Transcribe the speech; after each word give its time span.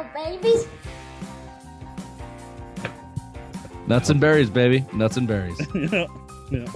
little 0.00 0.40
babies. 0.40 0.66
Nuts 3.86 4.10
and 4.10 4.20
berries, 4.20 4.50
baby. 4.50 4.84
Nuts 4.92 5.16
and 5.16 5.26
berries. 5.26 5.60
yeah. 5.74 6.06
Yeah. 6.50 6.66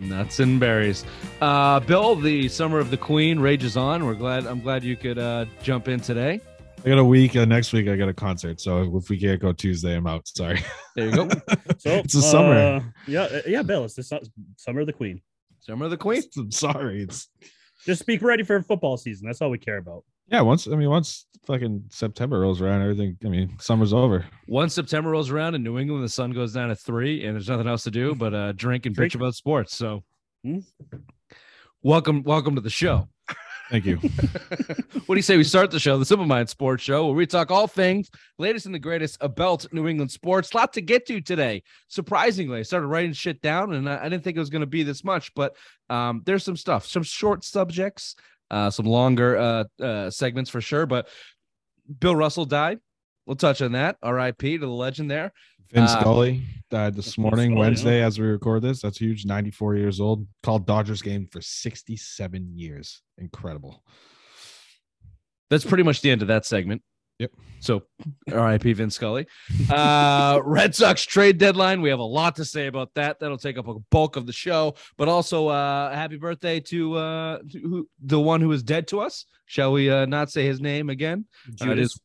Nuts 0.00 0.40
and 0.40 0.58
berries. 0.60 1.04
Uh, 1.40 1.80
Bill, 1.80 2.14
the 2.14 2.48
summer 2.48 2.78
of 2.78 2.90
the 2.90 2.96
Queen 2.96 3.38
rages 3.38 3.76
on. 3.76 4.06
We're 4.06 4.14
glad. 4.14 4.46
I'm 4.46 4.60
glad 4.60 4.84
you 4.84 4.96
could 4.96 5.18
uh, 5.18 5.44
jump 5.62 5.88
in 5.88 6.00
today. 6.00 6.40
I 6.84 6.88
got 6.88 6.98
a 6.98 7.04
week. 7.04 7.34
Uh, 7.36 7.44
next 7.44 7.72
week, 7.72 7.88
I 7.88 7.96
got 7.96 8.08
a 8.08 8.14
concert. 8.14 8.60
So 8.60 8.96
if 8.96 9.10
we 9.10 9.18
can't 9.18 9.40
go 9.40 9.52
Tuesday, 9.52 9.96
I'm 9.96 10.06
out. 10.06 10.26
Sorry. 10.28 10.60
There 10.96 11.06
you 11.06 11.12
go. 11.12 11.28
So 11.78 11.90
It's 11.90 12.14
the 12.14 12.22
summer. 12.22 12.54
uh, 12.54 12.80
yeah, 13.06 13.22
uh, 13.24 13.42
yeah, 13.46 13.62
Bill. 13.62 13.84
It's 13.84 13.94
the 13.94 14.02
su- 14.02 14.18
summer 14.56 14.80
of 14.80 14.86
the 14.86 14.92
Queen. 14.92 15.20
summer 15.60 15.84
of 15.84 15.90
the 15.92 15.96
Queen. 15.96 16.22
I'm 16.36 16.50
sorry. 16.52 17.02
It's 17.02 17.28
Just 17.84 18.06
be 18.06 18.16
ready 18.18 18.42
for 18.44 18.60
football 18.62 18.96
season. 18.96 19.26
That's 19.26 19.40
all 19.42 19.50
we 19.50 19.58
care 19.58 19.76
about. 19.78 20.04
Yeah. 20.28 20.40
Once 20.40 20.66
I 20.66 20.72
mean, 20.76 20.90
once 20.90 21.26
fucking 21.46 21.84
September 21.90 22.40
rolls 22.40 22.60
around, 22.60 22.82
everything. 22.82 23.16
I 23.24 23.28
mean, 23.28 23.56
summer's 23.58 23.92
over. 23.92 24.24
Once 24.46 24.74
September 24.74 25.10
rolls 25.10 25.30
around 25.30 25.54
in 25.54 25.62
New 25.62 25.78
England, 25.78 26.04
the 26.04 26.08
sun 26.08 26.32
goes 26.32 26.52
down 26.52 26.70
at 26.70 26.78
three, 26.78 27.24
and 27.24 27.34
there's 27.34 27.48
nothing 27.48 27.66
else 27.68 27.84
to 27.84 27.90
do 27.90 28.14
but 28.14 28.34
uh, 28.34 28.52
drink 28.52 28.86
and 28.86 28.94
Drink. 28.94 29.12
bitch 29.12 29.16
about 29.16 29.34
sports. 29.34 29.76
So, 29.76 30.02
Hmm. 30.44 30.58
welcome, 31.82 32.22
welcome 32.22 32.54
to 32.54 32.60
the 32.60 32.70
show. 32.70 33.08
Thank 33.70 33.84
you. 33.84 33.96
what 35.06 35.08
do 35.08 35.16
you 35.16 35.22
say 35.22 35.36
we 35.36 35.44
start 35.44 35.70
the 35.70 35.78
show, 35.80 35.98
the 35.98 36.04
Simple 36.06 36.24
Mind 36.26 36.48
Sports 36.48 36.82
Show, 36.82 37.04
where 37.06 37.14
we 37.14 37.26
talk 37.26 37.50
all 37.50 37.66
things 37.66 38.08
latest 38.38 38.64
and 38.64 38.74
the 38.74 38.78
greatest 38.78 39.18
about 39.20 39.70
New 39.74 39.86
England 39.88 40.10
sports? 40.10 40.54
lot 40.54 40.72
to 40.74 40.80
get 40.80 41.06
to 41.08 41.20
today. 41.20 41.62
Surprisingly, 41.88 42.60
I 42.60 42.62
started 42.62 42.86
writing 42.86 43.12
shit 43.12 43.42
down, 43.42 43.74
and 43.74 43.86
I, 43.88 43.98
I 44.04 44.08
didn't 44.08 44.24
think 44.24 44.36
it 44.36 44.40
was 44.40 44.48
going 44.48 44.60
to 44.60 44.66
be 44.66 44.84
this 44.84 45.04
much, 45.04 45.34
but 45.34 45.54
um, 45.90 46.22
there's 46.24 46.44
some 46.44 46.56
stuff, 46.56 46.86
some 46.86 47.02
short 47.02 47.44
subjects, 47.44 48.14
uh, 48.50 48.70
some 48.70 48.86
longer 48.86 49.36
uh, 49.36 49.64
uh, 49.82 50.10
segments 50.10 50.50
for 50.50 50.60
sure. 50.60 50.86
But 50.86 51.08
Bill 52.00 52.16
Russell 52.16 52.44
died. 52.44 52.78
We'll 53.26 53.36
touch 53.36 53.60
on 53.60 53.72
that. 53.72 53.96
R.I.P. 54.02 54.58
to 54.58 54.66
the 54.66 54.72
legend 54.72 55.10
there. 55.10 55.32
Vin 55.72 55.82
Uh, 55.82 56.00
Scully 56.00 56.42
died 56.70 56.94
this 56.94 57.18
morning, 57.18 57.50
Scully, 57.50 57.60
Wednesday, 57.60 58.02
as 58.02 58.18
we 58.18 58.26
record 58.26 58.62
this. 58.62 58.80
That's 58.80 58.98
huge. 58.98 59.26
94 59.26 59.76
years 59.76 60.00
old. 60.00 60.26
Called 60.42 60.66
Dodgers 60.66 61.02
game 61.02 61.26
for 61.30 61.42
67 61.42 62.52
years. 62.54 63.02
Incredible. 63.18 63.82
That's 65.50 65.64
pretty 65.64 65.82
much 65.82 66.00
the 66.00 66.10
end 66.10 66.22
of 66.22 66.28
that 66.28 66.46
segment. 66.46 66.82
Yep. 67.18 67.32
So, 67.60 67.82
RIP 68.28 68.62
Vin 68.62 68.90
Scully. 68.90 69.26
Uh, 69.68 70.40
Red 70.44 70.74
Sox 70.74 71.04
trade 71.04 71.38
deadline. 71.38 71.82
We 71.82 71.88
have 71.90 71.98
a 71.98 72.04
lot 72.04 72.36
to 72.36 72.44
say 72.44 72.68
about 72.68 72.94
that. 72.94 73.18
That'll 73.18 73.38
take 73.38 73.58
up 73.58 73.66
a 73.66 73.74
bulk 73.90 74.16
of 74.16 74.26
the 74.26 74.32
show. 74.32 74.76
But 74.96 75.08
also, 75.08 75.48
uh, 75.48 75.92
happy 75.92 76.16
birthday 76.16 76.60
to, 76.60 76.94
uh, 76.94 77.38
to 77.50 77.58
who, 77.60 77.88
the 78.00 78.20
one 78.20 78.40
who 78.40 78.52
is 78.52 78.62
dead 78.62 78.86
to 78.88 79.00
us. 79.00 79.26
Shall 79.46 79.72
we 79.72 79.90
uh, 79.90 80.06
not 80.06 80.30
say 80.30 80.46
his 80.46 80.60
name 80.60 80.90
again? 80.90 81.24
Uh, 81.60 81.70
it 81.70 81.78
is. 81.78 81.98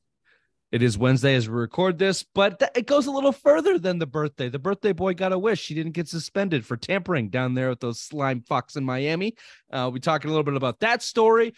It 0.72 0.82
is 0.82 0.98
Wednesday 0.98 1.36
as 1.36 1.48
we 1.48 1.54
record 1.54 2.00
this, 2.00 2.26
but 2.34 2.58
th- 2.58 2.72
it 2.74 2.88
goes 2.88 3.06
a 3.06 3.12
little 3.12 3.32
further 3.32 3.78
than 3.78 4.00
the 4.00 4.08
birthday. 4.08 4.50
The 4.50 4.58
birthday 4.58 4.92
boy 4.92 5.14
got 5.14 5.32
a 5.32 5.38
wish. 5.38 5.68
He 5.68 5.76
didn't 5.76 5.92
get 5.92 6.08
suspended 6.08 6.66
for 6.66 6.78
tampering 6.78 7.30
down 7.30 7.54
there 7.54 7.70
with 7.70 7.80
those 7.80 8.02
slime 8.02 8.42
fucks 8.42 8.76
in 8.76 8.84
Miami. 8.84 9.36
Uh, 9.72 9.92
we're 9.94 10.00
talking 10.00 10.30
a 10.30 10.34
little 10.34 10.44
bit 10.44 10.56
about 10.56 10.80
that 10.80 11.04
story, 11.04 11.54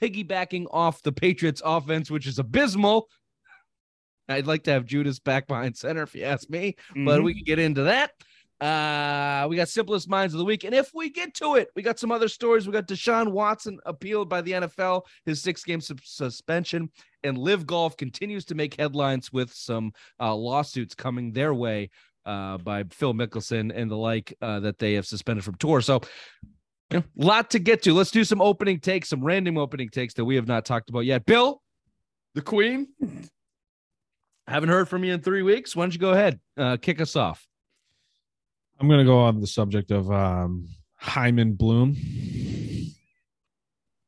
piggybacking 0.00 0.66
off 0.70 1.02
the 1.02 1.12
Patriots 1.12 1.62
offense, 1.64 2.10
which 2.10 2.26
is 2.26 2.38
abysmal. 2.38 3.08
I'd 4.28 4.46
like 4.46 4.64
to 4.64 4.70
have 4.70 4.84
Judas 4.84 5.18
back 5.18 5.46
behind 5.46 5.76
center 5.76 6.02
if 6.02 6.14
you 6.14 6.24
ask 6.24 6.48
me, 6.50 6.76
but 6.94 7.20
Mhm. 7.20 7.24
we 7.24 7.34
can 7.34 7.44
get 7.44 7.58
into 7.58 7.82
that. 7.84 8.12
Uh, 8.60 9.46
we 9.48 9.54
got 9.56 9.68
simplest 9.68 10.08
minds 10.08 10.34
of 10.34 10.38
the 10.38 10.44
week, 10.44 10.64
and 10.64 10.74
if 10.74 10.90
we 10.92 11.08
get 11.10 11.32
to 11.32 11.54
it, 11.54 11.68
we 11.76 11.82
got 11.82 11.98
some 11.98 12.10
other 12.10 12.26
stories. 12.28 12.66
We 12.66 12.72
got 12.72 12.88
Deshaun 12.88 13.30
Watson 13.30 13.78
appealed 13.86 14.28
by 14.28 14.42
the 14.42 14.52
NFL, 14.52 15.06
his 15.24 15.40
six 15.40 15.62
game 15.64 15.80
sub- 15.80 16.00
suspension, 16.02 16.90
and 17.22 17.38
LIV 17.38 17.66
Golf 17.66 17.96
continues 17.96 18.44
to 18.46 18.54
make 18.56 18.74
headlines 18.78 19.32
with 19.32 19.52
some 19.54 19.92
uh, 20.20 20.34
lawsuits 20.34 20.94
coming 20.94 21.32
their 21.32 21.54
way 21.54 21.88
uh, 22.26 22.58
by 22.58 22.82
Phil 22.90 23.14
Mickelson 23.14 23.72
and 23.74 23.90
the 23.90 23.96
like 23.96 24.34
uh, 24.42 24.60
that 24.60 24.78
they 24.78 24.94
have 24.94 25.06
suspended 25.06 25.44
from 25.44 25.54
tour. 25.54 25.80
So, 25.80 26.00
a 26.90 27.04
lot 27.16 27.50
to 27.50 27.58
get 27.58 27.82
to. 27.82 27.94
Let's 27.94 28.10
do 28.10 28.24
some 28.24 28.40
opening 28.40 28.80
takes, 28.80 29.08
some 29.08 29.22
random 29.22 29.58
opening 29.58 29.88
takes 29.88 30.14
that 30.14 30.24
we 30.24 30.36
have 30.36 30.48
not 30.48 30.64
talked 30.64 30.90
about 30.90 31.00
yet. 31.00 31.26
Bill, 31.26 31.62
the 32.34 32.42
Queen. 32.42 32.88
Haven't 34.46 34.70
heard 34.70 34.88
from 34.88 35.04
you 35.04 35.12
in 35.12 35.20
three 35.20 35.42
weeks. 35.42 35.76
Why 35.76 35.84
don't 35.84 35.92
you 35.92 36.00
go 36.00 36.12
ahead, 36.12 36.40
uh, 36.56 36.78
kick 36.78 37.00
us 37.00 37.16
off? 37.16 37.46
I'm 38.80 38.88
going 38.88 39.00
to 39.00 39.04
go 39.04 39.18
on 39.18 39.40
the 39.40 39.46
subject 39.46 39.90
of 39.90 40.10
um, 40.10 40.68
Chaim 40.96 41.54
Bloom. 41.54 41.96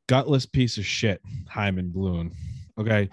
Gutless 0.08 0.46
piece 0.46 0.78
of 0.78 0.86
shit, 0.86 1.20
Chaim 1.48 1.90
Bloom. 1.90 2.32
Okay. 2.78 3.10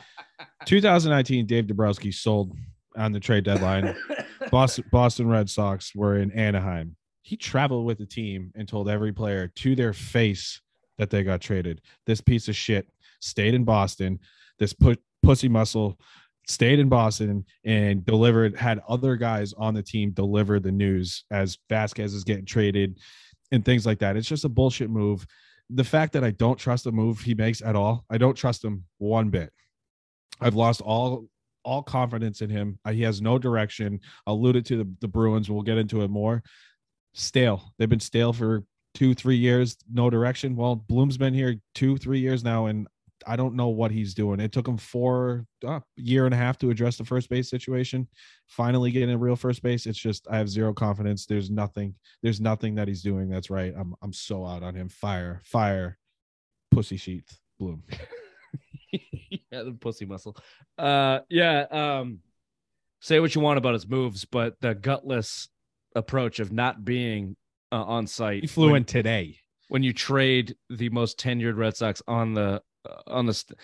2019, 0.66 1.46
Dave 1.46 1.68
Dombrowski 1.68 2.12
sold 2.12 2.56
on 2.96 3.12
the 3.12 3.20
trade 3.20 3.44
deadline. 3.44 3.96
Boston, 4.52 4.86
Boston 4.92 5.28
Red 5.28 5.50
Sox 5.50 5.94
were 5.96 6.18
in 6.18 6.32
Anaheim. 6.32 6.96
He 7.28 7.36
traveled 7.36 7.86
with 7.86 7.98
the 7.98 8.06
team 8.06 8.54
and 8.56 8.70
told 8.70 8.88
every 8.88 9.12
player 9.12 9.50
to 9.50 9.76
their 9.76 9.92
face 9.92 10.62
that 10.98 11.10
they 11.10 11.24
got 11.24 11.42
traded. 11.42 11.82
This 12.06 12.22
piece 12.22 12.48
of 12.48 12.56
shit 12.56 12.88
stayed 13.20 13.54
in 13.54 13.66
Boston. 13.66 14.20
This 14.60 14.74
pussy 15.22 15.50
muscle 15.50 16.00
stayed 16.48 16.80
in 16.80 16.88
Boston 16.88 17.44
and 17.66 18.06
delivered, 18.06 18.56
had 18.56 18.80
other 18.88 19.18
guys 19.18 19.52
on 19.58 19.74
the 19.74 19.84
team 19.84 20.12
deliver 20.12 20.58
the 20.62 20.72
news 20.72 21.26
as 21.30 21.58
Vasquez 21.68 22.14
is 22.14 22.24
getting 22.24 22.46
traded 22.46 22.98
and 23.52 23.66
things 23.66 23.86
like 23.86 24.00
that. 24.00 24.16
It's 24.16 24.30
just 24.30 24.46
a 24.46 24.50
bullshit 24.50 24.90
move. 24.90 25.28
The 25.70 25.84
fact 25.84 26.14
that 26.14 26.24
I 26.24 26.32
don't 26.32 26.58
trust 26.58 26.86
the 26.86 26.94
move 26.94 27.20
he 27.20 27.36
makes 27.36 27.62
at 27.62 27.76
all, 27.76 28.06
I 28.10 28.18
don't 28.18 28.36
trust 28.36 28.64
him 28.64 28.86
one 29.00 29.32
bit. 29.32 29.52
I've 30.40 30.56
lost 30.56 30.80
all 30.80 31.28
all 31.66 31.84
confidence 31.84 32.42
in 32.42 32.50
him. 32.50 32.80
Uh, 32.86 32.92
He 32.94 33.02
has 33.02 33.22
no 33.22 33.38
direction. 33.38 34.00
Alluded 34.28 34.66
to 34.68 34.78
the, 34.78 34.90
the 35.02 35.10
Bruins. 35.10 35.50
We'll 35.50 35.64
get 35.64 35.78
into 35.78 36.04
it 36.04 36.10
more. 36.10 36.42
Stale. 37.18 37.74
They've 37.78 37.90
been 37.90 38.00
stale 38.00 38.32
for 38.32 38.64
two, 38.94 39.16
three 39.16 39.38
years. 39.38 39.76
No 39.92 40.10
direction. 40.12 40.56
Well, 40.56 40.76
Bloom's 40.76 41.18
been 41.18 41.34
here 41.34 41.56
two, 41.74 41.98
three 41.98 42.20
years 42.20 42.44
now, 42.44 42.68
and 42.68 42.88
I 43.26 43.36
don't 43.36 43.56
know 43.56 43.70
what 43.70 43.90
he's 43.90 44.14
doing. 44.14 44.40
It 44.40 44.52
took 44.52 44.68
him 44.68 44.78
four 44.78 45.48
uh, 45.66 45.80
year 45.96 46.26
and 46.26 46.34
a 46.34 46.38
half 46.38 46.60
to 46.60 46.70
address 46.70 46.96
the 46.96 47.06
first 47.06 47.28
base 47.28 47.50
situation. 47.50 48.08
Finally 48.46 48.92
getting 48.92 49.10
a 49.10 49.18
real 49.18 49.36
first 49.36 49.64
base. 49.64 49.88
It's 49.88 49.98
just 49.98 50.28
I 50.30 50.38
have 50.38 50.48
zero 50.48 50.76
confidence. 50.76 51.26
There's 51.26 51.50
nothing. 51.50 51.96
There's 52.22 52.40
nothing 52.40 52.76
that 52.76 52.88
he's 52.88 53.02
doing 53.02 53.30
that's 53.30 53.50
right. 53.50 53.74
I'm 53.76 53.96
I'm 54.04 54.14
so 54.14 54.46
out 54.46 54.62
on 54.62 54.76
him. 54.76 54.88
Fire, 54.88 55.42
fire, 55.44 55.98
pussy 56.70 56.98
sheath, 56.98 57.40
Bloom. 57.60 57.84
yeah, 58.92 59.64
the 59.64 59.76
pussy 59.80 60.06
muscle. 60.06 60.38
Uh, 60.78 61.22
yeah. 61.30 61.62
Um, 61.72 62.20
say 63.02 63.20
what 63.20 63.34
you 63.34 63.42
want 63.42 63.58
about 63.58 63.74
his 63.74 63.88
moves, 63.88 64.24
but 64.26 64.62
the 64.62 64.76
gutless 64.76 65.50
approach 65.98 66.40
of 66.40 66.52
not 66.52 66.86
being 66.86 67.36
uh, 67.72 67.84
on 67.84 68.08
site. 68.08 68.42
He 68.42 68.48
flew 68.48 68.72
when, 68.72 68.78
in 68.78 68.86
today. 68.86 69.40
when 69.68 69.84
you 69.84 69.94
trade 69.94 70.56
the 70.70 70.90
most 70.90 71.20
tenured 71.20 71.58
Red 71.58 71.76
Sox 71.76 72.02
on 72.08 72.34
the 72.34 72.62
uh, 72.88 73.02
on 73.08 73.26
the 73.26 73.34
st- 73.34 73.60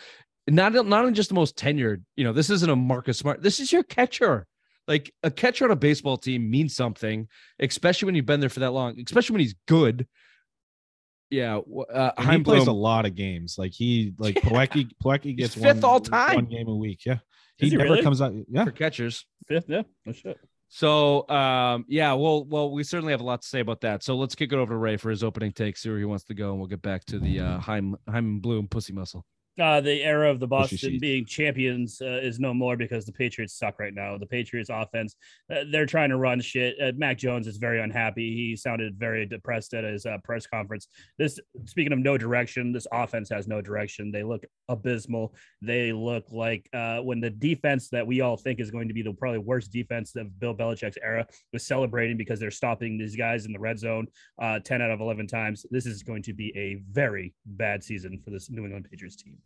not 0.47 0.73
not 0.73 1.01
only 1.01 1.13
just 1.13 1.29
the 1.29 1.35
most 1.35 1.57
tenured. 1.57 2.03
You 2.15 2.23
know, 2.25 2.33
this 2.33 2.49
isn't 2.49 2.69
a 2.69 2.75
Marcus 2.75 3.17
Smart. 3.17 3.41
This 3.41 3.59
is 3.59 3.71
your 3.71 3.83
catcher. 3.83 4.47
Like 4.87 5.13
a 5.23 5.31
catcher 5.31 5.63
on 5.63 5.71
a 5.71 5.77
baseball 5.77 6.17
team 6.17 6.51
means 6.51 6.75
something, 6.75 7.29
especially 7.59 8.07
when 8.07 8.15
you've 8.15 8.25
been 8.25 8.41
there 8.41 8.49
for 8.49 8.59
that 8.61 8.71
long. 8.71 9.01
Especially 9.05 9.33
when 9.33 9.41
he's 9.41 9.55
good. 9.67 10.07
Yeah, 11.29 11.61
uh, 11.91 12.11
he 12.31 12.43
plays 12.43 12.67
a 12.67 12.73
lot 12.73 13.05
of 13.05 13.15
games. 13.15 13.55
Like 13.57 13.71
he 13.71 14.13
like 14.17 14.35
Yeah. 14.43 14.49
Poecki 14.49 14.91
Poecki 15.01 15.35
gets 15.37 15.55
fifth 15.55 15.83
one, 15.83 15.85
all 15.85 15.99
time. 15.99 16.35
one 16.35 16.45
game 16.45 16.67
a 16.67 16.75
week. 16.75 17.05
Yeah. 17.05 17.19
He, 17.57 17.69
he 17.69 17.77
never 17.77 17.91
really? 17.91 18.03
comes 18.03 18.21
out. 18.21 18.33
Yeah. 18.49 18.65
for 18.65 18.71
catchers. 18.71 19.25
Fifth, 19.47 19.65
yeah. 19.67 19.83
Oh 20.07 20.11
shit. 20.11 20.37
So 20.75 21.29
um 21.29 21.85
yeah, 21.87 22.13
well 22.13 22.45
well 22.45 22.71
we 22.71 22.83
certainly 22.83 23.13
have 23.13 23.21
a 23.21 23.23
lot 23.23 23.43
to 23.43 23.47
say 23.47 23.59
about 23.59 23.81
that. 23.81 24.01
So 24.01 24.15
let's 24.15 24.33
kick 24.33 24.51
it 24.51 24.55
over 24.57 24.73
to 24.73 24.77
Ray 24.77 24.97
for 24.97 25.11
his 25.11 25.23
opening 25.23 25.51
take, 25.51 25.77
see 25.77 25.87
where 25.89 25.99
he 25.99 26.05
wants 26.05 26.23
to 26.25 26.33
go, 26.33 26.49
and 26.49 26.57
we'll 26.57 26.67
get 26.67 26.81
back 26.81 27.05
to 27.05 27.19
the 27.19 27.41
uh 27.41 27.59
Chaim 27.59 27.95
Chaim 28.09 28.39
Bloom 28.39 28.67
pussy 28.67 28.91
muscle. 28.91 29.23
Uh, 29.61 29.79
the 29.81 30.01
era 30.01 30.31
of 30.31 30.39
the 30.39 30.47
Boston 30.47 30.97
being 30.99 31.25
champions 31.25 32.01
uh, 32.01 32.19
is 32.23 32.39
no 32.39 32.55
more 32.55 32.75
because 32.75 33.05
the 33.05 33.11
Patriots 33.11 33.53
suck 33.53 33.79
right 33.79 33.93
now. 33.93 34.17
The 34.17 34.25
Patriots 34.25 34.71
offense, 34.73 35.15
uh, 35.51 35.65
they're 35.71 35.85
trying 35.85 36.09
to 36.09 36.17
run 36.17 36.41
shit. 36.41 36.75
Uh, 36.81 36.91
Mac 36.95 37.19
Jones 37.19 37.45
is 37.45 37.57
very 37.57 37.79
unhappy. 37.79 38.35
He 38.35 38.55
sounded 38.55 38.95
very 38.97 39.27
depressed 39.27 39.75
at 39.75 39.83
his 39.83 40.07
uh, 40.07 40.17
press 40.23 40.47
conference. 40.47 40.87
This, 41.19 41.39
speaking 41.65 41.93
of 41.93 41.99
no 41.99 42.17
direction, 42.17 42.71
this 42.71 42.87
offense 42.91 43.29
has 43.29 43.47
no 43.47 43.61
direction. 43.61 44.11
They 44.11 44.23
look 44.23 44.43
abysmal. 44.69 45.35
They 45.61 45.91
look 45.91 46.25
like 46.31 46.67
uh, 46.73 46.99
when 46.99 47.21
the 47.21 47.29
defense 47.29 47.89
that 47.89 48.07
we 48.07 48.21
all 48.21 48.37
think 48.37 48.59
is 48.59 48.71
going 48.71 48.87
to 48.87 48.93
be 48.95 49.03
the 49.03 49.13
probably 49.13 49.37
worst 49.37 49.71
defense 49.71 50.15
of 50.15 50.39
Bill 50.39 50.55
Belichick's 50.55 50.97
era 51.03 51.27
was 51.51 51.63
celebrating 51.63 52.17
because 52.17 52.39
they're 52.39 52.49
stopping 52.49 52.97
these 52.97 53.15
guys 53.15 53.45
in 53.45 53.53
the 53.53 53.59
red 53.59 53.77
zone 53.77 54.07
uh, 54.41 54.59
10 54.59 54.81
out 54.81 54.89
of 54.89 54.99
11 54.99 55.27
times. 55.27 55.63
This 55.69 55.85
is 55.85 56.01
going 56.01 56.23
to 56.23 56.33
be 56.33 56.51
a 56.57 56.81
very 56.91 57.35
bad 57.45 57.83
season 57.83 58.19
for 58.23 58.31
this 58.31 58.49
New 58.49 58.63
England 58.63 58.87
Patriots 58.89 59.15
team. 59.15 59.37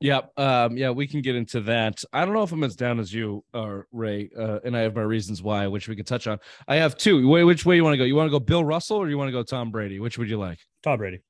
Yeah, 0.00 0.20
um, 0.36 0.76
yeah, 0.76 0.90
we 0.90 1.06
can 1.06 1.20
get 1.20 1.36
into 1.36 1.60
that. 1.62 2.02
I 2.12 2.24
don't 2.24 2.34
know 2.34 2.42
if 2.42 2.52
I'm 2.52 2.64
as 2.64 2.76
down 2.76 2.98
as 2.98 3.12
you 3.12 3.44
are, 3.54 3.86
Ray, 3.92 4.30
uh, 4.38 4.60
and 4.64 4.76
I 4.76 4.80
have 4.80 4.94
my 4.94 5.02
reasons 5.02 5.42
why, 5.42 5.66
which 5.66 5.88
we 5.88 5.96
could 5.96 6.06
touch 6.06 6.26
on. 6.26 6.38
I 6.68 6.76
have 6.76 6.96
two. 6.96 7.28
Wait, 7.28 7.44
which 7.44 7.64
way 7.64 7.76
you 7.76 7.84
want 7.84 7.94
to 7.94 7.98
go? 7.98 8.04
You 8.04 8.16
want 8.16 8.26
to 8.26 8.30
go 8.30 8.40
Bill 8.40 8.64
Russell 8.64 8.98
or 8.98 9.08
you 9.08 9.18
want 9.18 9.28
to 9.28 9.32
go 9.32 9.42
Tom 9.42 9.70
Brady? 9.70 10.00
Which 10.00 10.18
would 10.18 10.28
you 10.28 10.38
like? 10.38 10.58
Tom 10.82 10.98
Brady. 10.98 11.20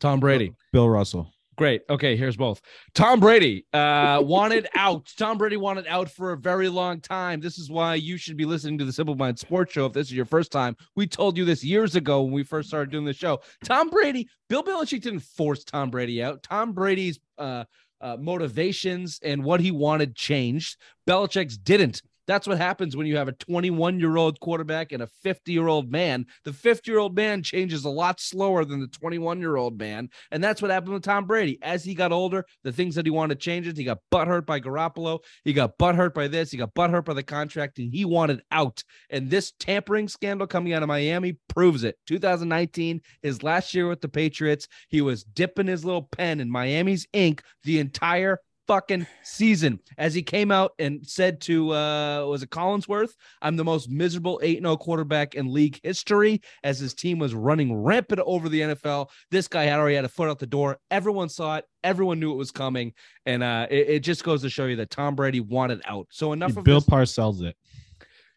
Tom 0.00 0.20
Brady. 0.20 0.54
Bill 0.72 0.88
Russell. 0.88 1.32
Great. 1.58 1.82
Okay, 1.90 2.16
here's 2.16 2.36
both. 2.36 2.60
Tom 2.94 3.18
Brady 3.18 3.66
uh, 3.72 4.22
wanted 4.24 4.68
out. 4.76 5.12
Tom 5.18 5.38
Brady 5.38 5.56
wanted 5.56 5.88
out 5.88 6.08
for 6.08 6.30
a 6.30 6.36
very 6.36 6.68
long 6.68 7.00
time. 7.00 7.40
This 7.40 7.58
is 7.58 7.68
why 7.68 7.96
you 7.96 8.16
should 8.16 8.36
be 8.36 8.44
listening 8.44 8.78
to 8.78 8.84
the 8.84 8.92
Simple 8.92 9.16
Mind 9.16 9.40
Sports 9.40 9.72
Show 9.72 9.84
if 9.84 9.92
this 9.92 10.06
is 10.06 10.12
your 10.12 10.24
first 10.24 10.52
time. 10.52 10.76
We 10.94 11.08
told 11.08 11.36
you 11.36 11.44
this 11.44 11.64
years 11.64 11.96
ago 11.96 12.22
when 12.22 12.32
we 12.32 12.44
first 12.44 12.68
started 12.68 12.92
doing 12.92 13.04
the 13.04 13.12
show. 13.12 13.40
Tom 13.64 13.90
Brady, 13.90 14.28
Bill 14.48 14.62
Belichick 14.62 15.02
didn't 15.02 15.18
force 15.18 15.64
Tom 15.64 15.90
Brady 15.90 16.22
out. 16.22 16.44
Tom 16.44 16.74
Brady's 16.74 17.18
uh, 17.38 17.64
uh, 18.00 18.16
motivations 18.18 19.18
and 19.22 19.44
what 19.44 19.60
he 19.60 19.70
wanted 19.70 20.14
changed. 20.14 20.76
Belichick's 21.06 21.58
didn't. 21.58 22.02
That's 22.28 22.46
what 22.46 22.58
happens 22.58 22.94
when 22.94 23.06
you 23.06 23.16
have 23.16 23.26
a 23.26 23.32
21 23.32 23.98
year 23.98 24.18
old 24.18 24.38
quarterback 24.38 24.92
and 24.92 25.02
a 25.02 25.08
50 25.22 25.50
year 25.50 25.66
old 25.66 25.90
man. 25.90 26.26
The 26.44 26.52
50 26.52 26.90
year 26.90 27.00
old 27.00 27.16
man 27.16 27.42
changes 27.42 27.86
a 27.86 27.90
lot 27.90 28.20
slower 28.20 28.66
than 28.66 28.80
the 28.80 28.86
21 28.86 29.40
year 29.40 29.56
old 29.56 29.78
man. 29.78 30.10
And 30.30 30.44
that's 30.44 30.60
what 30.60 30.70
happened 30.70 30.92
with 30.92 31.02
Tom 31.02 31.24
Brady. 31.24 31.58
As 31.62 31.84
he 31.84 31.94
got 31.94 32.12
older, 32.12 32.44
the 32.64 32.72
things 32.72 32.94
that 32.96 33.06
he 33.06 33.10
wanted 33.10 33.40
changes. 33.40 33.78
He 33.78 33.84
got 33.84 34.00
butthurt 34.12 34.44
by 34.44 34.60
Garoppolo. 34.60 35.20
He 35.42 35.54
got 35.54 35.78
butthurt 35.78 36.12
by 36.12 36.28
this. 36.28 36.50
He 36.50 36.58
got 36.58 36.74
butthurt 36.74 37.06
by 37.06 37.14
the 37.14 37.22
contract, 37.22 37.78
and 37.78 37.90
he 37.90 38.04
wanted 38.04 38.42
out. 38.52 38.84
And 39.08 39.30
this 39.30 39.52
tampering 39.58 40.08
scandal 40.08 40.46
coming 40.46 40.74
out 40.74 40.82
of 40.82 40.88
Miami 40.88 41.38
proves 41.48 41.82
it. 41.82 41.96
2019, 42.06 43.00
his 43.22 43.42
last 43.42 43.72
year 43.72 43.88
with 43.88 44.02
the 44.02 44.08
Patriots, 44.08 44.68
he 44.88 45.00
was 45.00 45.24
dipping 45.24 45.66
his 45.66 45.82
little 45.82 46.02
pen 46.02 46.40
in 46.40 46.50
Miami's 46.50 47.06
ink 47.14 47.42
the 47.64 47.78
entire 47.78 48.40
fucking 48.68 49.06
season 49.22 49.80
as 49.96 50.12
he 50.14 50.22
came 50.22 50.52
out 50.52 50.72
and 50.78 51.04
said 51.04 51.40
to 51.40 51.72
uh 51.72 52.24
was 52.26 52.42
it 52.42 52.50
Collinsworth, 52.50 53.12
I'm 53.42 53.56
the 53.56 53.64
most 53.64 53.88
miserable 53.90 54.38
8-0 54.44 54.78
quarterback 54.78 55.34
in 55.34 55.52
league 55.52 55.80
history 55.82 56.40
as 56.62 56.78
his 56.78 56.92
team 56.94 57.18
was 57.18 57.34
running 57.34 57.74
rampant 57.74 58.20
over 58.26 58.48
the 58.50 58.60
NFL. 58.60 59.08
This 59.30 59.48
guy 59.48 59.64
had 59.64 59.78
already 59.80 59.96
had 59.96 60.04
a 60.04 60.08
foot 60.08 60.28
out 60.28 60.38
the 60.38 60.46
door. 60.46 60.78
Everyone 60.90 61.28
saw 61.30 61.56
it. 61.56 61.64
Everyone 61.82 62.20
knew 62.20 62.30
it 62.30 62.36
was 62.36 62.50
coming. 62.50 62.92
And 63.26 63.42
uh 63.42 63.66
it, 63.70 63.88
it 63.88 64.00
just 64.00 64.22
goes 64.22 64.42
to 64.42 64.50
show 64.50 64.66
you 64.66 64.76
that 64.76 64.90
Tom 64.90 65.14
Brady 65.16 65.40
wanted 65.40 65.80
out. 65.86 66.06
So 66.10 66.32
enough 66.32 66.56
of 66.56 66.64
Bill 66.64 66.80
this- 66.80 66.88
Parcells 66.88 67.42
it. 67.42 67.56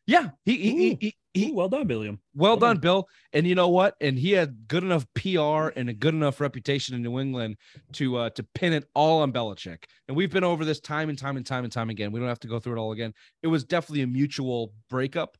Yeah, 0.08 0.30
he 0.46 0.58
he, 0.58 0.98
he, 1.00 1.16
he, 1.34 1.50
Ooh, 1.50 1.56
well 1.56 1.70
done, 1.70 1.88
William. 1.88 2.20
well 2.36 2.52
Well 2.52 2.58
done, 2.58 2.76
done. 2.76 2.82
Bill. 2.82 3.10
And 3.34 3.48
you 3.48 3.56
know 3.56 3.70
what? 3.70 3.96
And 4.02 4.18
he 4.20 4.32
had 4.32 4.68
good 4.68 4.84
enough 4.84 5.06
PR 5.14 5.70
and 5.78 5.90
a 5.90 5.94
good 5.94 6.14
enough 6.14 6.42
reputation 6.42 6.96
in 6.96 7.02
New 7.02 7.20
England 7.20 7.58
to 7.94 8.18
uh, 8.18 8.30
to 8.32 8.44
pin 8.56 8.74
it 8.74 8.86
all 8.94 9.22
on 9.22 9.32
Belichick. 9.32 9.86
And 10.08 10.18
we've 10.18 10.32
been 10.32 10.44
over 10.44 10.66
this 10.66 10.80
time 10.80 11.10
and 11.10 11.18
time 11.18 11.38
and 11.38 11.46
time 11.46 11.64
and 11.64 11.72
time 11.72 11.90
again. 11.90 12.12
We 12.12 12.20
don't 12.20 12.28
have 12.28 12.40
to 12.42 12.48
go 12.48 12.60
through 12.60 12.78
it 12.78 12.80
all 12.80 12.92
again. 12.92 13.14
It 13.44 13.48
was 13.48 13.64
definitely 13.64 14.02
a 14.02 14.08
mutual 14.08 14.74
breakup, 14.90 15.38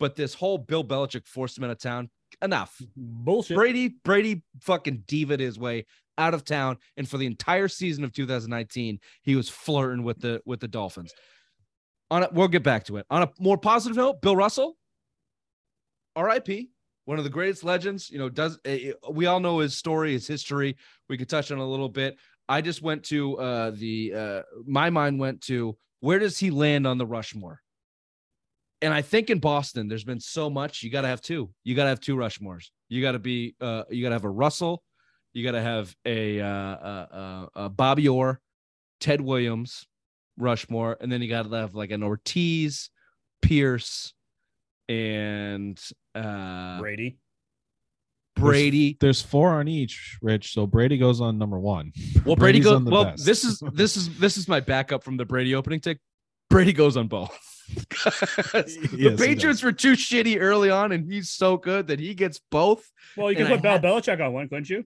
but 0.00 0.16
this 0.16 0.34
whole 0.34 0.58
Bill 0.58 0.84
Belichick 0.84 1.28
forced 1.28 1.56
him 1.56 1.64
out 1.64 1.70
of 1.70 1.78
town. 1.78 2.10
Enough. 2.42 2.80
Bullshit. 2.96 3.56
Brady 3.56 3.94
Brady 4.04 4.42
fucking 4.62 5.04
diva 5.06 5.36
his 5.36 5.58
way 5.58 5.86
out 6.18 6.34
of 6.34 6.44
town, 6.44 6.76
and 6.96 7.08
for 7.08 7.18
the 7.18 7.26
entire 7.26 7.68
season 7.68 8.04
of 8.04 8.12
2019, 8.12 8.98
he 9.22 9.36
was 9.36 9.48
flirting 9.48 10.02
with 10.02 10.20
the 10.20 10.42
with 10.44 10.60
the 10.60 10.68
Dolphins. 10.68 11.12
On 12.10 12.24
a, 12.24 12.28
we'll 12.32 12.48
get 12.48 12.64
back 12.64 12.84
to 12.84 12.96
it. 12.96 13.06
On 13.10 13.22
a 13.22 13.30
more 13.38 13.56
positive 13.56 13.96
note, 13.96 14.20
Bill 14.20 14.34
Russell, 14.34 14.76
R.I.P. 16.16 16.70
One 17.04 17.18
of 17.18 17.24
the 17.24 17.30
greatest 17.30 17.64
legends. 17.64 18.10
You 18.10 18.18
know, 18.18 18.28
does 18.28 18.58
eh, 18.64 18.92
we 19.10 19.26
all 19.26 19.40
know 19.40 19.58
his 19.58 19.76
story, 19.76 20.12
his 20.12 20.26
history. 20.26 20.76
We 21.08 21.16
could 21.16 21.28
touch 21.28 21.50
on 21.50 21.58
a 21.58 21.66
little 21.68 21.88
bit. 21.88 22.18
I 22.48 22.60
just 22.60 22.82
went 22.82 23.04
to 23.04 23.38
uh, 23.38 23.70
the 23.70 24.12
uh, 24.14 24.42
my 24.66 24.90
mind 24.90 25.18
went 25.18 25.40
to 25.42 25.76
where 26.00 26.18
does 26.18 26.38
he 26.38 26.50
land 26.50 26.86
on 26.86 26.98
the 26.98 27.06
Rushmore? 27.06 27.60
And 28.82 28.94
I 28.94 29.02
think 29.02 29.28
in 29.28 29.38
Boston, 29.38 29.88
there's 29.88 30.04
been 30.04 30.20
so 30.20 30.48
much. 30.48 30.82
You 30.82 30.90
got 30.90 31.02
to 31.02 31.08
have 31.08 31.20
two. 31.20 31.50
You 31.64 31.74
got 31.74 31.84
to 31.84 31.90
have 31.90 32.00
two 32.00 32.16
Rushmores. 32.16 32.68
You 32.88 33.02
got 33.02 33.12
to 33.12 33.18
be. 33.18 33.54
Uh, 33.60 33.84
you 33.90 34.02
got 34.02 34.08
to 34.08 34.14
have 34.14 34.24
a 34.24 34.30
Russell. 34.30 34.82
You 35.32 35.44
got 35.44 35.52
to 35.52 35.62
have 35.62 35.94
a, 36.04 36.40
uh, 36.40 36.46
uh, 36.46 37.46
uh, 37.54 37.68
Bobby 37.68 38.08
Orr, 38.08 38.40
Ted 39.00 39.20
Williams, 39.20 39.86
Rushmore, 40.36 40.96
and 41.00 41.10
then 41.10 41.22
you 41.22 41.28
got 41.28 41.48
to 41.48 41.56
have 41.56 41.74
like 41.74 41.92
an 41.92 42.02
Ortiz, 42.02 42.90
Pierce, 43.40 44.12
and 44.90 45.80
uh, 46.16 46.80
Brady. 46.80 47.18
Brady. 48.34 48.96
There's 49.00 49.22
four 49.22 49.50
on 49.50 49.68
each, 49.68 50.18
Rich. 50.22 50.52
So 50.54 50.66
Brady 50.66 50.98
goes 50.98 51.20
on 51.20 51.38
number 51.38 51.58
one. 51.58 51.92
Well, 52.24 52.36
Brady 52.36 52.60
goes. 52.60 52.72
on 52.74 52.84
the 52.84 52.90
Well, 52.90 53.04
best. 53.04 53.24
this 53.24 53.44
is 53.44 53.62
this 53.72 53.96
is 53.96 54.18
this 54.18 54.36
is 54.36 54.48
my 54.48 54.60
backup 54.60 55.04
from 55.04 55.16
the 55.16 55.24
Brady 55.24 55.54
opening 55.54 55.80
tick. 55.80 55.98
Brady 56.48 56.72
goes 56.72 56.96
on 56.96 57.06
both. 57.06 57.38
the 57.74 58.96
Yes, 58.98 59.20
Patriots 59.20 59.62
were 59.62 59.70
too 59.72 59.92
shitty 59.92 60.38
early 60.40 60.70
on, 60.70 60.90
and 60.90 61.04
he's 61.10 61.30
so 61.30 61.56
good 61.56 61.86
that 61.88 62.00
he 62.00 62.14
gets 62.14 62.40
both. 62.50 62.90
Well, 63.16 63.30
you 63.30 63.36
can 63.36 63.46
put 63.46 63.62
Bel 63.62 63.72
had- 63.74 63.82
Belichick 63.82 64.24
on 64.24 64.32
one, 64.32 64.48
couldn't 64.48 64.68
you? 64.68 64.84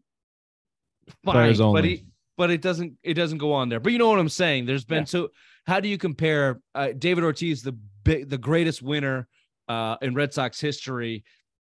Fine, 1.24 1.52
but 1.56 1.60
only. 1.60 1.88
he, 1.88 2.04
but 2.36 2.50
it 2.50 2.60
doesn't 2.60 2.94
it 3.02 3.14
doesn't 3.14 3.38
go 3.38 3.52
on 3.54 3.68
there. 3.70 3.80
But 3.80 3.92
you 3.92 3.98
know 3.98 4.08
what 4.10 4.18
I'm 4.18 4.28
saying? 4.28 4.66
There's 4.66 4.84
been 4.84 5.00
Yeah. 5.02 5.04
so 5.04 5.28
how 5.66 5.80
do 5.80 5.88
you 5.88 5.96
compare 5.96 6.60
uh, 6.74 6.88
David 6.98 7.24
Ortiz, 7.24 7.62
the 7.62 7.72
big 8.04 8.28
the 8.28 8.38
greatest 8.38 8.82
winner 8.82 9.28
uh, 9.68 9.96
in 10.02 10.14
Red 10.14 10.32
Sox 10.32 10.60
history? 10.60 11.24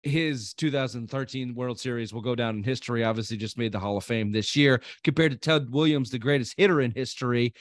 His 0.02 0.54
2013 0.54 1.54
World 1.54 1.80
Series 1.80 2.14
will 2.14 2.20
go 2.20 2.36
down 2.36 2.56
in 2.56 2.62
history. 2.62 3.02
Obviously, 3.02 3.36
just 3.36 3.58
made 3.58 3.72
the 3.72 3.80
Hall 3.80 3.96
of 3.96 4.04
Fame 4.04 4.30
this 4.30 4.54
year. 4.54 4.80
Compared 5.02 5.32
to 5.32 5.38
Ted 5.38 5.70
Williams, 5.70 6.10
the 6.10 6.18
greatest 6.18 6.54
hitter 6.56 6.80
in 6.80 6.92
history, 6.92 7.54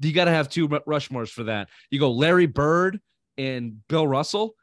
you 0.00 0.12
got 0.12 0.24
to 0.24 0.30
have 0.30 0.48
two 0.48 0.66
Ru- 0.66 0.80
Rushmores 0.88 1.30
for 1.30 1.44
that. 1.44 1.68
You 1.90 2.00
go 2.00 2.10
Larry 2.10 2.46
Bird 2.46 3.00
and 3.36 3.86
Bill 3.88 4.06
Russell. 4.06 4.54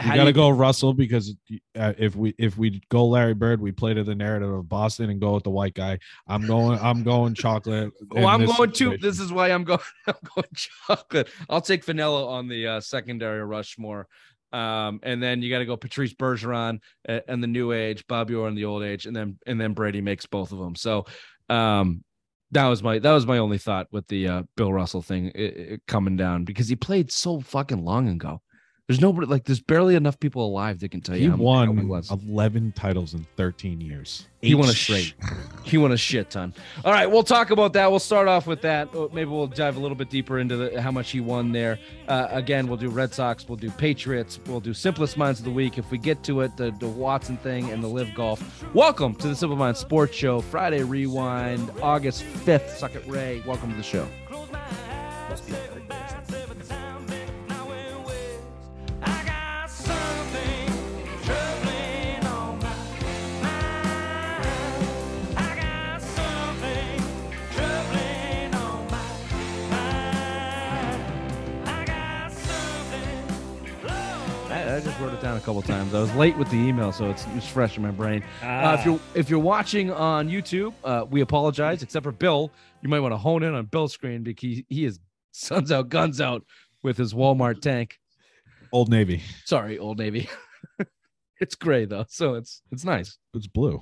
You 0.00 0.08
How 0.08 0.14
do 0.14 0.20
got 0.20 0.24
to 0.24 0.32
go 0.32 0.50
Russell 0.50 0.92
because 0.92 1.36
uh, 1.78 1.92
if 1.96 2.16
we 2.16 2.34
if 2.36 2.58
we 2.58 2.82
go 2.88 3.06
Larry 3.06 3.34
Bird, 3.34 3.60
we 3.60 3.70
play 3.70 3.94
to 3.94 4.02
the 4.02 4.14
narrative 4.14 4.52
of 4.52 4.68
Boston 4.68 5.08
and 5.08 5.20
go 5.20 5.34
with 5.34 5.44
the 5.44 5.50
white 5.50 5.74
guy. 5.74 6.00
I'm 6.26 6.48
going. 6.48 6.80
I'm 6.80 7.04
going 7.04 7.34
chocolate. 7.34 7.92
Oh, 8.10 8.18
in 8.18 8.24
I'm 8.24 8.44
going 8.44 8.72
to. 8.72 8.98
This 8.98 9.20
is 9.20 9.32
why 9.32 9.52
I'm 9.52 9.62
going. 9.62 9.78
I'm 10.08 10.14
going 10.34 10.48
chocolate. 10.52 11.28
I'll 11.48 11.60
take 11.60 11.84
vanilla 11.84 12.26
on 12.26 12.48
the 12.48 12.66
uh, 12.66 12.80
secondary 12.80 13.44
Rushmore. 13.44 14.08
Um, 14.54 15.00
and 15.02 15.20
then 15.20 15.42
you 15.42 15.50
got 15.50 15.58
to 15.58 15.66
go 15.66 15.76
Patrice 15.76 16.14
Bergeron 16.14 16.78
uh, 17.08 17.20
and 17.26 17.42
the 17.42 17.48
new 17.48 17.72
age, 17.72 18.06
Bobby 18.06 18.34
Orr 18.34 18.48
in 18.48 18.54
the 18.54 18.64
old 18.64 18.84
age, 18.84 19.04
and 19.06 19.14
then 19.14 19.36
and 19.46 19.60
then 19.60 19.72
Brady 19.72 20.00
makes 20.00 20.26
both 20.26 20.52
of 20.52 20.58
them. 20.58 20.76
So, 20.76 21.06
um, 21.48 22.04
that 22.52 22.68
was 22.68 22.80
my 22.80 23.00
that 23.00 23.12
was 23.12 23.26
my 23.26 23.38
only 23.38 23.58
thought 23.58 23.88
with 23.90 24.06
the 24.06 24.28
uh, 24.28 24.42
Bill 24.56 24.72
Russell 24.72 25.02
thing 25.02 25.32
it, 25.34 25.56
it 25.56 25.80
coming 25.88 26.16
down 26.16 26.44
because 26.44 26.68
he 26.68 26.76
played 26.76 27.10
so 27.10 27.40
fucking 27.40 27.84
long 27.84 28.08
ago. 28.08 28.40
There's 28.86 29.00
nobody 29.00 29.26
like 29.26 29.44
there's 29.44 29.62
barely 29.62 29.94
enough 29.94 30.20
people 30.20 30.44
alive 30.44 30.80
that 30.80 30.90
can 30.90 31.00
tell 31.00 31.16
He 31.16 31.22
you 31.22 31.30
how, 31.30 31.38
how 31.38 31.42
won 31.42 31.78
he 31.78 31.84
was. 31.86 32.10
11 32.10 32.72
titles 32.72 33.14
in 33.14 33.26
13 33.38 33.80
years. 33.80 34.28
He 34.42 34.50
Eight 34.50 34.56
won 34.56 34.68
a 34.68 34.72
straight. 34.72 35.14
He 35.62 35.78
won 35.78 35.90
a 35.92 35.96
shit 35.96 36.28
ton. 36.28 36.52
All 36.84 36.92
right, 36.92 37.06
we'll 37.10 37.22
talk 37.22 37.48
about 37.48 37.72
that. 37.72 37.90
We'll 37.90 37.98
start 37.98 38.28
off 38.28 38.46
with 38.46 38.60
that. 38.60 38.94
Uh, 38.94 39.08
Maybe 39.10 39.30
we'll 39.30 39.46
dive 39.46 39.78
a 39.78 39.80
little 39.80 39.96
bit 39.96 40.10
deeper 40.10 40.38
into 40.38 40.58
the, 40.58 40.82
how 40.82 40.90
much 40.90 41.12
he 41.12 41.20
won 41.20 41.50
there. 41.50 41.78
Uh, 42.08 42.28
again, 42.28 42.66
we'll 42.66 42.76
do 42.76 42.90
Red 42.90 43.14
Sox, 43.14 43.48
we'll 43.48 43.56
do 43.56 43.70
Patriots, 43.70 44.38
we'll 44.44 44.60
do 44.60 44.74
Simplest 44.74 45.16
Minds 45.16 45.38
of 45.38 45.46
the 45.46 45.50
Week. 45.50 45.78
If 45.78 45.90
we 45.90 45.96
get 45.96 46.22
to 46.24 46.42
it, 46.42 46.54
the, 46.58 46.70
the 46.72 46.86
Watson 46.86 47.38
thing 47.38 47.70
and 47.70 47.82
the 47.82 47.88
LIV 47.88 48.14
Golf. 48.14 48.74
Welcome 48.74 49.14
to 49.14 49.28
the 49.28 49.34
Simple 49.34 49.56
Minds 49.56 49.80
Sports 49.80 50.14
Show, 50.14 50.42
Friday 50.42 50.82
Rewind, 50.82 51.70
August 51.80 52.22
5th. 52.22 52.68
Suck 52.76 52.94
it, 52.94 53.06
Ray. 53.06 53.42
Welcome 53.46 53.70
to 53.70 53.76
the 53.78 53.82
show. 53.82 54.06
I, 74.74 74.78
I 74.78 74.80
just 74.80 74.98
wrote 74.98 75.12
it 75.14 75.20
down 75.20 75.36
a 75.36 75.40
couple 75.40 75.62
times. 75.62 75.94
I 75.94 76.00
was 76.00 76.12
late 76.16 76.36
with 76.36 76.50
the 76.50 76.56
email, 76.56 76.90
so 76.90 77.08
it's, 77.08 77.24
it's 77.36 77.46
fresh 77.46 77.76
in 77.76 77.82
my 77.84 77.92
brain. 77.92 78.22
Uh, 78.42 78.46
Ah, 78.46 78.74
if 78.74 78.84
you're 78.84 79.00
if 79.14 79.30
you're 79.30 79.38
watching 79.38 79.92
on 79.92 80.28
YouTube, 80.28 80.74
uh, 80.82 81.04
we 81.08 81.20
apologize. 81.20 81.82
Except 81.82 82.02
for 82.02 82.10
Bill, 82.10 82.50
you 82.82 82.88
might 82.88 82.98
want 83.00 83.12
to 83.12 83.16
hone 83.16 83.44
in 83.44 83.54
on 83.54 83.66
Bill's 83.66 83.92
screen 83.92 84.24
because 84.24 84.48
he, 84.48 84.66
he 84.68 84.84
is 84.84 84.98
suns 85.30 85.70
out, 85.70 85.90
guns 85.90 86.20
out 86.20 86.44
with 86.82 86.96
his 86.96 87.14
Walmart 87.14 87.60
tank. 87.60 87.98
Old 88.72 88.90
Navy. 88.90 89.22
Sorry, 89.44 89.78
Old 89.78 89.98
Navy. 89.98 90.28
it's 91.40 91.54
gray 91.54 91.84
though, 91.84 92.06
so 92.08 92.34
it's 92.34 92.60
it's 92.72 92.84
nice. 92.84 93.16
It's 93.32 93.46
blue. 93.46 93.80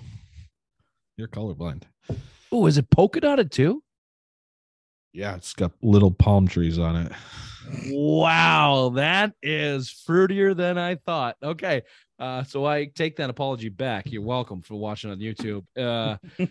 You're 1.17 1.29
colorblind. 1.29 1.85
Oh, 2.51 2.67
is 2.67 2.77
it 2.77 2.91
polka 2.91 3.21
dotted 3.21 3.51
too? 3.51 3.83
Yeah, 5.15 5.37
it's 5.37 5.55
got 5.55 5.73
little 5.83 6.11
palm 6.11 6.49
trees 6.49 6.79
on 6.79 6.97
it. 6.97 7.13
Wow, 7.89 8.93
that 8.97 9.33
is 9.43 9.89
fruitier 9.89 10.57
than 10.57 10.79
I 10.79 10.97
thought. 10.97 11.37
Okay, 11.43 11.83
uh, 12.19 12.45
so 12.45 12.65
I 12.65 12.87
take 12.87 13.17
that 13.17 13.31
apology 13.31 13.69
back. 13.69 14.11
You're 14.11 14.23
welcome 14.23 14.63
for 14.63 14.75
watching 14.75 15.11
on 15.11 15.19
YouTube. 15.19 15.65
Uh, 15.77 16.17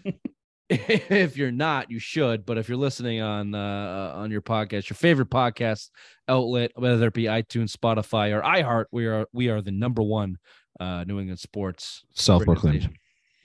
if 0.70 1.38
you're 1.38 1.52
not, 1.52 1.92
you 1.92 2.00
should. 2.00 2.46
But 2.46 2.58
if 2.58 2.70
you're 2.70 2.78
listening 2.78 3.22
on 3.22 3.54
uh, 3.56 4.14
on 4.16 4.32
your 4.32 4.42
podcast, 4.42 4.90
your 4.90 4.96
favorite 4.96 5.30
podcast 5.30 5.90
outlet, 6.28 6.72
whether 6.76 7.08
it 7.08 7.14
be 7.14 7.24
iTunes, 7.24 7.76
Spotify, 7.76 8.36
or 8.36 8.42
iHeart, 8.42 8.86
we 8.92 9.08
are 9.08 9.28
we 9.34 9.50
are 9.50 9.62
the 9.62 9.72
number 9.72 10.02
one 10.02 10.38
uh, 10.80 11.04
New 11.06 11.20
England 11.20 11.40
sports 11.40 12.04
Self-proclaimed. 12.14 12.90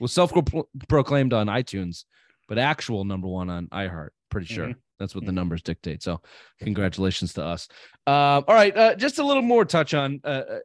Well, 0.00 0.08
self-proclaimed 0.08 1.32
on 1.32 1.46
iTunes. 1.46 2.04
but 2.48 2.58
actual 2.58 3.04
number 3.04 3.28
one 3.28 3.50
on 3.50 3.66
iHeart. 3.68 4.10
Pretty 4.30 4.46
sure 4.46 4.74
that's 4.98 5.14
what 5.14 5.24
the 5.26 5.32
numbers 5.32 5.62
dictate. 5.62 6.02
So, 6.02 6.20
congratulations 6.60 7.32
to 7.34 7.44
us. 7.44 7.68
Um, 8.06 8.44
all 8.48 8.54
right, 8.54 8.76
uh, 8.76 8.94
just 8.94 9.18
a 9.18 9.24
little 9.24 9.42
more 9.42 9.64
touch 9.64 9.94
on. 9.94 10.20
Uh, 10.24 10.26
uh, 10.26 10.58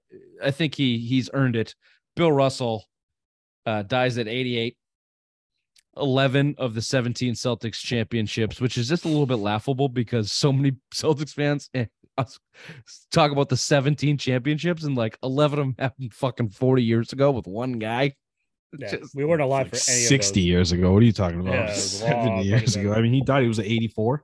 I 0.43 0.51
think 0.51 0.75
he 0.75 0.97
he's 0.97 1.29
earned 1.33 1.55
it. 1.55 1.75
Bill 2.15 2.31
Russell 2.31 2.85
uh, 3.65 3.83
dies 3.83 4.17
at 4.17 4.27
88. 4.27 4.77
11 5.97 6.55
of 6.57 6.73
the 6.73 6.81
17 6.81 7.33
Celtics 7.33 7.75
championships, 7.75 8.61
which 8.61 8.77
is 8.77 8.87
just 8.87 9.03
a 9.03 9.09
little 9.09 9.25
bit 9.25 9.39
laughable 9.39 9.89
because 9.89 10.31
so 10.31 10.53
many 10.53 10.71
Celtics 10.93 11.33
fans 11.33 11.69
eh, 11.73 11.85
talk 13.11 13.31
about 13.31 13.49
the 13.49 13.57
17 13.57 14.17
championships 14.17 14.83
and 14.83 14.95
like 14.95 15.17
11 15.23 15.59
of 15.59 15.65
them 15.65 15.75
happened 15.77 16.13
fucking 16.13 16.49
40 16.49 16.83
years 16.83 17.13
ago 17.13 17.31
with 17.31 17.47
one 17.47 17.73
guy. 17.73 18.15
Yeah, 18.77 18.89
Just- 18.97 19.15
we 19.15 19.25
weren't 19.25 19.41
alive 19.41 19.67
Like 19.71 19.81
for 19.81 19.91
any 19.91 20.01
60 20.01 20.29
of 20.39 20.43
those. 20.43 20.47
years 20.47 20.71
ago. 20.71 20.93
What 20.93 21.01
are 21.03 21.05
you 21.05 21.11
talking 21.11 21.39
about? 21.41 21.53
Yeah, 21.53 21.65
it 21.65 21.69
was 21.71 22.01
a 22.01 22.05
long 22.05 22.23
70 22.43 22.43
years 22.47 22.75
ago. 22.77 22.93
I 22.93 23.01
mean, 23.01 23.13
he 23.13 23.21
died. 23.21 23.41
He 23.43 23.47
was 23.47 23.59
84. 23.59 24.23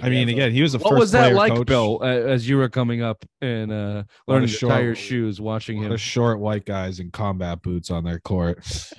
I 0.00 0.04
Yeah, 0.06 0.10
mean, 0.10 0.28
so- 0.28 0.32
again, 0.34 0.52
he 0.52 0.62
was 0.62 0.72
the 0.72 0.78
what 0.78 0.90
first 0.90 1.00
was 1.00 1.12
that 1.12 1.22
player 1.22 1.34
like, 1.34 1.52
coach. 1.54 1.66
Bill, 1.66 2.04
as 2.04 2.48
you 2.48 2.56
were 2.58 2.68
coming 2.68 3.02
up 3.02 3.24
and 3.40 3.72
uh, 3.72 4.02
learning 4.28 4.48
to 4.48 4.54
short- 4.54 4.72
tie 4.74 4.80
your 4.82 4.94
shoes, 4.94 5.40
watching 5.40 5.82
A 5.82 5.86
him? 5.86 5.92
of 5.92 6.00
short 6.00 6.38
white 6.38 6.64
guys 6.66 7.00
in 7.00 7.10
combat 7.10 7.62
boots 7.62 7.90
on 7.90 8.04
their 8.04 8.20
court. 8.20 8.64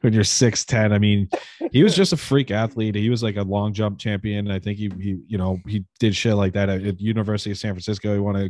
when 0.00 0.12
you're 0.12 0.22
6'10, 0.22 0.92
I 0.92 0.98
mean, 0.98 1.28
he 1.72 1.82
was 1.82 1.94
just 1.94 2.12
a 2.12 2.16
freak 2.16 2.50
athlete. 2.50 2.94
He 2.94 3.10
was 3.10 3.22
like 3.22 3.36
a 3.36 3.42
long 3.42 3.72
jump 3.72 3.98
champion. 3.98 4.50
I 4.50 4.58
think 4.58 4.78
he, 4.78 4.90
he 5.00 5.18
you 5.26 5.38
know, 5.38 5.58
he 5.66 5.84
did 6.00 6.16
shit 6.16 6.34
like 6.34 6.54
that 6.54 6.68
at, 6.68 6.82
at 6.82 7.00
University 7.00 7.50
of 7.50 7.58
San 7.58 7.74
Francisco. 7.74 8.12
He 8.14 8.18
won 8.20 8.36
a 8.36 8.48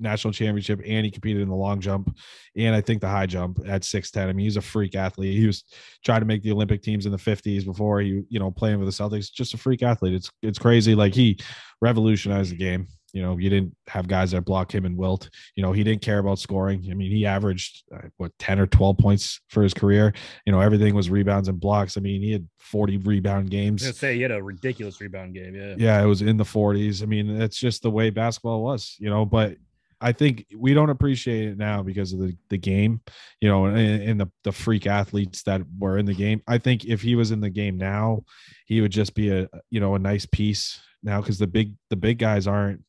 national 0.00 0.32
championship 0.32 0.80
and 0.84 1.04
he 1.04 1.10
competed 1.10 1.42
in 1.42 1.48
the 1.48 1.54
long 1.54 1.80
jump 1.80 2.14
and 2.56 2.74
I 2.74 2.80
think 2.80 3.00
the 3.00 3.08
high 3.08 3.26
jump 3.26 3.60
at 3.66 3.82
6'10. 3.82 4.28
I 4.28 4.32
mean, 4.32 4.44
he's 4.44 4.56
a 4.56 4.62
freak 4.62 4.94
athlete. 4.94 5.38
He 5.38 5.46
was 5.46 5.64
trying 6.04 6.20
to 6.20 6.26
make 6.26 6.42
the 6.42 6.52
Olympic 6.52 6.82
teams 6.82 7.06
in 7.06 7.12
the 7.12 7.18
50s 7.18 7.64
before 7.64 8.00
he, 8.00 8.22
you 8.28 8.38
know, 8.38 8.50
playing 8.50 8.80
with 8.80 8.88
the 8.88 9.02
Celtics. 9.02 9.32
Just 9.32 9.54
a 9.54 9.58
freak 9.58 9.82
athlete. 9.82 10.14
It's 10.14 10.30
it's 10.42 10.58
crazy. 10.58 10.94
Like 10.94 11.14
he 11.14 11.38
revolutionized 11.80 12.52
the 12.52 12.56
game. 12.56 12.88
You 13.14 13.22
know, 13.22 13.38
you 13.38 13.48
didn't 13.48 13.74
have 13.86 14.06
guys 14.06 14.32
that 14.32 14.44
block 14.44 14.74
him 14.74 14.84
and 14.84 14.96
wilt. 14.96 15.30
You 15.56 15.62
know, 15.62 15.72
he 15.72 15.82
didn't 15.82 16.02
care 16.02 16.18
about 16.18 16.38
scoring. 16.38 16.86
I 16.90 16.94
mean, 16.94 17.10
he 17.10 17.24
averaged 17.24 17.84
uh, 17.94 18.08
what 18.18 18.32
10 18.38 18.60
or 18.60 18.66
12 18.66 18.98
points 18.98 19.40
for 19.48 19.62
his 19.62 19.72
career. 19.72 20.12
You 20.44 20.52
know, 20.52 20.60
everything 20.60 20.94
was 20.94 21.08
rebounds 21.08 21.48
and 21.48 21.58
blocks. 21.58 21.96
I 21.96 22.00
mean, 22.00 22.20
he 22.20 22.32
had 22.32 22.46
40 22.58 22.98
rebound 22.98 23.50
games. 23.50 23.82
gonna 23.82 23.94
say 23.94 24.16
he 24.16 24.22
had 24.22 24.30
a 24.30 24.42
ridiculous 24.42 25.00
rebound 25.00 25.34
game. 25.34 25.54
Yeah. 25.54 25.74
Yeah, 25.78 26.02
it 26.02 26.06
was 26.06 26.20
in 26.20 26.36
the 26.36 26.44
40s. 26.44 27.02
I 27.02 27.06
mean, 27.06 27.38
that's 27.38 27.56
just 27.56 27.82
the 27.82 27.90
way 27.90 28.10
basketball 28.10 28.62
was, 28.62 28.94
you 28.98 29.08
know, 29.08 29.24
but 29.24 29.56
I 30.00 30.12
think 30.12 30.46
we 30.56 30.74
don't 30.74 30.90
appreciate 30.90 31.48
it 31.48 31.58
now 31.58 31.82
because 31.82 32.12
of 32.12 32.20
the, 32.20 32.36
the 32.50 32.58
game, 32.58 33.00
you 33.40 33.48
know, 33.48 33.66
and, 33.66 34.02
and 34.02 34.20
the, 34.20 34.30
the 34.44 34.52
freak 34.52 34.86
athletes 34.86 35.42
that 35.44 35.62
were 35.78 35.98
in 35.98 36.06
the 36.06 36.14
game. 36.14 36.42
I 36.46 36.58
think 36.58 36.84
if 36.84 37.02
he 37.02 37.16
was 37.16 37.30
in 37.30 37.40
the 37.40 37.50
game 37.50 37.76
now, 37.76 38.24
he 38.66 38.80
would 38.80 38.92
just 38.92 39.14
be 39.14 39.30
a, 39.30 39.48
you 39.70 39.80
know, 39.80 39.94
a 39.94 39.98
nice 39.98 40.26
piece 40.26 40.80
now 41.02 41.20
because 41.20 41.38
the 41.38 41.46
big, 41.46 41.74
the 41.90 41.96
big 41.96 42.18
guys 42.18 42.46
aren't, 42.46 42.82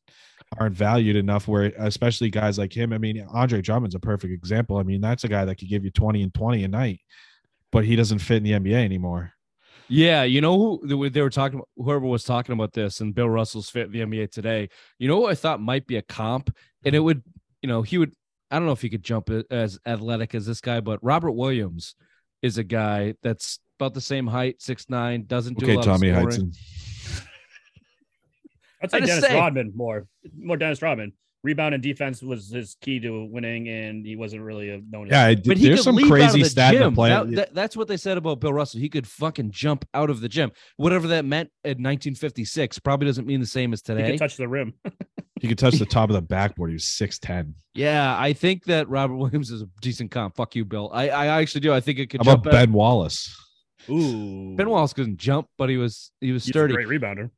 aren't 0.58 0.76
valued 0.76 1.16
enough 1.16 1.46
where 1.46 1.72
especially 1.78 2.30
guys 2.30 2.58
like 2.58 2.76
him. 2.76 2.92
I 2.92 2.98
mean, 2.98 3.26
Andre 3.32 3.60
Drummond's 3.60 3.94
a 3.94 4.00
perfect 4.00 4.32
example. 4.32 4.78
I 4.78 4.82
mean, 4.82 5.00
that's 5.00 5.24
a 5.24 5.28
guy 5.28 5.44
that 5.44 5.56
could 5.56 5.68
give 5.68 5.84
you 5.84 5.90
20 5.90 6.22
and 6.22 6.34
20 6.34 6.64
a 6.64 6.68
night, 6.68 7.00
but 7.72 7.84
he 7.84 7.96
doesn't 7.96 8.18
fit 8.20 8.38
in 8.38 8.42
the 8.42 8.52
NBA 8.52 8.84
anymore. 8.84 9.32
Yeah, 9.92 10.22
you 10.22 10.40
know 10.40 10.56
who 10.56 11.08
they 11.10 11.20
were- 11.20 11.30
talking. 11.30 11.60
Whoever 11.76 12.06
was 12.06 12.22
talking 12.22 12.52
about 12.52 12.72
this, 12.72 13.00
and 13.00 13.12
Bill 13.12 13.28
Russell's 13.28 13.68
fit 13.68 13.90
the 13.90 14.02
NBA 14.02 14.30
today. 14.30 14.68
You 15.00 15.08
know 15.08 15.16
who 15.16 15.26
I 15.26 15.34
thought 15.34 15.60
might 15.60 15.84
be 15.88 15.96
a 15.96 16.02
comp, 16.02 16.56
and 16.84 16.94
it 16.94 17.00
would, 17.00 17.22
you 17.62 17.68
know, 17.68 17.82
he 17.82 17.98
would. 17.98 18.12
I 18.50 18.56
don't 18.56 18.66
know 18.66 18.72
if 18.72 18.82
he 18.82 18.88
could 18.90 19.02
jump 19.04 19.30
as 19.50 19.78
athletic 19.86 20.34
as 20.34 20.44
this 20.46 20.60
guy, 20.60 20.80
but 20.80 20.98
Robert 21.04 21.32
Williams 21.32 21.94
is 22.42 22.58
a 22.58 22.64
guy 22.64 23.14
that's 23.22 23.60
about 23.78 23.94
the 23.94 24.00
same 24.00 24.26
height, 24.26 24.60
six 24.60 24.86
nine, 24.88 25.24
doesn't 25.26 25.58
do 25.58 25.66
a 25.66 25.68
Okay, 25.68 25.76
lot 25.76 25.84
Tommy 25.84 26.08
of 26.08 26.16
scoring. 26.16 26.26
Hudson. 26.26 26.52
I'd 28.82 28.90
say 28.90 29.00
Dennis 29.00 29.24
say- 29.24 29.34
Rodman 29.38 29.72
more, 29.74 30.06
more 30.36 30.56
Dennis 30.56 30.80
Rodman. 30.82 31.12
Rebound 31.42 31.72
and 31.74 31.82
defense 31.82 32.22
was 32.22 32.50
his 32.50 32.76
key 32.82 33.00
to 33.00 33.24
winning, 33.24 33.66
and 33.68 34.04
he 34.04 34.14
wasn't 34.14 34.42
really 34.42 34.68
a 34.68 34.80
known. 34.90 35.06
Yeah, 35.06 35.24
I- 35.24 35.36
But 35.36 35.56
he 35.56 35.68
there's 35.68 35.82
some 35.84 35.94
leap 35.94 36.04
out 36.04 36.12
of 36.12 36.18
crazy 36.18 36.42
the 36.42 36.48
stat 36.50 36.74
in 36.74 36.82
the 36.82 36.92
play. 36.92 37.08
That- 37.08 37.30
that- 37.30 37.54
that's 37.54 37.76
what 37.78 37.88
they 37.88 37.96
said 37.96 38.18
about 38.18 38.40
Bill 38.40 38.52
Russell. 38.52 38.78
He 38.80 38.90
could 38.90 39.06
fucking 39.06 39.50
jump 39.52 39.86
out 39.94 40.10
of 40.10 40.20
the 40.20 40.28
gym. 40.28 40.50
Whatever 40.76 41.08
that 41.08 41.24
meant 41.24 41.48
in 41.64 41.82
1956 41.82 42.78
probably 42.80 43.06
doesn't 43.06 43.26
mean 43.26 43.40
the 43.40 43.46
same 43.46 43.72
as 43.72 43.80
he 43.80 43.94
today. 43.94 44.10
could 44.10 44.18
touch 44.18 44.36
the 44.36 44.48
rim. 44.48 44.74
He 45.40 45.48
could 45.48 45.58
touch 45.58 45.74
the 45.78 45.86
top 45.86 46.10
of 46.10 46.14
the 46.14 46.22
backboard. 46.22 46.70
He 46.70 46.74
was 46.74 46.84
6'10. 46.84 47.54
Yeah, 47.74 48.14
I 48.18 48.32
think 48.32 48.64
that 48.64 48.88
Robert 48.88 49.16
Williams 49.16 49.50
is 49.50 49.62
a 49.62 49.68
decent 49.80 50.10
comp. 50.10 50.36
Fuck 50.36 50.54
you, 50.54 50.64
Bill. 50.64 50.90
I, 50.92 51.08
I 51.08 51.26
actually 51.40 51.62
do. 51.62 51.72
I 51.72 51.80
think 51.80 51.98
it 51.98 52.06
could 52.10 52.20
How 52.20 52.32
jump. 52.32 52.44
about 52.46 52.54
out- 52.54 52.58
Ben 52.66 52.72
Wallace? 52.72 53.34
Ooh, 53.88 54.54
Ben 54.56 54.68
Wallace 54.68 54.92
couldn't 54.92 55.16
jump, 55.16 55.48
but 55.56 55.70
he 55.70 55.78
was 55.78 56.12
he 56.20 56.32
was 56.32 56.44
He's 56.44 56.50
a 56.50 56.52
sturdy. 56.52 56.74
great 56.74 56.86
rebounder. 56.88 57.30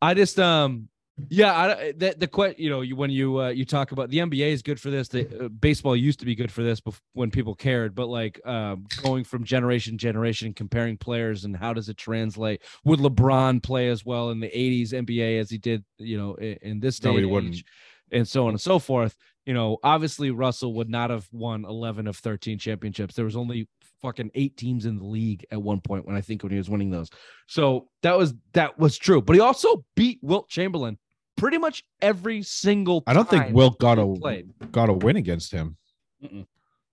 I 0.00 0.14
just 0.14 0.38
um 0.40 0.88
yeah, 1.28 1.54
I 1.54 1.92
the 1.92 2.14
the 2.18 2.26
que- 2.26 2.54
you 2.58 2.68
know 2.70 2.80
you 2.80 2.96
when 2.96 3.10
you 3.10 3.40
uh, 3.40 3.48
you 3.48 3.64
talk 3.64 3.92
about 3.92 4.10
the 4.10 4.18
NBA 4.18 4.50
is 4.52 4.62
good 4.62 4.80
for 4.80 4.90
this. 4.90 5.08
The 5.08 5.44
uh, 5.44 5.48
baseball 5.48 5.94
used 5.96 6.18
to 6.20 6.26
be 6.26 6.34
good 6.34 6.50
for 6.50 6.62
this 6.62 6.80
bef- 6.80 7.00
when 7.12 7.30
people 7.30 7.54
cared, 7.54 7.94
but 7.94 8.08
like 8.08 8.40
um 8.46 8.86
going 9.02 9.22
from 9.24 9.44
generation 9.44 9.92
to 9.94 9.96
generation, 9.98 10.52
comparing 10.52 10.96
players 10.96 11.44
and 11.44 11.56
how 11.56 11.72
does 11.72 11.88
it 11.88 11.96
translate? 11.96 12.62
Would 12.84 12.98
LeBron 13.00 13.62
play 13.62 13.88
as 13.88 14.04
well 14.04 14.30
in 14.30 14.40
the 14.40 14.48
'80s 14.48 14.92
NBA 14.92 15.38
as 15.38 15.50
he 15.50 15.58
did 15.58 15.84
you 15.98 16.18
know 16.18 16.34
in, 16.34 16.54
in 16.62 16.80
this 16.80 16.98
day 16.98 17.10
No, 17.10 17.16
he 17.16 17.22
and 17.22 17.32
wouldn't. 17.32 17.54
age? 17.54 17.64
and 18.12 18.28
so 18.28 18.44
on 18.46 18.50
and 18.50 18.60
so 18.60 18.78
forth. 18.78 19.16
You 19.46 19.54
know, 19.54 19.78
obviously 19.82 20.30
Russell 20.30 20.74
would 20.74 20.88
not 20.88 21.10
have 21.10 21.28
won 21.32 21.64
11 21.64 22.06
of 22.06 22.16
13 22.16 22.58
championships. 22.58 23.14
There 23.14 23.24
was 23.24 23.36
only 23.36 23.66
fucking 24.00 24.30
eight 24.34 24.56
teams 24.56 24.84
in 24.86 24.98
the 24.98 25.04
league 25.04 25.44
at 25.50 25.60
one 25.60 25.80
point 25.80 26.06
when 26.06 26.14
I 26.14 26.20
think 26.20 26.42
when 26.42 26.52
he 26.52 26.58
was 26.58 26.68
winning 26.70 26.90
those. 26.90 27.08
So 27.46 27.88
that 28.02 28.16
was 28.16 28.34
that 28.52 28.78
was 28.78 28.98
true. 28.98 29.20
But 29.22 29.34
he 29.34 29.40
also 29.40 29.84
beat 29.96 30.18
Wilt 30.22 30.48
Chamberlain 30.48 30.98
pretty 31.36 31.58
much 31.58 31.82
every 32.02 32.42
single. 32.42 33.02
I 33.06 33.12
don't 33.12 33.28
think 33.28 33.44
time 33.44 33.52
Wilt 33.54 33.78
got 33.78 33.98
a 33.98 34.06
played. 34.20 34.50
got 34.72 34.88
a 34.88 34.92
win 34.92 35.16
against 35.16 35.52
him. 35.52 35.76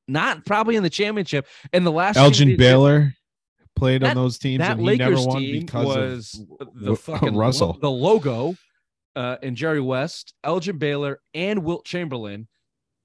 Not 0.07 0.45
probably 0.45 0.75
in 0.75 0.83
the 0.83 0.89
championship. 0.89 1.48
In 1.74 1.83
the 1.83 1.91
last 1.91 2.17
Elgin 2.17 2.50
championship- 2.50 2.57
Baylor 2.60 3.13
played 3.75 4.01
That- 4.01 4.12
on 4.12 4.15
those 4.15 4.38
teams, 4.38 4.60
that 4.60 4.71
and 4.71 4.81
he 4.81 4.86
Lakers 4.88 5.19
never 5.19 5.27
won 5.29 5.39
team 5.41 5.60
because 5.62 5.86
was 5.86 6.45
of 6.60 6.67
the 6.75 6.95
fucking 6.95 7.36
Russell. 7.38 7.77
the 7.81 7.89
logo, 7.91 8.55
uh, 9.15 9.38
and 9.41 9.55
Jerry 9.55 9.81
West, 9.81 10.33
Elgin 10.43 10.77
Baylor, 10.77 11.19
and 11.33 11.63
Wilt 11.63 11.86
Chamberlain. 11.86 12.48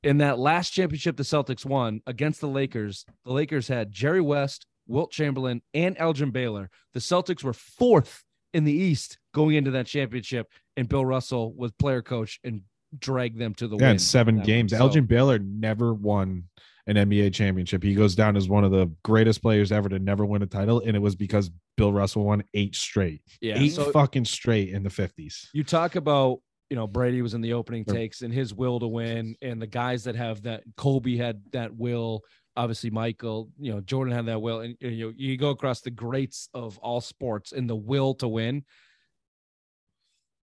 In 0.02 0.18
that 0.18 0.38
last 0.38 0.70
championship 0.70 1.16
the 1.16 1.22
Celtics 1.24 1.64
won 1.64 2.00
against 2.06 2.40
the 2.40 2.46
Lakers, 2.48 3.04
the 3.24 3.32
Lakers 3.32 3.66
had 3.68 3.90
Jerry 3.90 4.20
West, 4.20 4.66
Wilt 4.86 5.10
Chamberlain, 5.10 5.62
and 5.74 5.96
Elgin 5.98 6.30
Baylor. 6.30 6.70
The 6.92 7.00
Celtics 7.00 7.42
were 7.42 7.52
fourth 7.52 8.22
in 8.54 8.64
the 8.64 8.72
East 8.72 9.18
going 9.36 9.54
into 9.54 9.70
that 9.72 9.86
championship, 9.86 10.48
and 10.78 10.88
Bill 10.88 11.04
Russell 11.04 11.52
was 11.52 11.70
player 11.72 12.00
coach 12.00 12.40
and 12.42 12.62
dragged 12.98 13.38
them 13.38 13.52
to 13.56 13.68
the 13.68 13.76
yeah, 13.76 13.88
win. 13.88 13.90
in 13.92 13.98
seven 13.98 14.36
one. 14.38 14.46
games. 14.46 14.72
So- 14.72 14.78
Elgin 14.78 15.04
Baylor 15.04 15.38
never 15.38 15.92
won 15.92 16.44
an 16.86 16.96
NBA 16.96 17.34
championship. 17.34 17.82
He 17.82 17.94
goes 17.94 18.14
down 18.14 18.34
as 18.34 18.48
one 18.48 18.64
of 18.64 18.70
the 18.70 18.90
greatest 19.04 19.42
players 19.42 19.72
ever 19.72 19.90
to 19.90 19.98
never 19.98 20.24
win 20.24 20.40
a 20.42 20.46
title, 20.46 20.80
and 20.86 20.96
it 20.96 21.00
was 21.00 21.14
because 21.14 21.50
Bill 21.76 21.92
Russell 21.92 22.24
won 22.24 22.44
eight 22.54 22.74
straight, 22.74 23.20
yeah, 23.42 23.58
eight 23.58 23.74
so- 23.74 23.90
fucking 23.92 24.24
straight 24.24 24.70
in 24.70 24.82
the 24.82 24.90
fifties. 24.90 25.50
you 25.52 25.62
talk 25.62 25.96
about 25.96 26.38
you 26.70 26.76
know 26.76 26.86
Brady 26.86 27.20
was 27.20 27.34
in 27.34 27.42
the 27.42 27.52
opening 27.52 27.84
takes 27.84 28.22
and 28.22 28.32
his 28.32 28.54
will 28.54 28.80
to 28.80 28.88
win, 28.88 29.36
and 29.42 29.60
the 29.60 29.66
guys 29.66 30.04
that 30.04 30.16
have 30.16 30.42
that 30.44 30.62
Kobe 30.78 31.16
had 31.16 31.42
that 31.52 31.76
will. 31.76 32.22
Obviously, 32.58 32.88
Michael, 32.88 33.50
you 33.58 33.70
know 33.70 33.82
Jordan 33.82 34.14
had 34.14 34.24
that 34.26 34.40
will, 34.40 34.60
and 34.60 34.76
you 34.80 35.08
know 35.08 35.12
you 35.14 35.36
go 35.36 35.50
across 35.50 35.82
the 35.82 35.90
greats 35.90 36.48
of 36.54 36.78
all 36.78 37.02
sports 37.02 37.52
and 37.52 37.68
the 37.68 37.76
will 37.76 38.14
to 38.14 38.28
win. 38.28 38.64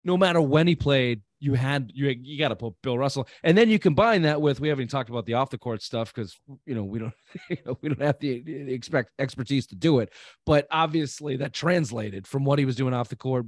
No 0.05 0.17
matter 0.17 0.41
when 0.41 0.67
he 0.67 0.77
played, 0.77 1.23
you 1.41 1.55
had 1.55 1.91
you 1.95 2.15
you 2.21 2.39
got 2.39 2.49
to 2.49 2.57
put 2.57 2.75
Bill 2.83 2.99
Russell, 2.99 3.27
and 3.43 3.57
then 3.57 3.69
you 3.71 3.79
combine 3.79 4.23
that 4.23 4.41
with 4.41 4.61
we 4.61 4.69
haven't 4.69 4.83
even 4.83 4.91
talked 4.91 5.09
about 5.09 5.25
the 5.27 5.35
off 5.35 5.51
the 5.51 5.59
court 5.59 5.83
stuff 5.83 6.15
because 6.15 6.39
you 6.67 6.75
know 6.75 6.85
we 6.85 6.99
don't 6.99 7.15
you 7.51 7.57
know, 7.65 7.79
we 7.81 7.89
don't 7.89 8.03
have 8.03 8.19
the, 8.21 8.73
expect 8.73 9.11
expertise 9.19 9.67
to 9.69 9.75
do 9.75 10.01
it, 10.01 10.13
but 10.45 10.67
obviously 10.71 11.37
that 11.37 11.53
translated 11.53 12.27
from 12.27 12.45
what 12.45 12.59
he 12.59 12.67
was 12.67 12.77
doing 12.77 12.95
off 12.95 13.09
the 13.09 13.17
court, 13.17 13.47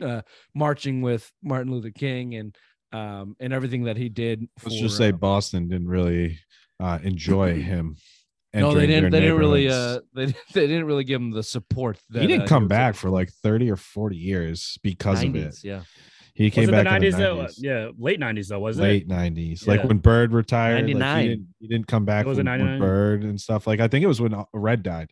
uh, 0.00 0.22
marching 0.54 1.02
with 1.02 1.30
Martin 1.42 1.72
Luther 1.72 1.90
King 1.90 2.36
and 2.36 2.56
um 2.92 3.34
and 3.40 3.52
everything 3.52 3.84
that 3.84 3.96
he 3.96 4.08
did. 4.08 4.46
Let's 4.62 4.80
just 4.80 4.96
say 4.96 5.08
uh, 5.08 5.12
Boston 5.12 5.68
didn't 5.68 5.88
really 5.88 6.38
uh, 6.78 7.00
enjoy 7.02 7.54
him. 7.60 7.96
No, 8.60 8.74
they 8.74 8.86
didn't. 8.86 9.10
They 9.10 9.20
didn't 9.20 9.38
really. 9.38 9.68
Uh, 9.68 10.00
they 10.14 10.26
they 10.52 10.66
didn't 10.66 10.86
really 10.86 11.04
give 11.04 11.20
him 11.20 11.30
the 11.30 11.42
support. 11.42 11.98
That, 12.10 12.22
he 12.22 12.26
didn't 12.28 12.44
uh, 12.44 12.46
come 12.46 12.64
was 12.64 12.68
back 12.68 12.94
looking 12.94 12.98
for 13.00 13.10
like 13.10 13.30
30 13.30 13.70
or 13.70 13.76
40 13.76 14.16
years 14.16 14.78
because 14.82 15.22
of 15.22 15.34
it. 15.34 15.56
Yeah, 15.62 15.82
He 16.34 16.50
came 16.50 16.62
Was 16.62 16.68
it 16.68 16.72
the 16.72 16.76
back 16.76 16.86
in 16.86 16.92
nineties 16.92 17.16
the 17.16 17.22
though? 17.22 17.36
90s. 17.36 17.54
Yeah, 17.58 17.88
late 17.98 18.20
nineties 18.20 18.48
though, 18.48 18.60
wasn't 18.60 18.86
it? 18.86 18.90
late 18.90 19.02
it? 19.02 19.34
90s 19.34 19.66
like 19.66 19.84
when 19.84 19.98
bird 19.98 20.32
retired 20.32 20.86
like, 20.86 20.96
99. 20.96 21.20
he, 21.20 21.28
didn't, 21.28 21.48
he 21.60 21.68
didn't 21.68 21.86
come 21.86 22.04
back 22.04 22.26
Was 22.26 22.38
it 22.38 22.46
when, 22.46 22.64
when 22.64 22.78
bird 22.78 23.22
and 23.22 23.40
stuff 23.40 23.66
like 23.66 23.80
i 23.80 23.88
think 23.88 24.04
it 24.04 24.06
was 24.06 24.20
when 24.20 24.34
uh, 24.34 24.44
red 24.52 24.82
died 24.82 25.10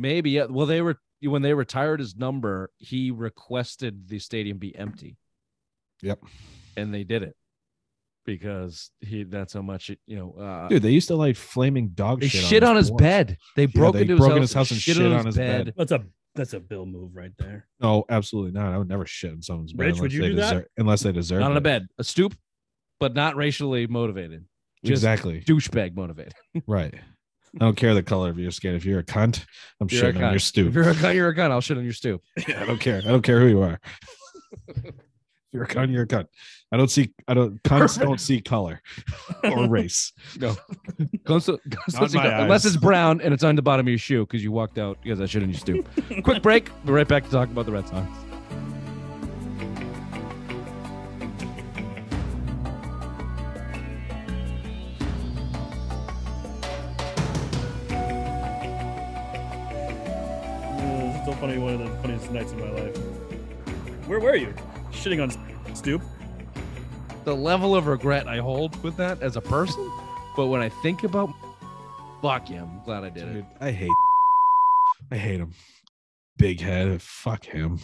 maybe. 0.00 0.30
Yeah. 0.30 0.46
Well, 0.48 0.66
they 0.66 0.80
were 0.80 0.96
when 1.22 1.42
they 1.42 1.54
retired 1.54 2.00
his 2.00 2.16
number. 2.16 2.70
He 2.78 3.10
requested 3.10 4.08
the 4.08 4.18
stadium 4.18 4.58
be 4.58 4.74
empty. 4.74 5.16
Yep. 6.02 6.20
and 6.78 6.94
they 6.94 7.04
did 7.04 7.22
it. 7.22 7.36
Because 8.26 8.90
he 9.00 9.24
that's 9.24 9.52
how 9.52 9.62
much 9.62 9.90
it, 9.90 9.98
you 10.06 10.16
know. 10.16 10.32
Uh, 10.42 10.68
Dude, 10.68 10.82
they 10.82 10.90
used 10.90 11.08
to 11.08 11.16
like 11.16 11.36
flaming 11.36 11.88
dog 11.90 12.20
they 12.20 12.28
shit. 12.28 12.44
shit 12.44 12.62
on 12.62 12.76
his 12.76 12.90
porch. 12.90 12.98
bed. 13.00 13.36
They 13.56 13.66
broke 13.66 13.94
they 13.94 14.02
into 14.02 14.16
broke 14.16 14.32
in 14.32 14.40
his 14.42 14.50
his 14.50 14.54
house, 14.54 14.68
house 14.68 14.72
and 14.72 14.80
shit 14.80 15.12
on 15.12 15.26
his 15.26 15.36
bed. 15.36 15.72
That's 15.76 15.92
a 15.92 16.04
that's 16.34 16.52
a 16.52 16.60
Bill 16.60 16.86
move 16.86 17.14
right 17.14 17.32
there. 17.38 17.66
No, 17.80 18.04
absolutely 18.08 18.52
not. 18.52 18.72
I 18.72 18.78
would 18.78 18.88
never 18.88 19.04
shit 19.06 19.32
in 19.32 19.42
someone's 19.42 19.72
bed 19.72 19.84
Rich, 19.86 19.90
unless 19.96 20.02
would 20.02 20.12
you 20.12 20.22
they 20.22 20.28
do 20.28 20.34
that? 20.36 20.50
deserve, 20.50 20.64
unless 20.78 21.02
they 21.02 21.12
deserve 21.12 21.40
Not 21.40 21.50
on 21.50 21.56
it. 21.56 21.58
a 21.58 21.60
bed, 21.62 21.86
a 21.98 22.04
stoop, 22.04 22.34
but 23.00 23.14
not 23.14 23.34
racially 23.36 23.86
motivated. 23.88 24.44
Just 24.84 25.00
Exactly. 25.00 25.42
douchebag 25.42 25.94
motivated. 25.96 26.32
Right. 26.66 26.94
I 27.56 27.64
don't 27.64 27.76
care 27.76 27.94
the 27.94 28.02
color 28.04 28.30
of 28.30 28.38
your 28.38 28.52
skin. 28.52 28.76
If 28.76 28.84
you're 28.84 29.00
a 29.00 29.04
cunt, 29.04 29.44
I'm 29.80 29.88
You're 29.90 30.06
a 30.06 30.12
shitting 30.12 30.24
on 30.24 30.32
your 30.32 30.38
stoop. 30.38 30.68
If 30.68 30.74
you're 30.74 30.88
a 30.90 30.94
cunt, 30.94 31.14
you're 31.16 31.28
a 31.30 31.34
cunt. 31.34 31.50
I'll 31.50 31.60
shit 31.60 31.76
on 31.78 31.82
your 31.82 31.92
stoop. 31.92 32.22
I 32.48 32.64
don't 32.64 32.78
care. 32.78 32.98
I 32.98 33.08
don't 33.08 33.22
care 33.22 33.40
who 33.40 33.48
you 33.48 33.62
are. 33.62 33.80
if 35.50 35.54
you're 35.54 35.64
a 35.64 35.68
cunt, 35.68 35.92
you're 35.92 36.02
a 36.04 36.06
cunt. 36.06 36.26
I 36.72 36.76
don't 36.76 36.90
see. 36.90 37.12
I 37.26 37.34
don't. 37.34 37.60
Cunts 37.64 37.98
don't 38.00 38.20
see 38.20 38.40
color 38.40 38.80
or 39.44 39.68
race. 39.68 40.12
No. 40.38 40.54
Cunts 41.24 41.46
don't- 41.46 41.60
cunts 41.70 41.98
don't 41.98 42.08
see 42.08 42.18
color- 42.18 42.30
unless 42.36 42.64
it's 42.64 42.76
brown 42.76 43.20
and 43.20 43.34
it's 43.34 43.42
on 43.42 43.56
the 43.56 43.62
bottom 43.62 43.86
of 43.86 43.90
your 43.90 43.98
shoe 43.98 44.24
because 44.26 44.42
you 44.44 44.52
walked 44.52 44.78
out 44.78 44.98
because 45.02 45.20
I 45.20 45.26
shit 45.26 45.42
on 45.42 45.50
your 45.50 45.58
stoop. 45.58 45.88
Quick 46.22 46.42
break. 46.42 46.70
We're 46.84 46.94
right 46.94 47.08
back 47.08 47.24
to 47.24 47.30
talk 47.30 47.48
about 47.48 47.66
the 47.66 47.72
Red 47.72 47.88
Sox. 47.88 48.06
Mm, 60.78 61.16
it's 61.16 61.26
so 61.26 61.32
funny. 61.34 61.58
One 61.58 61.74
of 61.74 61.80
the 61.80 61.88
funniest 61.98 62.30
nights 62.30 62.52
of 62.52 62.58
my 62.58 62.70
life. 62.70 62.96
Where 64.06 64.20
were 64.20 64.36
you? 64.36 64.54
Shitting 65.00 65.22
on 65.22 65.74
stoop. 65.76 66.02
The 67.24 67.34
level 67.34 67.74
of 67.74 67.86
regret 67.86 68.26
I 68.28 68.38
hold 68.38 68.80
with 68.82 68.96
that 68.96 69.22
as 69.22 69.36
a 69.36 69.40
person, 69.40 69.90
but 70.36 70.46
when 70.46 70.60
I 70.60 70.68
think 70.68 71.04
about, 71.04 71.30
fuck 72.22 72.50
yeah, 72.50 72.62
I'm 72.62 72.82
glad 72.84 73.04
I 73.04 73.10
did 73.10 73.28
it. 73.36 73.44
I 73.60 73.70
hate. 73.70 73.90
I 75.10 75.16
hate 75.16 75.40
him. 75.40 75.52
Big 76.38 76.60
head. 76.60 77.00
Fuck 77.02 77.44
him. 77.44 77.78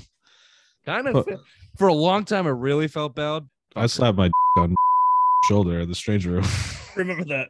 Kind 0.85 1.09
of 1.09 1.27
But- 1.27 1.41
for 1.79 1.89
a 1.89 1.95
long 1.95 2.25
time, 2.25 2.47
I 2.47 2.51
really 2.51 2.89
felt 2.89 3.15
bad. 3.15 3.45
I 3.75 3.87
slapped 3.87 4.17
my 4.17 4.31
on 4.59 4.75
shoulder 5.49 5.81
at 5.81 5.89
the 5.89 5.95
stranger 5.95 6.31
room. 6.33 6.45
Remember 6.97 7.25
that? 7.25 7.49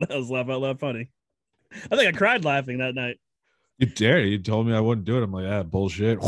that 0.00 0.10
was 0.10 0.30
laugh 0.30 0.48
out 0.50 0.60
loud 0.60 0.80
funny. 0.80 1.08
I 1.90 1.96
think 1.96 2.14
I 2.14 2.16
cried 2.16 2.44
laughing 2.44 2.78
that 2.78 2.94
night. 2.94 3.16
you 3.78 3.86
dare? 3.86 4.20
You 4.20 4.38
told 4.38 4.66
me 4.66 4.74
I 4.74 4.80
wouldn't 4.80 5.06
do 5.06 5.18
it. 5.18 5.22
I'm 5.22 5.32
like, 5.32 5.46
ah, 5.46 5.62
bullshit. 5.62 6.18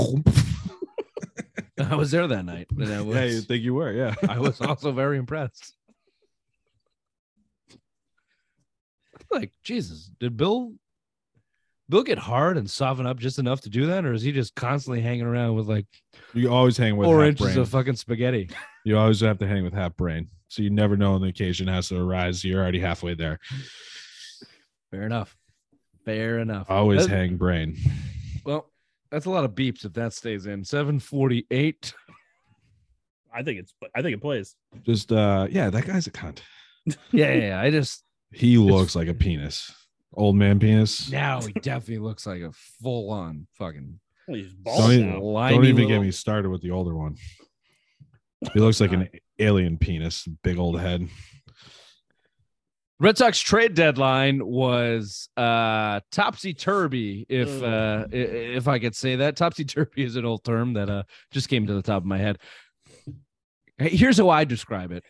I 1.90 1.94
was 1.96 2.10
there 2.10 2.26
that 2.26 2.44
night, 2.44 2.66
and 2.70 2.92
I 2.92 3.00
was, 3.02 3.16
yeah, 3.16 3.24
you 3.24 3.40
think 3.40 3.62
you 3.62 3.74
were? 3.74 3.92
Yeah. 3.92 4.14
I 4.28 4.38
was 4.38 4.60
also 4.60 4.92
very 5.02 5.18
impressed. 5.18 5.74
Like 9.30 9.52
Jesus, 9.62 10.10
did 10.20 10.36
Bill 10.36 10.72
Bill 11.88 12.02
get 12.02 12.18
hard 12.18 12.56
and 12.58 12.70
soften 12.70 13.06
up 13.06 13.18
just 13.18 13.38
enough 13.38 13.62
to 13.62 13.70
do 13.70 13.86
that, 13.86 14.04
or 14.04 14.12
is 14.12 14.22
he 14.22 14.32
just 14.32 14.54
constantly 14.54 15.00
hanging 15.00 15.24
around 15.26 15.54
with 15.54 15.68
like 15.68 15.86
You 16.34 16.50
always 16.52 16.76
hang 16.76 16.96
with 16.96 17.06
four 17.06 17.24
inches 17.24 17.46
brain. 17.46 17.58
of 17.58 17.68
fucking 17.68 17.96
spaghetti? 17.96 18.50
You 18.84 18.98
always 18.98 19.20
have 19.20 19.38
to 19.38 19.46
hang 19.46 19.64
with 19.64 19.72
half 19.74 19.96
brain. 19.96 20.28
So 20.48 20.62
you 20.62 20.70
never 20.70 20.96
know 20.96 21.12
when 21.12 21.22
the 21.22 21.28
occasion 21.28 21.66
has 21.68 21.88
to 21.88 21.98
arise. 22.00 22.44
You're 22.44 22.60
already 22.60 22.80
halfway 22.80 23.14
there. 23.14 23.38
Fair 24.90 25.02
enough. 25.04 25.34
Fair 26.04 26.38
enough. 26.38 26.70
Always 26.70 27.06
That- 27.06 27.10
hang 27.16 27.36
brain. 27.36 27.76
Well, 28.44 28.70
that's 29.12 29.26
a 29.26 29.30
lot 29.30 29.44
of 29.44 29.52
beeps 29.52 29.84
if 29.84 29.92
that 29.92 30.12
stays 30.12 30.46
in. 30.46 30.64
Seven 30.64 30.98
forty-eight. 30.98 31.94
I 33.32 33.42
think 33.44 33.60
it's. 33.60 33.72
I 33.94 34.02
think 34.02 34.14
it 34.14 34.20
plays. 34.20 34.56
Just 34.84 35.12
uh 35.12 35.46
yeah, 35.50 35.70
that 35.70 35.86
guy's 35.86 36.06
a 36.08 36.10
cunt. 36.10 36.40
Yeah, 37.12 37.32
yeah, 37.32 37.34
yeah. 37.34 37.60
I 37.60 37.70
just 37.70 38.02
He 38.32 38.58
looks 38.58 38.96
like 38.96 39.06
a 39.06 39.14
penis. 39.14 39.72
Old 40.14 40.34
man 40.34 40.58
penis. 40.58 41.10
now 41.12 41.40
he 41.40 41.52
definitely 41.52 41.98
looks 41.98 42.26
like 42.26 42.42
a 42.42 42.50
full-on 42.82 43.46
fucking 43.56 44.00
Well, 44.26 44.36
he's 44.36 44.52
Don't 44.52 44.62
bald 44.64 44.90
even- 44.90 45.20
Don't 45.20 45.64
even 45.64 45.86
get 45.88 46.00
me 46.00 46.10
started 46.10 46.48
with 46.50 46.60
the 46.60 46.72
older 46.72 46.94
one. 46.96 47.14
He 48.52 48.58
looks 48.58 48.80
like 48.80 48.90
an 48.92 49.08
alien 49.38 49.78
penis, 49.78 50.26
big 50.42 50.58
old 50.58 50.80
head. 50.80 51.06
Red 53.02 53.18
Sox 53.18 53.40
trade 53.40 53.74
deadline 53.74 54.46
was 54.46 55.28
uh 55.36 55.98
topsy 56.12 56.54
turvy, 56.54 57.26
if 57.28 57.48
Ugh. 57.48 57.64
uh 57.64 58.06
i- 58.12 58.16
if 58.16 58.68
I 58.68 58.78
could 58.78 58.94
say 58.94 59.16
that. 59.16 59.36
Topsy 59.36 59.64
turvy 59.64 60.04
is 60.04 60.14
an 60.14 60.24
old 60.24 60.44
term 60.44 60.74
that 60.74 60.88
uh 60.88 61.02
just 61.32 61.48
came 61.48 61.66
to 61.66 61.74
the 61.74 61.82
top 61.82 62.02
of 62.02 62.06
my 62.06 62.18
head. 62.18 62.38
Hey, 63.76 63.88
here's 63.88 64.18
how 64.18 64.28
I 64.30 64.44
describe 64.44 64.92
it. 64.92 65.02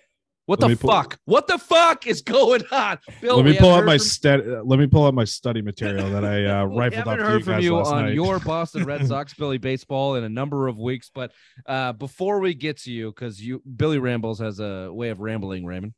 What 0.47 0.59
Let 0.61 0.67
the 0.67 0.69
me 0.71 0.77
pull- 0.77 0.91
fuck? 0.91 1.19
What 1.27 1.47
the 1.47 1.59
fuck 1.59 2.07
is 2.07 2.23
going 2.23 2.63
on? 2.73 2.99
Bill, 3.21 3.37
let 3.37 3.45
me 3.45 3.59
pull 3.59 3.69
haven't 3.69 3.81
up 3.83 3.87
my 3.87 3.99
from- 3.99 4.07
stud- 4.07 4.49
uh, 4.49 4.63
let 4.65 4.79
me 4.79 4.87
pull 4.87 5.05
up 5.05 5.13
my 5.15 5.25
study 5.25 5.61
material 5.61 6.09
that 6.11 6.25
I 6.25 6.47
uh, 6.47 6.65
we 6.69 6.79
rifled 6.79 6.95
haven't 7.07 7.21
up 7.21 7.27
heard 7.27 7.33
to 7.33 7.39
you 7.39 7.45
from 7.45 7.53
guys 7.57 7.65
you 7.65 7.77
on 7.77 8.05
night. 8.07 8.15
your 8.15 8.39
Boston 8.41 8.85
Red 8.85 9.07
Sox 9.07 9.35
Billy 9.35 9.59
baseball 9.59 10.15
in 10.15 10.25
a 10.25 10.31
number 10.31 10.67
of 10.67 10.79
weeks, 10.79 11.11
but 11.15 11.31
uh, 11.67 11.93
before 11.93 12.41
we 12.41 12.55
get 12.55 12.79
to 12.79 12.91
you, 12.91 13.11
because 13.11 13.39
you 13.41 13.63
Billy 13.77 13.99
Rambles 13.99 14.41
has 14.41 14.61
a 14.61 14.91
way 14.91 15.11
of 15.11 15.21
rambling, 15.21 15.65
Raymond, 15.67 15.93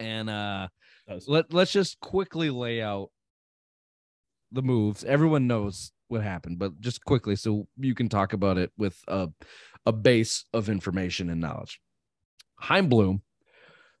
and 0.00 0.28
uh, 0.30 0.62
Does. 0.62 0.70
Let 1.26 1.52
let's 1.52 1.72
just 1.72 2.00
quickly 2.00 2.50
lay 2.50 2.80
out 2.80 3.10
the 4.50 4.62
moves. 4.62 5.04
Everyone 5.04 5.46
knows 5.46 5.92
what 6.08 6.22
happened, 6.22 6.58
but 6.58 6.80
just 6.80 7.04
quickly 7.04 7.36
so 7.36 7.66
you 7.76 7.94
can 7.94 8.08
talk 8.08 8.32
about 8.32 8.58
it 8.58 8.70
with 8.76 8.98
a 9.08 9.28
a 9.84 9.92
base 9.92 10.44
of 10.52 10.68
information 10.68 11.28
and 11.28 11.40
knowledge. 11.40 11.80
Chaim 12.56 12.88
Bloom 12.88 13.22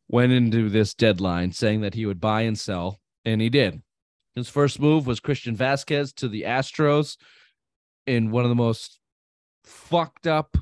went 0.08 0.32
into 0.32 0.68
this 0.68 0.94
deadline 0.94 1.52
saying 1.52 1.80
that 1.80 1.94
he 1.94 2.06
would 2.06 2.20
buy 2.20 2.42
and 2.42 2.58
sell, 2.58 3.00
and 3.24 3.40
he 3.40 3.48
did. 3.48 3.82
His 4.34 4.48
first 4.48 4.80
move 4.80 5.06
was 5.06 5.20
Christian 5.20 5.56
Vasquez 5.56 6.12
to 6.14 6.28
the 6.28 6.42
Astros 6.42 7.16
in 8.06 8.30
one 8.30 8.44
of 8.44 8.48
the 8.48 8.54
most 8.54 9.00
fucked 9.64 10.26
up, 10.26 10.56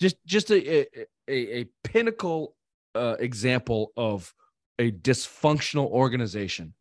just 0.00 0.16
just 0.24 0.50
a 0.50 0.86
a, 0.90 1.06
a, 1.28 1.66
pinnacle 1.82 2.56
uh, 2.94 3.16
example 3.18 3.92
of 3.96 4.32
a 4.78 4.90
dysfunctional 4.90 5.86
organization. 5.86 6.74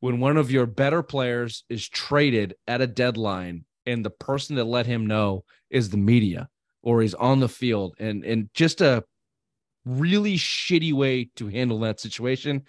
When 0.00 0.20
one 0.20 0.36
of 0.36 0.50
your 0.50 0.66
better 0.66 1.02
players 1.02 1.64
is 1.68 1.88
traded 1.88 2.54
at 2.66 2.80
a 2.80 2.86
deadline, 2.86 3.64
and 3.86 4.04
the 4.04 4.10
person 4.10 4.56
that 4.56 4.64
let 4.64 4.86
him 4.86 5.06
know 5.06 5.44
is 5.70 5.90
the 5.90 5.96
media 5.96 6.48
or 6.82 7.02
he's 7.02 7.14
on 7.14 7.40
the 7.40 7.48
field, 7.48 7.94
and 7.98 8.24
and 8.24 8.48
just 8.54 8.80
a 8.80 9.04
really 9.84 10.34
shitty 10.34 10.92
way 10.92 11.30
to 11.36 11.48
handle 11.48 11.80
that 11.80 12.00
situation. 12.00 12.62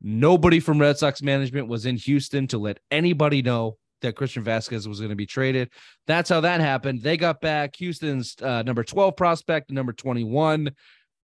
Nobody 0.00 0.60
from 0.60 0.78
Red 0.78 0.98
Sox 0.98 1.22
management 1.22 1.68
was 1.68 1.86
in 1.86 1.96
Houston 1.96 2.46
to 2.48 2.58
let 2.58 2.78
anybody 2.90 3.42
know 3.42 3.78
that 4.00 4.14
Christian 4.14 4.44
Vasquez 4.44 4.86
was 4.86 5.00
going 5.00 5.10
to 5.10 5.16
be 5.16 5.26
traded. 5.26 5.70
That's 6.06 6.30
how 6.30 6.40
that 6.42 6.60
happened. 6.60 7.02
They 7.02 7.16
got 7.16 7.40
back 7.40 7.76
Houston's 7.76 8.36
uh, 8.40 8.62
number 8.62 8.84
12 8.84 9.16
prospect, 9.16 9.70
number 9.72 9.92
21. 9.92 10.70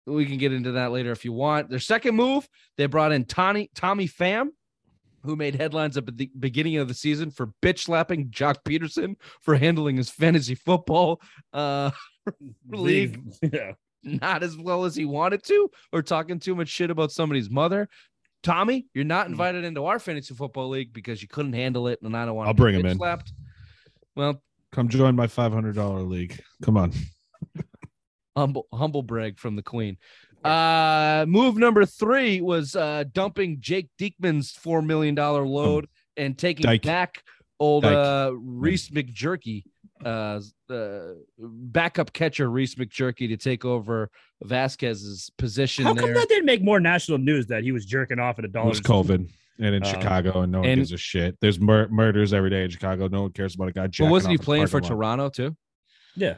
We 0.06 0.26
can 0.26 0.38
get 0.38 0.52
into 0.54 0.72
that 0.74 0.92
later 0.92 1.12
if 1.12 1.24
you 1.26 1.32
want. 1.34 1.70
Their 1.70 1.80
second 1.80 2.16
move, 2.16 2.48
they 2.78 2.86
brought 2.88 3.12
in 3.12 3.26
Tommy 3.26 3.70
Tommy 3.76 4.08
Pham, 4.08 4.48
who 5.24 5.36
made 5.36 5.56
headlines 5.56 5.96
at 5.98 6.06
the 6.06 6.30
beginning 6.40 6.78
of 6.78 6.88
the 6.88 6.94
season 6.94 7.30
for 7.32 7.52
bitch 7.62 7.80
slapping 7.80 8.30
Joc 8.30 8.58
Pederson 8.66 9.16
for 9.42 9.56
handling 9.56 9.98
his 9.98 10.10
fantasy 10.10 10.56
football 10.56 11.22
uh, 11.54 11.92
league 12.70 13.22
Yeah. 13.54 13.74
not 14.04 14.42
as 14.42 14.58
well 14.58 14.86
as 14.86 14.96
he 14.96 15.06
wanted 15.06 15.44
to 15.44 15.70
or 15.92 16.02
talking 16.02 16.40
too 16.40 16.56
much 16.56 16.70
shit 16.70 16.90
about 16.90 17.12
somebody's 17.12 17.50
mother. 17.52 17.88
Tommy, 18.42 18.88
you're 18.96 19.04
not 19.06 19.28
Hmm. 19.28 19.34
invited 19.34 19.64
into 19.64 19.86
our 19.86 20.00
fantasy 20.00 20.34
football 20.34 20.70
league 20.70 20.92
because 20.94 21.22
you 21.22 21.28
couldn't 21.28 21.54
handle 21.54 21.88
it, 21.88 22.00
and 22.02 22.18
I 22.18 22.26
don't 22.26 22.36
want. 22.36 22.48
I'll 22.48 22.56
to 22.56 22.58
bring 22.58 22.74
him 22.74 22.86
in. 22.88 22.98
Slapped. 22.98 23.34
Well, 24.16 24.42
Come 24.72 24.88
join 24.90 25.16
my 25.16 25.28
five 25.28 25.54
hundred 25.54 25.76
dollar 25.76 26.02
league. 26.02 26.42
Come 26.64 26.76
on. 26.78 26.92
Humble 28.36 28.68
humble 28.74 29.04
brag 29.04 29.40
from 29.40 29.56
the 29.56 29.64
queen. 29.64 29.98
Uh 30.44 31.26
move 31.28 31.56
number 31.58 31.86
three 31.86 32.42
was 32.42 32.76
uh 32.76 33.04
dumping 33.14 33.58
Jake 33.60 33.90
Diekman's 34.00 34.52
four 34.52 34.82
million 34.82 35.14
dollar 35.16 35.46
load 35.46 35.88
and 36.18 36.38
taking 36.38 36.64
Dyke. 36.64 36.82
back 36.84 37.24
old 37.60 37.84
Dyke. 37.84 37.96
uh 37.96 38.32
Reese 38.36 38.90
McJerky, 38.90 39.64
uh 40.04 40.40
the 40.68 41.24
backup 41.38 42.12
catcher 42.14 42.50
Reese 42.50 42.76
McJerky 42.76 43.28
to 43.30 43.38
take 43.38 43.66
over 43.66 44.10
Vasquez's 44.44 45.30
position 45.38 45.86
How 45.86 45.94
there. 45.94 46.06
come 46.06 46.14
that 46.16 46.28
didn't 46.28 46.46
make 46.46 46.64
more 46.64 46.80
national 46.80 47.20
news 47.20 47.46
that 47.48 47.64
he 47.64 47.72
was 47.72 47.86
jerking 47.86 48.18
off 48.20 48.40
at 48.40 48.46
a 48.46 48.48
It 48.48 48.54
dollar? 48.54 48.70
was 48.70 48.82
COVID. 48.82 49.30
And 49.60 49.76
in 49.76 49.84
Uh, 49.84 49.86
Chicago, 49.86 50.42
and 50.42 50.52
no 50.52 50.62
one 50.62 50.70
and- 50.70 50.80
gives 50.80 50.92
a 50.92 50.98
shit. 50.98 51.38
There's 51.40 51.60
mur- 51.60 51.88
murders 51.92 52.34
every 52.34 52.50
day 52.50 52.64
in 52.64 52.72
Chicago. 52.72 53.08
No 53.08 53.22
one 53.24 53.32
cares 53.32 53.54
about 53.54 53.68
a 53.68 53.72
guy. 53.72 53.88
But 54.00 54.10
wasn't 54.10 54.32
he 54.32 54.38
off 54.38 54.42
in 54.42 54.46
playing 54.46 54.66
for 54.68 54.80
parking 54.82 54.90
lot. 54.90 54.96
Toronto 55.18 55.30
too? 55.30 55.56
Yeah. 56.16 56.38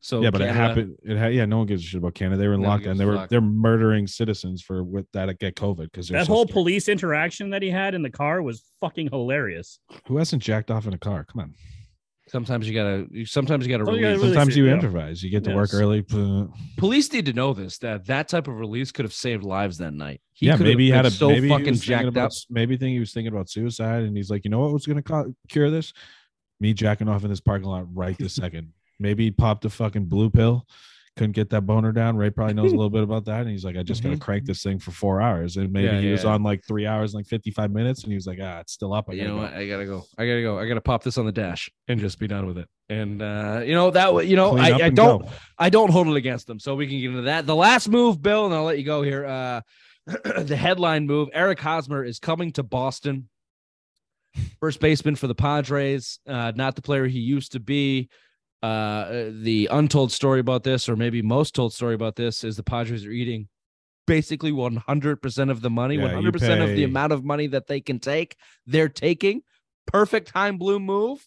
So 0.00 0.22
yeah, 0.22 0.30
but 0.30 0.40
it 0.40 0.54
happened. 0.54 0.96
It 1.04 1.18
ha- 1.18 1.26
yeah, 1.26 1.44
no 1.44 1.58
one 1.58 1.66
gives 1.66 1.82
a 1.82 1.86
shit 1.86 1.98
about 1.98 2.14
Canada. 2.14 2.36
They 2.40 2.46
were 2.48 2.54
in 2.54 2.62
No 2.62 2.68
lockdown. 2.68 2.82
gives 2.84 2.98
They 3.00 3.04
were 3.04 3.26
they're 3.28 3.40
murdering 3.40 4.06
citizens 4.06 4.62
for 4.62 4.84
with 4.84 5.06
that 5.12 5.36
get 5.40 5.56
COVID 5.56 5.84
because 5.90 6.08
That 6.08 6.28
whole 6.28 6.46
police 6.46 6.88
interaction 6.88 7.50
that 7.50 7.62
he 7.62 7.70
had 7.70 7.94
in 7.94 8.02
the 8.02 8.10
car 8.10 8.40
was 8.42 8.62
fucking 8.80 9.08
hilarious. 9.10 9.80
who 10.06 10.16
hasn't 10.18 10.42
jacked 10.42 10.70
off 10.70 10.86
in 10.86 10.94
a 10.94 10.98
car? 10.98 11.24
Come 11.24 11.40
on, 11.40 11.54
Sometimes 12.28 12.68
you 12.68 12.74
gotta. 12.74 13.06
Sometimes 13.26 13.66
you 13.66 13.76
gotta 13.76 13.90
Oh, 13.90 13.94
you 13.94 14.00
gotta 14.02 14.12
release. 14.12 14.22
really 14.22 14.34
Sometimes 14.34 14.54
see- 14.54 14.60
you 14.60 14.66
yeah. 14.66 14.72
improvise. 14.74 15.22
You 15.24 15.30
get 15.30 15.42
to 15.44 15.54
work 15.54 15.70
early. 15.74 16.02
Police 16.76 17.12
need 17.12 17.26
to 17.26 17.32
know 17.32 17.52
this. 17.52 17.78
That 17.78 18.06
that 18.06 18.28
type 18.28 18.46
of 18.48 18.54
release 18.58 18.92
could 18.92 19.04
have 19.04 19.12
saved 19.12 19.42
lives 19.44 19.78
that 19.78 19.94
night. 19.94 20.20
He 20.32 20.46
yeah, 20.46 20.56
maybe 20.56 20.84
he 20.84 20.90
had 20.90 21.06
a 21.06 21.10
so 21.10 21.28
maybe 21.28 21.48
fucking 21.48 21.74
jacked 21.74 22.06
about, 22.06 22.26
up. 22.26 22.32
Maybe 22.50 22.76
think 22.76 22.92
he 22.92 23.00
was 23.00 23.12
thinking 23.12 23.32
about 23.32 23.48
suicide, 23.50 24.04
and 24.04 24.16
he's 24.16 24.30
like, 24.30 24.44
you 24.44 24.50
know 24.50 24.60
what 24.60 24.72
was 24.72 24.86
going 24.86 25.02
to 25.02 25.34
cure 25.48 25.70
this? 25.70 25.92
Me 26.60 26.72
jacking 26.74 27.08
off 27.08 27.24
in 27.24 27.30
this 27.30 27.40
parking 27.40 27.66
lot 27.68 27.86
right 27.94 28.16
this 28.18 28.34
second. 28.34 28.72
Maybe 29.00 29.24
he 29.24 29.30
popped 29.30 29.64
a 29.64 29.70
fucking 29.70 30.06
blue 30.06 30.28
pill, 30.30 30.66
couldn't 31.16 31.32
get 31.32 31.50
that 31.50 31.62
boner 31.62 31.92
down. 31.92 32.16
Ray 32.16 32.30
probably 32.30 32.54
knows 32.54 32.72
a 32.72 32.76
little 32.76 32.90
bit 32.90 33.02
about 33.02 33.24
that, 33.26 33.42
and 33.42 33.50
he's 33.50 33.64
like, 33.64 33.76
I 33.76 33.82
just 33.82 34.02
got 34.02 34.10
to 34.10 34.16
Mhm. 34.16 34.20
crank 34.20 34.44
this 34.44 34.62
thing 34.62 34.78
for 34.78 34.90
four 34.92 35.20
hours, 35.20 35.56
and 35.56 35.72
maybe 35.72 35.86
Yeah, 35.86 36.00
he 36.00 36.06
yeah, 36.06 36.12
was 36.12 36.24
yeah. 36.24 36.30
on 36.30 36.42
like 36.42 36.64
three 36.64 36.86
hours, 36.86 37.12
and 37.14 37.18
like 37.20 37.26
fifty 37.26 37.50
five 37.50 37.70
minutes, 37.72 38.02
and 38.02 38.10
he 38.12 38.16
was 38.16 38.26
like, 38.26 38.38
ah, 38.42 38.58
it's 38.60 38.72
still 38.72 38.92
up. 38.92 39.08
I 39.10 39.14
you 39.14 39.24
know 39.24 39.34
go." 39.36 39.42
what? 39.42 39.52
I 39.52 39.66
gotta 39.68 39.86
go. 39.86 40.04
I 40.16 40.26
gotta 40.26 40.42
go. 40.42 40.58
I 40.58 40.66
gotta 40.68 40.80
pop 40.80 41.02
this 41.02 41.18
on 41.18 41.26
the 41.26 41.32
dash 41.32 41.70
and 41.88 41.98
just 42.00 42.18
be 42.18 42.26
done 42.28 42.46
with 42.46 42.58
it. 42.58 42.68
And 42.88 43.20
uh, 43.22 43.62
you 43.64 43.74
know 43.74 43.90
that. 43.90 44.26
You 44.26 44.36
know, 44.36 44.50
Clean 44.52 44.72
I, 44.80 44.86
I 44.86 44.88
don't. 44.90 45.22
go. 45.22 45.28
I 45.58 45.70
don't 45.70 45.90
hold 45.90 46.08
it 46.08 46.16
against 46.16 46.46
them, 46.46 46.58
so 46.58 46.74
we 46.74 46.86
can 46.86 46.98
get 47.00 47.10
into 47.10 47.22
that. 47.22 47.46
The 47.46 47.56
last 47.56 47.88
move, 47.88 48.22
Bill, 48.22 48.46
and 48.46 48.54
I'll 48.54 48.64
let 48.64 48.78
you 48.78 48.84
go 48.84 49.02
here. 49.02 49.26
Uh, 49.26 49.60
the 50.42 50.56
headline 50.56 51.06
move: 51.06 51.28
Eric 51.34 51.60
Hosmer 51.60 52.04
is 52.04 52.18
coming 52.18 52.52
to 52.52 52.62
Boston. 52.62 53.28
First 54.60 54.78
baseman 54.80 55.16
for 55.16 55.26
the 55.26 55.34
Padres, 55.34 56.20
uh, 56.26 56.52
not 56.54 56.76
the 56.76 56.82
player 56.82 57.06
he 57.06 57.18
used 57.18 57.52
to 57.52 57.60
be. 57.60 58.08
Uh, 58.62 59.26
the 59.30 59.68
untold 59.70 60.10
story 60.12 60.40
about 60.40 60.64
this, 60.64 60.88
or 60.88 60.96
maybe 60.96 61.22
most 61.22 61.54
told 61.54 61.72
story 61.72 61.94
about 61.94 62.16
this, 62.16 62.42
is 62.42 62.56
the 62.56 62.62
Padres 62.62 63.06
are 63.06 63.10
eating 63.10 63.48
basically 64.06 64.50
100% 64.50 65.50
of 65.50 65.60
the 65.60 65.70
money, 65.70 65.96
Yeah, 65.96 66.08
100% 66.14 66.62
of 66.62 66.70
the 66.74 66.84
amount 66.84 67.12
of 67.12 67.24
money 67.24 67.46
that 67.48 67.66
they 67.66 67.80
can 67.80 68.00
take. 68.00 68.36
They're 68.66 68.88
taking. 68.88 69.42
Perfect 69.86 70.28
time 70.28 70.58
blue 70.58 70.80
move. 70.80 71.26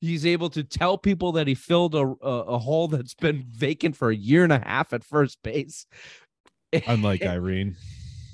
He's 0.00 0.26
able 0.26 0.50
to 0.50 0.64
tell 0.64 0.98
people 0.98 1.32
that 1.32 1.46
he 1.46 1.54
filled 1.54 1.94
a, 1.94 2.14
a, 2.20 2.40
a 2.54 2.58
hole 2.58 2.88
that's 2.88 3.14
been 3.14 3.44
vacant 3.48 3.96
for 3.96 4.10
a 4.10 4.16
year 4.16 4.42
and 4.42 4.52
a 4.52 4.58
half 4.58 4.92
at 4.92 5.04
first 5.04 5.38
base. 5.44 5.86
Unlike 6.86 7.22
Irene, 7.26 7.76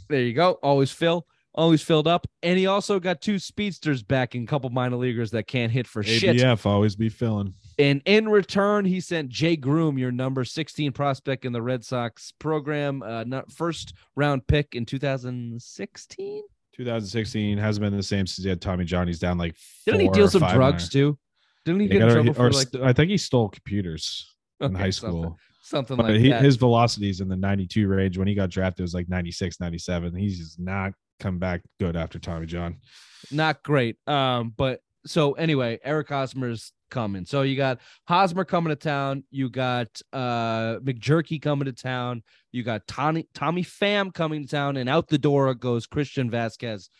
There 0.08 0.22
you 0.22 0.32
go. 0.32 0.52
Always 0.62 0.90
fill, 0.90 1.26
always 1.54 1.82
filled 1.82 2.08
up. 2.08 2.26
And 2.42 2.58
he 2.58 2.66
also 2.66 2.98
got 3.00 3.20
two 3.20 3.38
speedsters 3.38 4.02
back 4.02 4.34
and 4.34 4.44
a 4.44 4.50
couple 4.50 4.70
minor 4.70 4.96
leaguers 4.96 5.32
that 5.32 5.46
can't 5.46 5.70
hit 5.70 5.86
for 5.86 6.02
shit. 6.02 6.36
ABF 6.36 6.64
always 6.64 6.96
be 6.96 7.10
filling. 7.10 7.52
And 7.78 8.02
in 8.06 8.28
return, 8.28 8.84
he 8.84 9.00
sent 9.00 9.28
Jay 9.28 9.56
Groome, 9.56 9.98
your 9.98 10.10
number 10.10 10.44
16 10.44 10.92
prospect 10.92 11.44
in 11.44 11.52
the 11.52 11.62
Red 11.62 11.84
Sox 11.84 12.32
program, 12.40 13.02
uh, 13.02 13.22
not 13.24 13.52
first 13.52 13.94
round 14.16 14.46
pick 14.48 14.74
in 14.74 14.84
2016. 14.84 16.42
2016 16.74 17.58
hasn't 17.58 17.82
been 17.82 17.96
the 17.96 18.02
same 18.02 18.26
since 18.26 18.42
he 18.44 18.48
had 18.48 18.60
Tommy 18.60 18.84
John. 18.84 19.06
He's 19.06 19.18
down 19.18 19.38
like. 19.38 19.54
Didn't 19.86 20.00
he 20.00 20.08
deal 20.08 20.28
some 20.28 20.40
drugs 20.40 20.84
minor. 20.94 21.12
too? 21.12 21.18
Didn't 21.64 21.80
he 21.80 21.86
He 21.86 21.92
get 21.92 22.02
in 22.02 22.08
trouble 22.08 22.30
or 22.30 22.34
for 22.34 22.50
like 22.50 22.74
I 22.82 22.92
think 22.92 23.10
he 23.10 23.16
stole 23.16 23.48
computers 23.48 24.34
in 24.60 24.74
high 24.74 24.90
school. 24.90 25.36
Something, 25.62 25.98
But 25.98 26.06
like 26.06 26.20
he, 26.20 26.30
that. 26.30 26.42
his 26.42 26.56
velocities 26.56 27.20
in 27.20 27.28
the 27.28 27.36
92 27.36 27.86
range 27.88 28.16
when 28.16 28.26
he 28.26 28.34
got 28.34 28.48
drafted 28.48 28.80
it 28.80 28.82
was 28.84 28.94
like 28.94 29.08
96, 29.08 29.60
97. 29.60 30.14
He's 30.14 30.56
not 30.58 30.94
come 31.20 31.38
back 31.38 31.60
good 31.78 31.94
after 31.94 32.18
Tommy 32.18 32.46
John. 32.46 32.78
not 33.30 33.62
great. 33.62 33.96
Um, 34.06 34.54
but 34.56 34.80
so 35.04 35.32
anyway, 35.32 35.78
Eric 35.84 36.08
Hosmer's 36.08 36.72
coming. 36.90 37.24
So 37.24 37.42
you 37.42 37.56
got 37.56 37.80
Hosmer 38.06 38.44
coming 38.44 38.70
to 38.70 38.76
town. 38.76 39.24
You 39.30 39.48
got 39.50 39.88
uh 40.12 40.78
McJerky 40.80 41.40
coming 41.40 41.66
to 41.66 41.72
town. 41.72 42.22
You 42.52 42.62
got 42.62 42.86
Tommy 42.86 43.26
Tommy 43.34 43.62
Pham 43.62 44.12
coming 44.12 44.42
to 44.42 44.48
town, 44.48 44.76
and 44.76 44.88
out 44.88 45.08
the 45.08 45.18
door 45.18 45.54
goes 45.54 45.86
Christian 45.86 46.30
Vasquez. 46.30 46.90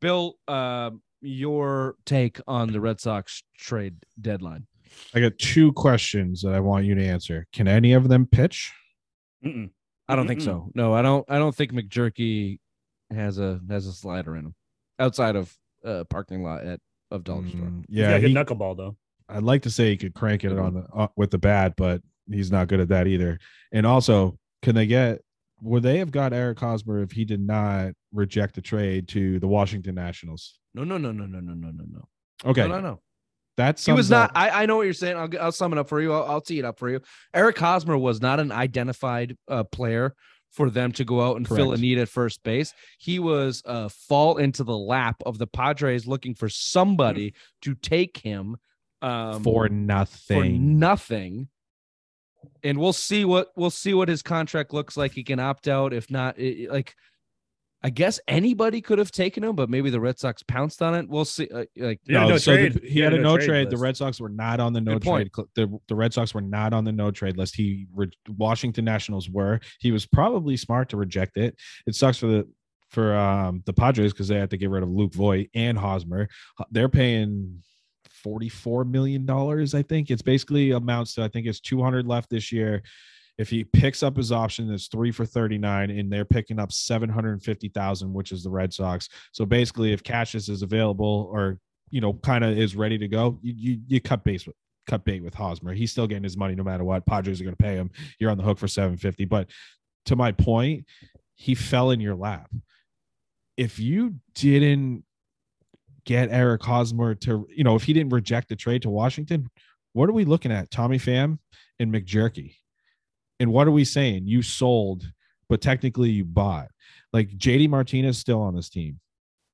Bill, 0.00 0.34
um, 0.48 1.00
your 1.22 1.94
take 2.04 2.40
on 2.46 2.72
the 2.72 2.80
Red 2.80 3.00
Sox 3.00 3.42
trade 3.58 3.94
deadline? 4.20 4.66
I 5.14 5.20
got 5.20 5.38
two 5.38 5.72
questions 5.72 6.42
that 6.42 6.54
I 6.54 6.60
want 6.60 6.84
you 6.86 6.94
to 6.94 7.04
answer. 7.04 7.46
Can 7.52 7.66
any 7.68 7.92
of 7.92 8.08
them 8.08 8.26
pitch? 8.26 8.72
Mm-mm. 9.44 9.70
I 10.08 10.14
don't 10.16 10.26
think 10.28 10.40
Mm-mm. 10.40 10.44
so. 10.44 10.70
No, 10.74 10.94
I 10.94 11.02
don't. 11.02 11.24
I 11.28 11.38
don't 11.38 11.54
think 11.54 11.72
McJerky 11.72 12.58
has 13.14 13.38
a 13.38 13.60
has 13.68 13.86
a 13.86 13.92
slider 13.92 14.36
in 14.36 14.46
him 14.46 14.54
outside 14.98 15.36
of 15.36 15.54
uh 15.84 16.04
parking 16.10 16.42
lot 16.42 16.64
at 16.64 16.80
of 17.10 17.22
Dollar 17.24 17.48
Store. 17.48 17.60
Mm, 17.62 17.84
He's 17.88 17.98
yeah, 17.98 18.10
got 18.10 18.16
a 18.16 18.20
good 18.20 18.28
he- 18.30 18.34
knuckleball 18.34 18.76
though. 18.76 18.96
I'd 19.28 19.42
like 19.42 19.62
to 19.62 19.70
say 19.70 19.90
he 19.90 19.96
could 19.96 20.14
crank 20.14 20.44
it 20.44 20.56
on 20.56 20.74
the 20.74 20.86
uh, 20.94 21.08
with 21.16 21.30
the 21.30 21.38
bat, 21.38 21.74
but 21.76 22.02
he's 22.30 22.50
not 22.50 22.68
good 22.68 22.80
at 22.80 22.88
that 22.88 23.06
either. 23.06 23.38
And 23.72 23.86
also, 23.86 24.38
can 24.62 24.74
they 24.74 24.86
get? 24.86 25.22
Would 25.62 25.82
they 25.82 25.98
have 25.98 26.10
got 26.10 26.32
Eric 26.32 26.60
Hosmer 26.60 27.02
if 27.02 27.12
he 27.12 27.24
did 27.24 27.40
not 27.40 27.92
reject 28.12 28.54
the 28.54 28.60
trade 28.60 29.08
to 29.08 29.40
the 29.40 29.48
Washington 29.48 29.94
Nationals? 29.94 30.58
No, 30.74 30.84
no, 30.84 30.98
no, 30.98 31.12
no, 31.12 31.24
no, 31.24 31.40
no, 31.40 31.54
no, 31.54 31.70
no, 31.70 31.84
no. 31.90 32.08
Okay, 32.44 32.62
No, 32.62 32.74
no, 32.74 32.80
no. 32.80 33.00
that's 33.56 33.86
He 33.86 33.92
was 33.92 34.10
not. 34.10 34.32
I, 34.34 34.50
I 34.50 34.66
know 34.66 34.76
what 34.76 34.82
you're 34.82 34.92
saying. 34.92 35.16
I'll, 35.16 35.30
I'll 35.40 35.52
sum 35.52 35.72
it 35.72 35.78
up 35.78 35.88
for 35.88 36.00
you. 36.00 36.12
I'll, 36.12 36.24
I'll 36.24 36.40
tee 36.42 36.58
it 36.58 36.64
up 36.66 36.78
for 36.78 36.90
you. 36.90 37.00
Eric 37.32 37.58
Hosmer 37.58 37.96
was 37.96 38.20
not 38.20 38.38
an 38.38 38.52
identified 38.52 39.36
uh, 39.48 39.64
player 39.64 40.14
for 40.52 40.70
them 40.70 40.92
to 40.92 41.04
go 41.04 41.20
out 41.20 41.36
and 41.36 41.46
fill 41.46 41.72
a 41.72 41.76
need 41.76 41.98
at 41.98 42.08
first 42.08 42.42
base. 42.42 42.72
He 42.98 43.18
was 43.18 43.62
uh, 43.66 43.88
fall 43.88 44.38
into 44.38 44.64
the 44.64 44.76
lap 44.76 45.16
of 45.26 45.38
the 45.38 45.46
Padres 45.46 46.06
looking 46.06 46.34
for 46.34 46.48
somebody 46.48 47.34
to 47.62 47.74
take 47.74 48.18
him 48.18 48.56
um, 49.02 49.42
for 49.42 49.68
nothing. 49.68 50.36
for 50.36 50.44
nothing. 50.44 50.78
nothing. 50.78 51.48
And 52.62 52.78
we'll 52.78 52.92
see 52.92 53.24
what 53.24 53.48
we'll 53.56 53.70
see 53.70 53.92
what 53.94 54.08
his 54.08 54.22
contract 54.22 54.72
looks 54.72 54.96
like. 54.96 55.12
He 55.12 55.24
can 55.24 55.38
opt 55.40 55.68
out. 55.68 55.92
If 55.92 56.10
not, 56.10 56.38
it, 56.38 56.62
it- 56.64 56.70
like 56.70 56.94
I 57.82 57.90
guess 57.90 58.18
anybody 58.26 58.80
could 58.80 58.98
have 58.98 59.12
taken 59.12 59.44
him, 59.44 59.54
but 59.54 59.68
maybe 59.68 59.90
the 59.90 60.00
Red 60.00 60.18
Sox 60.18 60.42
pounced 60.42 60.82
on 60.82 60.94
it. 60.94 61.08
We'll 61.08 61.24
see. 61.26 61.46
Uh, 61.54 61.64
like 61.76 62.00
He 62.04 62.14
had 62.14 62.24
a 62.24 62.28
no 62.30 62.36
so 62.38 62.50
the- 62.56 62.70
trade. 62.70 62.84
he 62.84 63.00
had 63.00 63.12
a 63.14 63.18
no 63.18 63.36
trade. 63.36 63.70
The. 63.70 63.76
Red 63.76 63.96
Sox 63.96 64.18
were 64.18 64.30
not 64.30 64.58
on 64.60 64.72
the 64.72 64.80
no 64.80 64.94
Good 64.98 65.02
trade. 65.02 65.30
cl- 65.34 65.48
The, 65.54 65.78
the 65.86 65.94
Red 65.94 66.12
Sox 66.14 66.34
were 66.34 66.40
not 66.40 66.72
on 66.72 66.84
the 66.84 66.90
no 66.92 67.10
trade 67.10 67.36
list. 67.36 67.54
He 67.54 67.86
re- 67.94 68.10
Washington 68.28 68.84
Nationals 68.86 69.28
were. 69.30 69.60
He 69.78 69.92
was 69.92 70.06
probably 70.06 70.56
smart 70.56 70.88
to 70.88 70.96
reject 70.96 71.36
it. 71.36 71.54
It 71.86 71.94
sucks 71.94 72.18
for 72.18 72.26
the 72.26 72.48
for 72.90 73.14
um 73.14 73.62
the 73.66 73.72
Padres 73.72 74.12
because 74.12 74.28
they 74.28 74.38
had 74.38 74.50
to 74.50 74.56
get 74.56 74.70
rid 74.70 74.82
of 74.82 74.88
Luke 74.88 75.12
Voit 75.14 75.48
and 75.54 75.76
Hosmer. 75.78 76.28
They're 76.70 76.88
paying. 76.88 77.62
Forty-four 78.22 78.84
million 78.84 79.26
dollars, 79.26 79.74
I 79.74 79.82
think. 79.82 80.10
It's 80.10 80.22
basically 80.22 80.72
amounts 80.72 81.14
to 81.14 81.24
I 81.24 81.28
think 81.28 81.46
it's 81.46 81.60
two 81.60 81.82
hundred 81.82 82.06
left 82.06 82.30
this 82.30 82.52
year. 82.52 82.82
If 83.38 83.50
he 83.50 83.64
picks 83.64 84.02
up 84.02 84.16
his 84.16 84.32
option, 84.32 84.72
it's 84.72 84.88
three 84.88 85.12
for 85.12 85.26
thirty-nine, 85.26 85.90
and 85.90 86.10
they're 86.10 86.24
picking 86.24 86.58
up 86.58 86.72
seven 86.72 87.08
hundred 87.08 87.42
fifty 87.42 87.68
thousand, 87.68 88.12
which 88.12 88.32
is 88.32 88.42
the 88.42 88.50
Red 88.50 88.72
Sox. 88.72 89.08
So 89.32 89.44
basically, 89.44 89.92
if 89.92 90.02
Casas 90.02 90.48
is 90.48 90.62
available 90.62 91.28
or 91.32 91.58
you 91.90 92.00
know 92.00 92.14
kind 92.14 92.44
of 92.44 92.56
is 92.56 92.74
ready 92.74 92.98
to 92.98 93.08
go, 93.08 93.38
you, 93.42 93.54
you 93.56 93.80
you 93.86 94.00
cut 94.00 94.24
base 94.24 94.46
with 94.46 94.56
cut 94.86 95.04
bait 95.04 95.22
with 95.22 95.34
Hosmer. 95.34 95.74
He's 95.74 95.90
still 95.90 96.06
getting 96.06 96.24
his 96.24 96.36
money 96.36 96.54
no 96.54 96.62
matter 96.62 96.84
what. 96.84 97.06
Padres 97.06 97.40
are 97.40 97.44
going 97.44 97.56
to 97.56 97.62
pay 97.62 97.74
him. 97.74 97.90
You're 98.18 98.30
on 98.30 98.38
the 98.38 98.44
hook 98.44 98.58
for 98.58 98.68
750. 98.68 99.24
But 99.26 99.50
to 100.06 100.16
my 100.16 100.32
point, 100.32 100.86
he 101.34 101.54
fell 101.54 101.90
in 101.90 102.00
your 102.00 102.14
lap. 102.14 102.50
If 103.56 103.78
you 103.78 104.16
didn't 104.34 105.04
get 106.06 106.30
Eric 106.30 106.62
Hosmer 106.62 107.14
to, 107.16 107.46
you 107.54 107.64
know, 107.64 107.74
if 107.74 107.82
he 107.82 107.92
didn't 107.92 108.12
reject 108.12 108.48
the 108.48 108.56
trade 108.56 108.82
to 108.82 108.90
Washington, 108.90 109.50
what 109.92 110.08
are 110.08 110.14
we 110.14 110.24
looking 110.24 110.52
at? 110.52 110.70
Tommy 110.70 110.98
Pham 110.98 111.38
and 111.78 111.92
McJerky. 111.92 112.54
And 113.38 113.52
what 113.52 113.66
are 113.66 113.72
we 113.72 113.84
saying? 113.84 114.26
You 114.26 114.40
sold, 114.40 115.10
but 115.48 115.60
technically 115.60 116.10
you 116.10 116.24
bought. 116.24 116.68
Like 117.12 117.30
JD 117.30 117.68
Martinez 117.68 118.18
still 118.18 118.40
on 118.40 118.54
this 118.54 118.70
team. 118.70 119.00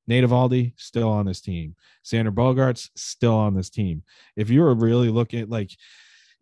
Nate 0.06 0.24
Eovaldi 0.24 0.72
still 0.76 1.08
on 1.08 1.26
this 1.26 1.40
team. 1.40 1.74
Xander 2.04 2.34
Bogaerts 2.34 2.90
still 2.96 3.34
on 3.34 3.54
this 3.54 3.70
team. 3.70 4.02
If 4.36 4.50
you 4.50 4.62
were 4.62 4.74
really 4.74 5.08
looking 5.08 5.48
like 5.48 5.70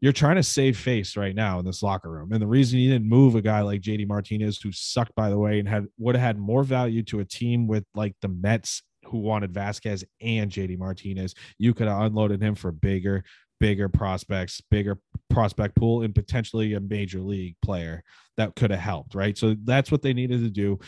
you're 0.01 0.13
trying 0.13 0.37
to 0.37 0.43
save 0.43 0.79
face 0.79 1.15
right 1.15 1.35
now 1.35 1.59
in 1.59 1.67
this 1.67 1.83
locker 1.83 2.11
room, 2.11 2.33
and 2.33 2.41
the 2.41 2.47
reason 2.47 2.79
you 2.79 2.91
didn't 2.91 3.09
move 3.09 3.35
a 3.35 3.43
guy 3.43 3.61
like 3.61 3.83
JD 3.83 4.09
Martinez, 4.09 4.59
who 4.59 4.73
sucked 4.73 5.15
by 5.15 5.29
the 5.29 5.39
way, 5.39 5.59
and 5.59 5.69
had 5.69 5.87
would 5.99 6.15
have 6.15 6.25
had 6.25 6.39
more 6.39 6.65
value 6.65 7.03
to 7.05 7.21
a 7.21 7.25
team 7.25 7.67
with 7.67 7.85
like 7.95 8.15
the 8.23 8.29
Mets 8.29 8.83
who 9.11 9.19
wanted 9.19 9.53
Vasquez 9.53 10.05
and 10.21 10.51
JD 10.51 10.79
Martinez, 10.79 11.35
you 11.59 11.75
could 11.75 11.89
have 11.89 12.03
unloaded 12.03 12.43
him 12.43 12.55
for 12.55 12.73
bigger, 12.73 13.25
bigger 13.59 13.89
prospects, 13.89 14.61
bigger 14.71 14.99
prospect 15.29 15.77
pool, 15.77 16.03
and 16.03 16.15
potentially 16.15 16.75
a 16.75 16.81
major 16.81 17.21
league 17.21 17.57
player 17.63 18.03
that 18.37 18.55
could 18.57 18.71
have 18.71 18.81
helped, 18.81 19.15
right? 19.15 19.37
So 19.37 19.57
that's 19.65 19.91
what 19.91 20.03
they 20.03 20.13
needed 20.13 20.41
to 20.41 20.51
do. 20.51 20.79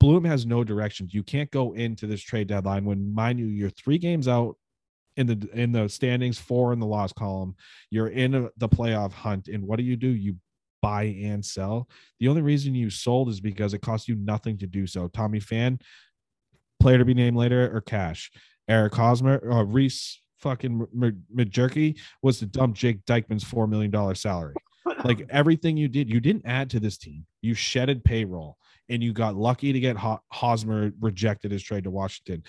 Bloom 0.00 0.24
has 0.24 0.46
no 0.46 0.64
direction. 0.64 1.08
You 1.10 1.22
can't 1.22 1.50
go 1.50 1.72
into 1.72 2.06
this 2.06 2.22
trade 2.22 2.48
deadline 2.48 2.84
when, 2.84 3.14
mind 3.14 3.38
you, 3.38 3.46
you're 3.46 3.70
three 3.70 3.98
games 3.98 4.28
out 4.28 4.56
in 5.16 5.26
the 5.26 5.48
in 5.52 5.72
the 5.72 5.88
standings, 5.88 6.38
four 6.38 6.72
in 6.72 6.78
the 6.78 6.86
loss 6.86 7.12
column. 7.12 7.56
You're 7.90 8.08
in 8.08 8.34
a, 8.34 8.48
the 8.56 8.68
playoff 8.68 9.12
hunt, 9.12 9.48
and 9.48 9.66
what 9.66 9.78
do 9.78 9.82
you 9.82 9.96
do? 9.96 10.08
You 10.08 10.36
buy 10.80 11.04
and 11.04 11.44
sell. 11.44 11.88
The 12.20 12.28
only 12.28 12.42
reason 12.42 12.74
you 12.74 12.90
sold 12.90 13.28
is 13.28 13.40
because 13.40 13.74
it 13.74 13.82
cost 13.82 14.08
you 14.08 14.14
nothing 14.16 14.58
to 14.58 14.66
do 14.66 14.86
so. 14.86 15.08
Tommy 15.08 15.40
Pham, 15.40 15.80
player 16.80 16.98
to 16.98 17.04
be 17.04 17.14
named 17.14 17.36
later, 17.36 17.74
or 17.74 17.80
cash. 17.80 18.30
Eric 18.68 18.94
Hosmer, 18.94 19.40
uh, 19.50 19.64
Reese 19.64 20.20
fucking 20.38 20.86
McJerky 21.34 21.98
was 22.22 22.38
to 22.38 22.46
dump 22.46 22.76
Jake 22.76 23.04
Dykeman's 23.06 23.44
four 23.44 23.66
million 23.66 23.90
dollar 23.90 24.14
salary. 24.14 24.54
Like 25.04 25.26
everything 25.30 25.76
you 25.76 25.88
did, 25.88 26.08
you 26.08 26.20
didn't 26.20 26.46
add 26.46 26.70
to 26.70 26.80
this 26.80 26.98
team. 26.98 27.26
You 27.42 27.54
shedded 27.54 28.04
payroll, 28.04 28.56
and 28.88 29.02
you 29.02 29.12
got 29.12 29.36
lucky 29.36 29.72
to 29.72 29.80
get 29.80 29.96
Ho- 29.96 30.20
Hosmer 30.30 30.92
rejected 31.00 31.50
his 31.50 31.62
trade 31.62 31.84
to 31.84 31.90
Washington. 31.90 32.42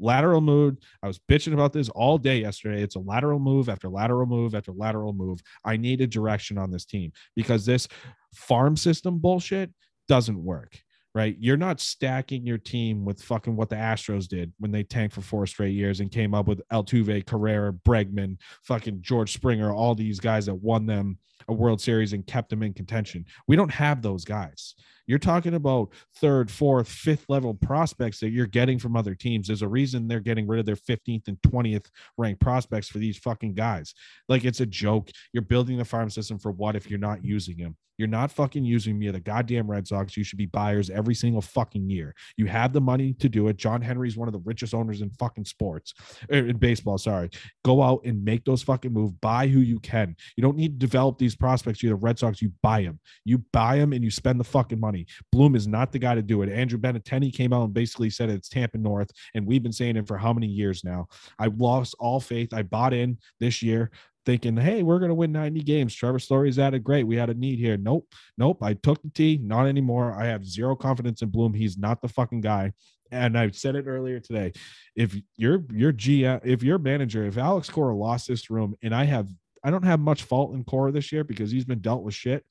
lateral 0.00 0.40
move. 0.40 0.76
I 1.02 1.06
was 1.06 1.18
bitching 1.18 1.52
about 1.52 1.72
this 1.72 1.88
all 1.90 2.18
day 2.18 2.40
yesterday. 2.40 2.82
It's 2.82 2.94
a 2.96 3.00
lateral 3.00 3.38
move 3.40 3.68
after 3.68 3.88
lateral 3.88 4.26
move 4.26 4.54
after 4.54 4.72
lateral 4.72 5.12
move. 5.12 5.40
I 5.64 5.76
need 5.76 6.00
a 6.00 6.06
direction 6.06 6.56
on 6.56 6.70
this 6.70 6.84
team 6.84 7.12
because 7.36 7.66
this 7.66 7.88
farm 8.34 8.76
system 8.76 9.18
bullshit 9.18 9.70
doesn't 10.08 10.42
work. 10.42 10.78
Right, 11.18 11.36
you're 11.40 11.56
not 11.56 11.80
stacking 11.80 12.46
your 12.46 12.58
team 12.58 13.04
with 13.04 13.20
fucking 13.20 13.56
what 13.56 13.68
the 13.68 13.74
Astros 13.74 14.28
did 14.28 14.52
when 14.60 14.70
they 14.70 14.84
tanked 14.84 15.16
for 15.16 15.20
four 15.20 15.48
straight 15.48 15.72
years 15.72 15.98
and 15.98 16.12
came 16.12 16.32
up 16.32 16.46
with 16.46 16.62
Altuve, 16.72 17.26
Correa, 17.26 17.72
Bregman, 17.72 18.36
fucking 18.62 19.02
George 19.02 19.32
Springer, 19.32 19.72
all 19.72 19.96
these 19.96 20.20
guys 20.20 20.46
that 20.46 20.54
won 20.54 20.86
them 20.86 21.18
a 21.46 21.52
World 21.52 21.80
Series 21.80 22.12
and 22.12 22.26
kept 22.26 22.50
them 22.50 22.62
in 22.62 22.72
contention. 22.72 23.24
We 23.46 23.56
don't 23.56 23.70
have 23.70 24.02
those 24.02 24.24
guys. 24.24 24.74
You're 25.06 25.18
talking 25.18 25.54
about 25.54 25.92
third, 26.16 26.50
fourth, 26.50 26.88
fifth 26.88 27.24
level 27.28 27.54
prospects 27.54 28.20
that 28.20 28.30
you're 28.30 28.46
getting 28.46 28.78
from 28.78 28.94
other 28.94 29.14
teams. 29.14 29.46
There's 29.46 29.62
a 29.62 29.68
reason 29.68 30.06
they're 30.06 30.20
getting 30.20 30.46
rid 30.46 30.60
of 30.60 30.66
their 30.66 30.76
15th 30.76 31.28
and 31.28 31.38
20th 31.42 31.86
ranked 32.18 32.40
prospects 32.40 32.88
for 32.88 32.98
these 32.98 33.16
fucking 33.16 33.54
guys. 33.54 33.94
Like 34.28 34.44
it's 34.44 34.60
a 34.60 34.66
joke. 34.66 35.10
You're 35.32 35.42
building 35.42 35.78
the 35.78 35.84
farm 35.84 36.10
system 36.10 36.38
for 36.38 36.52
what 36.52 36.76
if 36.76 36.90
you're 36.90 36.98
not 36.98 37.24
using 37.24 37.56
him? 37.56 37.76
You're 37.98 38.06
not 38.06 38.30
fucking 38.30 38.64
using 38.64 38.96
me, 38.96 39.10
the 39.10 39.18
goddamn 39.18 39.68
Red 39.68 39.88
Sox. 39.88 40.16
You 40.16 40.22
should 40.22 40.38
be 40.38 40.46
buyers 40.46 40.88
every 40.88 41.16
single 41.16 41.42
fucking 41.42 41.90
year. 41.90 42.14
You 42.36 42.46
have 42.46 42.72
the 42.72 42.80
money 42.80 43.12
to 43.14 43.28
do 43.28 43.48
it. 43.48 43.56
John 43.56 43.82
Henry's 43.82 44.16
one 44.16 44.28
of 44.28 44.32
the 44.32 44.42
richest 44.44 44.72
owners 44.72 45.02
in 45.02 45.10
fucking 45.18 45.46
sports, 45.46 45.94
er, 46.32 46.46
in 46.46 46.58
baseball. 46.58 46.96
Sorry. 46.98 47.28
Go 47.64 47.82
out 47.82 48.02
and 48.04 48.24
make 48.24 48.44
those 48.44 48.62
fucking 48.62 48.92
move. 48.92 49.20
Buy 49.20 49.48
who 49.48 49.58
you 49.58 49.80
can. 49.80 50.14
You 50.36 50.42
don't 50.42 50.56
need 50.56 50.78
to 50.78 50.86
develop 50.86 51.18
these 51.28 51.36
prospects. 51.36 51.82
You're 51.82 51.90
the 51.90 51.96
Red 51.96 52.18
Sox. 52.18 52.40
You 52.40 52.52
buy 52.62 52.82
them. 52.82 52.98
You 53.24 53.38
buy 53.52 53.76
them 53.76 53.92
and 53.92 54.02
you 54.02 54.10
spend 54.10 54.40
the 54.40 54.44
fucking 54.44 54.80
money. 54.80 55.06
Bloom 55.30 55.54
is 55.54 55.68
not 55.68 55.92
the 55.92 55.98
guy 55.98 56.14
to 56.14 56.22
do 56.22 56.42
it. 56.42 56.48
Andrew 56.48 56.78
Benintendi 56.78 57.32
came 57.32 57.52
out 57.52 57.64
and 57.64 57.74
basically 57.74 58.08
said 58.08 58.30
it's 58.30 58.48
Tampa 58.48 58.78
North, 58.78 59.10
and 59.34 59.46
we've 59.46 59.62
been 59.62 59.72
saying 59.72 59.96
it 59.96 60.08
for 60.08 60.16
how 60.16 60.32
many 60.32 60.46
years 60.46 60.84
now? 60.84 61.06
I 61.38 61.46
lost 61.46 61.94
all 61.98 62.20
faith. 62.20 62.54
I 62.54 62.62
bought 62.62 62.94
in 62.94 63.18
this 63.40 63.62
year 63.62 63.90
thinking, 64.24 64.56
hey, 64.56 64.82
we're 64.82 64.98
going 64.98 65.10
to 65.10 65.14
win 65.14 65.32
90 65.32 65.62
games. 65.62 65.94
Trevor 65.94 66.18
Story's 66.18 66.58
added 66.58 66.84
great. 66.84 67.06
We 67.06 67.16
had 67.16 67.30
a 67.30 67.34
need 67.34 67.58
here. 67.58 67.76
Nope. 67.76 68.12
Nope. 68.36 68.62
I 68.62 68.74
took 68.74 69.02
the 69.02 69.10
T. 69.10 69.38
Not 69.42 69.66
anymore. 69.66 70.14
I 70.18 70.26
have 70.26 70.44
zero 70.44 70.76
confidence 70.76 71.22
in 71.22 71.30
Bloom. 71.30 71.54
He's 71.54 71.78
not 71.78 72.02
the 72.02 72.08
fucking 72.08 72.42
guy. 72.42 72.72
And 73.10 73.38
I 73.38 73.50
said 73.50 73.74
it 73.74 73.86
earlier 73.86 74.20
today. 74.20 74.52
If 74.94 75.16
you're 75.36 75.64
your 75.72 75.92
GM, 75.92 76.40
if 76.44 76.62
your 76.62 76.78
manager, 76.78 77.24
if 77.24 77.38
Alex 77.38 77.70
Cora 77.70 77.94
lost 77.94 78.28
this 78.28 78.50
room, 78.50 78.74
and 78.82 78.94
I 78.94 79.04
have, 79.04 79.28
I 79.64 79.70
don't 79.70 79.84
have 79.84 80.00
much 80.00 80.22
fault 80.22 80.54
in 80.54 80.64
Cora 80.64 80.92
this 80.92 81.12
year 81.12 81.24
because 81.24 81.50
he's 81.50 81.64
been 81.64 81.80
dealt 81.80 82.02
with 82.02 82.14
shit. 82.14 82.44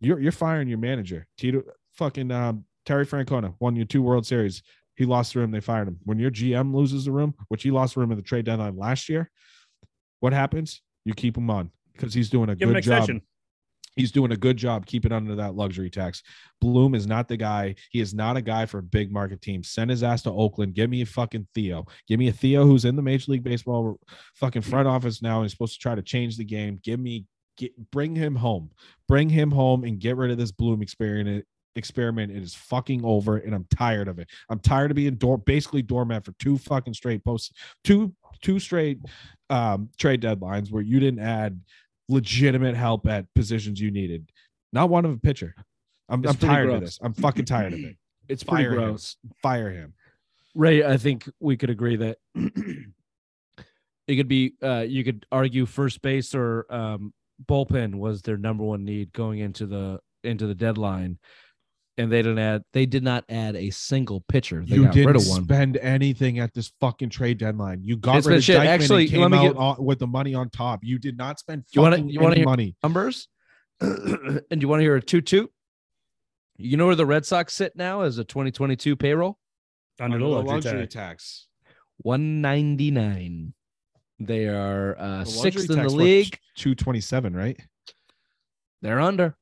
You're 0.00 0.20
you're 0.20 0.32
firing 0.32 0.68
your 0.68 0.78
manager. 0.78 1.26
Tito 1.38 1.62
fucking 1.94 2.30
um, 2.30 2.64
Terry 2.86 3.06
Francona 3.06 3.54
won 3.60 3.76
your 3.76 3.86
two 3.86 4.02
World 4.02 4.26
Series. 4.26 4.62
He 4.96 5.04
lost 5.06 5.32
the 5.32 5.40
room. 5.40 5.50
They 5.50 5.60
fired 5.60 5.88
him. 5.88 5.98
When 6.04 6.18
your 6.18 6.30
GM 6.30 6.74
loses 6.74 7.04
the 7.04 7.12
room, 7.12 7.34
which 7.48 7.62
he 7.62 7.70
lost 7.70 7.94
the 7.94 8.00
room 8.00 8.10
in 8.10 8.16
the 8.16 8.22
trade 8.22 8.44
deadline 8.44 8.76
last 8.76 9.08
year, 9.08 9.30
what 10.20 10.32
happens? 10.32 10.82
You 11.04 11.14
keep 11.14 11.36
him 11.36 11.50
on 11.50 11.70
because 11.92 12.14
he's 12.14 12.30
doing 12.30 12.50
a 12.50 12.54
Give 12.54 12.68
good 12.68 12.82
job. 12.82 12.98
extension. 12.98 13.22
He's 13.96 14.12
doing 14.12 14.32
a 14.32 14.36
good 14.36 14.56
job 14.56 14.86
keeping 14.86 15.12
under 15.12 15.34
that 15.36 15.54
luxury 15.54 15.90
tax. 15.90 16.22
Bloom 16.60 16.94
is 16.94 17.06
not 17.06 17.28
the 17.28 17.36
guy. 17.36 17.74
He 17.90 18.00
is 18.00 18.14
not 18.14 18.36
a 18.36 18.42
guy 18.42 18.66
for 18.66 18.78
a 18.78 18.82
big 18.82 19.12
market 19.12 19.42
team. 19.42 19.62
Send 19.62 19.90
his 19.90 20.02
ass 20.02 20.22
to 20.22 20.30
Oakland. 20.30 20.74
Give 20.74 20.88
me 20.88 21.02
a 21.02 21.06
fucking 21.06 21.46
Theo. 21.54 21.84
Give 22.08 22.18
me 22.18 22.28
a 22.28 22.32
Theo 22.32 22.64
who's 22.64 22.84
in 22.84 22.96
the 22.96 23.02
Major 23.02 23.32
League 23.32 23.44
Baseball 23.44 23.98
fucking 24.34 24.62
front 24.62 24.88
office 24.88 25.20
now 25.20 25.38
and 25.38 25.46
is 25.46 25.52
supposed 25.52 25.74
to 25.74 25.80
try 25.80 25.94
to 25.94 26.02
change 26.02 26.36
the 26.36 26.44
game. 26.44 26.80
Give 26.82 26.98
me, 26.98 27.26
get, 27.56 27.72
bring 27.90 28.16
him 28.16 28.34
home. 28.34 28.70
Bring 29.08 29.28
him 29.28 29.50
home 29.50 29.84
and 29.84 29.98
get 29.98 30.16
rid 30.16 30.30
of 30.30 30.38
this 30.38 30.52
Bloom 30.52 30.82
experiment. 30.82 31.44
Experiment. 31.74 32.30
It 32.30 32.42
is 32.42 32.54
fucking 32.54 33.02
over, 33.02 33.38
and 33.38 33.54
I'm 33.54 33.66
tired 33.74 34.06
of 34.06 34.18
it. 34.18 34.28
I'm 34.50 34.58
tired 34.58 34.90
of 34.90 34.94
being 34.94 35.14
door 35.14 35.38
basically 35.38 35.80
doormat 35.80 36.22
for 36.22 36.32
two 36.38 36.58
fucking 36.58 36.92
straight 36.92 37.24
posts, 37.24 37.50
two 37.82 38.14
two 38.42 38.58
straight 38.58 38.98
um, 39.48 39.88
trade 39.98 40.20
deadlines 40.20 40.70
where 40.70 40.82
you 40.82 41.00
didn't 41.00 41.20
add 41.20 41.58
legitimate 42.12 42.76
help 42.76 43.06
at 43.08 43.32
positions 43.34 43.80
you 43.80 43.90
needed. 43.90 44.30
Not 44.72 44.90
one 44.90 45.04
of 45.04 45.12
a 45.12 45.18
pitcher. 45.18 45.54
I'm, 46.08 46.26
I'm 46.26 46.36
tired 46.36 46.70
of 46.70 46.80
this. 46.80 46.98
I'm 47.02 47.14
fucking 47.14 47.46
tired 47.46 47.72
of 47.72 47.80
it. 47.80 47.96
It's 48.28 48.44
pretty 48.44 48.64
Fire 48.64 48.78
him. 48.78 48.98
Fire 49.42 49.70
him. 49.70 49.94
Ray, 50.54 50.84
I 50.84 50.96
think 50.96 51.28
we 51.40 51.56
could 51.56 51.70
agree 51.70 51.96
that 51.96 52.18
it 54.06 54.16
could 54.16 54.28
be 54.28 54.54
uh 54.62 54.84
you 54.88 55.02
could 55.02 55.26
argue 55.32 55.66
first 55.66 56.00
base 56.02 56.32
or 56.32 56.64
um 56.72 57.12
bullpen 57.46 57.96
was 57.96 58.22
their 58.22 58.36
number 58.36 58.62
one 58.62 58.84
need 58.84 59.12
going 59.12 59.40
into 59.40 59.66
the 59.66 59.98
into 60.22 60.46
the 60.46 60.54
deadline. 60.54 61.18
And 61.98 62.10
they 62.10 62.22
didn't 62.22 62.38
add 62.38 62.62
they 62.72 62.86
did 62.86 63.02
not 63.02 63.24
add 63.28 63.54
a 63.54 63.68
single 63.70 64.22
pitcher. 64.26 64.64
They 64.66 64.76
you 64.76 64.84
got 64.84 64.94
didn't 64.94 65.06
rid 65.08 65.16
of 65.16 65.26
one. 65.28 65.44
spend 65.44 65.76
anything 65.76 66.38
at 66.38 66.54
this 66.54 66.72
fucking 66.80 67.10
trade 67.10 67.36
deadline. 67.38 67.82
You 67.84 67.96
got 67.98 68.16
It's 68.18 68.26
rid 68.26 68.38
of 68.38 68.44
shit. 68.44 68.56
Dykeman 68.56 68.72
Actually, 68.80 69.02
and 69.02 69.10
came 69.10 69.20
let 69.20 69.30
me 69.30 69.36
out 69.38 69.42
get- 69.42 69.56
on- 69.56 69.84
with 69.84 69.98
the 69.98 70.06
money 70.06 70.34
on 70.34 70.48
top. 70.48 70.80
You 70.82 70.98
did 70.98 71.18
not 71.18 71.38
spend 71.38 71.64
You 71.72 71.82
wanna- 71.82 71.96
fucking 71.96 72.08
you 72.10 72.20
wanna 72.20 72.36
hear- 72.36 72.44
money. 72.46 72.76
numbers. 72.82 73.28
and 73.80 74.62
you 74.62 74.68
want 74.68 74.80
to 74.80 74.84
hear 74.84 74.96
a 74.96 75.02
two 75.02 75.20
two? 75.20 75.50
You 76.56 76.76
know 76.78 76.86
where 76.86 76.94
the 76.94 77.04
Red 77.06 77.26
Sox 77.26 77.52
sit 77.52 77.76
now 77.76 78.02
as 78.02 78.16
a 78.18 78.24
2022 78.24 78.96
payroll? 78.96 79.38
Under 80.00 80.18
the 80.18 80.24
luxury, 80.24 80.86
tax. 80.86 80.94
tax. 80.94 81.46
199. 81.98 83.52
They 84.18 84.46
are 84.46 84.96
uh, 84.98 85.18
The 85.24 85.30
sixth 85.30 85.70
in 85.70 85.78
the 85.82 85.88
league. 85.90 86.38
227, 86.56 87.34
right? 87.34 87.58
They're 88.82 89.00
under. 89.00 89.36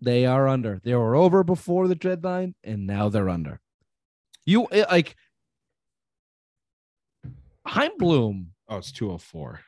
They 0.00 0.26
are 0.26 0.46
under. 0.46 0.80
They 0.84 0.94
were 0.94 1.16
over 1.16 1.42
before 1.42 1.88
the 1.88 1.94
deadline, 1.94 2.54
and 2.62 2.86
now 2.86 3.08
they're 3.08 3.28
under. 3.28 3.60
You 4.46 4.66
eh, 4.70 4.84
like 4.90 5.16
Chaim 7.66 7.92
Bloom. 7.98 8.52
Oh, 8.68 8.78
it's 8.78 8.92
204. 8.92 9.60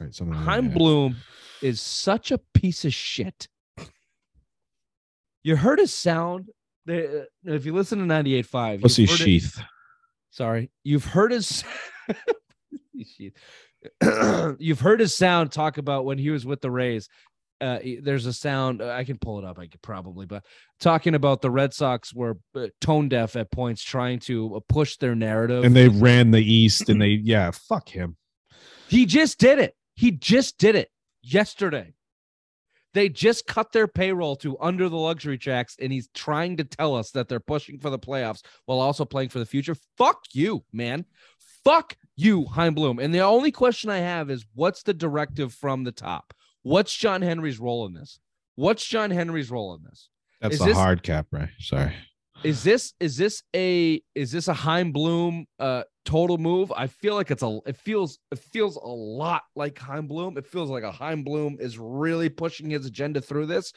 Right. 0.00 0.14
Something. 0.14 0.34
Chaim 0.34 0.70
Bloom 0.70 1.16
is 1.62 1.80
such 1.80 2.30
a 2.30 2.38
piece 2.54 2.84
of 2.84 2.94
shit. 2.94 3.48
You 5.42 5.56
heard 5.56 5.78
his 5.78 5.94
sound. 5.94 6.48
If 6.86 7.66
you 7.66 7.74
listen 7.74 7.98
to 7.98 8.04
98.5, 8.06 8.80
Pussy 8.82 9.02
you've 9.02 9.10
heard 9.10 9.20
it- 9.20 9.22
sheath. 9.24 9.60
sorry 10.30 10.70
you've 10.84 11.04
heard 11.04 11.32
his 11.32 11.64
you've 14.58 14.80
heard 14.80 15.00
his 15.00 15.14
sound 15.14 15.52
talk 15.52 15.78
about 15.78 16.04
when 16.06 16.16
he 16.18 16.30
was 16.30 16.46
with 16.46 16.60
the 16.60 16.70
rays 16.70 17.08
uh 17.60 17.78
there's 18.02 18.26
a 18.26 18.32
sound 18.32 18.80
uh, 18.80 18.90
i 18.90 19.04
can 19.04 19.18
pull 19.18 19.38
it 19.38 19.44
up 19.44 19.58
i 19.58 19.66
could 19.66 19.82
probably 19.82 20.26
but 20.26 20.44
talking 20.78 21.14
about 21.14 21.42
the 21.42 21.50
red 21.50 21.74
sox 21.74 22.14
were 22.14 22.38
uh, 22.54 22.68
tone 22.80 23.08
deaf 23.08 23.36
at 23.36 23.50
points 23.50 23.82
trying 23.82 24.18
to 24.20 24.62
push 24.68 24.96
their 24.96 25.14
narrative. 25.14 25.64
And 25.64 25.74
they 25.74 25.88
ran 25.88 26.30
the 26.30 26.42
East 26.42 26.88
and 26.88 27.00
they, 27.00 27.08
yeah, 27.08 27.50
fuck 27.50 27.88
him. 27.88 28.16
he 28.88 29.06
just 29.06 29.38
did 29.38 29.58
it. 29.58 29.74
He 29.94 30.12
just 30.12 30.58
did 30.58 30.74
it 30.74 30.90
yesterday. 31.22 31.94
They 32.94 33.08
just 33.08 33.46
cut 33.46 33.72
their 33.72 33.86
payroll 33.86 34.36
to 34.36 34.58
under 34.60 34.88
the 34.88 34.96
luxury 34.96 35.38
tax 35.38 35.76
and 35.80 35.92
he's 35.92 36.08
trying 36.14 36.56
to 36.56 36.64
tell 36.64 36.94
us 36.94 37.10
that 37.10 37.28
they're 37.28 37.40
pushing 37.40 37.78
for 37.78 37.90
the 37.90 37.98
playoffs 37.98 38.42
while 38.64 38.80
also 38.80 39.04
playing 39.04 39.28
for 39.28 39.38
the 39.38 39.46
future. 39.46 39.76
Fuck 39.96 40.24
you 40.32 40.64
man. 40.72 41.04
Fuck 41.64 41.96
you 42.16 42.46
Chaim 42.46 42.74
Bloom 42.74 42.98
and 42.98 43.14
the 43.14 43.20
only 43.20 43.52
question 43.52 43.90
i 43.90 43.98
have 43.98 44.30
is 44.30 44.44
what's 44.54 44.82
the 44.82 44.94
directive 44.94 45.52
from 45.52 45.84
the 45.84 45.92
top 45.92 46.32
what's 46.62 46.94
john 46.94 47.22
henry's 47.22 47.58
role 47.58 47.86
in 47.86 47.92
this 47.92 48.18
what's 48.56 48.84
john 48.86 49.10
henry's 49.10 49.50
role 49.50 49.74
in 49.74 49.82
this 49.84 50.08
That's 50.40 50.54
Is 50.54 50.60
the 50.60 50.66
this- 50.66 50.76
hard 50.76 51.02
cap, 51.02 51.26
right? 51.32 51.48
Sorry. 51.58 51.92
is 52.44 52.62
this 52.62 52.94
is 53.00 53.16
this 53.16 53.42
a 53.56 54.00
is 54.14 54.30
this 54.30 54.46
a 54.48 54.54
Chaim 54.54 54.92
Bloom 54.92 55.46
uh 55.58 55.82
total 56.04 56.38
move? 56.38 56.72
I 56.76 56.86
feel 56.86 57.14
like 57.16 57.30
it's 57.32 57.42
a 57.42 57.58
it 57.66 57.76
feels 57.76 58.18
it 58.30 58.38
feels 58.38 58.76
a 58.76 58.86
lot 58.86 59.42
like 59.56 59.76
Chaim 59.78 60.06
Bloom. 60.06 60.38
It 60.38 60.46
feels 60.46 60.70
like 60.70 60.84
a 60.84 60.92
Chaim 60.92 61.24
Bloom 61.24 61.56
is 61.58 61.76
really 61.78 62.28
pushing 62.28 62.70
his 62.70 62.86
agenda 62.86 63.20
through 63.20 63.46
this. 63.46 63.72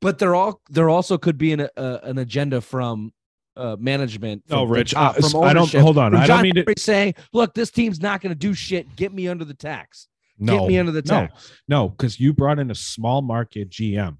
But 0.00 0.18
there 0.18 0.34
all 0.34 0.60
there 0.68 0.88
also 0.90 1.16
could 1.18 1.38
be 1.38 1.52
an 1.52 1.68
uh, 1.76 1.98
an 2.02 2.18
agenda 2.18 2.60
from 2.60 3.12
uh 3.56 3.76
management. 3.80 4.44
From 4.46 4.68
the 4.68 4.74
Rich, 4.74 4.90
top, 4.92 5.16
uh, 5.16 5.28
from 5.28 5.42
I 5.44 5.52
don't- 5.54 5.72
hold 5.72 5.96
on, 5.98 6.14
I 6.14 6.26
don't 6.26 6.42
mean 6.42 6.54
to- 6.54 6.74
saying, 6.76 7.14
"Look, 7.32 7.54
this 7.54 7.70
team's 7.70 8.00
not 8.00 8.20
going 8.20 8.30
to 8.32 8.38
do 8.38 8.52
shit. 8.54 8.94
Get 8.96 9.12
me 9.12 9.26
under 9.26 9.44
the 9.46 9.54
tax. 9.54 10.06
No. 10.38 10.60
Get 10.60 10.68
me 10.68 10.78
under 10.78 10.92
the 10.92 11.02
no. 11.02 11.26
tax." 11.26 11.52
No, 11.68 11.88
because 11.88 12.18
you 12.20 12.32
brought 12.32 12.58
in 12.58 12.70
a 12.70 12.74
small 12.74 13.22
market 13.22 13.70
GM. 13.70 14.18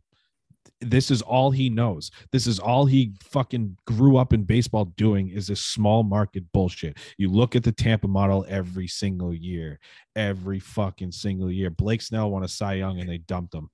This 0.81 1.11
is 1.11 1.22
all 1.22 1.50
he 1.50 1.68
knows. 1.70 2.11
This 2.31 2.46
is 2.46 2.61
all 2.61 2.87
he 2.87 3.12
fucking 3.24 3.76
grew 3.85 4.16
up 4.16 4.33
in 4.33 4.44
baseball 4.44 4.85
doing 4.96 5.28
is 5.28 5.48
this 5.48 5.61
small 5.61 6.04
market 6.04 6.44
bullshit. 6.52 6.98
You 7.16 7.31
look 7.31 7.57
at 7.57 7.64
the 7.64 7.72
Tampa 7.72 8.07
model 8.07 8.46
every 8.48 8.87
single 8.87 9.35
year, 9.35 9.81
every 10.14 10.61
fucking 10.61 11.11
single 11.11 11.50
year. 11.50 11.70
Blake 11.70 12.00
Snell 12.00 12.31
won 12.31 12.44
a 12.44 12.48
Cy 12.48 12.74
Young 12.74 13.00
and 13.00 13.09
they 13.09 13.18
dumped 13.18 13.54
him. 13.54 13.70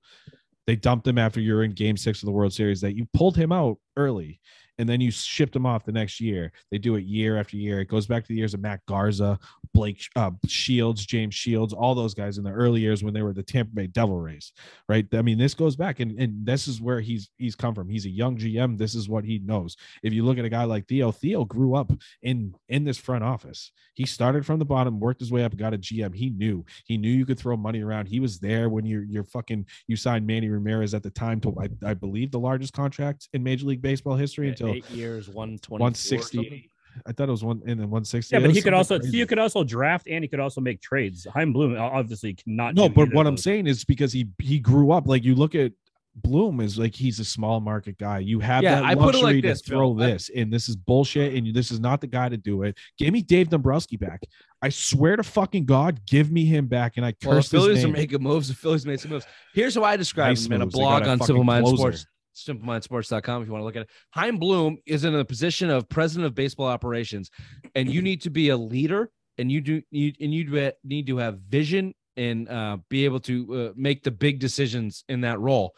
They 0.65 0.75
dumped 0.75 1.07
him 1.07 1.19
after 1.19 1.39
you're 1.39 1.63
in 1.63 1.73
game 1.73 1.95
six 1.95 2.23
of 2.23 2.25
the 2.25 2.31
World 2.31 2.53
Series 2.53 2.81
that 2.81 2.95
you 2.95 3.05
pulled 3.13 3.37
him 3.37 3.51
out 3.51 3.77
early 3.97 4.39
and 4.77 4.87
then 4.87 5.01
you 5.01 5.11
shipped 5.11 5.53
them 5.53 5.65
off 5.65 5.85
the 5.85 5.91
next 5.91 6.19
year. 6.19 6.51
They 6.71 6.77
do 6.77 6.95
it 6.95 7.05
year 7.05 7.37
after 7.37 7.57
year. 7.57 7.79
It 7.79 7.87
goes 7.87 8.07
back 8.07 8.23
to 8.23 8.27
the 8.27 8.35
years 8.35 8.53
of 8.53 8.59
Matt 8.59 8.81
Garza, 8.87 9.39
Blake 9.73 10.01
uh, 10.15 10.31
Shields, 10.47 11.05
James 11.05 11.35
Shields, 11.35 11.73
all 11.73 11.95
those 11.95 12.13
guys 12.13 12.37
in 12.37 12.43
the 12.43 12.51
early 12.51 12.81
years 12.81 13.03
when 13.03 13.13
they 13.13 13.21
were 13.21 13.33
the 13.33 13.43
Tampa 13.43 13.73
Bay 13.73 13.87
Devil 13.87 14.19
Rays, 14.19 14.51
right? 14.89 15.05
I 15.13 15.21
mean, 15.21 15.37
this 15.37 15.53
goes 15.53 15.75
back, 15.75 15.99
and, 15.99 16.19
and 16.19 16.45
this 16.45 16.67
is 16.67 16.81
where 16.81 16.99
he's 16.99 17.29
he's 17.37 17.55
come 17.55 17.75
from. 17.75 17.89
He's 17.89 18.05
a 18.05 18.09
young 18.09 18.37
GM. 18.37 18.77
This 18.77 18.95
is 18.95 19.09
what 19.09 19.23
he 19.23 19.39
knows. 19.39 19.75
If 20.03 20.13
you 20.13 20.23
look 20.23 20.37
at 20.37 20.45
a 20.45 20.49
guy 20.49 20.63
like 20.63 20.87
Theo, 20.87 21.11
Theo 21.11 21.45
grew 21.45 21.75
up 21.75 21.91
in 22.21 22.53
in 22.69 22.83
this 22.83 22.97
front 22.97 23.23
office. 23.23 23.71
He 23.93 24.05
started 24.05 24.45
from 24.45 24.59
the 24.59 24.65
bottom, 24.65 24.99
worked 24.99 25.21
his 25.21 25.31
way 25.31 25.43
up, 25.43 25.55
got 25.55 25.73
a 25.73 25.77
GM. 25.77 26.13
He 26.13 26.29
knew 26.29 26.65
he 26.85 26.97
knew 26.97 27.09
you 27.09 27.25
could 27.25 27.39
throw 27.39 27.55
money 27.57 27.81
around. 27.81 28.07
He 28.07 28.19
was 28.19 28.39
there 28.39 28.69
when 28.69 28.85
you're 28.85 29.03
you're 29.03 29.23
fucking 29.23 29.65
you 29.87 29.95
signed 29.95 30.27
Manny 30.27 30.49
Ramirez 30.49 30.93
at 30.93 31.03
the 31.03 31.11
time 31.11 31.39
to 31.41 31.55
I, 31.59 31.89
I 31.89 31.93
believe 31.93 32.31
the 32.31 32.39
largest 32.39 32.73
contract 32.73 33.29
in 33.33 33.43
Major 33.43 33.67
League 33.67 33.81
Baseball 33.81 34.15
history 34.15 34.49
until 34.49 34.64
eight 34.73 34.89
years, 34.89 35.29
one 35.29 35.57
twenty, 35.59 35.81
160. 35.81 36.69
I 37.05 37.11
thought 37.11 37.27
it 37.27 37.31
was 37.31 37.43
one 37.43 37.61
in 37.65 37.77
the 37.77 37.83
160. 37.83 38.33
Yeah, 38.33 38.39
It 38.39 38.43
but 38.45 38.51
he 38.55 38.61
could 38.61 38.73
also 38.73 38.99
crazy. 38.99 39.17
you 39.17 39.25
could 39.25 39.37
also 39.39 39.63
draft 39.65 40.07
and 40.07 40.23
he 40.23 40.29
could 40.29 40.39
also 40.39 40.61
make 40.61 40.81
trades. 40.81 41.27
Chaim 41.33 41.51
Bloom 41.51 41.75
obviously 41.77 42.33
cannot. 42.35 42.73
no, 42.75 42.87
but 42.87 43.13
what 43.13 43.27
I'm 43.27 43.35
saying 43.37 43.67
is 43.67 43.83
because 43.83 44.13
he 44.13 44.27
he 44.39 44.59
grew 44.59 44.91
up 44.91 45.05
like 45.07 45.23
you 45.23 45.35
look 45.35 45.55
at 45.55 45.73
Bloom 46.17 46.61
is 46.61 46.79
like 46.79 46.95
he's 46.95 47.19
a 47.19 47.25
small 47.25 47.59
market 47.59 47.97
guy. 47.97 48.19
You 48.19 48.39
have 48.39 48.63
Yeah, 48.63 48.75
that 48.75 48.85
I 48.85 48.95
put 48.95 49.15
it 49.15 49.17
luxury 49.17 49.33
like 49.33 49.41
to 49.43 49.49
this, 49.49 49.61
throw 49.61 49.93
Bill. 49.93 50.07
This, 50.07 50.31
and 50.33 50.53
this 50.53 50.69
is 50.69 50.77
bullshit, 50.77 51.33
and 51.33 51.53
this 51.53 51.71
is 51.71 51.81
not 51.81 51.99
the 51.99 52.07
guy 52.07 52.29
to 52.29 52.37
do 52.37 52.63
it. 52.63 52.77
Give 52.97 53.11
me 53.11 53.21
Dave 53.21 53.49
Dombrowski 53.49 53.97
back. 53.97 54.21
I 54.61 54.69
swear 54.69 55.17
to 55.17 55.23
fucking 55.23 55.65
God, 55.65 55.99
give 56.05 56.31
me 56.31 56.45
him 56.45 56.67
back, 56.67 56.93
and 56.95 57.05
I 57.05 57.09
Well, 57.21 57.31
the 57.31 57.35
curse 57.41 57.51
his 57.51 57.61
Phillies 57.61 57.83
are 57.83 57.89
making 57.89 58.23
moves. 58.23 58.47
The 58.47 58.53
Phillies 58.53 58.85
made 58.85 59.01
some 59.01 59.11
moves. 59.11 59.25
Here's 59.53 59.75
how 59.75 59.83
I 59.83 59.97
describe 59.97 60.29
Nice 60.29 60.45
him 60.45 60.53
in 60.53 60.61
a 60.61 60.65
blog 60.65 61.01
on 61.03 61.19
fucking 61.19 61.25
Simple 61.25 61.43
Mind 61.43 61.65
closer. 61.65 61.77
Sports, 61.77 62.05
simplemindsports.com 62.35 63.41
if 63.41 63.47
you 63.47 63.51
want 63.51 63.61
to 63.61 63.65
look 63.65 63.75
at 63.75 63.83
it. 63.83 63.89
Chaim 64.11 64.37
Bloom 64.37 64.77
is 64.85 65.05
in 65.05 65.15
a 65.15 65.25
position 65.25 65.69
of 65.69 65.89
president 65.89 66.27
of 66.27 66.35
baseball 66.35 66.67
operations, 66.67 67.29
and 67.73 67.89
you 67.89 68.01
need 68.01 68.21
to 68.21 68.29
be 68.29 68.49
a 68.49 68.57
leader, 68.57 69.09
and 69.37 69.51
you 69.51 69.61
do 69.61 69.81
you 69.91 70.13
and 70.19 70.33
you 70.33 70.43
do- 70.43 70.71
need 70.83 71.07
to 71.07 71.17
have 71.17 71.39
vision 71.39 71.93
and 72.17 72.47
uh, 72.49 72.77
be 72.89 73.05
able 73.05 73.19
to 73.19 73.53
uh, 73.53 73.73
make 73.75 74.03
the 74.03 74.11
big 74.11 74.39
decisions 74.39 75.03
in 75.09 75.21
that 75.21 75.39
role. 75.39 75.75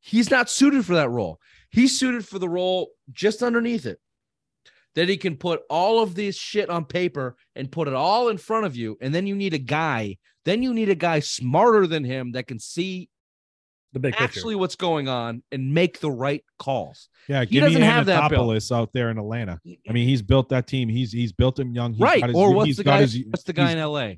He's 0.00 0.30
not 0.30 0.50
suited 0.50 0.84
for 0.84 0.94
that 0.94 1.10
role. 1.10 1.38
He's 1.70 1.98
suited 1.98 2.26
for 2.26 2.38
the 2.38 2.48
role 2.48 2.90
just 3.10 3.42
underneath 3.42 3.86
it. 3.86 3.98
That 4.94 5.08
he 5.08 5.16
can 5.16 5.36
put 5.36 5.62
all 5.70 6.02
of 6.02 6.14
this 6.14 6.36
shit 6.36 6.68
on 6.68 6.84
paper 6.84 7.36
and 7.56 7.72
put 7.72 7.88
it 7.88 7.94
all 7.94 8.28
in 8.28 8.36
front 8.36 8.66
of 8.66 8.76
you. 8.76 8.98
And 9.00 9.14
then 9.14 9.26
you 9.26 9.34
need 9.34 9.54
a 9.54 9.58
guy, 9.58 10.18
then 10.44 10.62
you 10.62 10.74
need 10.74 10.90
a 10.90 10.94
guy 10.94 11.20
smarter 11.20 11.86
than 11.86 12.04
him 12.04 12.32
that 12.32 12.46
can 12.46 12.58
see 12.58 13.08
the 13.92 14.00
big 14.00 14.12
picture. 14.12 14.24
actually 14.24 14.54
what's 14.54 14.76
going 14.76 15.08
on 15.08 15.42
and 15.52 15.72
make 15.74 16.00
the 16.00 16.10
right 16.10 16.44
calls. 16.58 17.08
yeah, 17.28 17.40
he 17.40 17.46
give 17.46 17.64
doesn't 17.64 17.82
have 17.82 18.06
that, 18.06 18.30
Bill. 18.30 18.58
Out 18.72 18.92
there 18.92 19.10
in 19.10 19.18
Atlanta. 19.18 19.60
I 19.88 19.92
mean, 19.92 20.08
he's 20.08 20.22
built 20.22 20.48
that 20.50 20.66
team. 20.66 20.88
He's 20.88 21.12
he's 21.12 21.32
built 21.32 21.58
him 21.58 21.74
young. 21.74 21.92
He's 21.92 22.00
right. 22.00 22.20
got 22.20 22.28
his- 22.30 22.36
or 22.36 22.54
what's 22.54 22.66
he's 22.66 22.76
the 22.78 22.84
got 22.84 22.96
guy? 22.96 23.00
his- 23.02 23.24
what's 23.28 23.44
the 23.44 23.52
guy 23.52 23.72
in 23.72 23.78
LA? 23.78 24.14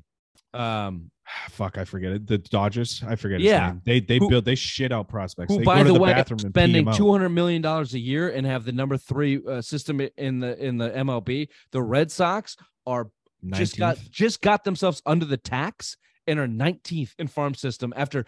Um, 0.53 1.11
fuck, 1.49 1.77
I 1.77 1.85
forget 1.85 2.11
it. 2.13 2.27
The 2.27 2.37
Dodgers. 2.37 3.03
I 3.05 3.15
forget. 3.15 3.39
His 3.41 3.49
Yeah. 3.49 3.67
name. 3.67 3.81
They 3.85 3.99
they 3.99 4.17
Who- 4.19 4.29
build 4.29 4.45
they 4.45 4.55
shit 4.55 4.91
out 4.91 5.07
prospects. 5.09 5.51
who, 5.51 5.59
they 5.59 5.65
by 5.65 5.79
go 5.79 5.87
to 5.87 5.93
the, 5.93 5.99
way, 5.99 6.13
bathroom 6.13 6.39
spending 6.39 6.91
two 6.93 7.11
hundred 7.11 7.29
million 7.29 7.61
dollars 7.61 7.93
a 7.93 7.99
year 7.99 8.29
and 8.29 8.45
have 8.45 8.63
the 8.65 8.71
number 8.71 8.97
three 8.97 9.41
uh, 9.45 9.61
system 9.61 10.01
in 10.17 10.39
the 10.39 10.57
in 10.63 10.77
the 10.77 10.89
MLB. 10.89 11.49
The 11.71 11.81
Red 11.81 12.11
Sox 12.11 12.55
are 12.87 13.09
just 13.51 13.77
got 13.77 13.97
just 14.09 14.41
got 14.41 14.63
themselves 14.63 15.01
under 15.05 15.25
the 15.25 15.37
tax 15.37 15.97
and 16.27 16.39
are 16.39 16.47
19th 16.47 17.13
in 17.19 17.27
farm 17.27 17.53
system 17.53 17.93
after 17.95 18.25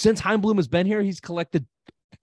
since 0.00 0.18
Chaim 0.18 0.40
Bloom 0.40 0.56
has 0.56 0.66
been 0.66 0.86
here, 0.86 1.02
he's 1.02 1.20
collected 1.20 1.66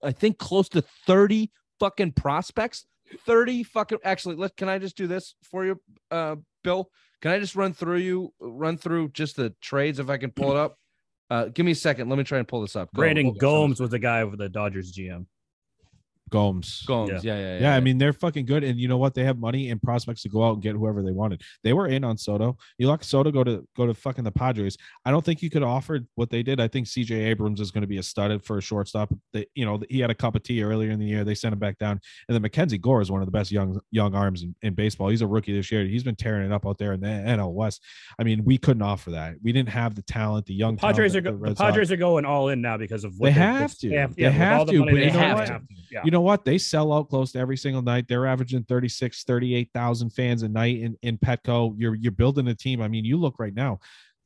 I 0.02 0.12
think 0.12 0.38
close 0.38 0.68
to 0.70 0.82
30 1.06 1.50
fucking 1.80 2.12
prospects. 2.12 2.86
30 3.24 3.62
fucking 3.62 3.98
actually 4.04 4.34
let 4.34 4.56
can 4.56 4.68
I 4.68 4.78
just 4.78 4.96
do 4.96 5.06
this 5.06 5.34
for 5.42 5.64
you 5.64 5.80
uh 6.10 6.36
Bill? 6.62 6.90
Can 7.22 7.30
I 7.30 7.38
just 7.38 7.56
run 7.56 7.72
through 7.72 7.98
you 7.98 8.34
run 8.40 8.76
through 8.76 9.10
just 9.10 9.36
the 9.36 9.54
trades 9.62 9.98
if 9.98 10.10
I 10.10 10.18
can 10.18 10.30
pull 10.30 10.50
it 10.50 10.56
up? 10.56 10.76
Uh 11.30 11.46
give 11.46 11.64
me 11.64 11.72
a 11.72 11.76
second. 11.76 12.08
Let 12.08 12.18
me 12.18 12.24
try 12.24 12.38
and 12.38 12.46
pull 12.48 12.60
this 12.60 12.76
up. 12.76 12.90
Go. 12.94 13.00
Brandon 13.00 13.32
Gomes 13.32 13.80
was 13.80 13.90
the 13.90 13.98
guy 13.98 14.24
with 14.24 14.38
the 14.38 14.48
Dodgers 14.48 14.92
GM. 14.92 15.26
Gomes. 16.30 16.82
Gomes. 16.86 17.24
Yeah, 17.24 17.36
yeah, 17.36 17.38
yeah. 17.54 17.58
Yeah, 17.60 17.74
I 17.76 17.80
mean 17.80 17.98
they're 17.98 18.12
fucking 18.12 18.46
good, 18.46 18.64
and 18.64 18.78
you 18.78 18.88
know 18.88 18.98
what? 18.98 19.14
They 19.14 19.24
have 19.24 19.38
money 19.38 19.70
and 19.70 19.80
prospects 19.82 20.22
to 20.22 20.28
go 20.28 20.44
out 20.44 20.54
and 20.54 20.62
get 20.62 20.74
whoever 20.74 21.02
they 21.02 21.12
wanted. 21.12 21.42
They 21.64 21.72
were 21.72 21.86
in 21.88 22.04
on 22.04 22.16
Soto. 22.18 22.56
You 22.78 22.88
let 22.88 23.04
Soto 23.04 23.30
go 23.30 23.44
to 23.44 23.66
go 23.76 23.86
to 23.86 23.94
fucking 23.94 24.24
the 24.24 24.32
Padres. 24.32 24.76
I 25.04 25.10
don't 25.10 25.24
think 25.24 25.42
you 25.42 25.50
could 25.50 25.62
offer 25.62 26.00
what 26.14 26.30
they 26.30 26.42
did. 26.42 26.60
I 26.60 26.68
think 26.68 26.86
C.J. 26.86 27.14
Abrams 27.14 27.60
is 27.60 27.70
going 27.70 27.82
to 27.82 27.86
be 27.88 27.98
a 27.98 28.02
stud 28.02 28.44
for 28.44 28.58
a 28.58 28.60
shortstop. 28.62 29.12
They, 29.32 29.46
you 29.54 29.64
know, 29.64 29.80
he 29.88 30.00
had 30.00 30.10
a 30.10 30.14
cup 30.14 30.34
of 30.34 30.42
tea 30.42 30.62
earlier 30.62 30.90
in 30.90 30.98
the 30.98 31.06
year. 31.06 31.24
They 31.24 31.34
sent 31.34 31.52
him 31.52 31.58
back 31.58 31.78
down, 31.78 32.00
and 32.28 32.34
then 32.34 32.42
Mackenzie 32.42 32.78
Gore 32.78 33.00
is 33.00 33.10
one 33.10 33.20
of 33.20 33.26
the 33.26 33.32
best 33.32 33.50
young 33.50 33.80
young 33.90 34.14
arms 34.14 34.42
in, 34.42 34.54
in 34.62 34.74
baseball. 34.74 35.08
He's 35.08 35.22
a 35.22 35.26
rookie 35.26 35.52
this 35.54 35.70
year. 35.72 35.84
He's 35.84 36.04
been 36.04 36.16
tearing 36.16 36.44
it 36.46 36.52
up 36.52 36.66
out 36.66 36.78
there 36.78 36.92
in 36.92 37.00
the 37.00 37.06
NL 37.08 37.52
West. 37.52 37.82
I 38.18 38.24
mean, 38.24 38.44
we 38.44 38.58
couldn't 38.58 38.82
offer 38.82 39.10
that. 39.12 39.34
We 39.42 39.52
didn't 39.52 39.68
have 39.70 39.94
the 39.94 40.02
talent, 40.02 40.46
the 40.46 40.54
young 40.54 40.76
Padres 40.76 41.14
are 41.16 41.20
talent 41.20 41.24
go- 41.24 41.30
that 41.30 41.36
the 41.36 41.42
Red 41.50 41.56
Sox- 41.58 41.70
Padres 41.70 41.92
are 41.92 41.96
going 41.96 42.24
all 42.24 42.48
in 42.48 42.60
now 42.60 42.76
because 42.76 43.04
of 43.04 43.14
what 43.18 43.28
They 43.28 43.32
they- 43.34 43.40
have 43.40 43.76
to. 43.78 43.88
Yeah, 43.88 44.06
They 44.08 44.22
yeah, 44.22 44.28
with 44.28 44.36
have 44.36 44.66
the 44.66 44.72
to, 44.72 44.84
but 44.84 44.94
they 44.94 45.04
you 45.06 45.12
know 45.12 45.18
have, 45.18 45.38
what? 45.38 45.46
to. 45.46 45.60
Yeah. 45.90 46.02
you 46.04 46.10
know 46.10 46.17
what? 46.20 46.44
They 46.44 46.58
sell 46.58 46.92
out 46.92 47.08
close 47.08 47.32
to 47.32 47.38
every 47.38 47.56
single 47.56 47.82
night. 47.82 48.06
They're 48.08 48.26
averaging 48.26 48.64
36 48.64 49.24
38,000 49.24 50.10
fans 50.10 50.42
a 50.42 50.48
night 50.48 50.78
in, 50.78 50.96
in 51.02 51.18
petco. 51.18 51.74
You're 51.76 51.94
you're 51.94 52.12
building 52.12 52.48
a 52.48 52.54
team. 52.54 52.80
I 52.80 52.88
mean 52.88 53.04
you 53.04 53.16
look 53.16 53.38
right 53.38 53.54
now. 53.54 53.78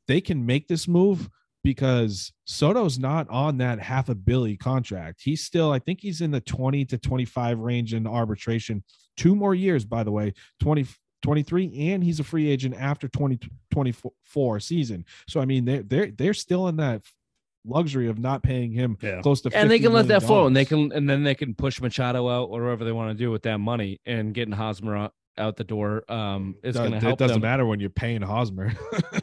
They 0.07 0.21
can 0.21 0.45
make 0.45 0.67
this 0.67 0.87
move 0.87 1.29
because 1.63 2.33
soto's 2.45 2.99
not 2.99 3.29
on 3.29 3.57
that 3.57 3.79
half 3.79 4.09
a 4.09 4.15
billy 4.15 4.57
contract. 4.57 5.21
He's 5.23 5.43
still 5.43 5.71
i 5.71 5.79
think 5.79 6.01
he's 6.01 6.21
in 6.21 6.31
the 6.31 6.41
20 6.41 6.85
to 6.85 6.97
25 6.97 7.59
range 7.59 7.93
in 7.93 8.05
arbitration. 8.05 8.83
Two 9.17 9.35
more 9.35 9.55
years 9.55 9.85
by 9.85 10.03
the 10.03 10.11
way 10.11 10.33
20 10.61 10.85
23 11.21 11.89
and 11.91 12.03
he's 12.03 12.19
a 12.19 12.23
free 12.23 12.49
agent 12.49 12.75
after 12.77 13.07
2024 13.07 14.59
season. 14.59 15.05
So 15.27 15.39
i 15.39 15.45
mean 15.45 15.65
they're 15.65 15.83
they're, 15.83 16.11
they're 16.11 16.33
still 16.33 16.67
in 16.67 16.77
that 16.77 17.01
luxury 17.65 18.07
of 18.09 18.19
not 18.19 18.43
paying 18.43 18.71
him 18.71 18.97
Yeah. 19.01 19.21
close 19.21 19.41
to 19.41 19.49
and 19.55 19.71
they 19.71 19.79
can 19.79 19.93
let 19.93 20.07
that 20.07 20.15
million 20.21 20.27
flow 20.27 20.47
and 20.47 20.55
they 20.55 20.65
can 20.65 20.91
and 20.91 21.09
then 21.09 21.23
they 21.23 21.35
can 21.35 21.55
push 21.55 21.79
Machado 21.81 22.27
out 22.29 22.49
or 22.49 22.63
whatever 22.63 22.83
they 22.83 22.91
want 22.91 23.17
to 23.17 23.23
do 23.23 23.31
with 23.31 23.43
that 23.43 23.57
money 23.59 23.99
and 24.05 24.33
getting 24.33 24.53
Hosmer 24.53 24.95
out, 24.97 25.13
out 25.37 25.55
the 25.55 25.63
door. 25.63 26.03
Um, 26.11 26.55
it's 26.63 26.75
That- 26.77 26.81
going 26.81 26.91
to 26.93 26.99
that 26.99 27.05
help 27.07 27.19
doesn't 27.19 27.35
them. 27.35 27.41
matter 27.41 27.65
when 27.65 27.79
you're 27.79 27.89
paying 27.89 28.21
Hosmer. 28.21 28.73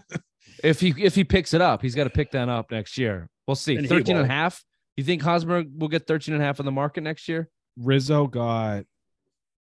if 0.65 0.81
he 0.81 0.95
if 0.99 1.15
he 1.15 1.25
picks 1.25 1.53
it 1.55 1.61
up. 1.61 1.83
He's 1.83 1.95
got 1.95 2.05
to 2.05 2.11
pick 2.11 2.31
that 2.33 2.49
up 2.49 2.71
next 2.71 2.97
year. 2.99 3.29
We'll 3.47 3.55
see. 3.57 3.77
And 3.77 3.89
13 3.89 4.17
and 4.17 4.25
a 4.25 4.29
half. 4.29 4.63
You 4.97 5.05
think 5.05 5.23
Hosmer 5.23 5.65
will 5.77 5.89
get 5.89 6.07
13 6.07 6.35
and 6.35 6.43
a 6.43 6.47
half 6.47 6.61
on 6.61 6.67
the 6.67 6.73
market 6.73 7.03
next 7.03 7.29
year? 7.29 7.49
Rizzo 7.79 8.27
got 8.27 8.85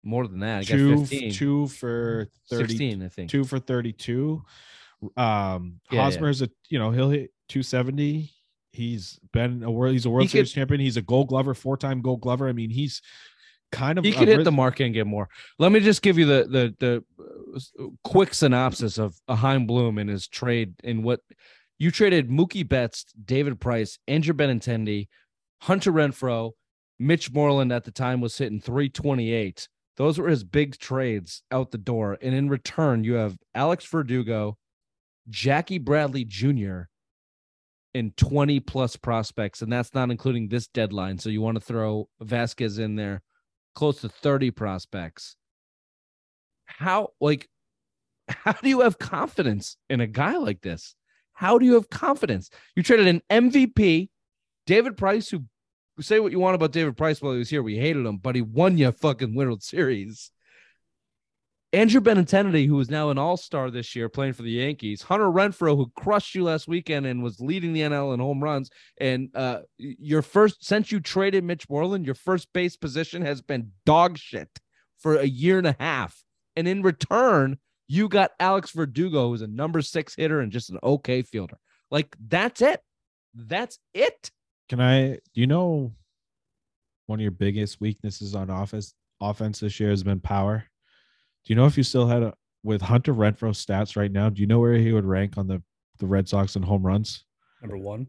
More 0.03 0.27
than 0.27 0.39
that. 0.39 0.59
I 0.59 0.63
got 0.63 0.67
two 0.67 0.97
15. 1.05 1.31
two 1.33 1.67
for 1.67 2.27
30, 2.49 2.67
16, 2.67 3.03
I 3.03 3.07
think. 3.09 3.29
two 3.29 3.43
for 3.43 3.59
32. 3.59 4.41
Um 5.15 5.79
Yeah, 5.91 5.97
yeah. 5.97 6.03
Hosmer's 6.03 6.41
a 6.41 6.49
you 6.69 6.79
know, 6.79 6.91
he'll 6.91 7.09
hit 7.09 7.31
270. 7.49 8.31
He's 8.79 9.19
been 9.33 9.61
a 9.61 9.69
world 9.69 9.91
he's 9.93 10.05
a 10.05 10.09
world 10.09 10.23
He 10.23 10.27
could- 10.27 10.47
series 10.47 10.53
champion. 10.53 10.79
He's 10.79 10.97
a 10.97 11.01
gold 11.01 11.27
glover, 11.27 11.53
four-time 11.53 12.01
gold 12.01 12.21
glover. 12.21 12.47
I 12.47 12.53
mean, 12.53 12.69
he's 12.69 13.01
kind 13.73 13.99
of 13.99 14.05
He 14.05 14.13
could 14.13 14.29
hit 14.29 14.43
the 14.45 14.51
market 14.51 14.85
and 14.85 14.93
get 14.93 15.05
more. 15.05 15.27
Let 15.59 15.71
me 15.73 15.81
just 15.81 16.01
give 16.01 16.17
you 16.17 16.25
the 16.25 16.47
the 16.47 16.75
the 16.79 17.83
uh, 17.83 17.87
quick 18.03 18.33
synopsis 18.33 18.97
of 18.97 19.15
a 19.27 19.35
Chaim 19.35 19.67
Bloom 19.67 19.97
and 19.97 20.09
his 20.09 20.27
trade 20.27 20.75
in 20.83 21.03
what 21.03 21.19
you 21.77 21.91
traded 21.91 22.29
Mookie 22.29 22.67
Betts, 22.67 23.05
David 23.25 23.59
Price, 23.59 23.99
Andrew 24.07 24.33
Benintendi, 24.33 25.07
Hunter 25.61 25.91
Renfroe, 25.91 26.51
Mitch 26.97 27.31
Moreland 27.31 27.71
at 27.71 27.83
the 27.83 27.91
time 27.91 28.21
was 28.21 28.37
hitting 28.37 28.61
328. 28.61 29.67
Those 29.97 30.17
were 30.17 30.29
his 30.29 30.45
big 30.45 30.77
trades 30.77 31.43
out 31.51 31.71
the 31.71 31.77
door. 31.77 32.17
And 32.21 32.33
in 32.33 32.47
return, 32.47 33.03
you 33.03 33.15
have 33.15 33.37
Alex 33.53 33.85
Verdugo, 33.85 34.57
Jackie 35.29 35.79
Bradley 35.79 36.23
Jr., 36.23 36.83
and 37.93 38.15
20 38.17 38.59
plus 38.61 38.95
prospects. 38.95 39.61
And 39.61 39.71
that's 39.71 39.93
not 39.93 40.11
including 40.11 40.47
this 40.47 40.67
deadline. 40.67 41.17
So 41.17 41.29
you 41.29 41.41
want 41.41 41.55
to 41.55 41.61
throw 41.63 42.07
Vázquez 42.23 42.79
in 42.79 42.95
there, 42.95 43.21
close 43.75 44.01
to 44.01 44.09
30 44.09 44.51
prospects. 44.51 45.35
How, 46.65 47.09
like, 47.19 47.49
how 48.27 48.53
do 48.53 48.69
you 48.69 48.81
have 48.81 48.99
confidence 48.99 49.77
in 49.89 50.01
a 50.01 50.07
guy 50.07 50.37
like 50.37 50.61
this? 50.61 50.95
How 51.33 51.57
do 51.57 51.65
you 51.65 51.73
have 51.73 51.89
confidence? 51.89 52.49
You 52.75 52.83
traded 52.83 53.07
an 53.07 53.21
MVP, 53.29 54.09
David 54.67 54.97
Price, 54.97 55.29
who 55.29 55.45
say 55.99 56.19
what 56.19 56.31
you 56.31 56.39
want 56.39 56.55
about 56.55 56.71
David 56.71 56.95
Price 56.95 57.21
while 57.21 57.33
he 57.33 57.39
was 57.39 57.49
here. 57.49 57.63
We 57.63 57.77
hated 57.77 58.05
him, 58.05 58.17
but 58.17 58.35
he 58.35 58.41
won 58.41 58.77
you 58.77 58.89
a 58.89 58.91
fucking 58.91 59.33
World 59.35 59.63
Series. 59.63 60.31
Andrew 61.71 62.01
Benintendi, 62.01 62.65
who 62.65 62.79
is 62.79 62.89
now 62.89 63.11
an 63.11 63.19
all-star 63.19 63.69
this 63.69 63.95
year 63.95 64.09
playing 64.09 64.33
for 64.33 64.41
the 64.41 64.51
Yankees, 64.51 65.03
Hunter 65.03 65.27
Renfroe, 65.27 65.75
who 65.77 65.91
crushed 65.95 66.33
you 66.33 66.43
last 66.43 66.67
weekend 66.67 67.05
and 67.05 67.21
was 67.21 67.39
leading 67.39 67.73
the 67.73 67.81
NL 67.81 68.13
in 68.13 68.19
home 68.19 68.43
runs, 68.43 68.71
and 68.99 69.29
uh, 69.35 69.59
your 69.77 70.23
first 70.23 70.65
since 70.65 70.91
you 70.91 70.99
traded 70.99 71.43
Mitch 71.43 71.69
Moreland, 71.69 72.05
your 72.05 72.15
first 72.15 72.51
base 72.53 72.75
position 72.75 73.21
has 73.21 73.41
been 73.41 73.71
dog 73.85 74.17
shit 74.17 74.49
for 74.97 75.17
a 75.17 75.25
year 75.25 75.59
and 75.59 75.67
a 75.67 75.75
half, 75.79 76.23
and 76.55 76.67
in 76.67 76.81
return, 76.81 77.59
you 77.87 78.09
got 78.09 78.31
Alex 78.39 78.71
Verdugo, 78.71 79.29
who's 79.29 79.43
a 79.43 79.47
number 79.47 79.81
six 79.81 80.15
hitter 80.15 80.39
and 80.39 80.51
just 80.51 80.71
an 80.71 80.79
okay 80.81 81.21
fielder. 81.21 81.57
Like 81.91 82.15
that's 82.27 82.61
it. 82.61 82.81
That's 83.35 83.77
it. 83.93 84.31
Can 84.69 84.81
I 84.81 85.19
you 85.35 85.45
know 85.45 85.93
one 87.05 87.19
of 87.19 87.21
your 87.21 87.31
biggest 87.31 87.79
weaknesses 87.79 88.33
on 88.33 88.49
offense 88.49 88.93
offense 89.21 89.59
this 89.59 89.79
year 89.79 89.89
has 89.89 90.03
been 90.03 90.19
power. 90.19 90.68
Do 91.45 91.53
you 91.53 91.55
know 91.55 91.65
if 91.65 91.77
you 91.77 91.83
still 91.83 92.07
had 92.07 92.23
a 92.23 92.33
with 92.63 92.81
Hunter 92.81 93.13
Renfroe 93.13 93.51
stats 93.53 93.95
right 93.95 94.11
now? 94.11 94.29
Do 94.29 94.41
you 94.41 94.47
know 94.47 94.59
where 94.59 94.73
he 94.73 94.91
would 94.91 95.05
rank 95.05 95.37
on 95.37 95.47
the 95.47 95.61
the 95.99 96.07
Red 96.07 96.27
Sox 96.27 96.55
in 96.55 96.63
home 96.63 96.85
runs? 96.85 97.25
Number 97.61 97.77
one. 97.77 98.07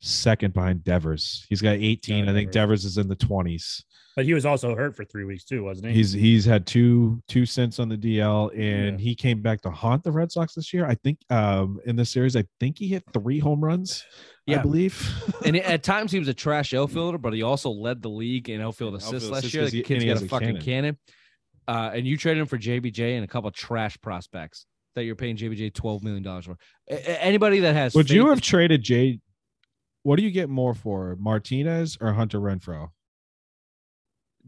Second 0.00 0.52
behind 0.52 0.82
Devers. 0.82 1.46
He's 1.48 1.60
got 1.62 1.76
18. 1.76 2.24
Yeah, 2.24 2.30
I 2.30 2.34
think 2.34 2.50
Devers. 2.50 2.82
Devers 2.82 2.84
is 2.84 2.98
in 2.98 3.06
the 3.08 3.14
20s. 3.16 3.84
But 4.16 4.24
he 4.26 4.34
was 4.34 4.44
also 4.44 4.74
hurt 4.74 4.96
for 4.96 5.04
three 5.04 5.24
weeks 5.24 5.44
too, 5.44 5.62
wasn't 5.64 5.86
he? 5.88 5.94
He's 5.94 6.12
he's 6.12 6.44
had 6.44 6.66
two 6.66 7.22
two 7.28 7.46
cents 7.46 7.78
on 7.78 7.88
the 7.88 7.96
DL, 7.96 8.50
and 8.52 8.98
Yeah. 9.00 9.02
he 9.02 9.14
came 9.14 9.40
back 9.40 9.62
to 9.62 9.70
haunt 9.70 10.02
the 10.04 10.12
Red 10.12 10.30
Sox 10.30 10.54
this 10.54 10.74
year. 10.74 10.84
I 10.86 10.96
think 10.96 11.18
um 11.30 11.78
in 11.86 11.96
this 11.96 12.10
series, 12.10 12.36
I 12.36 12.44
think 12.60 12.78
he 12.78 12.88
hit 12.88 13.04
three 13.14 13.38
home 13.38 13.64
runs. 13.64 14.04
I 14.48 14.52
Yeah. 14.52 14.62
believe. 14.62 15.00
and 15.46 15.56
at 15.56 15.82
times 15.84 16.12
he 16.12 16.18
was 16.18 16.28
a 16.28 16.34
trash 16.34 16.74
outfielder, 16.74 17.16
but 17.16 17.32
he 17.32 17.42
also 17.42 17.70
led 17.70 18.02
the 18.02 18.10
league 18.10 18.50
in 18.50 18.60
outfield 18.60 18.96
assists 18.96 19.14
Outfield 19.14 19.32
last 19.32 19.44
assists 19.44 19.54
year. 19.54 19.62
'cause 19.62 19.70
The 19.72 19.76
he- 19.78 19.82
kid's 19.84 20.02
and 20.02 20.08
he 20.10 20.14
got 20.14 20.22
a 20.22 20.24
a 20.26 20.28
fucking 20.28 20.46
cannon. 20.48 20.62
cannon. 20.62 20.98
Uh, 21.68 21.90
and 21.94 22.06
you 22.06 22.16
traded 22.16 22.40
him 22.40 22.46
for 22.46 22.58
JBJ 22.58 23.14
and 23.14 23.24
a 23.24 23.28
couple 23.28 23.50
trash 23.50 23.96
prospects 24.00 24.66
that 24.94 25.04
you're 25.04 25.14
paying 25.16 25.36
JBJ 25.36 25.72
twelve 25.74 26.02
million 26.02 26.22
dollars 26.22 26.44
for. 26.46 26.56
A- 26.90 26.94
a- 26.94 27.22
anybody 27.22 27.60
that 27.60 27.74
has 27.74 27.94
Would 27.94 28.10
you 28.10 28.22
faith- 28.22 28.30
have 28.30 28.40
traded 28.40 28.82
Jay? 28.82 29.20
What 30.02 30.16
do 30.16 30.24
you 30.24 30.30
get 30.32 30.48
more 30.48 30.74
for, 30.74 31.16
Martinez 31.20 31.96
or 32.00 32.12
Hunter 32.12 32.40
Renfroe? 32.40 32.88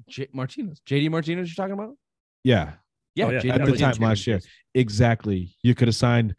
J- 0.09 0.29
Martinez, 0.33 0.81
JD 0.87 1.11
Martinez, 1.11 1.49
you're 1.49 1.55
talking 1.65 1.79
about? 1.81 1.97
Yeah, 2.43 2.73
Yeah, 3.15 3.27
Oh, 3.27 3.31
yeah, 3.31 3.55
at 3.55 3.65
the 3.65 3.77
time 3.77 3.95
last 4.01 4.27
year. 4.27 4.41
exactly. 4.75 5.55
You 5.63 5.75
could 5.77 5.87
have 5.89 5.95
signed 5.95 6.35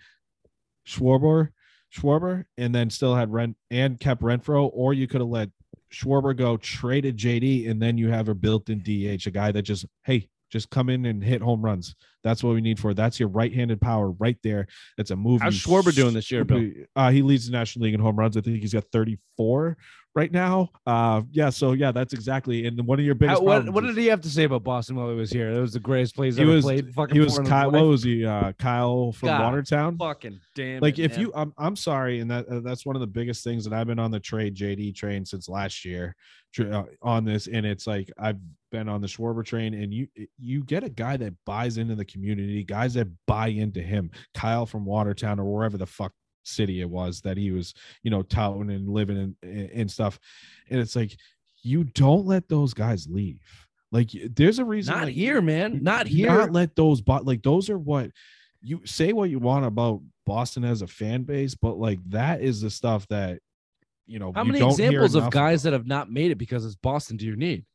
Schwarber, 0.85 1.49
Schwarber, 1.95 2.43
and 2.57 2.75
then 2.75 2.89
still 2.89 3.15
had 3.15 3.31
Ren 3.31 3.55
and 3.71 3.97
kept 3.99 4.21
Renfroe, 4.21 4.69
or 4.73 4.93
you 4.93 5.07
could 5.07 5.21
have 5.21 5.29
let 5.29 5.49
Schwarber 5.91 6.35
go, 6.35 6.57
traded 6.57 7.15
JD, 7.17 7.69
and 7.69 7.81
then 7.81 7.97
you 7.97 8.09
have 8.09 8.27
a 8.27 8.35
built-in 8.35 8.79
DH, 8.79 9.25
a 9.25 9.31
guy 9.31 9.51
that 9.53 9.61
just 9.61 9.85
hey, 10.03 10.27
just 10.55 10.69
come 10.69 10.89
in 10.89 11.05
and 11.05 11.21
hit 11.21 11.41
home 11.41 11.61
runs. 11.61 11.95
That's 12.25 12.43
what 12.43 12.55
we 12.55 12.61
need 12.61 12.79
for. 12.79 12.95
That's 12.95 13.19
your 13.19 13.29
right-handed 13.29 13.79
power 13.79 14.09
right 14.09 14.37
there. 14.43 14.65
That's 14.97 15.11
a 15.11 15.15
move. 15.15 15.41
How's 15.41 15.53
Schwarber 15.53 15.93
doing 15.93 16.15
this 16.15 16.31
year, 16.31 16.43
Bill? 16.43 16.71
Uh, 16.95 17.11
he 17.11 17.21
leads 17.21 17.45
the 17.45 17.51
National 17.51 17.85
League 17.85 17.93
in 17.93 17.99
home 17.99 18.15
runs. 18.15 18.35
I 18.35 18.41
think 18.41 18.59
he's 18.61 18.73
got 18.73 18.85
34 18.91 19.77
right 20.15 20.31
now. 20.31 20.69
Uh, 20.87 21.21
yeah. 21.31 21.49
So 21.49 21.73
yeah, 21.73 21.91
that's 21.91 22.13
exactly. 22.13 22.65
And 22.65 22.83
one 22.87 22.99
of 22.99 23.05
your 23.05 23.15
biggest. 23.15 23.41
Uh, 23.41 23.45
what, 23.45 23.69
what 23.69 23.83
did 23.83 23.97
he 23.97 24.07
have 24.07 24.21
to 24.21 24.29
say 24.29 24.45
about 24.45 24.63
Boston 24.63 24.95
while 24.95 25.09
he 25.09 25.15
was 25.15 25.29
here? 25.29 25.53
That 25.53 25.61
was 25.61 25.73
the 25.73 25.79
greatest 25.79 26.15
place 26.15 26.37
he 26.37 26.43
ever 26.43 26.53
was 26.53 26.65
played. 26.65 26.93
Fucking 26.93 27.13
he 27.13 27.19
was 27.19 27.37
Kyle, 27.39 27.69
what 27.69 27.85
was 27.85 28.01
he 28.01 28.25
uh 28.25 28.53
Kyle 28.53 29.11
from 29.11 29.27
God. 29.27 29.41
Watertown 29.41 29.97
fucking 29.97 30.39
damn. 30.55 30.79
like 30.79 30.97
it, 30.97 31.03
if 31.03 31.11
man. 31.11 31.19
you 31.19 31.31
I'm, 31.35 31.53
I'm 31.57 31.75
sorry 31.75 32.21
and 32.21 32.31
that 32.31 32.47
uh, 32.47 32.61
that's 32.61 32.85
one 32.85 32.95
of 32.95 33.01
the 33.01 33.07
biggest 33.07 33.43
things 33.43 33.65
that 33.65 33.73
I've 33.73 33.87
been 33.87 33.99
on 33.99 34.11
the 34.11 34.19
trade 34.19 34.55
JD 34.55 34.95
train 34.95 35.25
since 35.25 35.49
last 35.49 35.85
year 35.85 36.15
uh, 36.59 36.83
on 37.01 37.25
this 37.25 37.47
and 37.47 37.65
it's 37.65 37.85
like 37.85 38.09
I've 38.17 38.39
been 38.71 38.87
on 38.87 39.01
the 39.01 39.07
Schwarber 39.07 39.45
train 39.45 39.73
and 39.73 39.93
you 39.93 40.07
you 40.39 40.63
get 40.63 40.83
a 40.83 40.89
guy 40.89 41.17
that 41.17 41.33
buys 41.45 41.77
into 41.77 41.95
the 41.95 42.05
community 42.15 42.63
guys 42.63 42.93
that 42.93 43.07
buy 43.27 43.47
into 43.47 43.81
him 43.81 44.09
Kyle 44.33 44.65
from 44.65 44.85
Watertown 44.85 45.39
or 45.39 45.45
wherever 45.45 45.77
the 45.77 45.85
fuck 45.85 46.11
city 46.43 46.81
it 46.81 46.89
was 46.89 47.21
that 47.21 47.37
he 47.37 47.51
was 47.51 47.73
you 48.03 48.11
know 48.11 48.21
touting 48.21 48.69
and 48.69 48.87
living 48.87 49.17
in 49.17 49.35
and, 49.49 49.69
and 49.71 49.91
stuff 49.91 50.19
and 50.69 50.79
it's 50.79 50.95
like 50.95 51.17
you 51.63 51.83
don't 51.83 52.27
let 52.27 52.47
those 52.47 52.73
guys 52.73 53.07
leave 53.09 53.41
like 53.91 54.09
there's 54.35 54.59
a 54.59 54.65
reason 54.65 54.93
not 54.93 55.05
like, 55.05 55.13
here, 55.13 55.41
man, 55.41 55.81
not 55.81 56.05
here. 56.05 56.27
Not 56.27 56.51
let 56.51 56.75
those 56.75 56.99
but 56.99 57.25
like 57.25 57.41
those 57.43 57.69
are 57.69 57.79
what 57.79 58.11
you 58.61 58.81
say 58.85 59.13
what 59.13 59.29
you 59.29 59.39
want 59.39 59.65
about 59.65 60.01
Boston 60.25 60.65
as 60.65 60.81
a 60.81 60.87
fan 60.87 61.23
base, 61.23 61.55
but 61.55 61.77
like 61.77 61.99
that 62.09 62.41
is 62.41 62.59
the 62.59 62.69
stuff 62.69 63.07
that 63.07 63.39
you 64.05 64.19
know. 64.19 64.33
How 64.33 64.43
you 64.43 64.51
many 64.51 64.65
examples 64.65 65.15
of 65.15 65.29
guys 65.29 65.63
about. 65.63 65.71
that 65.71 65.77
have 65.77 65.87
not 65.87 66.11
made 66.11 66.31
it 66.31 66.35
because 66.35 66.65
it's 66.65 66.75
Boston 66.75 67.15
do 67.15 67.25
you 67.25 67.37
need? 67.37 67.65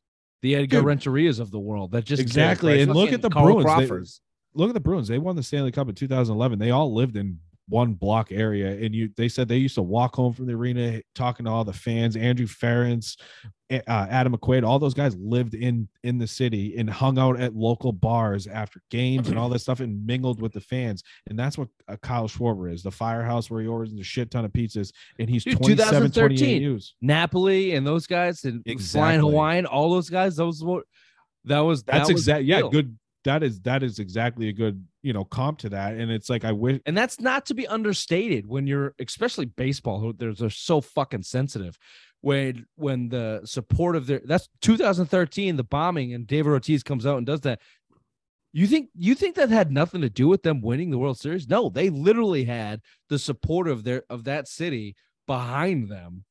The 0.43 0.57
Edgar 0.57 0.83
Dude. 0.83 0.87
Renterias 0.87 1.41
of 1.41 1.51
the 1.51 1.59
world 1.59 1.93
that 1.93 2.05
just 2.05 2.21
Exactly, 2.21 2.83
and 2.83 2.93
look 2.93 3.13
at 3.13 3.23
the 3.23 3.31
Carl 3.31 3.63
Bruins. 3.63 4.21
Look 4.55 4.71
at 4.71 4.75
the 4.75 4.81
Bruins? 4.81 5.09
They 5.09 5.19
won 5.19 5.37
the 5.37 5.43
Stanley 5.43 5.73
Cup 5.73 5.89
in 5.89 5.95
2011. 5.95 6.59
They 6.59 6.71
all 6.71 6.93
lived 6.93 7.17
in 7.17 7.39
one 7.71 7.95
block 7.95 8.33
area, 8.33 8.73
and 8.85 8.95
you 8.95 9.11
they 9.17 9.29
said 9.29 9.49
they 9.49 9.57
used 9.57 9.77
to 9.77 9.83
walk 9.83 10.17
home 10.17 10.33
from 10.33 10.47
the 10.47 10.53
arena 10.53 11.01
talking 11.15 11.47
to 11.47 11.51
all 11.51 11.65
the 11.65 11.73
fans. 11.73 12.17
Andrew 12.17 12.47
Ference, 12.47 13.17
uh, 13.71 13.79
Adam 13.89 14.37
McQuaid, 14.37 14.67
all 14.67 14.81
those 14.81 14.93
guys 14.93 15.17
lived 15.17 15.55
in 15.55 15.89
in 16.03 16.19
the 16.19 16.27
city 16.27 16.77
and 16.77 16.91
hung 16.91 17.19
out 17.19 17.41
at 17.41 17.55
local 17.55 17.93
bars 17.93 18.49
after 18.49 18.83
games 18.91 19.29
and 19.29 19.39
all 19.39 19.49
that 19.49 19.61
stuff 19.61 19.79
and 19.79 20.05
mingled 20.05 20.43
with 20.43 20.53
the 20.53 20.61
fans. 20.61 21.05
And 21.29 21.39
that's 21.39 21.57
what 21.57 21.69
uh, 21.89 21.97
Kyle 22.03 22.29
Schwarber 22.29 22.73
is, 22.73 22.83
the 22.83 22.91
firehouse 22.91 23.51
where 23.51 23.63
he 23.63 23.69
orders 23.69 23.93
a 23.93 24.03
shit 24.03 24.33
ton 24.33 24.45
of 24.45 24.53
pizzas, 24.53 24.93
and 25.21 25.31
he's 25.31 25.45
Dude, 25.45 25.59
27, 25.59 26.11
28 26.11 26.15
2013. 26.15 26.63
U's. 26.63 26.95
Napoli 27.01 27.75
and 27.77 27.87
those 27.87 28.07
guys 28.07 28.45
and 28.45 28.63
flying 28.65 28.77
Exactly. 28.77 29.19
Hawaiian, 29.19 29.67
all 29.67 29.91
those 29.91 30.11
guys. 30.11 30.37
Those 30.37 30.63
what 30.63 30.85
that 31.45 31.61
was. 31.61 31.85
That's 31.85 32.09
that 32.09 32.15
was 32.15 32.23
exact. 32.23 32.41
the 32.41 32.45
Yeah, 32.47 32.63
good. 32.71 32.99
That 33.25 33.43
is 33.43 33.61
that 33.61 33.83
is 33.83 33.99
exactly 33.99 34.49
a 34.49 34.53
good 34.53 34.87
you 35.03 35.13
know 35.13 35.25
comp 35.25 35.59
to 35.59 35.69
that. 35.71 35.95
And 35.95 36.11
it's 36.11 36.31
like 36.31 36.45
I 36.45 36.53
wish 36.53 36.81
and 36.87 36.97
that's 36.97 37.21
not 37.21 37.47
to 37.47 37.55
be 37.55 37.67
understated 37.67 38.47
when 38.47 38.67
you're 38.67 38.95
especially 38.99 39.47
baseball 39.47 40.13
they're, 40.17 40.33
they're 40.33 40.51
so 40.51 40.81
fucking 40.81 41.25
sensitive. 41.25 41.79
When 42.23 42.67
when 42.77 43.09
the 43.09 43.43
support 43.45 43.97
of 43.97 44.07
their 44.07 44.23
that's 44.25 44.49
2013 44.63 45.57
the 45.57 45.65
bombing 45.65 46.13
and 46.13 46.27
david 46.27 46.51
ortiz 46.51 46.83
comes 46.83 47.07
out 47.07 47.19
and 47.19 47.27
does 47.27 47.43
that. 47.43 47.61
You 48.53 48.67
think 48.67 48.89
you 48.95 49.15
think 49.15 49.37
that 49.37 49.51
had 49.51 49.71
nothing 49.71 50.01
to 50.01 50.11
do 50.11 50.27
with 50.27 50.43
them 50.43 50.61
winning 50.61 50.91
the 50.91 50.99
world 50.99 51.19
series? 51.19 51.49
No 51.49 51.69
they 51.69 51.91
literally 51.91 52.45
had 52.45 52.81
the 53.09 53.19
support 53.19 53.69
of 53.69 53.85
their 53.85 54.05
of 54.09 54.25
that 54.25 54.49
city 54.49 54.97
behind 55.27 55.89
them. 55.89 56.25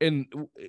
And 0.00 0.26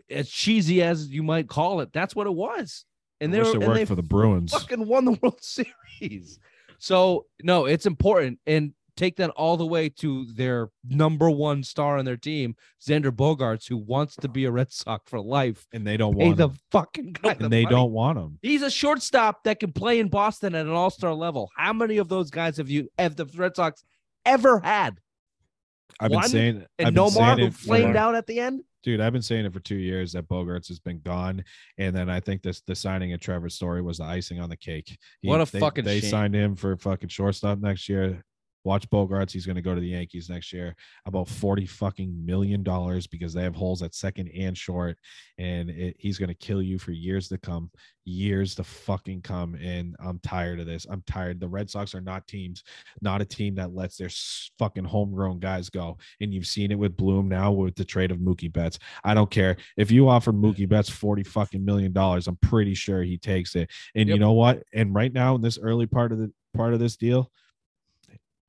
as 0.09 0.29
cheesy 0.29 0.81
as 0.81 1.09
you 1.09 1.21
might 1.21 1.49
call 1.49 1.81
it 1.81 1.91
that's 1.91 2.15
what 2.15 2.27
it 2.27 2.33
was 2.33 2.85
and 3.21 3.33
they 3.33 3.39
wish 3.39 3.47
were 3.53 3.61
it 3.61 3.67
and 3.67 3.75
they 3.75 3.85
for 3.85 3.95
the 3.95 4.03
Bruins. 4.03 4.51
fucking 4.51 4.87
won 4.87 5.05
the 5.05 5.11
World 5.21 5.41
Series. 5.41 6.39
So 6.79 7.25
no, 7.43 7.65
it's 7.65 7.85
important 7.85 8.39
and 8.45 8.73
take 8.95 9.15
that 9.17 9.29
all 9.31 9.57
the 9.57 9.65
way 9.65 9.89
to 9.89 10.25
their 10.33 10.69
number 10.83 11.29
one 11.29 11.63
star 11.63 11.97
on 11.99 12.05
their 12.05 12.17
team, 12.17 12.55
Xander 12.81 13.11
Bogaerts, 13.11 13.67
who 13.69 13.77
wants 13.77 14.15
to 14.15 14.27
be 14.27 14.45
a 14.45 14.51
Red 14.51 14.71
Sox 14.71 15.07
for 15.09 15.19
life. 15.19 15.67
and 15.71 15.85
they 15.85 15.97
don't 15.97 16.15
want 16.15 16.37
the 16.37 16.49
him. 16.49 16.55
fucking 16.71 17.11
guy. 17.13 17.33
the 17.35 17.43
and 17.45 17.53
they 17.53 17.63
money. 17.63 17.75
don't 17.75 17.91
want 17.91 18.17
him. 18.17 18.39
He's 18.41 18.63
a 18.63 18.71
shortstop 18.71 19.43
that 19.43 19.59
can 19.59 19.71
play 19.71 19.99
in 19.99 20.07
Boston 20.09 20.55
at 20.55 20.65
an 20.65 20.71
All 20.71 20.89
Star 20.89 21.13
level. 21.13 21.51
How 21.55 21.73
many 21.73 21.97
of 21.97 22.09
those 22.09 22.31
guys 22.31 22.57
have 22.57 22.69
you 22.71 22.89
have 22.97 23.15
the 23.15 23.25
Red 23.35 23.55
Sox 23.55 23.83
ever 24.25 24.59
had? 24.61 24.99
I've 25.99 26.11
been 26.11 26.23
saying 26.23 26.65
And 26.79 26.95
Nomar, 26.95 27.39
who 27.39 27.51
flamed 27.51 27.95
out 27.95 28.15
at 28.15 28.27
the 28.27 28.39
end. 28.39 28.61
dude. 28.83 29.01
I've 29.01 29.13
been 29.13 29.21
saying 29.21 29.45
it 29.45 29.53
for 29.53 29.59
two 29.59 29.75
years 29.77 30.13
that 30.13 30.27
Bogaerts 30.27 30.67
has 30.69 30.79
been 30.79 30.99
gone, 31.01 31.43
and 31.77 31.95
then 31.95 32.09
I 32.09 32.19
think 32.19 32.41
this 32.43 32.61
the 32.61 32.75
signing 32.75 33.13
of 33.13 33.19
Trevor 33.19 33.49
Story 33.49 33.81
was 33.81 33.97
the 33.97 34.03
icing 34.05 34.39
on 34.39 34.49
the 34.49 34.57
cake. 34.57 34.97
What 35.23 35.41
a 35.41 35.51
they, 35.51 35.59
fucking 35.59 35.85
They 35.85 35.99
shame. 35.99 36.09
signed 36.09 36.35
him 36.35 36.55
for 36.55 36.77
fucking 36.77 37.09
shortstop 37.09 37.59
next 37.59 37.89
year. 37.89 38.23
Watch 38.67 38.89
Bogaerts. 38.89 39.31
He's 39.31 39.45
going 39.45 39.55
to 39.55 39.61
go 39.61 39.73
to 39.73 39.79
the 39.79 39.87
Yankees 39.87 40.29
next 40.29 40.51
year. 40.51 40.75
About 41.05 41.29
forty 41.29 41.65
fucking 41.65 42.13
million 42.25 42.63
dollars 42.63 43.07
because 43.07 43.33
they 43.33 43.43
have 43.43 43.55
holes 43.55 43.81
at 43.81 43.95
second 43.95 44.29
and 44.35 44.57
short, 44.57 44.97
and 45.37 45.69
it, 45.69 45.95
he's 45.97 46.17
going 46.17 46.27
to 46.27 46.35
kill 46.35 46.61
you 46.61 46.77
for 46.77 46.91
years 46.91 47.29
to 47.29 47.37
come. 47.37 47.71
Years 48.03 48.55
to 48.55 48.65
fucking 48.65 49.21
come. 49.21 49.55
And 49.55 49.95
I'm 49.99 50.19
tired 50.19 50.59
of 50.59 50.65
this. 50.65 50.85
I'm 50.89 51.01
tired. 51.07 51.39
The 51.39 51.47
Red 51.47 51.69
Sox 51.69 51.95
are 51.95 52.01
not 52.01 52.27
teams, 52.27 52.63
not 53.01 53.21
a 53.21 53.25
team 53.25 53.55
that 53.55 53.73
lets 53.73 53.95
their 53.95 54.09
fucking 54.59 54.85
homegrown 54.85 55.39
guys 55.39 55.69
go. 55.69 55.97
And 56.19 56.33
you've 56.33 56.45
seen 56.45 56.71
it 56.71 56.79
with 56.79 56.97
Bloom 56.97 57.29
now 57.29 57.53
with 57.53 57.75
the 57.75 57.85
trade 57.85 58.11
of 58.11 58.19
Mookie 58.19 58.51
Betts. 58.51 58.79
I 59.05 59.13
don't 59.13 59.31
care 59.31 59.55
if 59.77 59.91
you 59.91 60.09
offer 60.09 60.33
Mookie 60.33 60.67
Betts 60.67 60.89
forty 60.89 61.23
fucking 61.23 61.63
million 61.63 61.93
dollars. 61.93 62.27
I'm 62.27 62.37
pretty 62.37 62.73
sure 62.73 63.01
he 63.01 63.17
takes 63.17 63.55
it. 63.55 63.71
And 63.95 64.09
you 64.09 64.19
know 64.19 64.33
what? 64.33 64.63
And 64.73 64.93
right 64.93 65.13
now 65.13 65.35
in 65.35 65.41
this 65.41 65.57
early 65.57 65.85
part 65.85 66.11
of 66.11 66.17
the 66.17 66.31
part 66.53 66.73
of 66.73 66.79
this 66.81 66.97
deal, 66.97 67.31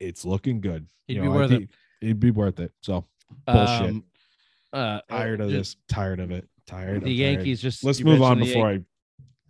it's 0.01 0.24
looking 0.24 0.61
good. 0.61 0.86
He'd 1.07 1.14
You 1.16 1.22
be 1.22 1.28
know, 1.28 1.32
I 1.34 1.36
worth 1.36 1.51
it. 1.53 1.59
think 1.59 1.70
It'd 2.01 2.20
be 2.20 2.30
worth 2.30 2.61
it. 2.61 2.72
So 2.80 3.05
Bullshit. 3.46 3.90
Um, 3.90 4.05
uh, 4.72 5.01
tired 5.09 5.40
of 5.40 5.51
just- 5.51 5.76
this. 5.78 5.94
Tired 5.94 6.20
of 6.20 6.30
it. 6.30 6.49
Tired. 6.66 6.88
The 6.88 6.94
I'm 6.96 7.03
tired. 7.03 7.36
Yankees 7.38 7.61
just. 7.62 7.82
Let's 7.84 8.01
move 8.03 8.22
on 8.22 8.38
before 8.38 8.70
Yan- 8.72 8.80
I. 8.80 8.84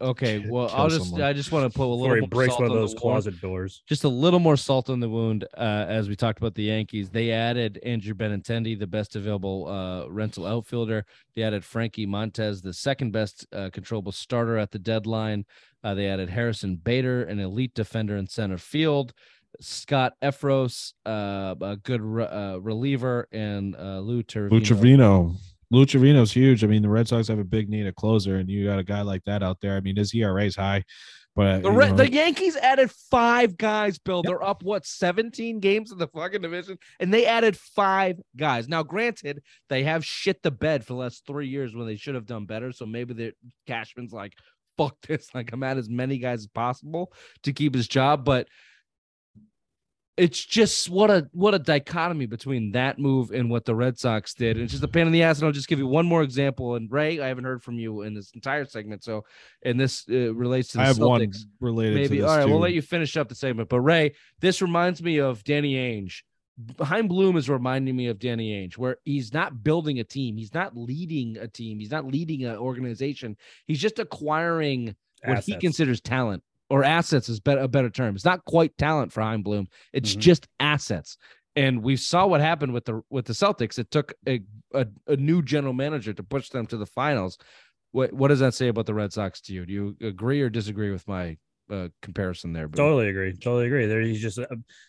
Okay, 0.01 0.39
well, 0.49 0.69
kill 0.69 0.79
I'll 0.79 0.89
just. 0.89 1.07
someone. 1.07 1.23
I 1.23 1.33
just 1.33 1.51
want 1.51 1.65
to 1.71 1.77
put 1.77 1.83
a 1.83 1.87
Before 1.89 1.97
little 1.97 2.15
he 2.15 2.21
more 2.21 2.29
breaks 2.29 2.53
salt 2.53 2.61
one 2.61 2.67
of 2.67 2.71
on 2.71 2.77
the 2.77 2.81
those 2.83 2.91
wound. 2.91 3.01
closet 3.01 3.41
doors. 3.41 3.83
just 3.89 4.05
a 4.05 4.09
little 4.09 4.39
more 4.39 4.57
salt 4.57 4.89
on 4.91 5.01
the 5.01 5.09
wound 5.09 5.43
uh, 5.57 5.87
as 5.89 6.09
we 6.09 6.15
talked 6.15 6.39
about 6.39 6.55
the 6.55 6.63
Yankees. 6.63 7.11
They 7.11 7.33
added 7.33 7.81
Andrew 7.83 8.15
Benintendi, 8.15 8.79
the 8.79 8.87
best 8.87 9.17
available 9.17 9.67
uh, 9.67 10.07
rental 10.09 10.47
outfielder. 10.47 11.05
They 11.35 11.43
added 11.43 11.65
Frankie 11.65 12.07
Montas, 12.07 12.63
the 12.63 12.73
second 12.73 13.11
best 13.11 13.45
uh, 13.53 13.71
controllable 13.73 14.13
starter 14.13 14.57
at 14.57 14.71
the 14.71 14.79
deadline. 14.79 15.45
Uh, 15.83 15.95
they 15.95 16.07
added 16.07 16.31
Harrison 16.31 16.77
Bader, 16.77 17.25
an 17.25 17.41
elite 17.41 17.75
defender 17.75 18.17
in 18.19 18.29
center 18.29 18.59
field. 18.59 19.13
Scott 19.61 20.15
Effross, 20.23 20.93
uh, 21.07 21.55
a 21.61 21.77
good 21.77 22.01
re- 22.01 22.25
uh, 22.25 22.57
reliever, 22.59 23.29
and 23.33 23.75
uh, 23.77 23.99
Lou 24.01 24.23
Trevino. 24.23 24.55
Lou 24.55 24.65
Trevino. 24.65 25.35
Lou 25.71 25.85
Trevino's 25.85 26.33
huge. 26.33 26.65
I 26.65 26.67
mean, 26.67 26.83
the 26.83 26.89
Red 26.89 27.09
Sox 27.09 27.29
have 27.29 27.39
a 27.39 27.45
big 27.45 27.69
need 27.69 27.87
a 27.87 27.93
closer, 27.93 28.37
and 28.37 28.49
you 28.49 28.67
got 28.67 28.79
a 28.79 28.85
guy 28.85 29.03
like 29.03 29.25
that 29.25 29.43
out 29.43 29.61
there. 29.61 29.77
I 29.77 29.81
mean, 29.81 29.97
his 29.97 30.15
ERA 30.15 30.45
is 30.45 30.57
high, 30.57 30.85
but 31.37 31.63
The, 31.63 31.71
you 31.71 31.77
Re- 31.77 31.93
the 31.93 32.11
Yankees 32.11 32.57
added 32.57 32.91
five 32.91 33.59
guys, 33.59 33.99
Bill. 33.99 34.23
They're 34.23 34.43
up 34.43 34.63
what 34.63 34.87
17 34.87 35.61
games 35.61 35.93
in 35.93 35.99
the 35.99 36.09
fucking 36.09 36.41
division, 36.41 36.79
and 37.01 37.13
they 37.13 37.27
added 37.27 37.57
five 37.57 38.19
guys. 38.37 38.67
Now, 38.67 38.83
granted, 38.83 39.43
they 39.69 39.83
have 39.85 40.05
shit 40.07 40.43
the 40.43 40.51
bed 40.51 40.85
for 40.85 40.95
the 40.95 41.01
last 41.01 41.27
three 41.27 41.49
years 41.49 41.75
when 41.75 41.87
they 41.87 41.97
should 41.97 42.15
have 42.15 42.27
done 42.27 42.47
better. 42.47 42.73
So 42.73 42.87
maybe 42.87 43.13
the 43.13 43.33
Cashman's 43.67 44.13
like, 44.13 44.33
fuck 44.79 44.97
this. 45.07 45.29
Like 45.35 45.53
I'm 45.53 45.63
at 45.63 45.77
as 45.77 45.91
many 45.91 46.19
guys 46.19 46.41
as 46.41 46.47
possible 46.47 47.13
to 47.43 47.53
keep 47.53 47.75
his 47.75 47.89
job. 47.89 48.25
But 48.25 48.49
it's 50.19 50.45
just 50.45 50.91
what 50.91 51.11
a 51.11 51.29
what 51.33 51.55
a 51.55 51.59
dichotomy 51.59 52.27
between 52.27 52.73
that 52.73 52.99
move 52.99 53.31
and 53.31 53.49
what 53.49 53.65
the 53.65 53.75
Red 53.75 53.99
Sox 53.99 54.35
did. 54.35 54.57
And 54.57 54.65
it's 54.65 54.73
just 54.73 54.85
a 54.85 54.89
pain 54.89 55.07
in 55.07 55.13
the 55.13 55.23
ass. 55.23 55.39
And 55.39 55.47
I'll 55.47 55.53
just 55.53 55.69
give 55.69 55.79
you 55.79 55.87
one 55.87 56.07
more 56.07 56.23
example. 56.23 56.75
And 56.75 56.91
Ray, 56.91 57.21
I 57.21 57.29
haven't 57.29 57.45
heard 57.45 57.63
from 57.63 57.79
you 57.79 58.03
in 58.03 58.15
this 58.15 58.33
entire 58.33 58.65
segment. 58.65 59.05
So, 59.05 59.25
and 59.63 59.79
this 59.79 60.05
uh, 60.11 60.35
relates 60.35 60.71
to 60.71 60.79
the 60.79 60.83
I 60.83 60.87
have 60.87 60.99
Celtics 60.99 61.01
one 61.01 61.31
related 61.61 61.95
maybe 61.95 62.17
to 62.17 62.23
this 62.23 62.31
all 62.31 62.37
right 62.37 62.45
too. 62.45 62.51
we'll 62.51 62.61
let 62.61 62.73
you 62.73 62.83
finish 62.83 63.17
up 63.17 63.29
the 63.29 63.35
segment 63.35 63.69
but 63.69 63.81
ray 63.81 64.15
this 64.41 64.63
reminds 64.63 65.03
me 65.03 65.19
of 65.19 65.43
danny 65.45 65.75
ainge 65.75 66.23
Chaim 66.81 67.07
Bloom 67.07 67.37
is 67.37 67.49
reminding 67.49 67.95
me 67.95 68.09
of 68.09 68.19
Danny 68.19 68.51
Ainge, 68.51 68.77
where 68.77 68.97
he's 69.05 69.33
not 69.33 69.63
building 69.63 70.01
a 70.01 70.05
team, 70.05 70.37
he's 70.37 70.53
not 70.53 70.77
leading 70.77 71.37
a 71.37 71.47
team, 71.47 71.79
he's 71.79 71.93
not 71.93 72.05
leading 72.05 72.45
an 72.45 72.57
organization. 72.57 73.37
He's 73.67 73.79
just 73.79 74.01
acquiring 74.01 74.97
what 75.25 75.45
he 75.45 75.57
considers 75.57 76.01
talent 76.01 76.43
or 76.71 76.85
assets 76.85 77.29
is 77.29 77.41
better, 77.41 77.61
a 77.61 77.69
better 77.69 77.91
term. 77.91 78.15
It's 78.15 78.25
not 78.25 78.45
quite 78.45 78.77
talent 78.79 79.13
for 79.13 79.23
Chaim 79.23 79.43
Bloom; 79.43 79.69
it's 79.93 80.15
Mhm. 80.15 80.19
just 80.19 80.49
assets. 80.61 81.17
And 81.57 81.83
we 81.83 81.97
saw 81.97 82.27
what 82.27 82.41
happened 82.41 82.73
with 82.73 82.85
the 82.85 83.03
with 83.11 83.25
the 83.27 83.33
Celtics. 83.33 83.79
It 83.79 83.91
took 83.91 84.13
a, 84.29 84.41
a 84.75 84.87
a 85.07 85.17
new 85.17 85.43
general 85.43 85.73
manager 85.73 86.13
to 86.13 86.23
push 86.23 86.51
them 86.51 86.67
to 86.67 86.77
the 86.77 86.87
finals. 86.87 87.39
What 87.93 88.13
what 88.13 88.29
does 88.29 88.41
that 88.41 88.55
say 88.55 88.69
about 88.69 88.87
the 88.87 88.95
Red 88.95 89.13
Sox 89.13 89.41
to 89.43 89.55
you? 89.55 89.67
Do 89.67 89.73
you 89.73 89.97
agree 90.03 90.41
or 90.41 90.51
disagree 90.51 90.91
with 90.91 91.09
my 91.09 91.37
uh, 91.71 91.89
comparison 92.01 92.53
there? 92.53 92.69
Totally 92.69 93.09
agree. 93.09 93.33
Totally 93.33 93.67
agree. 93.67 93.87
There, 93.87 94.01
he's 94.01 94.21
just 94.21 94.39
uh, 94.39 94.47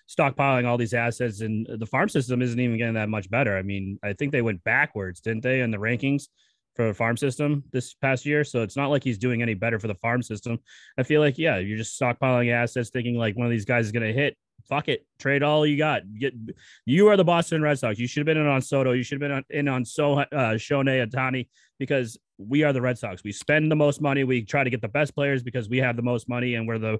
stockpiling 0.07 0.65
all 0.65 0.77
these 0.77 0.93
assets, 0.93 1.41
and 1.41 1.65
the 1.79 1.85
farm 1.85 2.09
system 2.09 2.41
isn't 2.41 2.59
even 2.59 2.77
getting 2.77 2.93
that 2.95 3.09
much 3.09 3.29
better. 3.29 3.57
I 3.57 3.63
mean, 3.63 3.97
I 4.03 4.13
think 4.13 4.31
they 4.31 4.41
went 4.41 4.63
backwards, 4.63 5.21
didn't 5.21 5.43
they, 5.43 5.61
in 5.61 5.71
the 5.71 5.77
rankings 5.77 6.27
for 6.79 6.87
the 6.87 6.93
farm 6.93 7.17
system 7.17 7.61
this 7.73 7.93
past 7.93 8.25
year? 8.25 8.45
So 8.45 8.61
it's 8.61 8.77
not 8.77 8.87
like 8.87 9.03
he's 9.03 9.17
doing 9.17 9.41
any 9.41 9.53
better 9.53 9.79
for 9.79 9.87
the 9.87 9.95
farm 9.95 10.21
system. 10.21 10.59
I 10.97 11.03
feel 11.03 11.19
like, 11.19 11.37
yeah, 11.37 11.57
you're 11.57 11.77
just 11.77 11.99
stockpiling 11.99 12.53
assets, 12.53 12.89
thinking 12.89 13.17
like 13.17 13.35
one 13.35 13.45
of 13.45 13.51
these 13.51 13.65
guys 13.65 13.87
is 13.87 13.91
going 13.91 14.07
to 14.07 14.13
hit. 14.13 14.37
Fuck 14.69 14.87
it, 14.87 15.05
trade 15.19 15.43
all 15.43 15.65
you 15.65 15.77
got. 15.77 16.03
Get 16.17 16.33
you 16.85 17.07
are 17.07 17.17
the 17.17 17.25
Boston 17.25 17.61
Red 17.61 17.79
Sox. 17.79 17.99
You 17.99 18.07
should 18.07 18.21
have 18.21 18.25
been 18.27 18.37
in 18.37 18.47
on 18.47 18.61
Soto. 18.61 18.93
You 18.93 19.03
should 19.03 19.21
have 19.21 19.29
been 19.29 19.37
on, 19.37 19.43
in 19.49 19.67
on 19.67 19.83
so 19.83 20.19
uh, 20.19 20.25
Shohei 20.55 21.05
Ohtani 21.05 21.47
because 21.79 22.17
we 22.37 22.63
are 22.63 22.71
the 22.71 22.81
Red 22.81 22.97
Sox. 22.97 23.23
We 23.23 23.31
spend 23.31 23.71
the 23.71 23.75
most 23.75 23.99
money. 23.99 24.23
We 24.23 24.43
try 24.43 24.63
to 24.63 24.69
get 24.69 24.81
the 24.81 24.87
best 24.87 25.15
players 25.15 25.43
because 25.43 25.67
we 25.67 25.79
have 25.79 25.95
the 25.95 26.01
most 26.01 26.29
money, 26.29 26.55
and 26.55 26.67
we're 26.67 26.77
the 26.77 26.99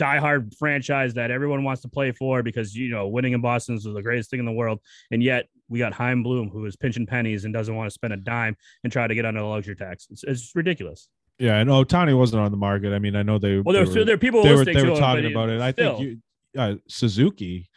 diehard 0.00 0.56
franchise 0.56 1.14
that 1.14 1.30
everyone 1.30 1.62
wants 1.62 1.82
to 1.82 1.88
play 1.88 2.10
for 2.10 2.42
because 2.42 2.74
you 2.74 2.90
know 2.90 3.06
winning 3.06 3.32
in 3.32 3.40
Boston 3.40 3.76
is 3.76 3.84
the 3.84 4.02
greatest 4.02 4.30
thing 4.30 4.40
in 4.40 4.46
the 4.46 4.52
world. 4.52 4.80
And 5.10 5.22
yet 5.22 5.46
we 5.68 5.78
got 5.78 5.92
Chaim 5.92 6.22
Bloom 6.22 6.50
who 6.50 6.64
is 6.66 6.76
pinching 6.76 7.06
pennies 7.06 7.44
and 7.44 7.54
doesn't 7.54 7.74
want 7.74 7.86
to 7.86 7.90
spend 7.90 8.12
a 8.12 8.16
dime 8.16 8.56
and 8.82 8.92
try 8.92 9.06
to 9.06 9.14
get 9.14 9.24
under 9.24 9.40
the 9.40 9.46
luxury 9.46 9.76
tax. 9.76 10.06
It's, 10.10 10.24
it's 10.24 10.52
ridiculous. 10.54 11.08
yeah, 11.38 11.56
and 11.56 11.70
Ohtani 11.70 12.16
wasn't 12.16 12.42
on 12.42 12.50
the 12.50 12.56
market. 12.56 12.92
I 12.92 12.98
mean, 12.98 13.16
I 13.16 13.22
know 13.22 13.38
they. 13.38 13.58
Well, 13.60 13.74
they 13.74 13.84
were- 13.88 14.04
there 14.04 14.14
are 14.14 14.18
people 14.18 14.42
they 14.42 14.54
were 14.54 14.64
they 14.64 14.88
were 14.88 14.96
talking 14.96 15.26
about 15.26 15.48
it. 15.48 15.60
I 15.60 15.72
still, 15.72 15.96
think 15.96 16.08
you, 16.54 16.60
uh, 16.60 16.74
Suzuki 16.88 17.68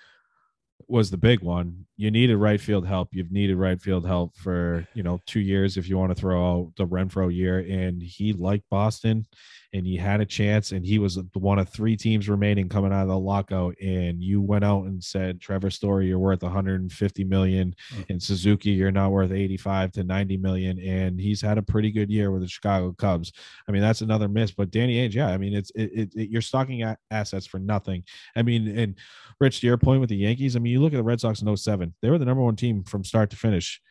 was 0.89 1.11
the 1.11 1.17
big 1.17 1.41
one. 1.41 1.85
You 1.97 2.11
needed 2.11 2.37
right 2.37 2.61
field 2.61 2.87
help. 2.87 3.09
You've 3.11 3.31
needed 3.31 3.57
right 3.57 3.81
field 3.81 4.05
help 4.05 4.35
for 4.37 4.87
you 4.93 5.03
know 5.03 5.19
two 5.25 5.39
years 5.41 5.75
if 5.77 5.89
you 5.89 5.97
want 5.97 6.11
to 6.11 6.15
throw 6.15 6.51
out 6.51 6.73
the 6.77 6.85
Renfroe 6.87 7.33
year. 7.33 7.59
And 7.59 8.01
he 8.01 8.33
liked 8.33 8.63
Boston, 8.69 9.25
and 9.73 9.85
he 9.85 9.97
had 9.97 10.21
a 10.21 10.25
chance. 10.25 10.71
And 10.71 10.85
he 10.85 10.99
was 10.99 11.19
one 11.33 11.59
of 11.59 11.69
three 11.69 11.95
teams 11.95 12.29
remaining 12.29 12.69
coming 12.69 12.91
out 12.93 13.03
of 13.03 13.07
the 13.09 13.17
lockout. 13.17 13.75
And 13.81 14.21
you 14.21 14.41
went 14.41 14.63
out 14.63 14.85
and 14.85 15.03
said, 15.03 15.41
Trevor 15.41 15.69
Story, 15.69 16.07
you're 16.07 16.19
worth 16.19 16.43
150 16.43 17.23
million, 17.23 17.75
mm. 17.93 18.05
and 18.09 18.21
Suzuki, 18.21 18.71
you're 18.71 18.91
not 18.91 19.11
worth 19.11 19.31
85 19.31 19.91
to 19.93 20.03
90 20.03 20.37
million. 20.37 20.79
And 20.79 21.19
he's 21.19 21.41
had 21.41 21.57
a 21.57 21.63
pretty 21.63 21.91
good 21.91 22.09
year 22.09 22.31
with 22.31 22.41
the 22.41 22.47
Chicago 22.47 22.93
Cubs. 22.97 23.31
I 23.67 23.71
mean, 23.71 23.81
that's 23.81 24.01
another 24.01 24.27
miss. 24.27 24.51
But 24.51 24.71
Danny 24.71 24.97
Ainge, 24.97 25.13
yeah, 25.13 25.29
I 25.29 25.37
mean, 25.37 25.53
it's 25.53 25.71
it, 25.71 25.91
it, 25.93 26.15
it- 26.15 26.29
you're 26.29 26.41
stocking 26.41 26.95
assets 27.11 27.45
for 27.45 27.59
nothing. 27.59 28.03
I 28.35 28.41
mean, 28.43 28.77
and 28.77 28.95
Rich, 29.39 29.61
to 29.61 29.67
your 29.67 29.77
point 29.77 30.01
with 30.01 30.09
the 30.09 30.15
Yankees, 30.17 30.55
I 30.55 30.59
mean, 30.59 30.73
you 30.73 30.81
look 30.81 30.93
at 30.93 30.97
the 30.97 31.03
Red 31.03 31.21
Sox 31.21 31.41
in 31.41 31.57
07, 31.57 31.93
they 32.01 32.09
were 32.09 32.17
the 32.17 32.25
number 32.25 32.43
one 32.43 32.55
team 32.55 32.83
from 32.83 33.03
start 33.03 33.29
to 33.29 33.35
finish. 33.35 33.81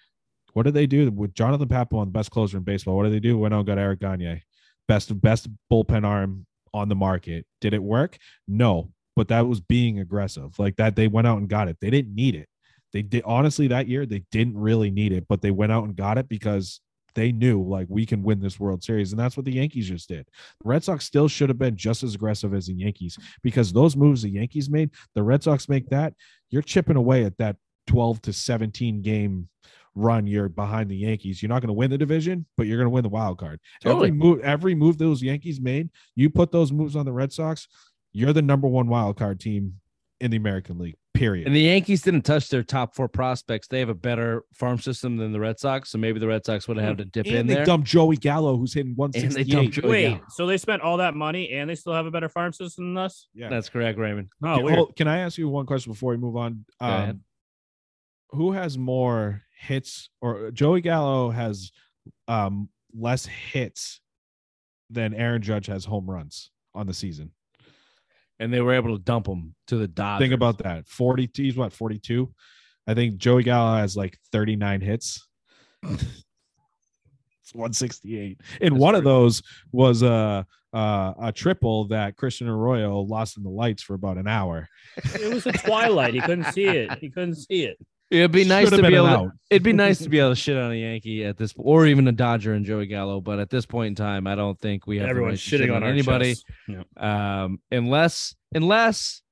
What 0.52 0.64
did 0.64 0.74
they 0.74 0.86
do 0.86 1.10
with 1.10 1.34
Jonathan 1.34 1.68
Papelbon, 1.68 2.06
the 2.06 2.10
best 2.12 2.30
closer 2.30 2.56
in 2.56 2.62
baseball? 2.62 2.96
What 2.96 3.04
did 3.04 3.12
they 3.12 3.20
do? 3.20 3.38
Went 3.38 3.52
out 3.52 3.58
and 3.58 3.66
got 3.66 3.78
Eric 3.78 4.00
Gagne, 4.00 4.42
best 4.88 5.20
best 5.20 5.48
bullpen 5.70 6.04
arm 6.04 6.46
on 6.72 6.88
the 6.88 6.94
market. 6.94 7.46
Did 7.60 7.74
it 7.74 7.82
work? 7.82 8.18
No, 8.46 8.92
but 9.14 9.28
that 9.28 9.46
was 9.46 9.60
being 9.60 9.98
aggressive. 9.98 10.58
Like 10.58 10.76
that, 10.76 10.96
they 10.96 11.08
went 11.08 11.26
out 11.26 11.38
and 11.38 11.48
got 11.48 11.68
it. 11.68 11.78
They 11.80 11.90
didn't 11.90 12.14
need 12.14 12.34
it. 12.34 12.48
They 12.92 13.02
did 13.02 13.24
honestly 13.24 13.68
that 13.68 13.88
year. 13.88 14.06
They 14.06 14.24
didn't 14.30 14.56
really 14.56 14.90
need 14.90 15.12
it, 15.12 15.26
but 15.28 15.42
they 15.42 15.50
went 15.50 15.72
out 15.72 15.84
and 15.84 15.96
got 15.96 16.18
it 16.18 16.28
because 16.28 16.80
they 17.14 17.32
knew 17.32 17.62
like 17.62 17.86
we 17.88 18.06
can 18.06 18.22
win 18.22 18.40
this 18.40 18.60
World 18.60 18.84
Series, 18.84 19.10
and 19.10 19.18
that's 19.18 19.36
what 19.36 19.46
the 19.46 19.54
Yankees 19.54 19.88
just 19.88 20.08
did. 20.08 20.26
The 20.62 20.68
Red 20.68 20.84
Sox 20.84 21.04
still 21.04 21.28
should 21.28 21.48
have 21.48 21.58
been 21.58 21.76
just 21.76 22.02
as 22.02 22.14
aggressive 22.14 22.54
as 22.54 22.66
the 22.66 22.74
Yankees 22.74 23.18
because 23.42 23.72
those 23.72 23.96
moves 23.96 24.22
the 24.22 24.30
Yankees 24.30 24.70
made, 24.70 24.90
the 25.14 25.22
Red 25.22 25.42
Sox 25.42 25.68
make 25.68 25.88
that. 25.88 26.12
You're 26.50 26.62
chipping 26.62 26.96
away 26.96 27.24
at 27.24 27.36
that 27.38 27.56
12 27.86 28.22
to 28.22 28.32
17 28.32 29.02
game 29.02 29.48
run. 29.96 30.26
You're 30.28 30.48
behind 30.48 30.88
the 30.90 30.96
Yankees. 30.96 31.42
You're 31.42 31.48
not 31.48 31.60
going 31.62 31.68
to 31.68 31.72
win 31.72 31.90
the 31.90 31.98
division, 31.98 32.46
but 32.56 32.66
you're 32.68 32.76
going 32.78 32.86
to 32.86 32.90
win 32.90 33.02
the 33.02 33.08
wild 33.08 33.38
card. 33.38 33.58
Totally. 33.82 34.08
Every 34.08 34.16
move, 34.16 34.40
every 34.40 34.74
move 34.76 34.98
those 34.98 35.22
Yankees 35.22 35.60
made, 35.60 35.88
you 36.14 36.30
put 36.30 36.52
those 36.52 36.70
moves 36.70 36.94
on 36.94 37.04
the 37.06 37.12
Red 37.12 37.32
Sox, 37.32 37.66
you're 38.12 38.32
the 38.32 38.42
number 38.42 38.68
one 38.68 38.86
wild 38.88 39.16
card 39.18 39.40
team 39.40 39.80
in 40.20 40.30
the 40.30 40.36
American 40.36 40.78
League. 40.78 40.96
Period. 41.14 41.46
And 41.46 41.56
the 41.56 41.62
Yankees 41.62 42.02
didn't 42.02 42.22
touch 42.26 42.50
their 42.50 42.62
top 42.62 42.94
four 42.94 43.08
prospects. 43.08 43.68
They 43.68 43.78
have 43.80 43.88
a 43.88 43.94
better 43.94 44.44
farm 44.52 44.76
system 44.78 45.16
than 45.16 45.32
the 45.32 45.40
Red 45.40 45.58
Sox, 45.58 45.88
so 45.90 45.96
maybe 45.96 46.20
the 46.20 46.26
Red 46.26 46.44
Sox 46.44 46.68
would 46.68 46.76
have 46.76 46.86
had 46.86 46.98
to 46.98 47.04
dip 47.06 47.26
in 47.26 47.36
and 47.36 47.48
they 47.48 47.54
there. 47.54 47.64
dumped 47.64 47.88
Joey 47.88 48.16
Gallo, 48.18 48.58
who's 48.58 48.74
hitting 48.74 48.90
And 48.90 49.14
they 49.14 49.20
168. 49.22 49.50
dumped 49.50 49.72
Joey 49.76 49.88
Wait, 49.90 50.08
Gallo. 50.10 50.20
so 50.28 50.46
they 50.46 50.58
spent 50.58 50.82
all 50.82 50.98
that 50.98 51.14
money 51.14 51.52
and 51.52 51.70
they 51.70 51.74
still 51.74 51.94
have 51.94 52.04
a 52.04 52.10
better 52.10 52.28
farm 52.28 52.52
system 52.52 52.92
than 52.92 53.02
us? 53.02 53.28
yeah. 53.34 53.48
That's 53.48 53.70
correct, 53.70 53.98
Raymond. 53.98 54.28
Oh, 54.44 54.58
Can- 54.58 54.74
hold- 54.74 54.96
can 54.96 55.08
I 55.08 55.20
ask 55.20 55.38
you 55.38 55.48
one 55.48 55.64
question 55.64 55.90
before 55.90 56.10
we 56.10 56.18
move 56.18 56.36
on? 56.36 56.66
Go 56.82 56.86
ahead. 56.86 57.10
Um, 57.10 57.20
who 58.30 58.52
has 58.52 58.76
more 58.76 59.42
hits 59.58 60.10
or 60.20 60.50
Joey 60.50 60.80
Gallo 60.80 61.30
has 61.30 61.70
um, 62.28 62.68
less 62.94 63.26
hits 63.26 64.00
than 64.90 65.14
Aaron 65.14 65.42
Judge 65.42 65.66
has 65.66 65.84
home 65.84 66.08
runs 66.08 66.50
on 66.74 66.86
the 66.86 66.94
season? 66.94 67.32
And 68.38 68.52
they 68.52 68.60
were 68.60 68.74
able 68.74 68.96
to 68.96 69.02
dump 69.02 69.26
him 69.26 69.54
to 69.68 69.76
the 69.76 69.88
Dodgers. 69.88 70.24
Think 70.24 70.34
about 70.34 70.58
that. 70.58 70.86
42, 70.86 71.42
he's 71.42 71.56
what, 71.56 71.72
42? 71.72 72.30
I 72.86 72.94
think 72.94 73.16
Joey 73.16 73.42
Gallo 73.42 73.78
has 73.78 73.96
like 73.96 74.18
39 74.30 74.80
hits. 74.80 75.26
it's 75.82 77.54
168. 77.54 78.40
And 78.60 78.72
That's 78.72 78.80
one 78.80 78.94
of 78.94 79.04
those 79.04 79.42
was 79.72 80.02
a, 80.02 80.46
a, 80.72 81.14
a 81.22 81.32
triple 81.32 81.88
that 81.88 82.16
Christian 82.16 82.48
Arroyo 82.48 83.00
lost 83.00 83.38
in 83.38 83.42
the 83.42 83.50
lights 83.50 83.82
for 83.82 83.94
about 83.94 84.18
an 84.18 84.28
hour. 84.28 84.68
It 84.96 85.32
was 85.32 85.46
a 85.46 85.52
twilight. 85.52 86.14
He 86.14 86.20
couldn't 86.20 86.52
see 86.52 86.66
it. 86.66 86.98
He 86.98 87.08
couldn't 87.08 87.36
see 87.36 87.64
it. 87.64 87.78
It'd 88.10 88.30
be 88.30 88.44
nice 88.44 88.70
to 88.70 88.82
be 88.82 88.94
able. 88.94 89.06
To, 89.06 89.32
it'd 89.50 89.62
be 89.64 89.72
nice 89.72 89.98
to 89.98 90.08
be 90.08 90.20
able 90.20 90.30
to 90.30 90.36
shit 90.36 90.56
on 90.56 90.70
a 90.70 90.74
Yankee 90.74 91.24
at 91.24 91.36
this, 91.36 91.52
or 91.56 91.86
even 91.86 92.06
a 92.06 92.12
Dodger 92.12 92.52
and 92.52 92.64
Joey 92.64 92.86
Gallo. 92.86 93.20
But 93.20 93.40
at 93.40 93.50
this 93.50 93.66
point 93.66 93.88
in 93.88 93.94
time, 93.96 94.26
I 94.26 94.36
don't 94.36 94.58
think 94.60 94.86
we 94.86 94.98
have 94.98 95.16
right 95.16 95.32
to 95.32 95.36
shit 95.36 95.60
shitting 95.60 95.74
on 95.74 95.82
anybody. 95.82 96.36
Yeah. 96.68 96.82
um, 96.96 97.60
unless 97.70 98.36
unless 98.54 99.22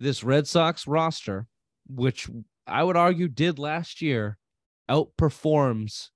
this 0.00 0.24
Red 0.24 0.46
Sox 0.46 0.86
roster, 0.86 1.46
which 1.86 2.30
I 2.66 2.82
would 2.82 2.96
argue 2.96 3.28
did 3.28 3.58
last 3.58 4.00
year, 4.00 4.38
outperforms 4.88 6.08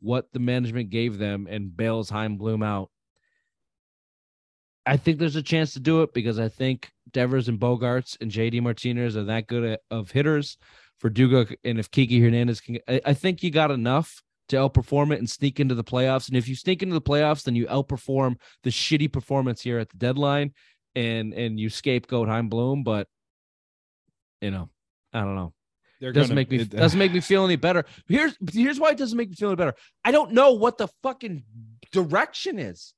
what 0.00 0.32
the 0.32 0.38
management 0.38 0.90
gave 0.90 1.18
them 1.18 1.48
and 1.50 1.76
bails 1.76 2.10
Chaim 2.10 2.36
Bloom 2.36 2.62
out. 2.62 2.90
I 4.86 4.96
think 4.96 5.18
there's 5.18 5.36
a 5.36 5.42
chance 5.42 5.74
to 5.74 5.80
do 5.80 6.02
it 6.02 6.14
because 6.14 6.38
I 6.38 6.48
think 6.48 6.90
Devers 7.12 7.48
and 7.48 7.58
Bogaerts 7.58 8.16
and 8.20 8.30
JD 8.30 8.62
Martinez 8.62 9.16
are 9.16 9.24
that 9.24 9.46
good 9.46 9.64
at, 9.64 9.80
of 9.90 10.10
hitters 10.10 10.56
Verdugo. 11.00 11.46
And 11.64 11.78
if 11.78 11.90
Kiki 11.90 12.20
Hernandez 12.20 12.60
can, 12.60 12.78
I, 12.88 13.00
I 13.06 13.14
think 13.14 13.42
you 13.42 13.50
got 13.50 13.70
enough 13.70 14.22
to 14.48 14.56
outperform 14.56 15.12
it 15.12 15.18
and 15.18 15.28
sneak 15.28 15.60
into 15.60 15.74
the 15.74 15.84
playoffs. 15.84 16.28
And 16.28 16.36
if 16.36 16.48
you 16.48 16.54
sneak 16.56 16.82
into 16.82 16.94
the 16.94 17.00
playoffs, 17.02 17.44
then 17.44 17.54
you 17.54 17.66
outperform 17.66 18.36
the 18.62 18.70
shitty 18.70 19.12
performance 19.12 19.60
here 19.60 19.78
at 19.78 19.90
the 19.90 19.96
deadline 19.96 20.52
and 20.94 21.34
and 21.34 21.60
you 21.60 21.68
scapegoat 21.70 22.28
Chaim 22.28 22.48
Bloom. 22.48 22.82
But 22.82 23.06
you 24.40 24.50
know, 24.50 24.68
I 25.12 25.20
don't 25.20 25.34
know. 25.36 25.52
They're 26.00 26.12
doesn't 26.12 26.28
gonna- 26.30 26.36
make 26.36 26.50
me 26.50 26.58
it- 26.60 26.74
uh, 26.74 26.78
doesn't 26.78 26.98
make 26.98 27.12
me 27.12 27.20
feel 27.20 27.44
any 27.44 27.56
better. 27.56 27.84
Here's 28.06 28.36
here's 28.52 28.80
why 28.80 28.90
it 28.90 28.98
doesn't 28.98 29.16
make 29.16 29.30
me 29.30 29.36
feel 29.36 29.48
any 29.50 29.56
better. 29.56 29.74
I 30.04 30.12
don't 30.12 30.32
know 30.32 30.52
what 30.52 30.78
the 30.78 30.88
fucking 31.02 31.44
direction 31.92 32.58
is. 32.58 32.94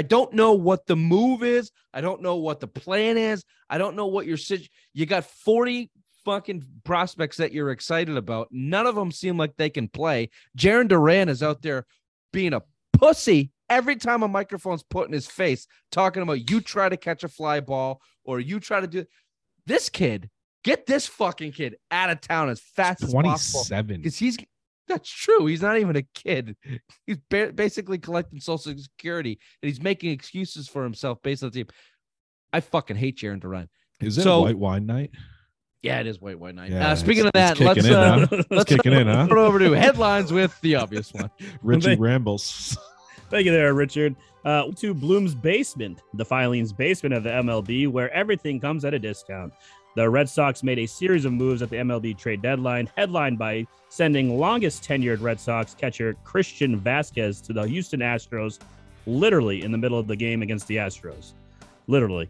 I 0.00 0.02
don't 0.02 0.32
know 0.32 0.54
what 0.54 0.86
the 0.86 0.96
move 0.96 1.42
is. 1.42 1.72
I 1.92 2.00
don't 2.00 2.22
know 2.22 2.36
what 2.36 2.58
the 2.58 2.66
plan 2.66 3.18
is. 3.18 3.44
I 3.68 3.76
don't 3.76 3.96
know 3.96 4.06
what 4.06 4.24
your 4.24 4.38
sit. 4.38 4.66
You 4.94 5.04
got 5.04 5.26
40 5.26 5.90
fucking 6.24 6.64
prospects 6.84 7.36
that 7.36 7.52
you're 7.52 7.70
excited 7.70 8.16
about. 8.16 8.48
None 8.50 8.86
of 8.86 8.94
them 8.94 9.12
seem 9.12 9.36
like 9.36 9.58
they 9.58 9.68
can 9.68 9.88
play. 9.88 10.30
Jarren 10.56 10.88
Duran 10.88 11.28
is 11.28 11.42
out 11.42 11.60
there 11.60 11.84
being 12.32 12.54
a 12.54 12.62
pussy 12.94 13.50
every 13.68 13.96
time 13.96 14.22
a 14.22 14.28
microphone's 14.28 14.82
put 14.82 15.06
in 15.06 15.12
his 15.12 15.26
face, 15.26 15.66
talking 15.92 16.22
about 16.22 16.48
you 16.48 16.62
try 16.62 16.88
to 16.88 16.96
catch 16.96 17.22
a 17.22 17.28
fly 17.28 17.60
ball 17.60 18.00
or 18.24 18.40
you 18.40 18.58
try 18.58 18.80
to 18.80 18.86
do 18.86 19.04
this 19.66 19.90
kid. 19.90 20.30
Get 20.64 20.86
this 20.86 21.06
fucking 21.06 21.52
kid 21.52 21.76
out 21.90 22.08
of 22.08 22.22
town 22.22 22.48
as 22.48 22.60
fast 22.60 23.02
as 23.02 23.12
possible 23.12 23.64
because 23.88 24.16
he's 24.16 24.38
that's 24.90 25.08
true. 25.10 25.46
He's 25.46 25.62
not 25.62 25.78
even 25.78 25.96
a 25.96 26.02
kid. 26.14 26.56
He's 27.06 27.18
ba- 27.30 27.52
basically 27.54 27.98
collecting 27.98 28.40
social 28.40 28.76
security 28.76 29.38
and 29.62 29.70
he's 29.70 29.82
making 29.82 30.10
excuses 30.10 30.68
for 30.68 30.84
himself 30.84 31.22
based 31.22 31.42
on 31.42 31.50
the 31.50 31.54
team. 31.54 31.66
I 32.52 32.60
fucking 32.60 32.96
hate 32.96 33.16
Jarren 33.18 33.40
Duran. 33.40 33.68
Is 34.00 34.18
it 34.18 34.22
So- 34.22 34.42
white 34.42 34.58
wine 34.58 34.86
night? 34.86 35.12
Yeah, 35.82 35.98
it 36.00 36.06
is 36.06 36.20
white 36.20 36.38
wine 36.38 36.56
night. 36.56 36.70
Yeah, 36.70 36.90
uh, 36.90 36.94
speaking 36.94 37.24
of 37.24 37.32
that, 37.32 37.58
let's 37.58 37.80
kicking 37.80 37.90
in, 37.92 37.96
uh, 37.96 38.26
huh? 38.26 38.42
let's 38.50 38.68
kicking 38.68 38.92
in, 38.92 39.06
huh? 39.06 39.26
turn 39.30 39.38
over 39.38 39.58
to 39.58 39.72
headlines 39.72 40.30
with 40.30 40.60
the 40.60 40.74
obvious 40.74 41.10
one. 41.14 41.30
Richy 41.64 41.98
rambles. 41.98 42.76
Thank 43.30 43.46
you 43.46 43.52
there, 43.52 43.72
Richard. 43.72 44.14
Uh, 44.44 44.70
to 44.76 44.92
Bloom's 44.92 45.34
basement, 45.34 46.02
the 46.14 46.24
filings 46.24 46.72
basement 46.72 47.14
of 47.14 47.22
the 47.22 47.30
MLB, 47.30 47.88
where 47.88 48.10
everything 48.12 48.60
comes 48.60 48.84
at 48.84 48.92
a 48.92 48.98
discount. 48.98 49.54
The 49.96 50.08
Red 50.08 50.28
Sox 50.28 50.62
made 50.62 50.78
a 50.78 50.86
series 50.86 51.24
of 51.24 51.32
moves 51.32 51.62
at 51.62 51.70
the 51.70 51.76
MLB 51.76 52.16
trade 52.16 52.42
deadline, 52.42 52.88
headlined 52.96 53.38
by 53.38 53.66
sending 53.88 54.38
longest 54.38 54.84
tenured 54.84 55.20
Red 55.20 55.40
Sox 55.40 55.74
catcher 55.74 56.14
Christian 56.24 56.80
Vázquez 56.80 57.44
to 57.46 57.52
the 57.52 57.64
Houston 57.64 58.00
Astros, 58.00 58.60
literally 59.06 59.62
in 59.62 59.72
the 59.72 59.78
middle 59.78 59.98
of 59.98 60.06
the 60.06 60.14
game 60.14 60.42
against 60.42 60.68
the 60.68 60.76
Astros. 60.76 61.32
Literally. 61.88 62.28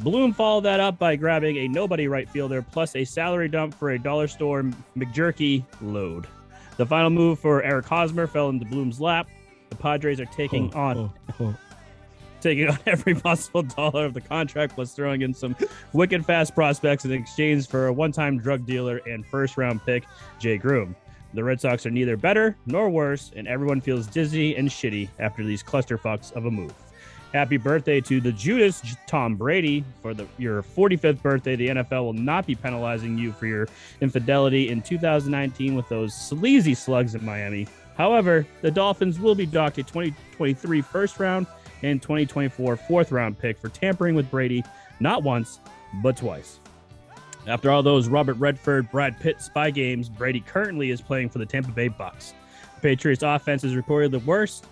Bloom 0.00 0.32
followed 0.32 0.62
that 0.62 0.80
up 0.80 0.98
by 0.98 1.14
grabbing 1.14 1.58
a 1.58 1.68
nobody 1.68 2.08
right 2.08 2.28
fielder 2.28 2.62
plus 2.62 2.96
a 2.96 3.04
salary 3.04 3.48
dump 3.48 3.74
for 3.74 3.90
a 3.90 3.98
dollar 3.98 4.26
store 4.26 4.64
McJerky 4.96 5.62
load. 5.82 6.26
The 6.78 6.86
final 6.86 7.10
move 7.10 7.38
for 7.38 7.62
Eric 7.62 7.86
Hosmer 7.86 8.26
fell 8.26 8.48
into 8.48 8.64
Bloom's 8.64 9.00
lap. 9.00 9.28
The 9.70 9.76
Padres 9.76 10.20
are 10.20 10.26
taking 10.26 10.72
Oh, 10.74 10.80
on 10.80 10.98
oh, 10.98 11.12
oh. 11.40 11.54
Taking 12.44 12.68
on 12.68 12.78
every 12.86 13.14
possible 13.14 13.62
dollar 13.62 14.04
of 14.04 14.12
the 14.12 14.20
contract 14.20 14.74
plus 14.74 14.92
throwing 14.92 15.22
in 15.22 15.32
some 15.32 15.56
wicked 15.94 16.26
fast 16.26 16.54
prospects 16.54 17.06
in 17.06 17.12
exchange 17.12 17.66
for 17.66 17.86
a 17.86 17.92
one-time 17.92 18.38
drug 18.38 18.66
dealer 18.66 19.00
and 19.06 19.24
first-round 19.24 19.82
pick 19.86 20.04
Jay 20.38 20.58
Groome. 20.58 20.94
The 21.32 21.42
Red 21.42 21.58
Sox 21.58 21.86
are 21.86 21.90
neither 21.90 22.18
better 22.18 22.54
nor 22.66 22.90
worse, 22.90 23.32
and 23.34 23.48
everyone 23.48 23.80
feels 23.80 24.06
dizzy 24.06 24.56
and 24.56 24.68
shitty 24.68 25.08
after 25.18 25.42
these 25.42 25.62
clusterfucks 25.62 26.32
of 26.34 26.44
a 26.44 26.50
move. 26.50 26.74
Happy 27.32 27.56
birthday 27.56 28.02
to 28.02 28.20
the 28.20 28.32
Judas 28.32 28.82
Tom 29.06 29.36
Brady 29.36 29.82
for 30.02 30.12
the 30.12 30.26
your 30.36 30.62
45th 30.62 31.22
birthday. 31.22 31.56
The 31.56 31.68
NFL 31.68 32.04
will 32.04 32.12
not 32.12 32.46
be 32.46 32.54
penalizing 32.54 33.16
you 33.16 33.32
for 33.32 33.46
your 33.46 33.68
infidelity 34.02 34.68
in 34.68 34.82
2019 34.82 35.74
with 35.74 35.88
those 35.88 36.12
sleazy 36.12 36.74
slugs 36.74 37.14
in 37.14 37.24
Miami. 37.24 37.66
However, 37.96 38.46
the 38.60 38.70
Dolphins 38.70 39.18
will 39.18 39.34
be 39.34 39.46
docked 39.46 39.78
a 39.78 39.82
2023 39.82 40.82
first 40.82 41.18
round 41.18 41.46
and 41.84 42.00
2024 42.00 42.76
fourth 42.76 43.12
round 43.12 43.38
pick 43.38 43.58
for 43.58 43.68
tampering 43.68 44.14
with 44.14 44.30
Brady 44.30 44.64
not 45.00 45.22
once, 45.22 45.60
but 46.02 46.16
twice. 46.16 46.58
After 47.46 47.70
all 47.70 47.82
those 47.82 48.08
Robert 48.08 48.34
Redford, 48.34 48.90
Brad 48.90 49.20
Pitt 49.20 49.40
spy 49.40 49.70
games, 49.70 50.08
Brady 50.08 50.40
currently 50.40 50.90
is 50.90 51.00
playing 51.00 51.28
for 51.28 51.38
the 51.38 51.46
Tampa 51.46 51.70
Bay 51.70 51.88
Bucks. 51.88 52.32
The 52.76 52.80
Patriots 52.80 53.22
offense 53.22 53.64
is 53.64 53.76
reported 53.76 54.12
the 54.12 54.20
worst 54.20 54.66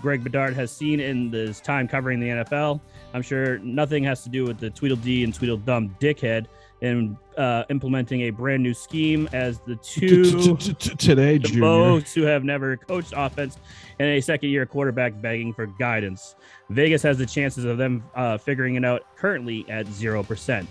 Greg 0.00 0.22
Bedard 0.22 0.54
has 0.54 0.70
seen 0.70 1.00
in 1.00 1.32
his 1.32 1.60
time 1.60 1.88
covering 1.88 2.20
the 2.20 2.28
NFL. 2.28 2.80
I'm 3.14 3.22
sure 3.22 3.58
nothing 3.60 4.04
has 4.04 4.22
to 4.24 4.28
do 4.28 4.44
with 4.44 4.58
the 4.58 4.70
Tweedledee 4.70 5.24
and 5.24 5.34
Tweedledum 5.34 5.96
dickhead 6.00 6.46
in 6.80 7.16
uh, 7.36 7.64
implementing 7.70 8.22
a 8.22 8.30
brand 8.30 8.62
new 8.62 8.74
scheme 8.74 9.28
as 9.32 9.58
the 9.60 9.76
two 9.82 10.56
Today, 10.96 11.40
most 11.54 12.14
who 12.14 12.22
have 12.22 12.44
never 12.44 12.76
coached 12.76 13.12
offense 13.16 13.58
and 13.98 14.08
a 14.08 14.20
second 14.20 14.50
year 14.50 14.66
quarterback 14.66 15.20
begging 15.20 15.52
for 15.52 15.66
guidance. 15.66 16.36
Vegas 16.70 17.02
has 17.02 17.18
the 17.18 17.26
chances 17.26 17.64
of 17.64 17.78
them 17.78 18.02
uh, 18.14 18.38
figuring 18.38 18.76
it 18.76 18.84
out 18.84 19.02
currently 19.16 19.68
at 19.68 19.86
0%. 19.86 20.66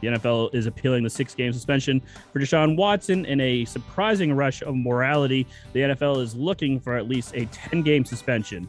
The 0.00 0.06
NFL 0.06 0.54
is 0.54 0.66
appealing 0.66 1.02
the 1.02 1.10
six 1.10 1.34
game 1.34 1.52
suspension 1.52 2.00
for 2.32 2.38
Deshaun 2.38 2.76
Watson 2.76 3.24
in 3.24 3.40
a 3.40 3.64
surprising 3.64 4.32
rush 4.32 4.62
of 4.62 4.76
morality. 4.76 5.46
The 5.72 5.80
NFL 5.80 6.22
is 6.22 6.34
looking 6.34 6.78
for 6.78 6.96
at 6.96 7.08
least 7.08 7.34
a 7.34 7.46
10 7.46 7.82
game 7.82 8.04
suspension. 8.04 8.68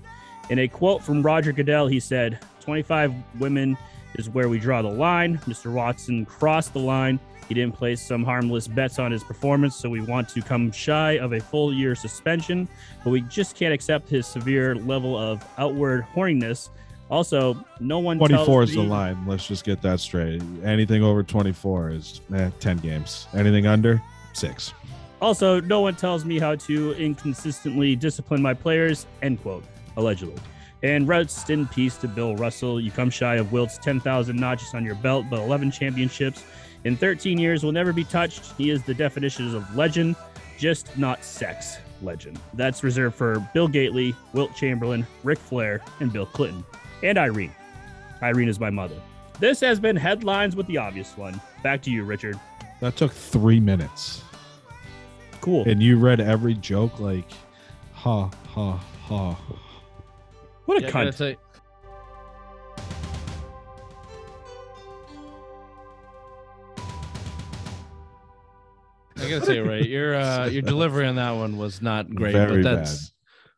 In 0.49 0.60
a 0.60 0.68
quote 0.68 1.03
from 1.03 1.22
Roger 1.22 1.51
Goodell, 1.51 1.88
he 1.88 1.99
said, 1.99 2.39
25 2.62 3.14
women 3.39 3.78
is 4.16 4.30
where 4.30 4.49
we 4.49 4.60
draw 4.60 4.82
the 4.82 4.89
line. 4.89 5.38
Mr. 5.39 5.72
Watson 5.72 6.26
crossed 6.26 6.74
the 6.74 6.80
line. 6.80 7.20
He 7.50 7.56
didn't 7.56 7.74
place 7.74 8.00
some 8.00 8.24
harmless 8.24 8.68
bets 8.68 9.00
on 9.00 9.12
his 9.12 9.24
performance, 9.24 9.76
so 9.76 9.89
we 9.89 10.02
want 10.02 10.30
to 10.30 10.41
come 10.41 10.72
shy 10.72 11.14
of 11.14 11.34
a 11.34 11.39
full 11.39 11.74
year 11.74 11.95
suspension, 11.95 12.70
but 13.04 13.10
we 13.10 13.22
just 13.22 13.56
can't 13.56 13.74
accept 13.74 14.08
his 14.08 14.28
severe 14.28 14.76
level 14.76 15.18
of 15.18 15.43
outward 15.58 16.06
horniness. 16.14 16.70
Also, 17.10 17.58
no 17.80 17.97
one 17.97 18.20
24 18.20 18.45
tells 18.45 18.70
is 18.70 18.76
the 18.76 18.84
line. 18.84 19.26
Let's 19.26 19.47
just 19.47 19.66
get 19.66 19.82
that 19.82 20.00
straight. 20.00 20.43
Anything 20.64 21.04
over 21.04 21.24
24 21.24 21.89
is 21.89 22.22
eh, 22.36 22.52
10 22.60 22.78
games. 22.78 23.28
Anything 23.34 23.66
under, 23.66 24.00
six. 24.34 24.72
Also, 25.20 25.60
no 25.60 25.82
one 25.82 25.95
tells 25.95 26.24
me 26.26 26.38
how 26.38 26.54
to 26.54 26.93
inconsistently 26.93 27.95
discipline 27.95 28.43
my 28.43 28.54
players, 28.54 29.08
end 29.24 29.41
quote, 29.41 29.64
allegedly. 29.97 30.39
And 30.84 31.08
rest 31.08 31.50
in 31.50 31.68
peace 31.68 31.97
to 31.97 32.08
Bill 32.08 32.36
Russell. 32.36 32.80
You 32.80 32.91
come 32.91 33.10
shy 33.10 33.36
of 33.38 33.52
Wilt's 33.52 33.80
10,000 33.80 34.36
notches 34.36 34.76
on 34.76 34.86
your 34.86 34.95
belt, 34.95 35.26
but 35.32 35.39
11 35.39 35.72
championships 35.72 36.43
in 36.84 36.95
13 36.95 37.38
years 37.38 37.63
will 37.63 37.71
never 37.71 37.93
be 37.93 38.03
touched. 38.03 38.53
He 38.57 38.69
is 38.69 38.84
the 38.84 38.93
definition 38.93 39.55
of 39.55 39.75
legend, 39.75 40.15
just 40.57 40.97
not 40.97 41.23
sex 41.23 41.77
legend. 42.01 42.39
That's 42.53 42.84
reserved 42.84 43.15
for 43.15 43.39
Bill 43.53 43.67
Gately, 43.67 44.15
Wilt 44.34 44.55
Chamberlain, 44.55 45.05
Ric 45.23 45.38
Flair, 45.38 45.82
and 45.99 46.11
Bill 46.11 46.25
Clinton. 46.25 46.63
And 47.03 47.17
Irene. 47.17 47.53
Irene 48.21 48.49
is 48.49 48.59
my 48.59 48.69
mother. 48.69 48.95
This 49.39 49.59
has 49.61 49.80
been 49.80 49.95
Headlines 49.95 50.55
with 50.55 50.67
the 50.67 50.77
Obvious 50.77 51.15
One. 51.17 51.39
Back 51.63 51.82
to 51.84 51.91
you, 51.91 52.03
Richard. 52.03 52.39
That 52.82 52.97
took 52.97 53.11
three 53.11 53.59
minutes. 53.59 54.21
Cool. 55.41 55.63
And 55.67 55.82
you 55.82 55.97
read 55.97 56.19
every 56.19 56.53
joke 56.55 56.99
like, 56.99 57.32
ha, 57.93 58.30
ha, 58.49 58.84
ha. 59.03 59.38
what 60.65 60.77
a 60.77 60.82
Yeah, 60.82 60.88
I 60.88 60.91
gotta 60.91 61.11
cunt. 61.11 61.38
I 69.30 69.39
gotta 69.39 69.45
tell 69.45 69.55
you, 69.55 69.69
right, 69.69 69.88
your 69.88 70.15
uh, 70.15 70.45
your 70.51 70.61
delivery 70.61 71.05
on 71.07 71.15
that 71.15 71.32
one 71.32 71.57
was 71.57 71.82
not 71.82 72.09
great, 72.13 72.34
Very 72.34 72.63
but 72.63 72.75
that's 72.75 73.13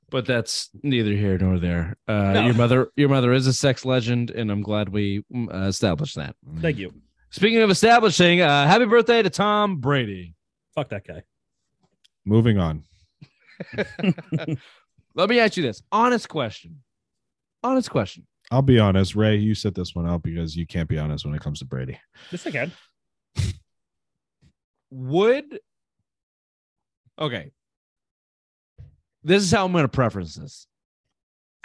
but 0.10 0.26
that's 0.26 0.70
neither 0.84 1.12
here 1.12 1.38
nor 1.38 1.58
there. 1.58 1.96
Uh, 2.08 2.34
No. 2.34 2.46
Your 2.46 2.54
mother, 2.54 2.92
your 2.96 3.10
mother 3.10 3.32
is 3.32 3.48
a 3.48 3.54
sex 3.54 3.86
legend, 3.86 4.30
and 4.30 4.52
I'm 4.52 4.62
glad 4.62 4.90
we 4.90 5.24
mm, 5.34 5.54
uh, 5.54 5.68
established 5.68 6.16
that. 6.18 6.36
Thank 6.60 6.78
you. 6.78 6.94
Speaking 7.30 7.62
of 7.62 7.70
establishing, 7.70 8.42
uh, 8.42 8.68
happy 8.68 8.86
birthday 8.86 9.24
to 9.24 9.30
Tom 9.30 9.78
Brady. 9.78 10.36
Fuck 10.76 10.90
that 10.90 11.08
guy. 11.08 11.24
Moving 12.26 12.58
on. 12.58 12.84
Let 15.16 15.30
me 15.30 15.40
ask 15.40 15.56
you 15.56 15.64
this 15.64 15.82
honest 15.92 16.28
question. 16.28 16.84
Honest 17.64 17.90
question. 17.90 18.28
I'll 18.52 18.62
be 18.62 18.80
honest, 18.80 19.16
Ray. 19.16 19.38
You 19.38 19.56
set 19.56 19.76
this 19.76 19.96
one 19.96 20.06
up 20.06 20.24
because 20.24 20.58
you 20.58 20.68
can't 20.68 20.90
be 20.90 20.98
honest 20.98 21.26
when 21.26 21.34
it 21.34 21.42
comes 21.42 21.60
to 21.60 21.66
Brady. 21.66 21.98
Just 22.30 22.46
a 22.46 22.52
can. 22.52 22.72
Would 24.92 25.60
okay. 27.18 27.52
This 29.24 29.44
is 29.44 29.52
how 29.52 29.66
I'm 29.66 29.72
going 29.72 29.84
to 29.84 29.90
preference 29.90 30.36
this. 30.36 30.68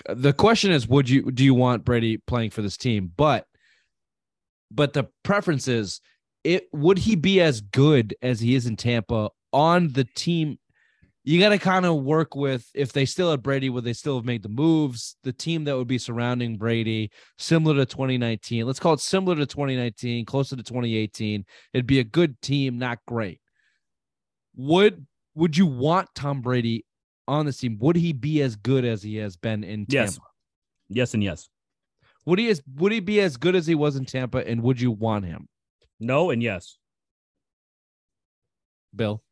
The 0.08 0.32
question 0.32 0.72
is, 0.72 0.86
would 0.86 1.08
you 1.08 1.30
do 1.30 1.44
you 1.44 1.54
want 1.54 1.84
Brady 1.84 2.18
playing 2.18 2.50
for 2.50 2.62
this 2.62 2.76
team? 2.76 3.12
But 3.16 3.46
but 4.70 4.92
the 4.92 5.08
preference 5.22 5.68
is, 5.68 6.00
it 6.44 6.68
would 6.72 6.98
he 6.98 7.16
be 7.16 7.40
as 7.40 7.60
good 7.60 8.14
as 8.22 8.40
he 8.40 8.54
is 8.54 8.66
in 8.66 8.76
Tampa 8.76 9.30
on 9.52 9.92
the 9.92 10.04
team? 10.04 10.58
You 11.26 11.40
got 11.40 11.48
to 11.48 11.58
kind 11.58 11.84
of 11.84 12.04
work 12.04 12.36
with 12.36 12.70
if 12.72 12.92
they 12.92 13.04
still 13.04 13.32
had 13.32 13.42
Brady, 13.42 13.68
would 13.68 13.82
they 13.82 13.94
still 13.94 14.14
have 14.14 14.24
made 14.24 14.44
the 14.44 14.48
moves? 14.48 15.16
The 15.24 15.32
team 15.32 15.64
that 15.64 15.76
would 15.76 15.88
be 15.88 15.98
surrounding 15.98 16.56
Brady, 16.56 17.10
similar 17.36 17.74
to 17.74 17.84
2019. 17.84 18.64
Let's 18.64 18.78
call 18.78 18.94
it 18.94 19.00
similar 19.00 19.34
to 19.34 19.44
2019, 19.44 20.24
closer 20.24 20.54
to 20.54 20.62
2018. 20.62 21.44
It'd 21.72 21.84
be 21.84 21.98
a 21.98 22.04
good 22.04 22.40
team, 22.42 22.78
not 22.78 23.00
great. 23.08 23.40
Would 24.54 25.04
would 25.34 25.56
you 25.56 25.66
want 25.66 26.08
Tom 26.14 26.42
Brady 26.42 26.86
on 27.26 27.44
this 27.44 27.58
team? 27.58 27.76
Would 27.80 27.96
he 27.96 28.12
be 28.12 28.40
as 28.42 28.54
good 28.54 28.84
as 28.84 29.02
he 29.02 29.16
has 29.16 29.36
been 29.36 29.64
in 29.64 29.86
Tampa? 29.86 30.12
Yes. 30.12 30.18
Yes 30.88 31.14
and 31.14 31.24
yes. 31.24 31.48
Would 32.24 32.38
he 32.38 32.50
as 32.50 32.62
would 32.76 32.92
he 32.92 33.00
be 33.00 33.20
as 33.20 33.36
good 33.36 33.56
as 33.56 33.66
he 33.66 33.74
was 33.74 33.96
in 33.96 34.04
Tampa? 34.04 34.46
And 34.48 34.62
would 34.62 34.80
you 34.80 34.92
want 34.92 35.24
him, 35.24 35.48
No 35.98 36.30
and 36.30 36.40
yes. 36.40 36.78
Bill? 38.94 39.24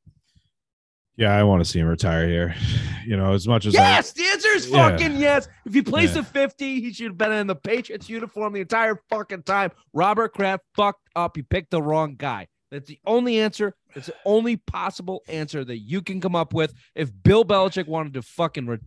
Yeah, 1.16 1.32
I 1.32 1.42
want 1.44 1.62
to 1.64 1.70
see 1.70 1.78
him 1.78 1.86
retire 1.86 2.26
here. 2.28 2.54
You 3.06 3.18
know, 3.18 3.34
as 3.34 3.46
much 3.46 3.66
as 3.66 3.74
Yes, 3.74 4.12
the 4.12 4.24
answer 4.24 4.48
is 4.48 4.66
Yeah. 4.66 4.88
fucking 4.88 5.16
yes. 5.16 5.46
If 5.66 5.74
he 5.74 5.82
plays 5.82 6.16
Yeah. 6.16 6.22
the 6.22 6.26
50, 6.26 6.80
he 6.80 6.90
should 6.90 7.08
have 7.08 7.18
been 7.18 7.32
in 7.32 7.46
the 7.46 7.54
Patriots 7.54 8.08
uniform 8.08 8.54
the 8.54 8.62
entire 8.62 8.98
fucking 9.10 9.42
time. 9.42 9.72
Robert 9.92 10.32
Kraft 10.32 10.62
fucked 10.74 11.06
up. 11.14 11.36
He 11.36 11.42
picked 11.42 11.70
the 11.70 11.82
wrong 11.82 12.14
guy. 12.16 12.46
That's 12.70 12.88
the 12.88 12.98
only 13.04 13.40
answer. 13.40 13.74
It's 13.94 14.06
the 14.06 14.14
only 14.24 14.56
possible 14.56 15.22
answer 15.28 15.66
that 15.66 15.80
you 15.80 16.00
can 16.00 16.18
come 16.18 16.34
up 16.34 16.54
with. 16.54 16.72
If 16.94 17.10
Bill 17.22 17.44
Belichick 17.44 17.86
wanted 17.88 18.14
to 18.14 18.22
fucking 18.22 18.66
re- 18.68 18.78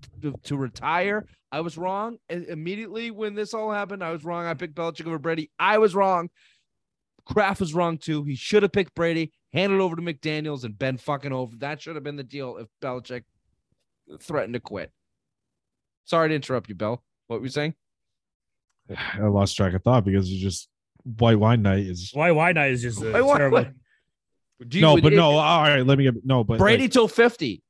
to, 0.46 0.58
retire, 0.58 1.28
I 1.52 1.62
was 1.62 1.78
wrong. 1.78 2.18
I- 2.28 2.44
immediately 2.50 3.12
when 3.12 3.36
this 3.36 3.54
all 3.54 3.72
happened, 3.72 4.04
I 4.04 4.10
was 4.12 4.26
wrong. 4.26 4.48
I 4.48 4.56
picked 4.56 4.74
Belichick 4.74 5.06
over 5.06 5.20
Brady. 5.20 5.52
I 5.60 5.78
was 5.78 5.94
wrong. 5.94 6.32
Kraft 7.28 7.60
was 7.60 7.74
wrong 7.74 7.98
too. 7.98 8.24
He 8.24 8.36
should 8.36 8.64
have 8.64 8.72
picked 8.72 8.96
Brady, 8.96 9.32
handed 9.54 9.80
over 9.80 9.96
to 9.96 10.02
McDaniels, 10.02 10.64
and 10.64 10.78
been 10.78 10.98
fucking 10.98 11.34
over. 11.34 11.56
That 11.58 11.82
should 11.82 11.96
have 11.96 12.04
been 12.04 12.16
the 12.16 12.24
deal 12.24 12.58
if 12.58 12.68
Belichick 12.82 13.24
threatened 14.20 14.54
to 14.54 14.60
quit. 14.60 14.92
Sorry 16.06 16.30
to 16.30 16.36
interrupt 16.36 16.70
you, 16.70 16.76
Bill. 16.76 17.04
What 17.28 17.40
were 17.40 17.46
you 17.46 17.52
saying? 17.52 17.74
I 18.98 19.20
lost 19.28 19.58
track 19.58 19.74
of 19.74 19.84
thought 19.84 20.06
because 20.06 20.32
it's 20.32 20.42
just 20.42 20.70
white 21.20 21.40
wine 21.40 21.62
night 21.62 21.86
is 21.86 22.12
white 22.14 22.34
wine 22.34 22.56
night 22.56 22.72
Is 22.72 22.82
just 22.82 23.02
a 23.02 23.12
Wait, 23.12 23.22
what- 23.22 23.38
terrible. 23.38 23.58
what? 23.60 23.72
Do 24.68 24.78
you- 24.78 24.82
no, 24.82 25.00
but 25.00 25.14
it- 25.14 25.16
no. 25.16 25.32
All 25.32 25.62
right, 25.62 25.86
let 25.86 25.98
me 25.98 26.06
get 26.06 26.26
no, 26.26 26.44
but 26.44 26.58
Brady 26.58 26.84
like, 26.84 26.92
till 26.92 27.08
50. 27.08 27.64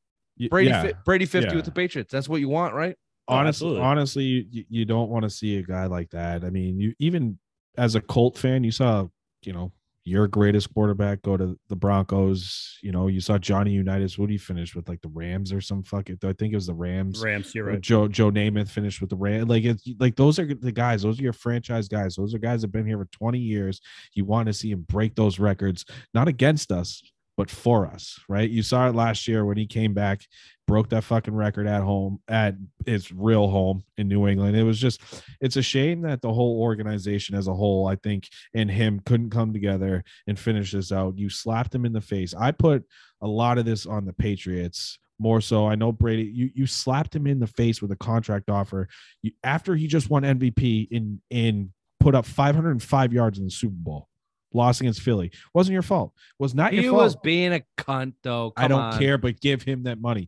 Brady 0.50 0.70
yeah. 0.70 0.82
fi- 0.84 0.94
Brady 1.04 1.26
50 1.26 1.50
yeah. 1.50 1.56
with 1.56 1.66
the 1.66 1.72
Patriots. 1.72 2.12
That's 2.12 2.30
what 2.30 2.40
you 2.40 2.48
want, 2.50 2.76
right? 2.76 2.96
Oh, 3.28 3.34
honestly, 3.36 3.68
absolutely. 3.68 3.82
honestly, 3.82 4.24
you, 4.52 4.66
you 4.70 4.86
don't 4.86 5.10
want 5.10 5.24
to 5.24 5.30
see 5.30 5.58
a 5.58 5.64
guy 5.64 5.88
like 5.88 6.12
that. 6.12 6.46
I 6.46 6.50
mean, 6.52 6.80
you 6.80 6.94
even 7.00 7.40
as 7.78 7.96
a 7.96 8.02
Colt 8.02 8.38
fan, 8.38 8.64
you 8.64 8.72
saw, 8.72 9.08
you 9.44 9.54
know, 9.54 9.72
your 10.08 10.26
greatest 10.26 10.74
quarterback 10.74 11.22
go 11.22 11.36
to 11.36 11.60
the 11.68 11.76
Broncos. 11.76 12.78
You 12.82 12.94
know, 12.94 13.08
you 13.08 13.20
saw 13.20 13.38
Johnny 13.38 13.72
Unitas. 13.72 14.18
What 14.18 14.28
did 14.28 14.36
he 14.36 14.38
finish 14.38 14.74
with? 14.74 14.88
Like 14.88 15.02
the 15.02 15.10
Rams 15.10 15.52
or 15.52 15.60
some 15.60 15.84
fucking? 15.84 16.20
I 16.24 16.32
think 16.32 16.54
it 16.54 16.56
was 16.56 16.68
the 16.68 16.74
Rams. 16.74 17.22
Rams, 17.22 17.54
you're 17.54 17.66
right. 17.66 17.82
Joe 17.82 18.08
Joe 18.08 18.32
Namath 18.32 18.70
finished 18.70 19.02
with 19.02 19.10
the 19.10 19.18
Rams. 19.18 19.50
Like 19.50 19.66
it's 19.66 19.84
like 20.00 20.16
those 20.16 20.40
are 20.40 20.46
the 20.46 20.72
guys. 20.72 21.02
Those 21.02 21.20
are 21.20 21.24
your 21.24 21.34
franchise 21.34 21.90
guys. 21.90 22.16
Those 22.16 22.34
are 22.34 22.40
guys 22.40 22.62
that 22.62 22.68
have 22.68 22.72
been 22.72 22.88
here 22.88 22.98
for 22.98 23.10
20 23.12 23.38
years. 23.38 23.82
You 24.14 24.24
want 24.24 24.48
to 24.48 24.54
see 24.54 24.72
him 24.72 24.86
break 24.88 25.14
those 25.16 25.40
records, 25.40 25.84
not 26.14 26.30
against 26.30 26.72
us, 26.72 27.04
but 27.38 27.52
for 27.52 27.86
us, 27.86 28.20
right? 28.28 28.50
You 28.50 28.64
saw 28.64 28.90
it 28.90 28.96
last 28.96 29.28
year 29.28 29.46
when 29.46 29.58
he 29.58 29.68
came 29.68 29.94
back, 29.94 30.26
broke 30.66 30.90
that 30.90 31.04
fucking 31.04 31.36
record 31.36 31.68
at 31.68 31.84
home 31.84 32.20
at 32.28 32.56
his 32.86 33.12
real 33.12 33.48
home 33.48 33.84
in 33.98 34.08
New 34.08 34.28
England. 34.28 34.58
It 34.58 34.64
was 34.64 34.80
just, 34.80 35.02
it's 35.40 35.56
a 35.56 35.62
shame 35.62 36.02
that 36.02 36.22
the 36.22 36.34
whole 36.34 36.60
organization 36.60 37.36
as 37.36 37.48
a 37.48 37.54
whole, 37.54 37.88
I 37.88 37.96
think, 37.96 38.28
and 38.56 38.70
him 38.70 39.00
couldn't 39.06 39.30
come 39.30 39.54
together 39.54 40.04
and 40.26 40.38
finish 40.38 40.72
this 40.72 40.92
out. 40.92 41.18
You 41.18 41.30
slapped 41.30 41.74
him 41.74 41.86
in 41.86 41.94
the 41.94 42.02
face. 42.02 42.34
I 42.34 42.52
put 42.52 42.84
a 43.22 43.28
lot 43.28 43.60
of 43.60 43.66
this 43.66 43.86
on 43.86 44.06
the 44.06 44.14
Patriots 44.14 44.98
more 45.20 45.40
so. 45.40 45.68
I 45.68 45.76
know 45.76 45.92
Brady, 45.92 46.24
you 46.24 46.50
you 46.54 46.68
slapped 46.68 47.16
him 47.16 47.28
in 47.28 47.40
the 47.40 47.48
face 47.48 47.82
with 47.82 47.92
a 47.92 47.96
contract 47.96 48.50
offer 48.50 48.88
you, 49.22 49.32
after 49.44 49.76
he 49.76 49.88
just 49.88 50.10
won 50.10 50.24
MVP 50.24 50.90
in 50.92 51.22
in 51.30 51.72
put 52.00 52.14
up 52.14 52.26
505 52.26 53.14
yards 53.14 53.40
in 53.40 53.46
the 53.46 53.52
Super 53.52 53.76
Bowl. 53.76 54.08
Lost 54.58 54.82
against 54.82 55.02
Philly. 55.02 55.32
Wasn't 55.54 55.72
your 55.74 55.82
fault. 55.84 56.12
Was 56.40 56.54
not 56.54 56.72
He 56.74 56.82
your 56.82 56.92
fault. 56.92 57.02
He 57.02 57.04
was 57.06 57.16
being 57.18 57.54
a 57.54 57.62
cunt, 57.78 58.14
though. 58.24 58.52
I 58.58 58.68
don't 58.68 58.82
on. 58.82 59.00
care, 59.00 59.18
but 59.18 59.40
give 59.40 59.62
him 59.62 59.84
that 59.84 60.02
money. 60.02 60.28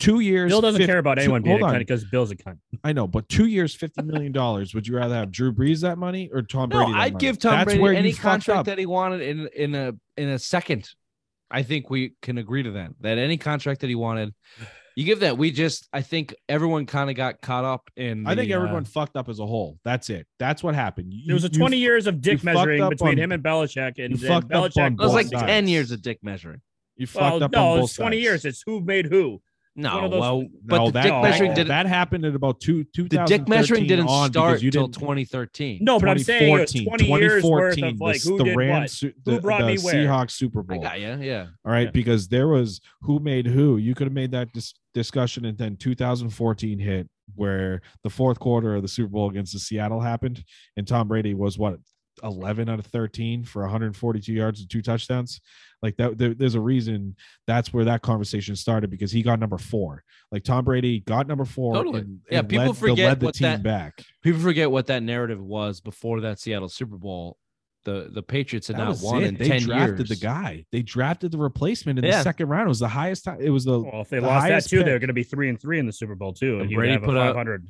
Two 0.00 0.20
years. 0.20 0.50
Bill 0.50 0.60
doesn't 0.60 0.78
50 0.80 0.90
care 0.90 0.98
about 0.98 1.16
two- 1.16 1.22
anyone 1.22 1.42
being 1.42 1.60
a 1.60 1.64
cunt 1.64 1.78
because 1.78 2.04
Bill's 2.04 2.30
a 2.30 2.36
cunt. 2.36 2.58
I 2.82 2.92
know, 2.92 3.06
but 3.06 3.28
two 3.28 3.46
years, 3.46 3.74
fifty 3.74 4.02
million 4.02 4.32
dollars. 4.32 4.74
Would 4.74 4.86
you 4.88 4.96
rather 4.96 5.14
have 5.14 5.30
Drew 5.30 5.52
Brees 5.52 5.82
that 5.82 5.98
money 5.98 6.30
or 6.32 6.42
Tom 6.42 6.68
No, 6.70 6.78
Brady? 6.78 6.92
that 6.92 6.98
I'd 7.00 7.12
money? 7.14 7.20
give 7.20 7.38
Tom 7.38 7.52
That's 7.52 7.64
Brady 7.66 7.80
where 7.80 7.94
any 7.94 8.12
contract 8.12 8.66
that 8.66 8.78
he 8.78 8.86
wanted 8.86 9.20
in 9.20 9.48
in 9.56 9.74
a 9.74 9.92
in 10.16 10.28
a 10.30 10.38
second. 10.38 10.88
I 11.50 11.62
think 11.62 11.90
we 11.90 12.14
can 12.22 12.38
agree 12.38 12.64
to 12.64 12.72
that. 12.72 12.90
That 13.00 13.18
any 13.18 13.36
contract 13.36 13.82
that 13.82 13.88
he 13.88 13.94
wanted, 13.94 14.34
you 14.96 15.04
give 15.04 15.20
that. 15.20 15.36
We 15.38 15.50
just, 15.50 15.88
I 15.92 16.02
think 16.02 16.34
everyone 16.48 16.86
kind 16.86 17.10
of 17.10 17.16
got 17.16 17.40
caught 17.40 17.64
up 17.64 17.90
in. 17.96 18.26
I 18.26 18.34
think 18.34 18.48
the, 18.48 18.54
uh, 18.54 18.58
everyone 18.62 18.84
fucked 18.84 19.16
up 19.16 19.28
as 19.28 19.38
a 19.40 19.46
whole. 19.46 19.78
That's 19.84 20.10
it. 20.10 20.26
That's 20.38 20.62
what 20.62 20.74
happened. 20.74 21.12
You- 21.12 21.26
There 21.26 21.34
was 21.34 21.44
a 21.44 21.48
you- 21.48 21.58
20 21.58 21.76
years 21.78 22.06
of 22.06 22.20
dick 22.20 22.38
fucked 22.38 22.44
measuring 22.44 22.82
up 22.82 22.90
between 22.90 23.12
on- 23.12 23.18
him 23.18 23.32
and 23.32 23.42
Belichick, 23.42 23.98
and, 23.98 24.20
you 24.20 24.28
and 24.30 24.44
Belichick. 24.48 24.92
it 24.92 24.98
was 24.98 25.12
like 25.12 25.30
both 25.30 25.40
ten 25.46 25.66
years 25.68 25.90
of 25.90 26.02
dick 26.02 26.18
measuring. 26.22 26.60
You 26.96 27.06
well, 27.14 27.30
fucked 27.32 27.42
up 27.42 27.50
no, 27.52 27.66
on 27.72 27.78
both 27.80 27.90
it's 27.90 27.96
20 27.96 28.16
sides. 28.18 28.22
years. 28.22 28.44
It's 28.44 28.62
who 28.64 28.80
made 28.80 29.06
who. 29.06 29.40
No, 29.76 30.08
those- 30.08 30.20
well, 30.20 30.44
but 30.64 30.76
No, 30.76 30.86
the 30.86 30.92
that, 30.92 31.02
dick 31.02 31.12
measuring 31.22 31.54
didn't. 31.54 31.68
that 31.68 31.86
happened 31.86 32.24
at 32.24 32.34
about 32.36 32.60
two 32.60 32.84
two. 32.94 33.08
The 33.08 33.24
dick 33.26 33.48
measuring 33.48 33.86
didn't 33.88 34.06
start 34.08 34.62
until 34.62 34.88
2013. 34.88 35.78
No, 35.82 35.98
but 35.98 36.08
I'm 36.08 36.18
saying 36.20 36.54
it 36.56 36.60
was 36.60 36.72
2014, 36.72 37.08
20 37.08 37.22
years 37.24 37.42
worth 37.44 37.74
2014, 37.76 37.84
of 37.84 38.00
like 38.00 38.22
the, 38.22 38.28
who 38.30 38.38
the 38.38 38.44
did 38.44 38.56
Rams, 38.56 38.80
what. 38.82 38.90
su- 38.90 39.12
Who 39.24 39.30
the, 39.34 39.40
brought 39.40 39.60
the 39.62 39.66
me 39.66 39.78
where? 39.78 39.94
Seahawks 39.94 40.30
Super 40.30 40.60
I 40.60 40.62
Bowl. 40.62 40.80
got 40.82 41.00
you. 41.00 41.16
Yeah. 41.20 41.46
All 41.64 41.72
right, 41.72 41.86
Yeah. 41.86 41.90
because 41.90 42.28
there 42.28 42.46
was 42.46 42.80
who 43.02 43.18
made 43.18 43.46
who. 43.48 43.76
You 43.78 43.94
could 43.96 44.06
have 44.06 44.14
made 44.14 44.30
that 44.30 44.52
dis- 44.52 44.74
discussion, 44.94 45.44
and 45.44 45.58
then 45.58 45.76
2014 45.76 46.78
hit 46.78 47.08
where 47.34 47.80
the 48.04 48.10
fourth 48.10 48.38
quarter 48.38 48.76
of 48.76 48.82
the 48.82 48.88
Super 48.88 49.08
Bowl 49.08 49.28
against 49.28 49.54
the 49.54 49.58
Seattle 49.58 50.00
happened, 50.00 50.44
and 50.76 50.86
Tom 50.86 51.08
Brady 51.08 51.34
was 51.34 51.58
what 51.58 51.78
11 52.22 52.68
out 52.68 52.78
of 52.78 52.86
13 52.86 53.44
for 53.44 53.62
142 53.62 54.32
yards 54.32 54.60
and 54.60 54.70
two 54.70 54.82
touchdowns. 54.82 55.40
Like 55.82 55.96
that, 55.96 56.16
there- 56.16 56.34
there's 56.34 56.54
a 56.54 56.60
reason 56.60 57.16
that's 57.46 57.72
where 57.72 57.84
that 57.84 58.02
conversation 58.02 58.56
started 58.56 58.90
because 58.90 59.10
he 59.12 59.22
got 59.22 59.40
number 59.40 59.58
four. 59.58 60.04
Like 60.30 60.44
Tom 60.44 60.64
Brady 60.64 61.00
got 61.00 61.26
number 61.26 61.44
four. 61.44 61.74
Totally. 61.74 62.00
and- 62.02 62.20
Yeah, 62.30 62.38
and 62.40 62.48
people 62.48 62.66
led, 62.66 62.76
forget 62.76 63.08
led 63.08 63.20
the 63.20 63.26
what 63.26 63.34
team 63.34 63.48
that- 63.48 63.62
back. 63.62 64.02
People 64.22 64.40
forget 64.40 64.70
what 64.70 64.86
that 64.86 65.02
narrative 65.02 65.40
was 65.42 65.80
before 65.80 66.20
that 66.22 66.38
Seattle 66.38 66.68
Super 66.68 66.96
Bowl. 66.96 67.38
The 67.84 68.08
the 68.10 68.22
Patriots 68.22 68.68
had 68.68 68.76
That 68.76 68.84
not 68.84 68.88
was 68.88 69.02
won 69.02 69.22
it. 69.22 69.26
in 69.26 69.34
They 69.34 69.46
ten 69.46 69.60
drafted 69.60 69.98
years. 69.98 70.08
the 70.08 70.16
guy. 70.16 70.64
They 70.72 70.80
drafted 70.80 71.32
the 71.32 71.36
replacement 71.38 71.98
in 71.98 72.04
Yeah. 72.06 72.12
the 72.16 72.22
second 72.22 72.48
round. 72.48 72.64
It 72.64 72.68
was 72.68 72.78
the 72.78 72.88
highest 72.88 73.24
time. 73.24 73.38
It 73.42 73.50
was 73.50 73.66
the 73.66 73.78
Well, 73.78 74.00
if 74.00 74.08
they 74.08 74.20
the 74.20 74.26
lost 74.26 74.44
that 74.46 74.50
highest 74.52 74.70
too, 74.70 74.78
pick. 74.78 74.86
they're 74.86 74.98
going 74.98 75.08
to 75.08 75.12
be 75.12 75.22
three 75.22 75.50
and 75.50 75.60
three 75.60 75.78
in 75.78 75.84
the 75.84 75.92
Super 75.92 76.14
Bowl 76.14 76.32
too, 76.32 76.54
And 76.60 76.62
and 76.62 76.70
Brady 76.74 76.96
put 76.96 77.14
up- 77.18 77.34
500. 77.34 77.66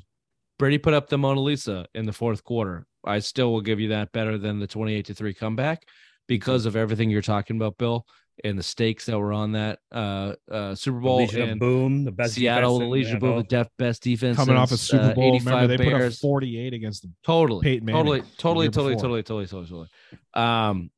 Brady 0.57 0.77
put 0.77 0.93
up 0.93 1.09
the 1.09 1.17
Mona 1.17 1.41
Lisa 1.41 1.85
in 1.93 2.05
the 2.05 2.13
fourth 2.13 2.45
quarter. 2.45 2.87
I 3.05 3.19
still 3.19 3.51
will 3.53 3.61
give 3.61 3.79
you 3.79 3.89
that 3.89 4.11
better 4.11 4.37
than 4.37 4.59
the 4.59 4.67
28 4.67 5.05
to 5.05 5.13
3 5.13 5.33
comeback 5.33 5.87
because 6.27 6.65
of 6.65 6.75
everything 6.75 7.09
you're 7.09 7.21
talking 7.21 7.55
about, 7.55 7.77
Bill, 7.77 8.05
and 8.43 8.57
the 8.57 8.63
stakes 8.63 9.05
that 9.05 9.17
were 9.19 9.31
on 9.31 9.51
that 9.53 9.79
uh, 9.91 10.33
uh, 10.51 10.75
Super 10.75 10.97
The 10.97 11.03
Bowl. 11.03 11.17
Legion 11.17 11.41
of 11.41 11.49
and 11.49 11.59
Boom, 11.59 12.03
the 12.03 12.11
best 12.11 12.33
Seattle, 12.33 12.79
the 12.79 12.85
defense 12.85 12.85
in 12.85 12.91
Legion 12.91 13.19
Bowl, 13.19 13.37
the 13.37 13.43
def- 13.43 13.69
best 13.77 14.03
defense. 14.03 14.35
coming 14.37 14.55
off 14.55 14.71
a 14.71 14.77
since, 14.77 14.89
Super 14.89 15.11
uh, 15.11 15.13
Bowl. 15.13 15.35
85 15.35 15.45
Remember, 15.53 15.77
they 15.77 15.91
put 15.91 16.01
up 16.01 16.13
48 16.13 16.73
against 16.73 17.01
the 17.03 17.11
Totally, 17.23 17.63
Peyton 17.63 17.85
Manning 17.85 17.99
totally, 18.01 18.21
totally, 18.37 18.69
totally, 18.69 18.95
totally, 18.95 19.23
totally, 19.23 19.45
totally, 19.45 19.67
totally. 19.67 19.87
Um, 20.33 20.89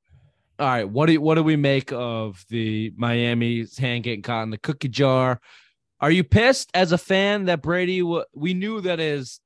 all 0.60 0.68
right, 0.68 0.90
what 0.90 1.06
do 1.06 1.22
what 1.22 1.36
do 1.36 1.44
we 1.44 1.56
make 1.56 1.92
of 1.92 2.44
the 2.50 2.92
Miami's 2.98 3.78
hand 3.78 4.04
getting 4.04 4.24
caught 4.24 4.44
in 4.44 4.50
the 4.50 4.58
cookie 4.58 4.88
jar? 4.88 5.40
Are 6.00 6.10
you 6.10 6.24
pissed 6.24 6.72
as 6.74 6.92
a 6.92 6.98
fan 6.98 7.46
that 7.46 7.62
Brady? 7.62 8.02
wa- 8.02 8.26
We 8.34 8.54
knew 8.54 8.82
that 8.82 9.00
is 9.00 9.40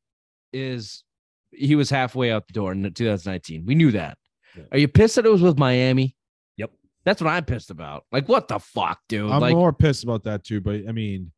is 0.54 1.04
he 1.52 1.76
was 1.76 1.90
halfway 1.90 2.32
out 2.32 2.48
the 2.48 2.54
door 2.54 2.72
in 2.72 2.84
2019. 2.84 3.66
We 3.66 3.76
knew 3.76 3.92
that. 3.92 4.18
Yeah. 4.56 4.64
Are 4.72 4.78
you 4.78 4.88
pissed 4.88 5.16
that 5.16 5.26
it 5.26 5.32
was 5.32 5.42
with 5.42 5.58
Miami? 5.58 6.16
Yep. 6.58 6.72
That's 7.06 7.22
what 7.22 7.30
I'm 7.30 7.46
pissed 7.46 7.72
about. 7.72 8.06
Like, 8.12 8.28
what 8.28 8.48
the 8.48 8.60
fuck, 8.60 9.00
dude? 9.08 9.32
I'm 9.32 9.42
like, 9.42 9.54
more 9.54 9.74
pissed 9.74 10.04
about 10.04 10.24
that 10.24 10.44
too. 10.44 10.62
But 10.62 10.82
I 10.88 10.92
mean, 10.92 11.32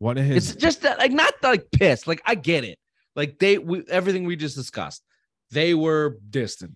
of 0.00 0.16
his 0.16 0.50
it's 0.50 0.60
just 0.60 0.82
that, 0.82 0.98
like, 0.98 1.12
not 1.12 1.34
like 1.42 1.70
pissed. 1.70 2.06
Like, 2.06 2.22
I 2.24 2.34
get 2.34 2.64
it. 2.64 2.78
Like, 3.14 3.38
they, 3.38 3.58
we, 3.58 3.84
everything 3.88 4.24
we 4.24 4.36
just 4.36 4.56
discussed, 4.56 5.02
they 5.50 5.74
were 5.74 6.18
distant. 6.28 6.72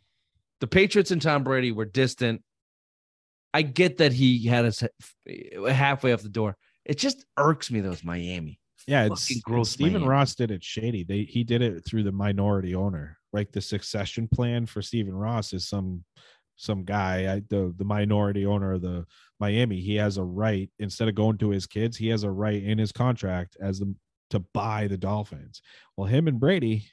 The 0.61 0.67
Patriots 0.67 1.11
and 1.11 1.21
Tom 1.21 1.45
Brady 1.45 1.73
were 1.73 1.85
distant. 1.85 2.43
I 3.53 3.63
get 3.63 3.99
that 3.99 4.13
he 4.13 4.47
had 4.47 4.67
us 4.67 4.83
eh, 4.83 5.71
halfway 5.73 6.13
off 6.13 6.23
the 6.23 6.29
door. 6.29 6.57
It 6.85 6.99
just 6.99 7.25
irks 7.37 7.71
me, 7.71 7.81
though, 7.81 7.91
those 7.91 8.05
Miami. 8.05 8.61
Yeah, 8.87 9.07
it's, 9.07 9.41
gross 9.41 9.71
Stephen. 9.71 10.05
Ross 10.05 10.35
did 10.35 10.51
it 10.51 10.63
shady. 10.63 11.03
They 11.03 11.23
he 11.23 11.43
did 11.45 11.63
it 11.63 11.85
through 11.85 12.05
the 12.05 12.13
minority 12.13 12.75
owner. 12.75 13.19
Like 13.33 13.53
the 13.53 13.61
succession 13.61 14.29
plan 14.29 14.67
for 14.67 14.81
Stephen 14.81 15.15
Ross 15.15 15.53
is 15.53 15.69
some 15.69 16.05
some 16.57 16.85
guy, 16.85 17.35
I, 17.35 17.43
the 17.51 17.75
the 17.77 17.85
minority 17.85 18.47
owner 18.47 18.75
of 18.75 18.83
the 18.83 19.05
Miami. 19.41 19.81
He 19.81 19.97
has 19.97 20.17
a 20.17 20.25
right 20.25 20.71
instead 20.79 21.09
of 21.09 21.15
going 21.15 21.39
to 21.39 21.51
his 21.51 21.67
kids, 21.67 21.97
he 21.97 22.09
has 22.09 22.23
a 22.23 22.31
right 22.31 22.63
in 22.63 22.79
his 22.79 22.93
contract 22.93 23.57
as 23.61 23.81
the 23.81 23.95
to 24.31 24.41
buy 24.41 24.87
the 24.87 24.99
Dolphins. 24.99 25.63
Well, 25.97 26.07
him 26.07 26.29
and 26.29 26.41
Brady 26.41 26.89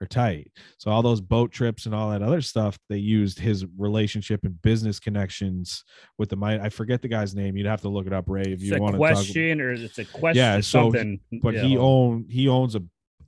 are 0.00 0.06
tight. 0.06 0.50
So 0.78 0.90
all 0.90 1.02
those 1.02 1.20
boat 1.20 1.52
trips 1.52 1.86
and 1.86 1.94
all 1.94 2.10
that 2.10 2.22
other 2.22 2.40
stuff, 2.40 2.78
they 2.88 2.96
used 2.96 3.38
his 3.38 3.66
relationship 3.76 4.40
and 4.44 4.60
business 4.62 4.98
connections 4.98 5.84
with 6.18 6.30
the 6.30 6.36
I 6.42 6.68
forget 6.70 7.02
the 7.02 7.08
guy's 7.08 7.34
name. 7.34 7.56
You'd 7.56 7.66
have 7.66 7.82
to 7.82 7.88
look 7.88 8.06
it 8.06 8.12
up, 8.12 8.28
Ray, 8.28 8.42
if 8.42 8.48
It's 8.54 8.62
you 8.62 8.76
a 8.76 8.80
want 8.80 8.94
to 8.94 8.98
talk. 8.98 9.14
question 9.14 9.60
or 9.60 9.72
it's 9.72 9.98
a 9.98 10.04
question. 10.04 10.38
Yeah, 10.42 10.56
so- 10.60 10.84
something. 10.84 11.20
But 11.42 11.54
yeah. 11.54 11.62
he 11.62 11.76
own 11.76 12.26
he 12.28 12.48
owns 12.48 12.74
a 12.74 12.82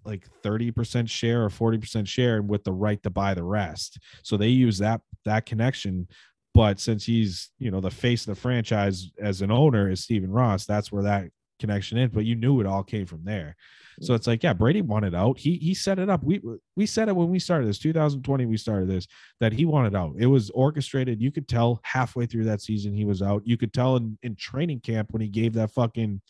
like 0.04 0.26
30% 0.42 1.08
share 1.08 1.44
or 1.44 1.48
40% 1.48 2.08
share 2.08 2.36
and 2.38 2.48
with 2.48 2.64
the 2.64 2.72
right 2.72 3.00
to 3.04 3.10
buy 3.10 3.34
the 3.34 3.44
rest. 3.44 4.00
So 4.24 4.36
they 4.36 4.48
use 4.48 4.78
that 4.78 5.00
that 5.24 5.46
connection. 5.46 6.08
But 6.54 6.80
since 6.80 7.04
he's, 7.04 7.50
you 7.58 7.70
know, 7.70 7.80
the 7.80 7.90
face 7.90 8.26
of 8.26 8.34
the 8.34 8.40
franchise 8.40 9.10
as 9.18 9.40
an 9.42 9.50
owner 9.50 9.90
is 9.90 10.00
Stephen 10.00 10.30
Ross, 10.30 10.66
that's 10.66 10.90
where 10.92 11.04
that 11.04 11.28
connection 11.60 11.96
is. 11.98 12.10
But 12.10 12.24
you 12.26 12.34
knew 12.34 12.60
it 12.60 12.66
all 12.66 12.82
came 12.82 13.06
from 13.06 13.24
there. 13.24 13.56
So 14.00 14.14
it's 14.14 14.26
like, 14.26 14.42
yeah, 14.42 14.52
Brady 14.52 14.82
wanted 14.82 15.14
out. 15.14 15.38
He 15.38 15.56
he 15.56 15.74
set 15.74 15.98
it 15.98 16.08
up. 16.08 16.22
We 16.24 16.40
we 16.76 16.86
said 16.86 17.08
it 17.08 17.16
when 17.16 17.28
we 17.28 17.38
started 17.38 17.68
this 17.68 17.78
2020. 17.78 18.46
We 18.46 18.56
started 18.56 18.88
this 18.88 19.06
that 19.40 19.52
he 19.52 19.64
wanted 19.64 19.94
out. 19.94 20.14
It 20.18 20.26
was 20.26 20.50
orchestrated. 20.50 21.20
You 21.20 21.30
could 21.30 21.48
tell 21.48 21.80
halfway 21.82 22.26
through 22.26 22.44
that 22.44 22.62
season 22.62 22.94
he 22.94 23.04
was 23.04 23.22
out. 23.22 23.42
You 23.44 23.56
could 23.56 23.72
tell 23.72 23.96
in, 23.96 24.16
in 24.22 24.36
training 24.36 24.80
camp 24.80 25.12
when 25.12 25.20
he 25.20 25.28
gave 25.28 25.52
that 25.54 25.70
fucking, 25.72 26.20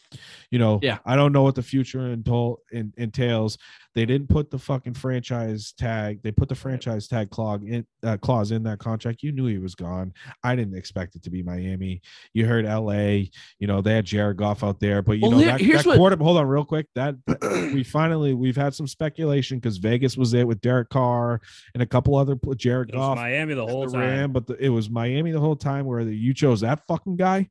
you 0.51 0.59
know, 0.59 0.81
Yeah. 0.83 0.99
I 1.05 1.17
don't 1.17 1.33
know 1.33 1.43
what 1.43 1.55
the 1.55 1.63
future 1.63 2.13
entail, 2.13 2.59
entails. 2.97 3.59
They 3.95 4.07
didn't 4.07 4.28
put 4.28 4.51
the 4.51 4.59
fucking 4.59 4.95
franchise 4.95 5.72
tag. 5.76 6.20
They 6.22 6.32
put 6.32 6.49
the 6.49 6.55
franchise 6.55 7.09
tag 7.09 7.28
clause 7.30 7.61
in 7.62 7.86
uh, 8.03 8.16
clause 8.16 8.51
in 8.51 8.62
that 8.62 8.78
contract. 8.78 9.22
You 9.22 9.32
knew 9.32 9.47
he 9.47 9.59
was 9.59 9.74
gone. 9.74 10.14
I 10.43 10.57
didn't 10.57 10.76
expect 10.76 11.14
it 11.14 11.22
to 11.24 11.30
be 11.30 11.43
Miami. 11.43 12.01
You 12.32 12.47
heard 12.47 12.64
L.A. 12.64 13.30
You 13.59 13.66
know 13.66 13.82
they 13.82 13.95
had 13.95 14.07
Jared 14.07 14.38
Goff 14.38 14.64
out 14.64 14.80
there, 14.80 15.03
but 15.03 15.18
you 15.18 15.22
Well, 15.22 15.32
know 15.32 15.38
that, 15.45 15.61
that 15.61 15.86
what- 15.86 15.97
quarter. 15.97 16.16
Hold 16.16 16.38
on, 16.38 16.47
real 16.47 16.64
quick. 16.64 16.86
That 16.95 17.16
we 17.74 17.84
finally 17.84 18.32
we've 18.34 18.57
had 18.57 18.74
some 18.74 18.86
speculation 18.86 19.59
because 19.59 19.76
Vegas 19.76 20.16
was 20.16 20.30
there 20.30 20.47
with 20.47 20.61
Derek 20.62 20.88
Carr 20.88 21.40
and 21.74 21.82
a 21.82 21.86
couple 21.86 22.16
other 22.16 22.36
Jared 22.57 22.88
It 22.90 22.97
was 22.97 23.01
Goff. 23.03 23.16
Miami 23.18 23.55
the 23.55 23.66
whole 23.66 23.86
the 23.86 23.93
time. 23.93 24.01
Ram, 24.01 24.32
but 24.32 24.47
the, 24.47 24.55
it 24.57 24.70
was 24.70 24.88
Miami 24.88 25.32
the 25.32 25.40
whole 25.40 25.57
time 25.57 25.84
where 25.84 26.05
the, 26.05 26.16
you 26.16 26.32
chose 26.32 26.61
that 26.62 26.80
fucking 26.88 27.16
guy. 27.16 27.49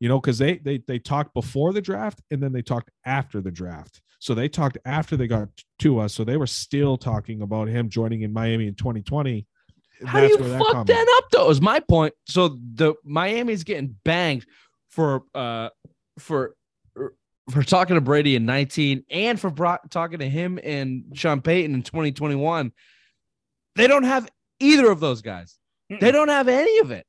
You 0.00 0.08
know, 0.08 0.20
because 0.20 0.38
they 0.38 0.58
they 0.58 0.78
they 0.86 0.98
talked 0.98 1.32
before 1.34 1.72
the 1.72 1.80
draft 1.80 2.20
and 2.30 2.42
then 2.42 2.52
they 2.52 2.62
talked 2.62 2.90
after 3.04 3.40
the 3.40 3.50
draft. 3.50 4.02
So 4.18 4.34
they 4.34 4.48
talked 4.48 4.78
after 4.84 5.16
they 5.16 5.26
got 5.26 5.48
to 5.80 6.00
us. 6.00 6.14
So 6.14 6.24
they 6.24 6.36
were 6.36 6.46
still 6.46 6.96
talking 6.96 7.42
about 7.42 7.68
him 7.68 7.88
joining 7.88 8.22
in 8.22 8.32
Miami 8.32 8.66
in 8.66 8.74
2020. 8.74 9.46
How 10.04 10.20
do 10.20 10.26
you 10.26 10.36
where 10.36 10.58
fuck 10.58 10.68
comment- 10.68 10.88
that 10.88 11.18
up 11.18 11.30
though? 11.30 11.50
Is 11.50 11.60
my 11.60 11.80
point. 11.80 12.14
So 12.26 12.58
the 12.74 12.94
Miami's 13.04 13.64
getting 13.64 13.96
banged 14.04 14.46
for 14.90 15.22
uh 15.34 15.70
for 16.18 16.54
for 17.50 17.62
talking 17.62 17.94
to 17.94 18.00
Brady 18.00 18.36
in 18.36 18.44
19 18.44 19.04
and 19.10 19.38
for 19.38 19.50
bro- 19.50 19.78
talking 19.90 20.18
to 20.18 20.28
him 20.28 20.58
and 20.62 21.04
Sean 21.14 21.40
Payton 21.40 21.74
in 21.74 21.82
2021. 21.82 22.72
They 23.76 23.86
don't 23.86 24.02
have 24.02 24.28
either 24.58 24.90
of 24.90 25.00
those 25.00 25.22
guys. 25.22 25.56
They 25.88 26.10
don't 26.10 26.28
have 26.28 26.48
any 26.48 26.78
of 26.80 26.90
it. 26.90 27.06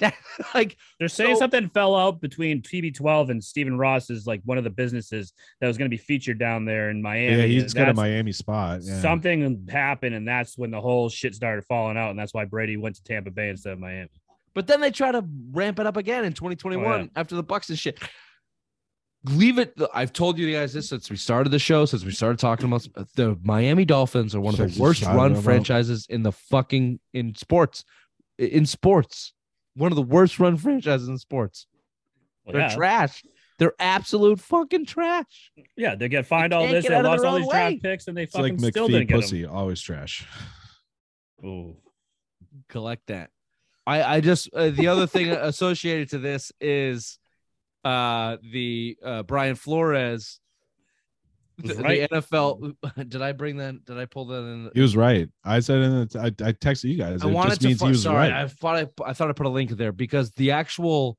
That, 0.00 0.14
like 0.54 0.76
They're 0.98 1.08
saying 1.08 1.36
So- 1.36 1.40
something 1.40 1.68
fell 1.70 1.94
out 1.94 2.20
between 2.20 2.60
TB12 2.62 3.30
and 3.30 3.42
Stephen 3.44 3.78
Ross 3.78 4.10
is 4.10 4.26
like 4.26 4.40
one 4.44 4.58
of 4.58 4.64
the 4.64 4.70
businesses 4.70 5.32
that 5.60 5.66
was 5.68 5.78
going 5.78 5.88
to 5.90 5.94
be 5.96 6.02
featured 6.02 6.38
down 6.38 6.64
there 6.64 6.90
in 6.90 7.00
Miami. 7.00 7.36
Yeah, 7.36 7.46
he's 7.46 7.72
got 7.72 7.88
a 7.88 7.94
Miami 7.94 8.32
spot. 8.32 8.80
Yeah. 8.82 9.00
Something 9.00 9.66
happened, 9.70 10.14
and 10.14 10.26
that's 10.26 10.58
when 10.58 10.70
the 10.70 10.80
whole 10.80 11.08
shit 11.08 11.34
started 11.34 11.64
falling 11.64 11.96
out, 11.96 12.10
and 12.10 12.18
that's 12.18 12.34
why 12.34 12.44
Brady 12.44 12.76
went 12.76 12.96
to 12.96 13.02
Tampa 13.04 13.30
Bay 13.30 13.50
instead 13.50 13.72
of 13.74 13.78
Miami. 13.78 14.10
But 14.52 14.66
then 14.66 14.80
they 14.80 14.90
try 14.90 15.12
to 15.12 15.24
ramp 15.52 15.78
it 15.78 15.86
up 15.86 15.96
again 15.96 16.24
in 16.24 16.32
2021 16.32 16.84
Oh, 16.84 16.96
yeah. 16.98 17.06
after 17.14 17.36
the 17.36 17.42
Bucks 17.42 17.68
and 17.70 17.78
shit. 17.78 17.98
Leave 19.26 19.58
it. 19.58 19.78
I've 19.92 20.14
told 20.14 20.38
you 20.38 20.50
guys 20.50 20.72
this 20.72 20.88
since 20.88 21.10
we 21.10 21.16
started 21.16 21.50
the 21.50 21.58
show, 21.58 21.84
since 21.84 22.04
we 22.06 22.10
started 22.10 22.38
talking 22.38 22.64
about 22.66 22.88
the 23.16 23.38
Miami 23.42 23.84
Dolphins 23.84 24.34
are 24.34 24.40
one 24.40 24.58
of 24.58 24.74
the 24.74 24.80
worst 24.80 25.04
run 25.04 25.36
franchises 25.40 26.06
in 26.08 26.22
the 26.22 26.32
fucking 26.32 26.98
in 27.12 27.34
sports. 27.34 27.84
In 28.38 28.64
sports, 28.64 29.34
one 29.74 29.92
of 29.92 29.96
the 29.96 30.02
worst 30.02 30.38
run 30.38 30.56
franchises 30.56 31.08
in 31.08 31.18
sports. 31.18 31.66
Well, 32.44 32.54
They're 32.54 32.62
yeah. 32.62 32.74
trash. 32.74 33.22
They're 33.58 33.74
absolute 33.78 34.40
fucking 34.40 34.86
trash. 34.86 35.52
yeah, 35.76 35.94
they 35.94 36.08
get 36.08 36.24
fined 36.24 36.54
all 36.54 36.66
this, 36.66 36.86
they 36.86 37.02
lost 37.02 37.24
all 37.24 37.36
these 37.36 37.46
way. 37.46 37.52
draft 37.52 37.82
picks, 37.82 38.08
and 38.08 38.16
they 38.16 38.22
It's 38.22 38.32
fucking 38.34 38.56
like 38.56 38.72
still 38.72 38.88
didn't 38.88 39.04
McPhee 39.04 39.08
get 39.08 39.14
pussy, 39.16 39.44
always 39.44 39.80
trash. 39.82 40.26
Oh, 41.44 41.76
collect 42.68 43.06
that. 43.08 43.30
I 43.86 44.02
I 44.16 44.20
just 44.20 44.48
uh, 44.54 44.70
the 44.70 44.88
other 44.88 45.06
thing 45.06 45.28
associated 45.30 46.10
to 46.10 46.18
this 46.18 46.52
is 46.60 47.18
uh 47.84 48.38
the 48.50 48.96
uh 49.04 49.22
Brian 49.24 49.56
Flores 49.56 50.39
the, 51.62 51.68
Was 51.68 51.76
the. 51.76 52.08
NFL 52.08 52.74
did 53.08 53.22
I 53.22 53.32
bring 53.32 53.56
that 53.58 53.84
did 53.84 53.98
I 53.98 54.04
pull 54.06 54.26
that 54.26 54.38
in 54.42 54.70
He 54.74 54.80
was 54.80 54.96
right. 54.96 55.28
I 55.44 55.60
said 55.60 55.82
in 55.82 55.92
the, 56.08 56.20
I, 56.20 56.26
I 56.26 56.52
texted 56.52 56.84
you 56.90 56.96
guys. 56.96 57.22
I 57.22 57.28
It 57.28 57.32
wanted 57.32 57.50
just 57.50 57.60
to 57.62 57.66
means 57.68 57.80
fi- 57.80 57.86
he 57.86 57.90
was 57.92 58.02
sorry 58.02 58.30
right. 58.30 58.32
I 58.32 58.48
thought 58.48 58.76
I 58.76 58.88
I 59.04 59.12
thought 59.12 59.30
I 59.30 59.32
put 59.32 59.46
a 59.46 59.50
link 59.50 59.70
there 59.70 59.92
because 59.92 60.30
the 60.32 60.52
actual 60.52 61.16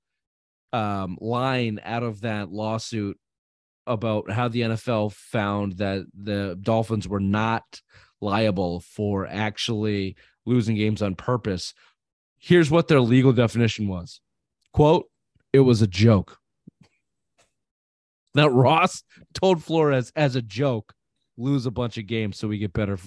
um 0.73 1.17
line 1.19 1.79
out 1.83 2.03
of 2.03 2.21
that 2.21 2.51
lawsuit 2.51 3.17
about 3.87 4.29
how 4.29 4.47
the 4.47 4.61
NFL 4.61 5.11
found 5.13 5.77
that 5.77 6.05
the 6.13 6.57
Dolphins 6.61 7.07
were 7.07 7.19
not 7.19 7.63
liable 8.21 8.79
for 8.81 9.27
actually 9.27 10.15
losing 10.45 10.75
games 10.75 11.01
on 11.01 11.15
purpose. 11.15 11.73
Here's 12.37 12.71
what 12.71 12.87
their 12.87 13.01
legal 13.01 13.33
definition 13.33 13.87
was. 13.87 14.21
Quote, 14.73 15.07
it 15.51 15.59
was 15.59 15.81
a 15.81 15.87
joke. 15.87 16.37
That 18.33 18.49
Ross 18.51 19.03
told 19.33 19.63
Flores 19.63 20.11
as 20.15 20.35
a 20.35 20.41
joke, 20.41 20.93
lose 21.37 21.65
a 21.65 21.71
bunch 21.71 21.97
of 21.97 22.07
games 22.07 22.37
so 22.37 22.47
we 22.47 22.57
get 22.57 22.73
better 22.73 22.97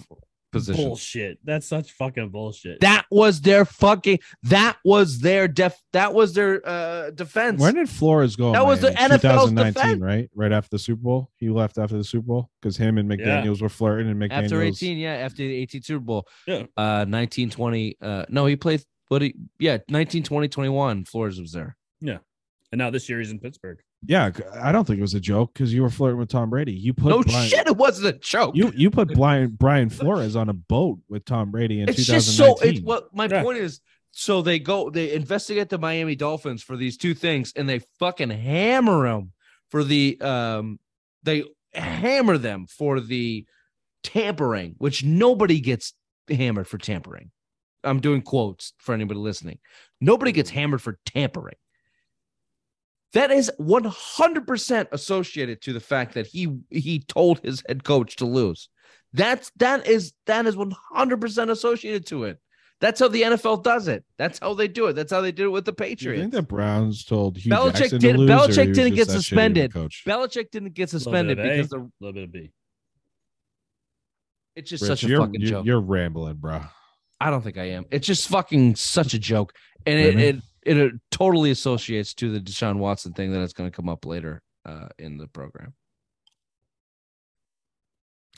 position. 0.52 0.84
Bullshit. 0.84 1.38
That's 1.44 1.66
such 1.66 1.92
fucking 1.92 2.28
bullshit. 2.30 2.80
That 2.80 3.06
was 3.10 3.40
their 3.40 3.64
fucking 3.64 4.20
that 4.44 4.76
was 4.84 5.18
their 5.18 5.48
def 5.48 5.76
that 5.92 6.14
was 6.14 6.32
their 6.34 6.60
uh 6.66 7.10
defense. 7.10 7.60
When 7.60 7.74
did 7.74 7.88
Flores 7.88 8.36
go? 8.36 8.52
That 8.52 8.64
was 8.64 8.80
the 8.80 8.92
Miami? 8.92 9.14
NFL's 9.16 9.50
2019, 9.50 9.72
defense. 9.74 10.00
right? 10.00 10.30
Right 10.34 10.52
after 10.52 10.68
the 10.70 10.78
Super 10.78 11.02
Bowl. 11.02 11.30
He 11.36 11.48
left 11.50 11.76
after 11.78 11.96
the 11.96 12.04
Super 12.04 12.26
Bowl 12.26 12.50
because 12.62 12.76
him 12.76 12.98
and 12.98 13.10
Yeah. 13.10 13.16
McDaniels 13.16 13.60
were 13.62 13.68
flirting, 13.68 14.08
and 14.08 14.20
McDaniels 14.20 14.44
after 14.44 14.62
18, 14.62 14.98
yeah, 14.98 15.14
after 15.14 15.38
the 15.38 15.54
18 15.54 15.82
Super 15.82 16.00
Bowl. 16.00 16.28
Yeah. 16.46 16.64
Uh 16.76 17.04
19 17.08 17.50
20 17.50 17.96
uh 18.00 18.24
no, 18.28 18.46
he 18.46 18.56
played 18.56 18.82
what 19.08 19.22
he 19.22 19.34
yeah, 19.58 19.78
19 19.88 20.22
20 20.22 20.48
21 20.48 21.04
Flores 21.04 21.40
was 21.40 21.52
there. 21.52 21.76
Yeah. 22.00 22.18
And 22.72 22.78
now 22.78 22.90
this 22.90 23.08
year 23.08 23.18
he's 23.18 23.30
in 23.30 23.38
Pittsburgh. 23.40 23.78
Yeah, 24.06 24.30
I 24.60 24.72
don't 24.72 24.86
think 24.86 24.98
it 24.98 25.02
was 25.02 25.14
a 25.14 25.20
joke 25.20 25.54
because 25.54 25.72
you 25.72 25.82
were 25.82 25.90
flirting 25.90 26.18
with 26.18 26.28
Tom 26.28 26.50
Brady. 26.50 26.72
You 26.72 26.92
put 26.94 27.08
no 27.08 27.22
Brian, 27.22 27.48
shit, 27.48 27.66
it 27.66 27.76
wasn't 27.76 28.14
a 28.14 28.18
joke. 28.18 28.54
You 28.56 28.72
you 28.74 28.90
put 28.90 29.08
Brian 29.14 29.50
Brian 29.50 29.88
Flores 29.88 30.36
on 30.36 30.48
a 30.48 30.52
boat 30.52 30.98
with 31.08 31.24
Tom 31.24 31.50
Brady 31.50 31.80
in 31.80 31.88
it's 31.88 32.04
just 32.04 32.36
so 32.36 32.56
it's 32.62 32.80
what 32.80 33.14
my 33.14 33.26
Yeah. 33.26 33.42
point 33.42 33.58
is 33.58 33.80
so 34.12 34.42
they 34.42 34.58
go 34.58 34.90
they 34.90 35.12
investigate 35.12 35.68
the 35.70 35.78
Miami 35.78 36.14
Dolphins 36.16 36.62
for 36.62 36.76
these 36.76 36.96
two 36.96 37.14
things 37.14 37.52
and 37.56 37.68
they 37.68 37.80
fucking 37.98 38.30
hammer 38.30 39.04
them 39.08 39.32
for 39.70 39.82
the 39.82 40.20
um 40.20 40.78
they 41.22 41.44
hammer 41.72 42.38
them 42.38 42.66
for 42.66 43.00
the 43.00 43.46
tampering 44.02 44.74
which 44.78 45.02
nobody 45.04 45.60
gets 45.60 45.94
hammered 46.28 46.68
for 46.68 46.78
tampering 46.78 47.30
I'm 47.82 48.00
doing 48.00 48.22
quotes 48.22 48.72
for 48.78 48.94
anybody 48.94 49.18
listening 49.18 49.58
nobody 50.00 50.30
gets 50.32 50.50
hammered 50.50 50.82
for 50.82 50.98
tampering 51.06 51.56
that 53.14 53.30
is 53.30 53.50
100% 53.58 54.86
associated 54.92 55.60
to 55.62 55.72
the 55.72 55.80
fact 55.80 56.14
that 56.14 56.26
he 56.26 56.56
he 56.70 57.00
told 57.00 57.40
his 57.40 57.62
head 57.66 57.82
coach 57.82 58.16
to 58.16 58.26
lose 58.26 58.68
that's 59.14 59.50
that 59.56 59.86
is 59.86 60.12
that 60.26 60.44
is 60.44 60.56
100% 60.56 61.50
associated 61.50 62.06
to 62.06 62.24
it. 62.24 62.38
That's 62.80 62.98
how 62.98 63.06
the 63.08 63.22
NFL 63.22 63.62
does 63.62 63.86
it. 63.86 64.04
That's 64.18 64.40
how 64.40 64.54
they 64.54 64.66
do 64.66 64.88
it. 64.88 64.94
That's 64.94 65.12
how 65.12 65.20
they 65.20 65.30
did 65.30 65.44
it 65.44 65.48
with 65.50 65.64
the 65.64 65.72
Do 65.72 65.84
you 65.84 65.88
Patriots. 65.90 66.20
think 66.20 66.32
the 66.32 66.42
Browns 66.42 67.04
told 67.04 67.38
Hue 67.38 67.52
Belichick 67.52 67.74
Jackson 67.76 68.00
did, 68.00 68.12
to 68.14 68.18
lose, 68.18 68.30
Belichick 68.30 68.74
didn't 68.74 68.94
get 68.96 69.06
that 69.06 69.12
shitty 69.12 69.14
of 69.14 69.16
a 69.16 69.22
suspended. 69.22 69.72
Coach, 69.72 70.02
Belichick 70.06 70.50
didn't 70.50 70.74
get 70.74 70.90
suspended 70.90 71.38
of 71.38 71.46
A, 71.46 71.48
because 71.48 71.70
the, 71.70 71.78
a 71.78 71.88
little 72.00 72.12
bit 72.12 72.24
of 72.24 72.32
B. 72.32 72.50
it's 74.56 74.68
just 74.68 74.82
Rich, 74.82 74.88
such 74.88 75.04
a 75.04 75.08
you're, 75.08 75.20
fucking 75.20 75.40
you're, 75.40 75.50
joke. 75.50 75.66
You're 75.66 75.80
rambling, 75.80 76.34
bro. 76.34 76.60
I 77.20 77.30
don't 77.30 77.42
think 77.42 77.56
I 77.56 77.70
am. 77.70 77.86
It's 77.92 78.06
just 78.06 78.28
fucking 78.28 78.74
such 78.74 79.14
a 79.14 79.18
joke, 79.20 79.54
and 79.86 79.94
Really? 79.96 80.24
it 80.24 80.34
it 80.36 80.42
it 80.66 80.92
totally 81.10 81.50
associates 81.50 82.14
to 82.14 82.32
the 82.32 82.40
Deshaun 82.40 82.76
Watson 82.76 83.12
thing 83.12 83.32
that 83.32 83.40
is 83.40 83.52
going 83.52 83.70
to 83.70 83.76
come 83.76 83.88
up 83.88 84.06
later 84.06 84.42
uh, 84.64 84.88
in 84.98 85.18
the 85.18 85.26
program. 85.28 85.74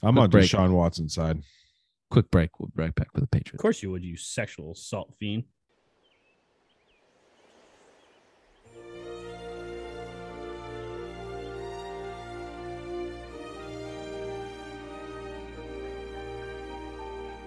I'm 0.02 0.14
Quick 0.14 0.22
on 0.22 0.30
break. 0.30 0.50
Deshaun 0.50 0.72
Watson's 0.72 1.14
side. 1.14 1.42
Quick 2.10 2.30
break. 2.30 2.50
We'll 2.58 2.70
be 2.74 2.82
right 2.82 2.94
back 2.94 3.08
with 3.14 3.22
the 3.22 3.28
Patriots. 3.28 3.54
Of 3.54 3.62
course 3.62 3.82
you 3.82 3.90
would, 3.90 4.04
you 4.04 4.16
sexual 4.16 4.72
assault 4.72 5.12
fiend. 5.18 5.44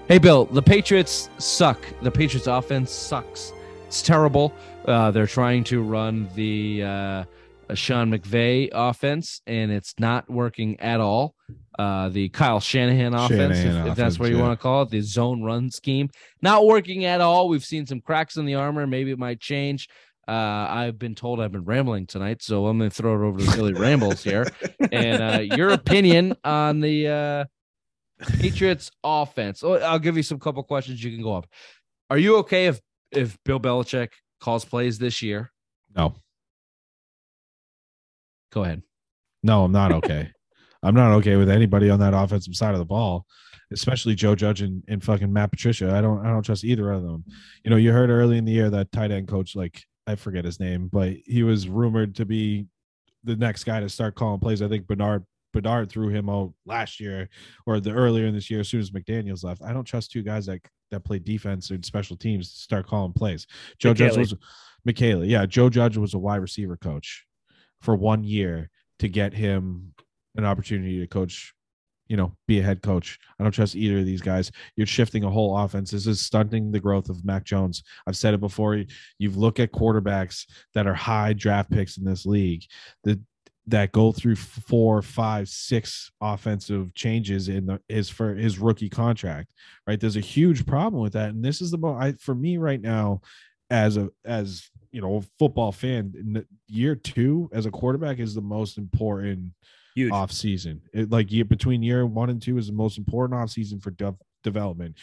Hey, 0.08 0.18
Bill, 0.18 0.46
the 0.46 0.62
Patriots 0.64 1.30
suck. 1.38 1.78
The 2.02 2.10
Patriots 2.10 2.48
offense 2.48 2.90
sucks. 2.90 3.54
It's 3.90 4.04
terrible. 4.04 4.54
Uh, 4.86 5.10
they're 5.10 5.26
trying 5.26 5.64
to 5.64 5.82
run 5.82 6.30
the 6.36 6.84
uh, 6.84 7.24
Sean 7.74 8.12
McVay 8.12 8.70
offense, 8.72 9.42
and 9.48 9.72
it's 9.72 9.96
not 9.98 10.30
working 10.30 10.80
at 10.80 11.00
all. 11.00 11.34
Uh, 11.80 12.10
the 12.10 12.30
Kyle 12.30 12.60
Shanahan 12.60 13.16
offense, 13.16 13.58
if, 13.58 13.64
Shanahan 13.64 13.88
if 13.88 13.96
that's 13.96 14.20
what 14.20 14.30
you 14.30 14.38
yeah. 14.38 14.44
want 14.44 14.60
to 14.60 14.62
call 14.62 14.84
it, 14.84 14.92
the 14.92 15.02
zone 15.02 15.42
run 15.42 15.72
scheme, 15.72 16.12
not 16.44 16.68
working 16.68 17.06
at 17.06 17.20
all. 17.20 17.50
We've 17.50 17.66
seen 17.66 17.88
some 17.88 18.00
cracks 18.00 18.38
in 18.38 18.46
the 18.46 18.54
armor. 18.54 18.86
Maybe 18.86 19.10
it 19.10 19.18
might 19.18 19.40
change. 19.40 19.90
Uh, 20.28 20.68
I've 20.70 21.00
been 21.00 21.16
told 21.16 21.42
I've 21.42 21.52
been 21.52 21.66
rambling 21.66 22.06
tonight, 22.06 22.44
so 22.44 22.68
I'm 22.68 22.78
going 22.78 22.92
to 22.92 22.96
throw 22.96 23.16
it 23.16 23.28
over 23.28 23.40
to 23.40 23.58
Billy 23.58 23.74
Rambles 23.74 24.24
here. 24.24 24.46
And 24.92 25.24
uh, 25.24 25.40
your 25.56 25.70
opinion 25.70 26.36
on 26.44 26.80
the 26.80 27.08
uh, 27.08 27.46
Patriots 28.38 28.92
offense. 29.04 29.64
Oh, 29.64 29.80
I'll 29.80 29.98
give 29.98 30.16
you 30.16 30.22
some 30.22 30.38
couple 30.38 30.62
questions. 30.62 31.04
You 31.04 31.10
can 31.10 31.24
go 31.24 31.34
up. 31.34 31.48
Are 32.12 32.20
you 32.20 32.38
okay 32.38 32.68
if 32.68 32.80
if 33.12 33.38
Bill 33.46 33.60
Belichick 33.60 34.10
calls 34.40 34.66
plays 34.66 34.98
this 35.00 35.22
year? 35.22 35.52
No, 35.96 36.14
Go 38.52 38.64
ahead. 38.64 38.82
no, 39.44 39.64
I'm 39.64 39.72
not 39.72 39.92
okay. 39.92 40.30
I'm 40.84 40.96
not 40.96 41.12
okay 41.18 41.36
with 41.36 41.50
anybody 41.50 41.90
on 41.90 42.00
that 42.00 42.14
offensive 42.14 42.56
side 42.56 42.74
of 42.74 42.80
the 42.80 42.86
ball, 42.86 43.26
especially 43.72 44.16
Joe 44.16 44.34
Judge 44.34 44.62
and, 44.62 44.82
and 44.88 45.04
fucking 45.04 45.32
Matt 45.32 45.52
Patricia. 45.52 45.94
I 45.94 46.00
don't 46.02 46.26
I 46.26 46.30
don't 46.30 46.42
trust 46.44 46.64
either 46.64 46.90
of 46.92 47.04
them. 47.04 47.26
You 47.64 47.70
know, 47.72 47.76
you 47.76 47.92
heard 47.92 48.10
early 48.10 48.38
in 48.38 48.46
the 48.46 48.54
year 48.54 48.70
that 48.70 48.92
tight 48.94 49.12
end 49.12 49.28
coach, 49.28 49.56
like 49.58 49.84
I 50.08 50.16
forget 50.16 50.46
his 50.46 50.60
name, 50.60 50.90
but 50.92 51.12
he 51.26 51.44
was 51.44 51.68
rumored 51.68 52.16
to 52.16 52.26
be 52.26 52.66
the 53.26 53.36
next 53.36 53.66
guy 53.66 53.82
to 53.82 53.90
start 53.90 54.16
calling 54.16 54.40
plays. 54.40 54.62
I 54.62 54.70
think 54.70 54.88
Bernard 54.88 55.26
Bedard 55.54 55.90
threw 55.90 56.10
him 56.10 56.30
out 56.30 56.54
last 56.66 57.00
year 57.00 57.30
or 57.66 57.80
the 57.80 57.92
earlier 57.92 58.26
in 58.26 58.34
this 58.34 58.50
year 58.50 58.60
as 58.60 58.68
soon 58.68 58.80
as 58.82 58.92
McDaniels 58.92 59.44
left. 59.44 59.62
I 59.64 59.74
don't 59.74 59.84
trust 59.84 60.12
two 60.12 60.24
guys 60.24 60.46
that 60.46 60.60
that 60.92 61.04
play 61.04 61.20
defense 61.20 61.70
and 61.70 61.86
special 61.86 62.18
teams 62.18 62.52
to 62.52 62.60
start 62.60 62.88
calling 62.88 63.14
plays. 63.14 63.46
Joe 63.78 63.94
Judge 63.94 64.18
was 64.18 64.34
Michaela. 64.86 65.26
Yeah, 65.26 65.46
Joe 65.46 65.70
Judge 65.70 65.98
was 65.98 66.14
a 66.14 66.20
wide 66.20 66.38
receiver 66.38 66.78
coach 66.78 67.26
for 67.82 67.96
one 67.96 68.24
year 68.24 68.70
to 69.00 69.08
get 69.08 69.34
him 69.34 69.94
an 70.36 70.46
opportunity 70.46 71.00
to 71.00 71.08
coach, 71.08 71.54
you 72.08 72.18
know, 72.18 72.36
be 72.48 72.60
a 72.60 72.64
head 72.64 72.82
coach. 72.82 73.20
I 73.40 73.44
don't 73.44 73.52
trust 73.52 73.76
either 73.76 74.00
of 74.00 74.06
these 74.06 74.22
guys. 74.22 74.52
You're 74.76 74.88
shifting 74.88 75.24
a 75.24 75.30
whole 75.30 75.58
offense. 75.58 75.92
This 75.92 76.08
is 76.08 76.22
stunting 76.22 76.72
the 76.72 76.80
growth 76.80 77.10
of 77.10 77.24
Mac 77.24 77.46
Jones. 77.46 77.84
I've 78.08 78.18
said 78.18 78.34
it 78.34 78.40
before. 78.40 78.84
You've 79.20 79.38
looked 79.38 79.60
at 79.60 79.72
quarterbacks 79.72 80.46
that 80.74 80.88
are 80.88 80.94
high 80.94 81.34
draft 81.34 81.72
picks 81.72 81.98
in 81.98 82.04
this 82.04 82.26
league. 82.26 82.64
The 83.04 83.20
that 83.70 83.92
go 83.92 84.12
through 84.12 84.36
four, 84.36 85.02
five, 85.02 85.48
six 85.48 86.12
offensive 86.22 86.94
changes 86.94 87.50
in 87.50 87.66
the 87.66 87.80
his 87.88 88.10
for 88.10 88.36
his 88.36 88.60
rookie 88.60 88.90
contract. 88.90 89.52
Right, 89.88 90.00
there's 90.00 90.18
a 90.18 90.22
huge 90.22 90.66
problem 90.66 91.02
with 91.02 91.14
that, 91.14 91.30
and 91.30 91.44
this 91.44 91.62
is 91.62 91.72
the 91.72 91.78
most 91.78 92.02
I 92.02 92.12
for 92.14 92.36
me 92.36 92.58
right 92.58 92.82
now, 92.82 93.22
as 93.70 93.98
a 93.98 94.10
as 94.26 94.70
you 94.92 95.02
know, 95.02 95.24
football 95.38 95.72
fan. 95.72 96.46
Year 96.68 96.96
two 96.96 97.50
as 97.54 97.66
a 97.66 97.72
quarterback 97.72 98.20
is 98.20 98.34
the 98.34 98.42
most 98.42 98.78
important 98.78 99.52
Huge. 99.96 100.12
off 100.12 100.32
season. 100.32 100.82
It, 100.94 101.12
like 101.12 101.32
year 101.32 101.46
between 101.46 101.84
year 101.84 102.06
one 102.06 102.30
and 102.30 102.42
two 102.42 102.58
is 102.58 102.68
the 102.68 102.74
most 102.74 102.98
important 102.98 103.40
off 103.40 103.52
season 103.52 103.80
for 103.80 103.92
dev- 103.92 104.16
development. 104.44 104.98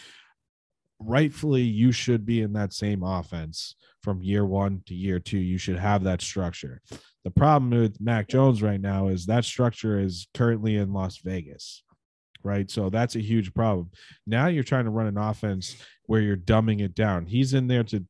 Rightfully, 0.98 1.62
you 1.62 1.92
should 1.92 2.24
be 2.24 2.40
in 2.40 2.54
that 2.54 2.72
same 2.72 3.02
offense 3.02 3.76
from 4.02 4.22
year 4.22 4.46
one 4.46 4.82
to 4.86 4.94
year 4.94 5.20
two. 5.20 5.38
You 5.38 5.58
should 5.58 5.78
have 5.78 6.04
that 6.04 6.22
structure. 6.22 6.80
The 7.26 7.32
problem 7.32 7.70
with 7.72 8.00
Mac 8.00 8.28
Jones 8.28 8.62
right 8.62 8.80
now 8.80 9.08
is 9.08 9.26
that 9.26 9.44
structure 9.44 9.98
is 9.98 10.28
currently 10.32 10.76
in 10.76 10.92
Las 10.92 11.18
Vegas. 11.18 11.82
Right. 12.44 12.70
So 12.70 12.88
that's 12.88 13.16
a 13.16 13.20
huge 13.20 13.52
problem. 13.52 13.90
Now 14.28 14.46
you're 14.46 14.62
trying 14.62 14.84
to 14.84 14.92
run 14.92 15.08
an 15.08 15.18
offense 15.18 15.74
where 16.04 16.20
you're 16.20 16.36
dumbing 16.36 16.80
it 16.80 16.94
down. 16.94 17.26
He's 17.26 17.52
in 17.52 17.66
there 17.66 17.82
to 17.82 18.04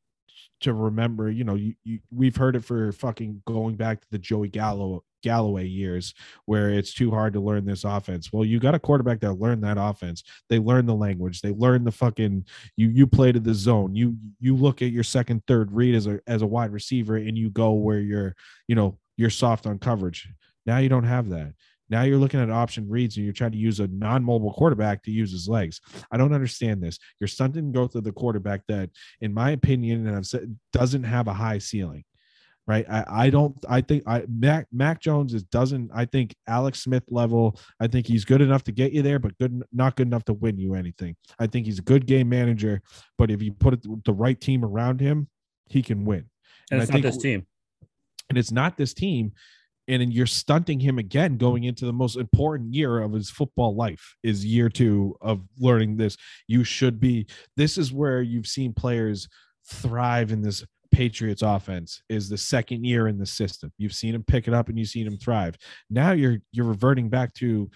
to 0.61 0.75
remember, 0.75 1.31
you 1.31 1.45
know, 1.45 1.55
you, 1.55 1.73
you 1.83 2.01
we've 2.11 2.37
heard 2.37 2.57
it 2.57 2.65
for 2.65 2.93
fucking 2.93 3.43
going 3.47 3.77
back 3.77 4.03
to 4.03 4.07
the 4.11 4.19
Joey 4.19 4.49
Gallo 4.49 5.03
Galloway 5.23 5.67
years 5.67 6.13
where 6.45 6.69
it's 6.69 6.93
too 6.93 7.11
hard 7.11 7.33
to 7.33 7.41
learn 7.41 7.65
this 7.65 7.85
offense. 7.85 8.31
Well, 8.31 8.45
you 8.45 8.61
got 8.61 8.75
a 8.75 8.79
quarterback 8.79 9.21
that 9.21 9.41
learned 9.41 9.65
that 9.65 9.79
offense. 9.79 10.25
They 10.51 10.59
learn 10.59 10.85
the 10.85 10.95
language. 10.95 11.41
They 11.41 11.53
learn 11.53 11.85
the 11.85 11.91
fucking 11.91 12.45
you 12.77 12.89
you 12.91 13.07
play 13.07 13.33
to 13.33 13.41
the 13.41 13.55
zone. 13.55 13.97
You 13.97 14.19
you 14.41 14.55
look 14.55 14.83
at 14.83 14.93
your 14.93 15.05
second, 15.05 15.43
third 15.47 15.73
read 15.73 15.95
as 15.95 16.07
a 16.07 16.21
as 16.27 16.43
a 16.43 16.47
wide 16.47 16.73
receiver 16.73 17.17
and 17.17 17.39
you 17.39 17.49
go 17.49 17.73
where 17.73 18.01
you're, 18.01 18.37
you 18.69 18.75
know, 18.75 18.99
you're 19.17 19.31
soft 19.31 19.67
on 19.67 19.79
coverage. 19.79 20.29
Now 20.67 20.79
you 20.79 20.89
don't 20.89 21.05
have 21.05 21.29
that. 21.31 21.55
Now 21.89 22.03
you're 22.03 22.19
looking 22.19 22.41
at 22.41 22.51
option 22.51 22.89
reads 22.89 23.17
and 23.17 23.25
you're 23.25 23.33
trying 23.33 23.53
to 23.53 23.59
use 23.59 23.79
a 23.79 23.87
non-mobile 23.87 24.53
quarterback 24.55 25.03
to 25.05 25.13
use 25.13 25.31
his 25.31 25.49
legs. 25.49 25.81
I 26.11 26.17
don't 26.17 26.33
understand 26.35 26.83
this. 26.83 26.99
You're 27.21 27.29
stunting 27.29 27.71
growth 27.71 27.95
of 27.95 28.03
the 28.03 28.11
quarterback 28.13 28.63
that, 28.69 28.91
in 29.21 29.33
my 29.33 29.51
opinion, 29.53 30.07
and 30.07 30.17
I've 30.17 30.27
said 30.27 30.59
doesn't 30.73 31.05
have 31.05 31.29
a 31.29 31.33
high 31.33 31.59
ceiling. 31.59 32.05
Right. 32.69 32.85
I, 32.91 33.05
I 33.09 33.31
don't 33.31 33.57
I 33.69 33.81
think 33.81 34.03
I 34.09 34.25
Mac 34.29 34.67
Mac 34.73 35.01
Jones 35.01 35.33
is 35.35 35.45
doesn't 35.45 35.89
I 35.95 36.05
think 36.05 36.35
Alex 36.49 36.81
Smith 36.83 37.05
level. 37.09 37.61
I 37.79 37.87
think 37.87 38.09
he's 38.09 38.25
good 38.25 38.41
enough 38.43 38.65
to 38.65 38.73
get 38.73 38.91
you 38.91 39.03
there, 39.03 39.21
but 39.21 39.39
good 39.39 39.63
not 39.73 39.95
good 39.95 40.09
enough 40.09 40.25
to 40.25 40.33
win 40.33 40.59
you 40.59 40.75
anything. 40.75 41.15
I 41.39 41.47
think 41.47 41.67
he's 41.67 41.79
a 41.79 41.83
good 41.83 42.07
game 42.07 42.29
manager, 42.29 42.83
but 43.19 43.31
if 43.31 43.41
you 43.41 43.53
put 43.53 43.75
it, 43.75 44.05
the 44.05 44.13
right 44.13 44.41
team 44.41 44.65
around 44.65 45.01
him, 45.01 45.29
he 45.69 45.81
can 45.81 46.05
win. 46.05 46.25
and 46.73 46.81
I 46.81 46.83
it's 46.83 46.91
not 46.91 46.95
think- 47.03 47.07
this 47.07 47.23
team. 47.23 47.47
And 48.29 48.39
it's 48.39 48.53
not 48.53 48.77
this 48.77 48.95
team 48.95 49.33
and 49.89 50.13
you're 50.13 50.27
stunting 50.27 50.81
him 50.81 50.99
again 50.99 51.37
going 51.37 51.65
into 51.65 51.85
the 51.85 51.93
most 51.93 52.17
important 52.17 52.75
year 52.75 53.01
of 53.01 53.13
his 53.13 53.31
football 53.31 53.77
life 53.77 54.17
is 54.23 54.45
year 54.45 54.69
two 54.69 55.17
of 55.21 55.43
learning 55.59 55.97
this. 55.97 56.17
You 56.49 56.65
should 56.65 57.01
be. 57.01 57.27
This 57.57 57.79
is 57.79 57.93
where 57.93 58.21
you've 58.23 58.49
seen 58.49 58.73
players 58.73 59.29
thrive 59.69 60.33
in 60.33 60.43
this 60.43 60.65
patriots 60.91 61.43
offense 61.43 62.03
is 62.09 62.29
the 62.29 62.39
second 62.39 62.85
year 62.85 63.07
in 63.07 63.19
the 63.19 63.27
system. 63.27 63.73
You've 63.77 63.93
seen 63.93 64.15
him 64.15 64.25
pick 64.25 64.49
it 64.49 64.55
up 64.55 64.69
and 64.69 64.79
you've 64.79 64.89
seen 64.89 65.07
him 65.07 65.19
thrive. 65.19 65.57
Now 65.91 66.13
you're 66.13 66.39
you're 66.53 66.67
reverting 66.67 67.09
back 67.09 67.35
to 67.35 67.71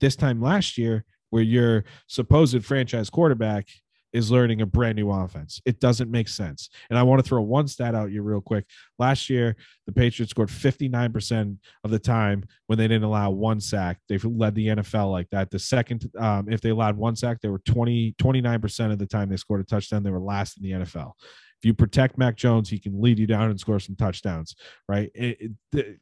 this 0.00 0.16
time 0.16 0.40
last 0.40 0.78
year 0.78 1.04
where 1.30 1.42
your 1.42 1.84
supposed 2.06 2.64
franchise 2.64 3.10
quarterback 3.10 3.68
is 4.12 4.30
learning 4.30 4.60
a 4.60 4.66
brand 4.66 4.96
new 4.96 5.10
offense. 5.10 5.60
It 5.64 5.78
doesn't 5.80 6.10
make 6.10 6.28
sense. 6.28 6.68
And 6.90 6.98
I 6.98 7.02
want 7.02 7.22
to 7.22 7.28
throw 7.28 7.40
one 7.42 7.68
stat 7.68 7.94
out 7.94 8.10
you 8.10 8.22
real 8.22 8.40
quick. 8.40 8.64
Last 8.98 9.30
year, 9.30 9.56
the 9.86 9.92
Patriots 9.92 10.30
scored 10.30 10.48
59% 10.48 11.56
of 11.84 11.90
the 11.90 11.98
time 11.98 12.44
when 12.66 12.78
they 12.78 12.88
didn't 12.88 13.04
allow 13.04 13.30
one 13.30 13.60
sack. 13.60 13.98
They've 14.08 14.24
led 14.24 14.54
the 14.54 14.66
NFL 14.68 15.10
like 15.10 15.28
that. 15.30 15.50
The 15.50 15.58
second, 15.58 16.10
um, 16.18 16.48
if 16.50 16.60
they 16.60 16.70
allowed 16.70 16.96
one 16.96 17.16
sack, 17.16 17.40
they 17.40 17.48
were 17.48 17.60
20, 17.60 18.14
29% 18.20 18.92
of 18.92 18.98
the 18.98 19.06
time 19.06 19.28
they 19.28 19.36
scored 19.36 19.60
a 19.60 19.64
touchdown. 19.64 20.02
They 20.02 20.10
were 20.10 20.20
last 20.20 20.56
in 20.58 20.62
the 20.64 20.72
NFL. 20.84 21.12
If 21.62 21.66
you 21.66 21.74
protect 21.74 22.16
Mac 22.18 22.36
Jones, 22.36 22.70
he 22.70 22.78
can 22.78 23.00
lead 23.00 23.18
you 23.18 23.26
down 23.26 23.50
and 23.50 23.60
score 23.60 23.78
some 23.78 23.94
touchdowns, 23.96 24.56
right? 24.88 25.10
It, 25.14 25.40
it- 25.40 25.50
the- 25.72 25.96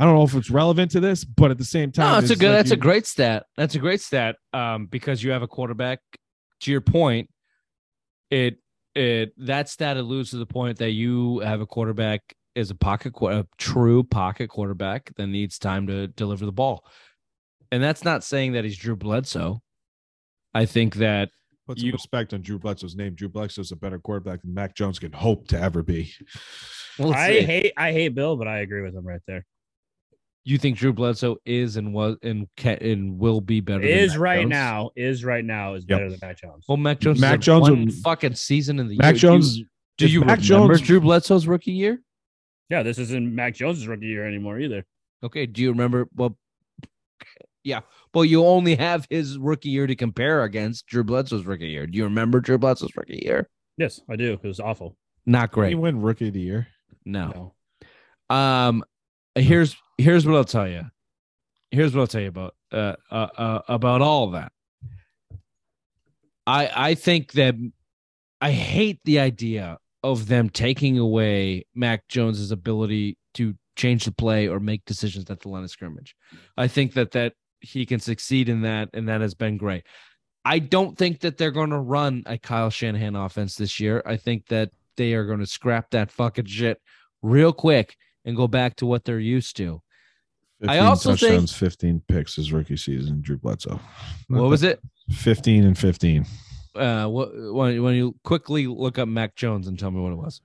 I 0.00 0.04
don't 0.04 0.16
know 0.16 0.24
if 0.24 0.34
it's 0.34 0.50
relevant 0.50 0.90
to 0.90 1.00
this, 1.00 1.24
but 1.24 1.52
at 1.52 1.58
the 1.58 1.64
same 1.64 1.92
time, 1.92 2.10
No, 2.10 2.18
it's 2.18 2.30
a 2.30 2.34
good. 2.34 2.48
like 2.48 2.56
that's 2.56 2.72
a 2.72 2.76
great 2.76 3.06
stat. 3.06 3.46
That's 3.56 3.76
a 3.76 3.78
great 3.78 4.00
stat. 4.00 4.34
Um, 4.52 4.86
because 4.86 5.22
you 5.22 5.30
have 5.30 5.42
a 5.42 5.46
quarterback. 5.46 6.00
To 6.64 6.70
your 6.70 6.80
point, 6.80 7.28
it 8.30 8.56
it 8.94 9.32
that 9.44 9.68
stat 9.68 9.96
alludes 9.96 10.30
to 10.30 10.38
the 10.38 10.46
point 10.46 10.78
that 10.78 10.90
you 10.92 11.40
have 11.40 11.60
a 11.60 11.66
quarterback 11.66 12.34
is 12.54 12.70
a 12.70 12.74
pocket 12.74 13.12
a 13.22 13.46
true 13.58 14.02
pocket 14.02 14.48
quarterback 14.48 15.12
that 15.16 15.26
needs 15.26 15.58
time 15.58 15.86
to 15.88 16.06
deliver 16.08 16.46
the 16.46 16.52
ball, 16.52 16.86
and 17.70 17.82
that's 17.82 18.02
not 18.02 18.24
saying 18.24 18.52
that 18.52 18.64
he's 18.64 18.78
Drew 18.78 18.96
Bledsoe. 18.96 19.60
I 20.54 20.64
think 20.66 20.94
that 20.96 21.28
Put 21.66 21.78
some 21.78 21.86
You- 21.86 21.92
respect 21.92 22.32
on 22.34 22.42
Drew 22.42 22.58
Bledsoe's 22.58 22.94
name. 22.94 23.14
Drew 23.14 23.28
Bledsoe's 23.28 23.72
a 23.72 23.76
better 23.76 23.98
quarterback 23.98 24.42
than 24.42 24.52
Mac 24.54 24.74
Jones 24.74 24.98
can 24.98 25.12
hope 25.12 25.48
to 25.48 25.58
ever 25.60 25.82
be. 25.82 26.12
well, 26.98 27.12
I 27.14 27.40
see. 27.40 27.40
hate 27.42 27.72
I 27.76 27.92
hate 27.92 28.14
Bill, 28.14 28.36
but 28.36 28.48
I 28.48 28.58
agree 28.58 28.82
with 28.82 28.94
him 28.94 29.06
right 29.06 29.22
there. 29.26 29.44
You 30.44 30.58
think 30.58 30.76
Drew 30.76 30.92
Bledsoe 30.92 31.36
is 31.46 31.76
and 31.76 31.92
was 31.94 32.16
and 32.22 32.46
can 32.56 32.76
and 32.82 33.18
will 33.18 33.40
be 33.40 33.60
better. 33.60 33.82
Is 33.82 34.12
Mac 34.12 34.20
right 34.20 34.40
Jones? 34.42 34.50
now, 34.50 34.90
is 34.96 35.24
right 35.24 35.44
now 35.44 35.74
is 35.74 35.84
Yep. 35.88 35.98
better 35.98 36.10
than 36.10 36.18
Mac 36.22 36.36
Jones. 36.38 36.64
Well, 36.68 36.76
Mac 36.76 37.00
Jones. 37.00 37.20
Mac 37.20 37.30
Mac 37.32 37.40
Jones 37.40 37.66
Jones. 37.68 37.78
One 37.78 37.84
would- 37.86 37.94
fucking 37.94 38.34
season 38.34 38.78
in 38.78 38.88
the 38.88 38.96
Mac 38.96 39.14
year. 39.14 39.18
Jones. 39.20 39.54
Do 39.54 39.60
you, 39.60 39.66
do 39.98 40.04
if 40.06 40.12
you 40.12 40.20
Mac 40.20 40.40
remember 40.40 40.74
Jones- 40.74 40.80
Drew 40.86 41.00
Bledsoe's 41.00 41.46
rookie 41.46 41.72
year? 41.72 42.02
Yeah, 42.70 42.82
this 42.82 42.98
isn't 42.98 43.34
Mac 43.34 43.54
Jones's 43.54 43.86
rookie 43.86 44.06
year 44.06 44.26
anymore 44.26 44.58
either. 44.58 44.84
Okay. 45.22 45.46
Do 45.46 45.62
you 45.62 45.70
remember? 45.70 46.08
Well, 46.14 46.36
yeah. 47.62 47.80
Well, 48.12 48.24
you 48.24 48.44
only 48.44 48.74
have 48.76 49.06
his 49.10 49.38
rookie 49.38 49.70
year 49.70 49.86
to 49.86 49.96
compare 49.96 50.42
against 50.44 50.86
Drew 50.86 51.04
Bledsoe's 51.04 51.44
rookie 51.46 51.68
year. 51.68 51.86
Do 51.86 51.96
you 51.98 52.04
remember 52.04 52.40
Drew 52.40 52.58
Bledsoe's 52.58 52.94
rookie 52.96 53.22
year? 53.24 53.48
Yes, 53.78 54.00
I 54.08 54.16
do. 54.16 54.34
It 54.34 54.46
was 54.46 54.60
awful. 54.60 54.96
Not 55.26 55.50
Great. 55.52 55.62
great. 55.62 55.68
He 55.70 55.74
win 55.74 56.00
Rookie 56.02 56.28
of 56.28 56.34
the 56.34 56.40
Year. 56.40 56.68
No. 57.06 57.54
Um, 58.30 58.84
here's 59.34 59.74
here's 59.98 60.26
what 60.26 60.36
I'll 60.36 60.44
tell 60.44 60.68
you. 60.68 60.82
Here's 61.70 61.94
what 61.94 62.02
I'll 62.02 62.06
tell 62.06 62.20
you 62.20 62.28
about 62.28 62.54
uh, 62.72 62.94
uh, 63.10 63.28
uh 63.36 63.60
about 63.68 64.00
all 64.00 64.30
that. 64.30 64.52
I 66.46 66.70
I 66.74 66.94
think 66.94 67.32
that 67.32 67.54
I 68.40 68.50
hate 68.52 69.00
the 69.04 69.18
idea 69.20 69.78
of 70.02 70.28
them 70.28 70.50
taking 70.50 70.98
away 70.98 71.64
Mac 71.74 72.06
Jones's 72.08 72.50
ability 72.50 73.16
to 73.34 73.54
change 73.76 74.04
the 74.04 74.12
play 74.12 74.46
or 74.48 74.60
make 74.60 74.84
decisions 74.84 75.30
at 75.30 75.40
the 75.40 75.48
line 75.48 75.64
of 75.64 75.70
scrimmage. 75.70 76.14
I 76.56 76.68
think 76.68 76.92
that 76.94 77.12
that 77.12 77.32
he 77.60 77.86
can 77.86 78.00
succeed 78.00 78.48
in 78.48 78.62
that, 78.62 78.90
and 78.92 79.08
that 79.08 79.20
has 79.20 79.34
been 79.34 79.56
great. 79.56 79.84
I 80.44 80.58
don't 80.58 80.96
think 80.96 81.20
that 81.20 81.38
they're 81.38 81.50
going 81.50 81.70
to 81.70 81.78
run 81.78 82.22
a 82.26 82.36
Kyle 82.36 82.70
Shanahan 82.70 83.16
offense 83.16 83.56
this 83.56 83.80
year. 83.80 84.02
I 84.04 84.16
think 84.16 84.46
that 84.48 84.70
they 84.96 85.14
are 85.14 85.24
going 85.24 85.38
to 85.40 85.46
scrap 85.46 85.90
that 85.90 86.10
fucking 86.10 86.44
shit 86.44 86.80
real 87.22 87.52
quick 87.52 87.96
and 88.24 88.36
go 88.36 88.48
back 88.48 88.76
to 88.76 88.86
what 88.86 89.04
they're 89.04 89.18
used 89.20 89.56
to. 89.58 89.80
I 90.62 90.76
15 90.76 90.86
also 90.86 91.08
think- 91.10 91.20
touchdowns, 91.20 91.52
15 91.52 92.02
picks 92.08 92.36
his 92.36 92.52
rookie 92.52 92.76
season, 92.76 93.20
Drew 93.20 93.36
Bledsoe. 93.38 93.80
What 94.28 94.48
was 94.48 94.62
it? 94.62 94.80
15 95.10 95.64
and 95.64 95.76
15. 95.76 96.26
Uh, 96.74 97.06
what 97.06 97.30
when, 97.52 97.82
when 97.82 97.94
you 97.94 98.14
quickly 98.24 98.66
look 98.66 98.98
up 98.98 99.06
Mac 99.06 99.34
Jones 99.36 99.68
and 99.68 99.78
tell 99.78 99.90
me 99.90 100.00
what 100.00 100.12
it 100.12 100.16
was. 100.16 100.40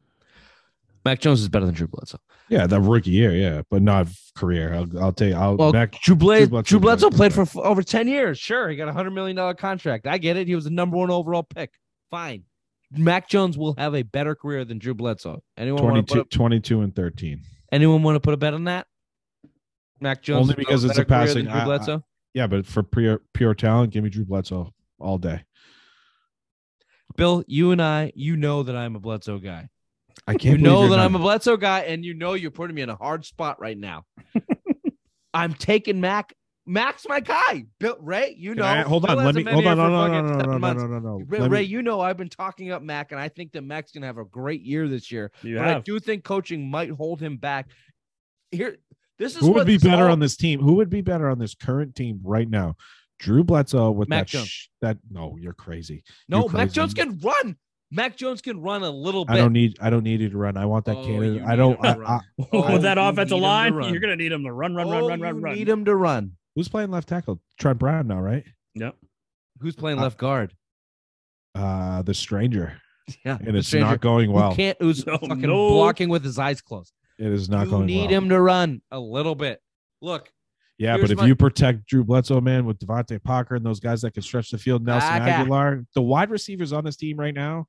Mac 1.06 1.20
Jones 1.22 1.42
is 1.42 1.48
better 1.48 1.66
than 1.66 1.74
Drew 1.74 1.88
Bledsoe. 1.88 2.20
Yeah, 2.50 2.68
the 2.68 2.82
rookie 2.82 3.12
year, 3.12 3.32
yeah, 3.32 3.62
but 3.70 3.82
not 3.82 4.08
career. 4.36 4.74
I'll, 4.74 5.00
I'll 5.00 5.14
tell 5.14 5.28
you. 5.30 5.36
I'll 5.36 5.56
Well, 5.56 5.72
Mac, 5.72 5.94
Drew, 6.02 6.16
Ble- 6.16 6.46
Drew 6.48 6.62
Drew 6.62 6.80
Bledsoe 6.80 7.10
Bledsoe, 7.10 7.18
played 7.18 7.34
for 7.34 7.66
over 7.66 7.82
10 7.82 8.08
years. 8.08 8.38
Sure, 8.38 8.70
he 8.70 8.76
got 8.76 8.90
a 8.90 8.92
$100 8.92 9.14
million 9.14 9.56
contract. 9.56 10.06
I 10.08 10.18
get 10.18 10.36
it. 10.36 10.48
He 10.48 10.56
was 10.56 10.66
the 10.66 10.70
number 10.72 10.98
one 10.98 11.10
overall 11.10 11.44
pick. 11.44 11.72
Fine. 12.12 12.44
Mac 12.92 13.30
Jones 13.30 13.58
will 13.58 13.76
have 13.78 13.96
a 13.96 14.02
better 14.04 14.36
career 14.36 14.66
than 14.66 14.80
Drew 14.80 14.94
Bledsoe. 14.96 15.42
Anyone 15.58 15.82
22, 15.82 16.16
put 16.16 16.30
22 16.32 16.82
and 16.82 16.96
13. 16.96 17.42
Anyone 17.72 18.04
want 18.04 18.16
to 18.16 18.20
put 18.20 18.34
a 18.34 18.38
bet 18.38 18.54
on 18.54 18.66
that? 18.66 18.88
Mac 20.02 20.22
Jones 20.22 20.44
Only 20.44 20.56
because 20.56 20.84
it's 20.86 20.98
a 20.98 21.06
passing- 21.06 21.46
Drew 21.46 21.54
I- 21.54 21.78
I- 21.78 22.00
Yeah, 22.34 22.48
but 22.48 22.66
for 22.66 22.84
pure 22.84 23.22
pure 23.34 23.54
talent, 23.54 23.92
give 23.92 24.04
me 24.04 24.10
Drew 24.10 24.26
Bledsoe 24.26 24.74
all 25.00 25.18
day. 25.18 25.44
Bill, 27.18 27.44
you 27.48 27.72
and 27.72 27.82
I, 27.82 28.12
you 28.16 28.38
know 28.38 28.64
that 28.64 28.76
I'm 28.76 28.96
a 28.96 29.00
Bledsoe 29.00 29.40
guy. 29.40 29.68
I 30.28 30.34
can't 30.36 30.58
You 30.60 30.64
know 30.64 30.84
that 30.84 30.96
you're 30.96 31.00
I'm 31.00 31.16
a 31.16 31.18
not- 31.18 31.24
Bledsoe 31.24 31.58
guy, 31.58 31.80
and 31.82 32.06
you 32.06 32.14
know 32.14 32.34
you're 32.34 32.52
putting 32.52 32.76
me 32.76 32.82
in 32.82 32.90
a 32.90 32.96
hard 32.96 33.26
spot 33.26 33.60
right 33.60 33.78
now. 33.78 34.06
I'm 35.34 35.54
taking 35.54 36.00
Mac. 36.02 36.34
Mac's 36.70 37.06
my 37.10 37.20
guy. 37.20 37.66
Bill 37.80 37.98
Ray, 38.00 38.36
you 38.38 38.54
know. 38.54 38.64
I- 38.64 38.84
hold 38.84 39.08
Bill 39.08 39.18
on, 39.20 39.26
let 39.26 39.34
me 39.36 39.44
hold 39.44 39.66
on. 39.66 39.76
No, 39.78 39.90
no, 39.90 40.08
no, 40.08 40.08
no, 40.08 40.22
no, 40.22 40.40
seven 40.40 40.62
no, 40.62 40.74
no, 40.74 40.74
no, 40.88 41.00
no, 41.00 41.18
no. 41.18 41.26
Ray, 41.48 41.62
me- 41.62 41.66
you 41.68 41.82
know 41.82 42.00
I've 42.00 42.16
been 42.18 42.30
talking 42.30 42.72
up 42.72 42.82
Mac, 42.84 43.12
and 43.12 43.20
I 43.20 43.28
think 43.28 43.52
that 43.54 43.64
Mac's 43.64 43.92
gonna 43.92 44.06
have 44.06 44.20
a 44.20 44.26
great 44.26 44.62
year 44.62 44.88
this 44.88 45.12
year. 45.12 45.32
You 45.42 45.58
but 45.58 45.68
I 45.68 45.80
do 45.80 46.00
think 46.00 46.24
coaching 46.24 46.70
might 46.70 46.92
hold 46.92 47.20
him 47.22 47.38
back. 47.38 47.70
Here, 48.52 48.78
this 49.18 49.34
is 49.36 49.42
Who 49.42 49.48
what 49.48 49.56
would 49.56 49.68
be 49.68 49.78
better 49.80 50.06
all- 50.06 50.12
on 50.12 50.20
this 50.20 50.38
team? 50.38 50.60
Who 50.62 50.74
would 50.76 50.90
be 50.90 51.02
better 51.02 51.28
on 51.30 51.40
this 51.40 51.56
current 51.56 51.96
team 51.96 52.20
right 52.24 52.50
now? 52.50 52.76
Drew 53.18 53.44
Bledsoe 53.44 53.92
with 53.92 54.08
Mac 54.08 54.28
that 54.28 54.32
Jones. 54.32 54.48
sh- 54.48 54.68
that 54.82 54.98
no, 55.12 55.36
you're 55.40 55.54
crazy. 55.54 56.04
No, 56.30 56.42
You're 56.42 56.50
Mac. 56.52 56.72
Jones 56.72 56.94
can 56.94 57.18
run. 57.20 57.58
Mac 57.92 58.16
Jones 58.16 58.42
can 58.42 58.62
run 58.62 58.84
a 58.84 58.90
little 58.92 59.26
bit. 59.26 59.34
I 59.34 59.38
don't 59.38 59.52
need 59.54 59.78
I 59.82 59.90
don't 59.90 60.04
need 60.04 60.22
you 60.22 60.30
to 60.30 60.38
run. 60.38 60.56
I 60.56 60.66
want 60.66 60.86
that 60.86 60.96
Oh, 60.98 61.04
candidate. 61.06 61.42
I 61.44 61.56
don't 61.56 61.84
him 61.84 62.06
I. 62.06 62.18
I, 62.18 62.20
Oh, 62.54 62.74
With 62.74 62.84
that 62.84 62.98
offensive 63.00 63.32
need 63.36 63.42
to 63.42 63.48
line, 63.48 63.74
you're 63.92 64.00
gonna 64.00 64.16
need 64.16 64.32
him 64.32 64.44
to 64.44 64.54
run, 64.54 64.76
run, 64.76 64.88
run, 64.88 65.04
Oh, 65.04 65.08
run, 65.10 65.20
run, 65.20 65.36
you 65.36 65.42
run. 65.42 65.56
Need 65.56 65.68
him 65.68 65.86
to 65.86 65.96
run. 65.96 66.32
Who's 66.56 66.68
playing 66.68 66.92
left 66.92 67.08
tackle? 67.10 67.40
Trent 67.60 67.80
Brown 67.80 68.08
now, 68.08 68.20
right? 68.20 68.44
Yep. 68.76 68.96
Who's 69.62 69.76
playing 69.76 70.00
Uh, 70.00 70.04
left 70.04 70.18
guard? 70.18 70.54
Uh 71.56 72.02
the 72.04 72.14
stranger. 72.14 72.82
Yeah, 73.26 73.38
And 73.44 73.58
it's 73.58 73.68
stranger 73.68 73.88
not 73.90 74.02
going 74.02 74.32
well. 74.32 74.52
Who 74.52 74.56
can't? 74.58 74.78
Who's 74.80 75.04
No, 75.08 75.18
fucking 75.18 75.40
no. 75.42 75.70
blocking 75.70 76.10
with 76.10 76.24
his 76.24 76.38
eyes 76.38 76.62
closed? 76.62 76.94
It 77.18 77.26
is 77.32 77.50
not 77.50 77.66
you 77.66 77.72
going 77.72 77.86
need 77.88 78.12
well. 78.12 78.22
him 78.22 78.30
to 78.30 78.40
run 78.40 78.82
a 78.92 79.00
little 79.00 79.34
bit. 79.34 79.60
Look, 80.00 80.30
Yeah, 80.78 80.96
but 80.98 81.10
if 81.10 81.18
my- 81.18 81.26
you 81.26 81.36
protect 81.36 81.88
Drew 81.88 82.04
Bledsoe, 82.04 82.40
man, 82.40 82.66
with 82.66 82.78
DeVante 82.78 83.22
Parker 83.24 83.56
and 83.56 83.66
those 83.66 83.80
guys 83.80 84.04
that 84.04 84.12
can 84.14 84.22
stretch 84.22 84.52
the 84.52 84.60
field, 84.60 84.86
Nelson 84.86 85.24
Okay. 85.24 85.32
Agholor, 85.32 85.86
the 85.96 86.04
wide 86.04 86.30
receivers 86.30 86.72
on 86.72 86.84
this 86.86 86.98
team 86.98 87.18
right 87.18 87.34
now 87.34 87.66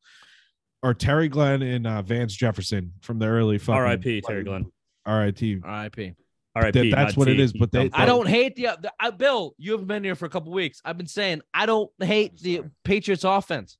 are 0.82 0.92
Terry 0.92 1.28
Glenn 1.28 1.62
and 1.62 1.86
uh, 1.86 2.02
Vance 2.02 2.34
Jefferson 2.36 2.92
from 3.00 3.18
the 3.18 3.26
early 3.26 3.56
fucking 3.56 3.80
R.I.P. 3.80 4.20
Terry 4.20 4.44
Glenn. 4.44 4.70
R.I.P. 5.06 5.60
R.I.P. 5.64 6.12
R.I.P. 6.60 6.90
that's 6.92 7.16
what 7.16 7.28
it 7.28 7.34
T. 7.36 7.42
is, 7.42 7.52
but 7.52 7.72
they- 7.72 7.90
I 7.92 8.06
don't 8.06 8.28
hate 8.28 8.56
the, 8.56 8.78
the 8.80 8.92
I, 9.00 9.10
Bill. 9.10 9.54
You 9.58 9.72
haven't 9.72 9.86
been 9.88 10.04
here 10.04 10.14
for 10.14 10.26
a 10.26 10.30
couple 10.30 10.52
weeks. 10.52 10.80
I've 10.84 10.96
been 10.96 11.06
saying 11.06 11.42
I 11.54 11.66
don't 11.66 11.90
hate 12.00 12.38
the. 12.38 12.62
Patriots 12.84 13.24
offense. 13.24 13.76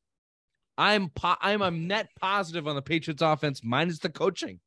I'm 0.78 1.10
po- 1.10 1.36
I'm 1.40 1.62
a 1.62 1.70
net 1.70 2.08
positive 2.20 2.66
on 2.66 2.74
the 2.74 2.82
Patriots 2.82 3.22
offense, 3.22 3.60
minus 3.62 3.98
the 3.98 4.08
coaching. 4.08 4.60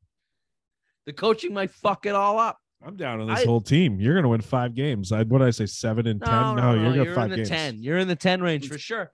The 1.05 1.14
coaching 1.14 1.53
might 1.53 1.72
fuck 1.72 2.05
it 2.05 2.16
all 2.16 2.39
up. 2.39 2.59
I'm 2.86 2.95
down 2.97 3.22
on 3.22 3.28
this 3.28 3.39
I- 3.39 3.45
whole 3.45 3.61
team. 3.61 3.99
You're 3.99 4.16
gonna 4.16 4.28
win 4.30 4.41
five 4.41 4.76
games. 4.76 5.11
I 5.11 5.24
what 5.24 5.39
did 5.39 5.47
I 5.47 5.51
say? 5.51 5.66
Seven 5.66 6.05
and 6.07 6.22
ten? 6.22 6.32
No, 6.32 6.53
No, 6.55 6.61
no, 6.61 6.74
you're 6.74 6.82
no, 6.84 6.89
gonna 6.91 7.03
you're 7.05 7.16
five 7.16 7.24
in 7.26 7.30
the 7.32 7.36
games. 7.38 7.49
ten. 7.49 7.82
You're 7.82 7.97
in 7.97 8.07
the 8.07 8.16
ten 8.16 8.41
range 8.41 8.68
for 8.68 8.78
sure. 8.78 9.11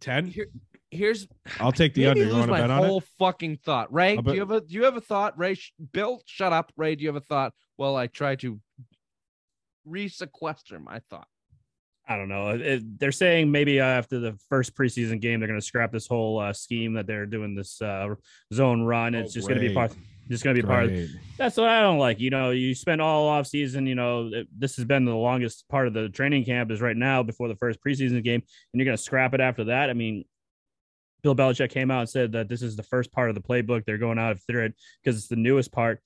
Ten? 0.00 0.26
Here, 0.26 0.46
here's 0.90 1.26
I'll 1.60 1.72
take 1.72 1.94
the 1.94 2.06
Maybe 2.06 2.10
under. 2.10 2.22
You 2.24 2.26
lose 2.26 2.34
want 2.38 2.48
to 2.48 2.52
my 2.52 2.60
bet 2.60 2.70
on 2.70 2.84
whole 2.84 2.98
it? 2.98 3.04
fucking 3.18 3.56
thought. 3.64 3.92
Ray, 3.92 4.16
I'll 4.16 4.22
do 4.22 4.34
you 4.34 4.40
have 4.40 4.50
a 4.50 4.60
do 4.60 4.74
you 4.74 4.84
have 4.84 4.96
a 4.96 5.00
thought? 5.00 5.38
Ray, 5.38 5.54
sh- 5.54 5.72
Bill, 5.92 6.20
shut 6.26 6.52
up. 6.52 6.72
Ray, 6.76 6.94
do 6.96 7.02
you 7.02 7.08
have 7.08 7.16
a 7.16 7.20
thought? 7.20 7.52
Well, 7.78 7.96
I 7.96 8.06
try 8.06 8.36
to 8.36 8.60
re-sequester 9.84 10.78
my 10.80 11.00
thought. 11.10 11.26
I 12.06 12.16
don't 12.16 12.28
know. 12.28 12.50
It- 12.50 12.60
it- 12.60 12.98
they're 13.00 13.12
saying 13.12 13.50
maybe 13.50 13.80
uh, 13.80 13.84
after 13.86 14.18
the 14.18 14.36
first 14.48 14.74
preseason 14.74 15.20
game, 15.20 15.40
they're 15.40 15.46
going 15.48 15.60
to 15.60 15.64
scrap 15.64 15.90
this 15.90 16.06
whole 16.06 16.38
uh, 16.38 16.52
scheme 16.52 16.92
that 16.94 17.06
they're 17.06 17.24
doing 17.26 17.54
this 17.54 17.80
uh, 17.80 18.14
zone 18.52 18.82
run. 18.82 19.14
It's 19.14 19.32
Oh, 19.32 19.34
just 19.34 19.48
going 19.48 19.60
to 19.60 19.66
be 19.68 19.72
part. 19.74 19.92
Just 20.28 20.42
going 20.42 20.56
to 20.56 20.62
be 20.62 20.66
part. 20.66 20.84
Of, 20.90 21.08
that's 21.36 21.56
what 21.56 21.68
I 21.68 21.80
don't 21.82 21.98
like. 21.98 22.18
You 22.18 22.30
know, 22.30 22.50
you 22.50 22.74
spend 22.74 23.02
all 23.02 23.28
off 23.28 23.46
season. 23.46 23.86
You 23.86 23.94
know, 23.94 24.30
it- 24.32 24.48
this 24.58 24.76
has 24.76 24.84
been 24.84 25.04
the 25.04 25.14
longest 25.14 25.68
part 25.68 25.86
of 25.86 25.92
the 25.92 26.08
training 26.08 26.44
camp 26.44 26.70
is 26.70 26.80
right 26.80 26.96
now 26.96 27.22
before 27.22 27.48
the 27.48 27.56
first 27.56 27.78
preseason 27.86 28.22
game, 28.24 28.40
and 28.72 28.80
you're 28.80 28.86
going 28.86 28.96
to 28.96 29.02
scrap 29.02 29.34
it 29.34 29.40
after 29.40 29.64
that. 29.64 29.90
I 29.90 29.92
mean, 29.92 30.24
Bill 31.22 31.34
Belichick 31.36 31.70
came 31.70 31.90
out 31.90 32.00
and 32.00 32.08
said 32.08 32.32
that 32.32 32.48
this 32.48 32.62
is 32.62 32.76
the 32.76 32.82
first 32.82 33.12
part 33.12 33.28
of 33.28 33.34
the 33.34 33.42
playbook. 33.42 33.84
They're 33.84 33.98
going 33.98 34.18
out 34.18 34.32
of 34.32 34.42
thread 34.46 34.72
because 35.02 35.18
it's 35.18 35.28
the 35.28 35.36
newest 35.36 35.72
part. 35.72 36.00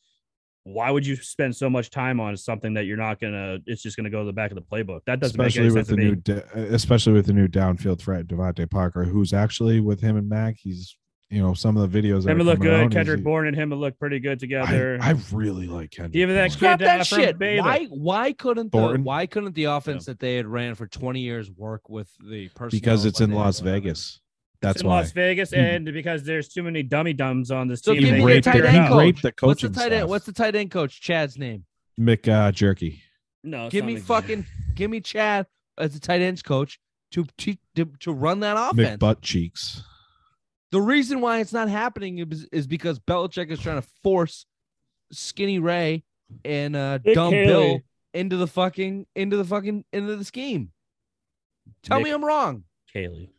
Why 0.65 0.91
would 0.91 1.07
you 1.07 1.17
spend 1.17 1.57
so 1.57 1.71
much 1.71 1.89
time 1.91 2.21
on 2.21 2.37
something 2.37 2.75
that 2.75 2.85
you're 2.85 2.97
not 2.99 3.19
gonna? 3.21 3.59
It's 3.67 3.83
just 3.83 3.97
gonna 3.97 4.11
go 4.11 4.21
to 4.21 4.27
the 4.27 4.33
back 4.35 4.51
of 4.51 4.57
the 4.57 4.63
playbook. 4.63 5.01
That 5.07 5.19
doesn't 5.19 5.41
especially 5.41 5.63
make 5.63 5.71
any 5.71 5.79
with 5.79 5.87
sense 5.87 5.89
the 5.89 5.97
new, 5.97 6.15
da- 6.17 6.75
especially 6.75 7.13
with 7.15 7.27
the 7.27 7.33
new 7.33 7.49
downfield 7.49 7.99
threat, 8.01 8.27
DeVante 8.27 8.71
Parker, 8.71 9.05
who's 9.05 9.33
actually 9.33 9.81
with 9.81 10.01
him 10.01 10.17
and 10.19 10.29
Mac. 10.29 10.57
He's, 10.59 10.95
you 11.31 11.43
know, 11.43 11.53
some 11.55 11.77
of 11.77 11.91
the 11.91 12.03
videos. 12.03 12.25
that 12.25 12.31
Him 12.33 12.41
are 12.41 12.45
look 12.45 12.59
coming 12.59 12.73
out, 12.73 12.77
good. 12.77 12.83
he's- 12.85 12.93
Kendrick 12.95 13.23
Bourne 13.25 13.47
and 13.49 13.57
him 13.57 13.71
would 13.71 13.79
look 13.79 13.99
pretty 13.99 14.19
good 14.19 14.39
together. 14.39 14.99
I, 15.01 15.11
I 15.11 15.15
really 15.33 15.67
like 15.67 15.91
Kendrick. 15.91 16.13
Give 16.15 16.31
it 16.31 16.35
that 16.35 16.41
Bourne. 16.41 16.51
kid 16.51 16.57
Scrap 16.59 16.79
that 16.81 17.07
shit. 17.07 17.39
Baylor. 17.39 17.63
Why 17.65 17.85
why 17.91 18.33
couldn't 18.33 18.73
the 18.73 18.99
why 19.03 19.27
couldn't 19.27 19.55
the 19.55 19.65
offense 19.65 20.07
that 20.07 20.19
they 20.21 20.37
had 20.37 20.47
ran 20.47 20.75
for 20.75 20.87
20 20.87 21.21
years 21.21 21.51
work 21.51 21.89
with 21.89 22.09
the 22.19 22.49
person 22.51 22.77
because 22.77 23.05
it's 23.05 23.21
in 23.21 23.33
Las 23.33 23.61
Vegas. 23.61 24.21
That's 24.61 24.77
It's 24.77 24.83
in 24.83 24.89
why. 24.89 25.01
Las 25.01 25.13
Vegas, 25.13 25.51
He- 25.51 25.57
and 25.57 25.85
because 25.85 26.25
there's 26.25 26.49
too 26.49 26.63
many 26.65 26.83
dummy 26.83 27.13
dums 27.13 27.51
on 27.51 27.69
this 27.69 27.81
So 27.83 27.93
team. 27.93 28.03
give 28.03 28.11
they 28.11 28.25
me 28.25 28.33
can't 28.41 28.45
the 28.45 28.51
tight 28.51 28.65
end 28.75 28.89
coach. 28.89 28.99
Rate 28.99 29.23
the 29.23 29.47
What's 29.47 29.63
the 29.63 29.69
tight 29.69 29.93
end? 29.93 30.09
What's 30.09 30.27
the 30.27 30.33
tight 30.33 30.57
end 30.57 30.71
coach? 30.71 31.01
Chad's 31.01 31.39
name. 31.39 31.65
Mick 32.01 32.27
uh, 32.29 32.51
Jerky. 32.53 33.03
No, 33.45 33.69
Give 33.71 33.85
me 33.85 33.97
fucking 33.97 34.47
give 34.75 34.91
me 34.91 35.01
Chad 35.01 35.47
as 35.79 35.93
the 35.95 36.01
tight 36.01 36.23
ends 36.23 36.43
coach 36.43 36.81
to 37.13 37.25
teach 37.37 37.59
to, 37.77 37.85
to 38.01 38.13
run 38.13 38.41
that 38.41 38.57
Mick 38.57 38.71
offense. 38.73 38.99
Butt 38.99 39.23
Cheeks. 39.23 39.83
The 40.71 40.81
reason 40.81 41.21
why 41.21 41.41
it's 41.41 41.53
not 41.53 41.69
happening 41.69 42.19
is, 42.19 42.47
is 42.53 42.67
because 42.67 42.99
Belichick 42.99 43.51
is 43.51 43.59
trying 43.61 43.81
to 43.81 43.89
force 44.03 44.45
Skinny 45.13 45.59
Ray 45.59 46.05
and 46.45 46.77
uh, 46.77 46.99
Nick 47.05 47.15
Dumb 47.15 47.31
Caley. 47.33 47.47
Bill 47.47 47.81
into 48.15 48.37
the 48.37 48.47
fucking 48.47 49.07
into 49.15 49.37
the 49.37 49.45
fucking 49.45 49.85
into 49.93 50.17
the 50.17 50.25
scheme. 50.25 50.71
Tell 51.83 52.01
me 52.01 52.11
I'm 52.11 52.25
wrong. 52.25 52.65
Caley. 52.93 53.31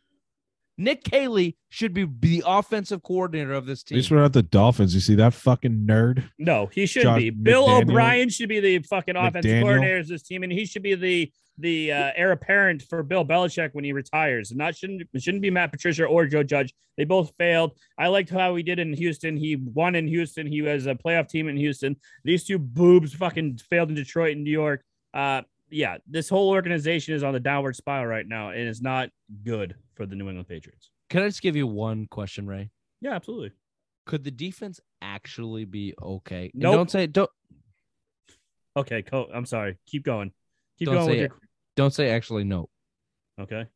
Nick 0.78 1.04
Kaylee 1.04 1.56
should 1.68 1.92
be 1.92 2.08
the 2.20 2.42
offensive 2.46 3.02
coordinator 3.02 3.52
of 3.52 3.66
this 3.66 3.82
At 3.82 3.86
team. 3.88 3.96
least 3.96 4.10
we're 4.10 4.16
not 4.22 4.32
the 4.32 4.42
Dolphins. 4.42 4.94
You 4.94 5.00
see 5.00 5.14
that 5.16 5.34
fucking 5.34 5.84
nerd? 5.86 6.24
No, 6.38 6.66
he 6.72 6.86
should 6.86 7.02
Josh 7.02 7.18
be. 7.18 7.28
Bill 7.30 7.66
McDaniel- 7.68 7.82
O'Brien 7.82 8.28
should 8.30 8.48
be 8.48 8.60
the 8.60 8.78
fucking 8.78 9.14
offensive 9.14 9.50
McDaniel. 9.50 9.62
coordinator 9.62 9.98
of 9.98 10.08
this 10.08 10.22
team, 10.22 10.42
and 10.42 10.50
he 10.50 10.64
should 10.64 10.82
be 10.82 10.94
the 10.94 11.30
the 11.60 11.92
uh, 11.92 12.10
heir 12.16 12.32
apparent 12.32 12.82
for 12.82 13.02
Bill 13.02 13.24
Belichick 13.24 13.70
when 13.72 13.84
he 13.84 13.92
retires. 13.92 14.50
And 14.50 14.58
not 14.58 14.76
shouldn't 14.76 15.02
it 15.12 15.22
shouldn't 15.22 15.42
be 15.42 15.50
Matt 15.50 15.70
Patricia 15.70 16.04
or 16.04 16.26
Joe 16.26 16.42
Judge. 16.42 16.74
They 16.96 17.04
both 17.04 17.34
failed. 17.36 17.72
I 17.98 18.08
liked 18.08 18.30
how 18.30 18.54
he 18.56 18.62
did 18.62 18.78
in 18.78 18.92
Houston. 18.92 19.36
He 19.36 19.56
won 19.56 19.94
in 19.94 20.06
Houston. 20.08 20.46
He 20.46 20.62
was 20.62 20.86
a 20.86 20.94
playoff 20.94 21.28
team 21.28 21.48
in 21.48 21.56
Houston. 21.56 21.96
These 22.24 22.44
two 22.44 22.58
boobs 22.58 23.14
fucking 23.14 23.58
failed 23.70 23.90
in 23.90 23.94
Detroit 23.94 24.36
and 24.36 24.44
New 24.44 24.50
York. 24.50 24.82
Uh, 25.14 25.42
yeah, 25.70 25.98
this 26.08 26.28
whole 26.28 26.50
organization 26.50 27.14
is 27.14 27.22
on 27.22 27.32
the 27.32 27.40
downward 27.40 27.76
spiral 27.76 28.06
right 28.06 28.26
now, 28.26 28.50
and 28.50 28.68
it's 28.68 28.82
not 28.82 29.10
good 29.44 29.76
for 29.94 30.04
the 30.04 30.16
New 30.16 30.28
England 30.28 30.48
Patriots. 30.48 30.90
Can 31.08 31.22
I 31.22 31.28
just 31.28 31.42
give 31.42 31.56
you 31.56 31.66
one 31.66 32.06
question, 32.06 32.46
Ray? 32.46 32.70
Yeah, 33.00 33.12
absolutely. 33.12 33.52
Could 34.06 34.24
the 34.24 34.30
defense 34.30 34.80
actually 35.00 35.64
be 35.64 35.94
okay? 36.00 36.50
And 36.52 36.62
Nope. 36.62 36.74
Don't 36.74 36.90
say 36.90 37.06
don't 37.06 37.30
Okay, 38.76 39.02
co- 39.02 39.28
I'm 39.32 39.46
sorry. 39.46 39.78
Keep 39.86 40.04
going. 40.04 40.32
Keep 40.78 40.86
Don't 40.86 40.94
going 40.94 41.08
with 41.08 41.16
say 41.16 41.20
your. 41.20 41.30
Don't 41.76 41.94
say 41.94 42.10
actually 42.10 42.44
no. 42.44 42.68
Okay. 43.40 43.66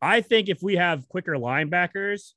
I 0.00 0.20
think 0.20 0.48
if 0.48 0.62
we 0.62 0.76
have 0.76 1.08
quicker 1.08 1.34
linebackers, 1.34 2.32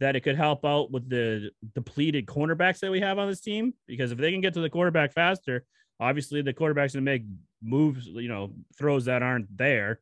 that 0.00 0.16
it 0.16 0.20
could 0.20 0.36
help 0.36 0.64
out 0.64 0.90
with 0.90 1.08
the 1.08 1.50
depleted 1.74 2.26
cornerbacks 2.26 2.80
that 2.80 2.90
we 2.90 3.00
have 3.00 3.18
on 3.18 3.28
this 3.28 3.40
team. 3.40 3.72
Because 3.86 4.10
if 4.10 4.18
they 4.18 4.32
can 4.32 4.40
get 4.40 4.54
to 4.54 4.60
the 4.60 4.70
quarterback 4.70 5.12
faster, 5.12 5.64
obviously 6.00 6.42
the 6.42 6.52
quarterback's 6.52 6.94
gonna 6.94 7.04
make 7.04 7.22
moves, 7.62 8.06
you 8.06 8.28
know, 8.28 8.52
throws 8.76 9.04
that 9.04 9.22
aren't 9.22 9.56
there 9.56 10.00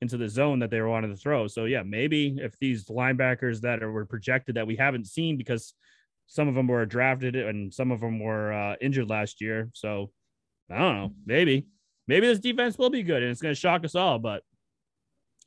into 0.00 0.16
the 0.16 0.28
zone 0.28 0.58
that 0.60 0.70
they 0.70 0.80
were 0.80 0.88
wanting 0.88 1.10
to 1.10 1.16
throw. 1.16 1.46
So 1.46 1.66
yeah, 1.66 1.82
maybe 1.82 2.38
if 2.40 2.58
these 2.58 2.86
linebackers 2.86 3.60
that 3.60 3.82
are 3.82 3.92
were 3.92 4.06
projected 4.06 4.56
that 4.56 4.66
we 4.66 4.74
haven't 4.74 5.06
seen 5.06 5.36
because 5.36 5.74
some 6.26 6.48
of 6.48 6.54
them 6.54 6.66
were 6.66 6.86
drafted 6.86 7.36
and 7.36 7.72
some 7.72 7.90
of 7.90 8.00
them 8.00 8.18
were 8.20 8.52
uh, 8.52 8.76
injured 8.80 9.10
last 9.10 9.40
year. 9.42 9.68
So 9.74 10.10
I 10.70 10.78
don't 10.78 10.96
know. 10.96 11.12
Maybe, 11.26 11.66
maybe 12.06 12.26
this 12.26 12.38
defense 12.38 12.78
will 12.78 12.90
be 12.90 13.02
good 13.02 13.22
and 13.22 13.30
it's 13.30 13.40
going 13.42 13.54
to 13.54 13.60
shock 13.60 13.84
us 13.84 13.94
all. 13.94 14.18
But 14.18 14.42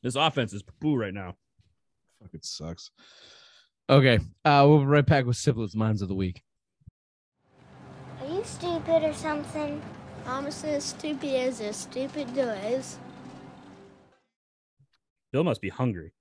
this 0.04 0.16
offense 0.16 0.54
is 0.54 0.64
poo 0.82 0.96
right 0.96 1.14
now. 1.14 1.36
Fucking 2.22 2.42
sucks. 2.44 2.92
Okay. 3.90 4.20
Uh 4.44 4.66
we'll 4.68 4.80
be 4.80 4.86
right 4.86 5.06
back 5.06 5.26
with 5.26 5.38
Simplest 5.38 5.76
Minds 5.76 6.02
of 6.02 6.08
the 6.08 6.16
Week. 6.16 6.42
Are 8.22 8.28
you 8.28 8.44
stupid 8.44 9.04
or 9.04 9.14
something? 9.14 9.82
Honestly, 10.26 10.72
as 10.72 10.84
stupid 10.86 11.36
as 11.36 11.60
a 11.62 11.72
stupid 11.72 12.34
does. 12.36 12.98
Bill 15.32 15.44
must 15.44 15.62
be 15.62 15.70
hungry. 15.70 16.14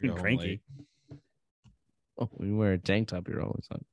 You're 0.00 0.12
And 0.12 0.20
cranky. 0.20 0.60
late. 1.10 1.20
Oh, 2.18 2.30
when 2.32 2.48
you 2.50 2.56
wear 2.56 2.72
a 2.72 2.78
tank 2.78 3.08
top, 3.08 3.28
you're 3.28 3.42
always 3.42 3.66
on. 3.70 3.84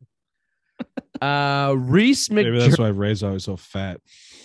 Uh 1.23 1.73
Reese 1.73 2.29
Maybe 2.29 2.57
that's 2.57 2.77
why 2.77 2.89
Ray's 2.89 3.23
always 3.23 3.43
so 3.45 3.55
fat. 3.57 3.99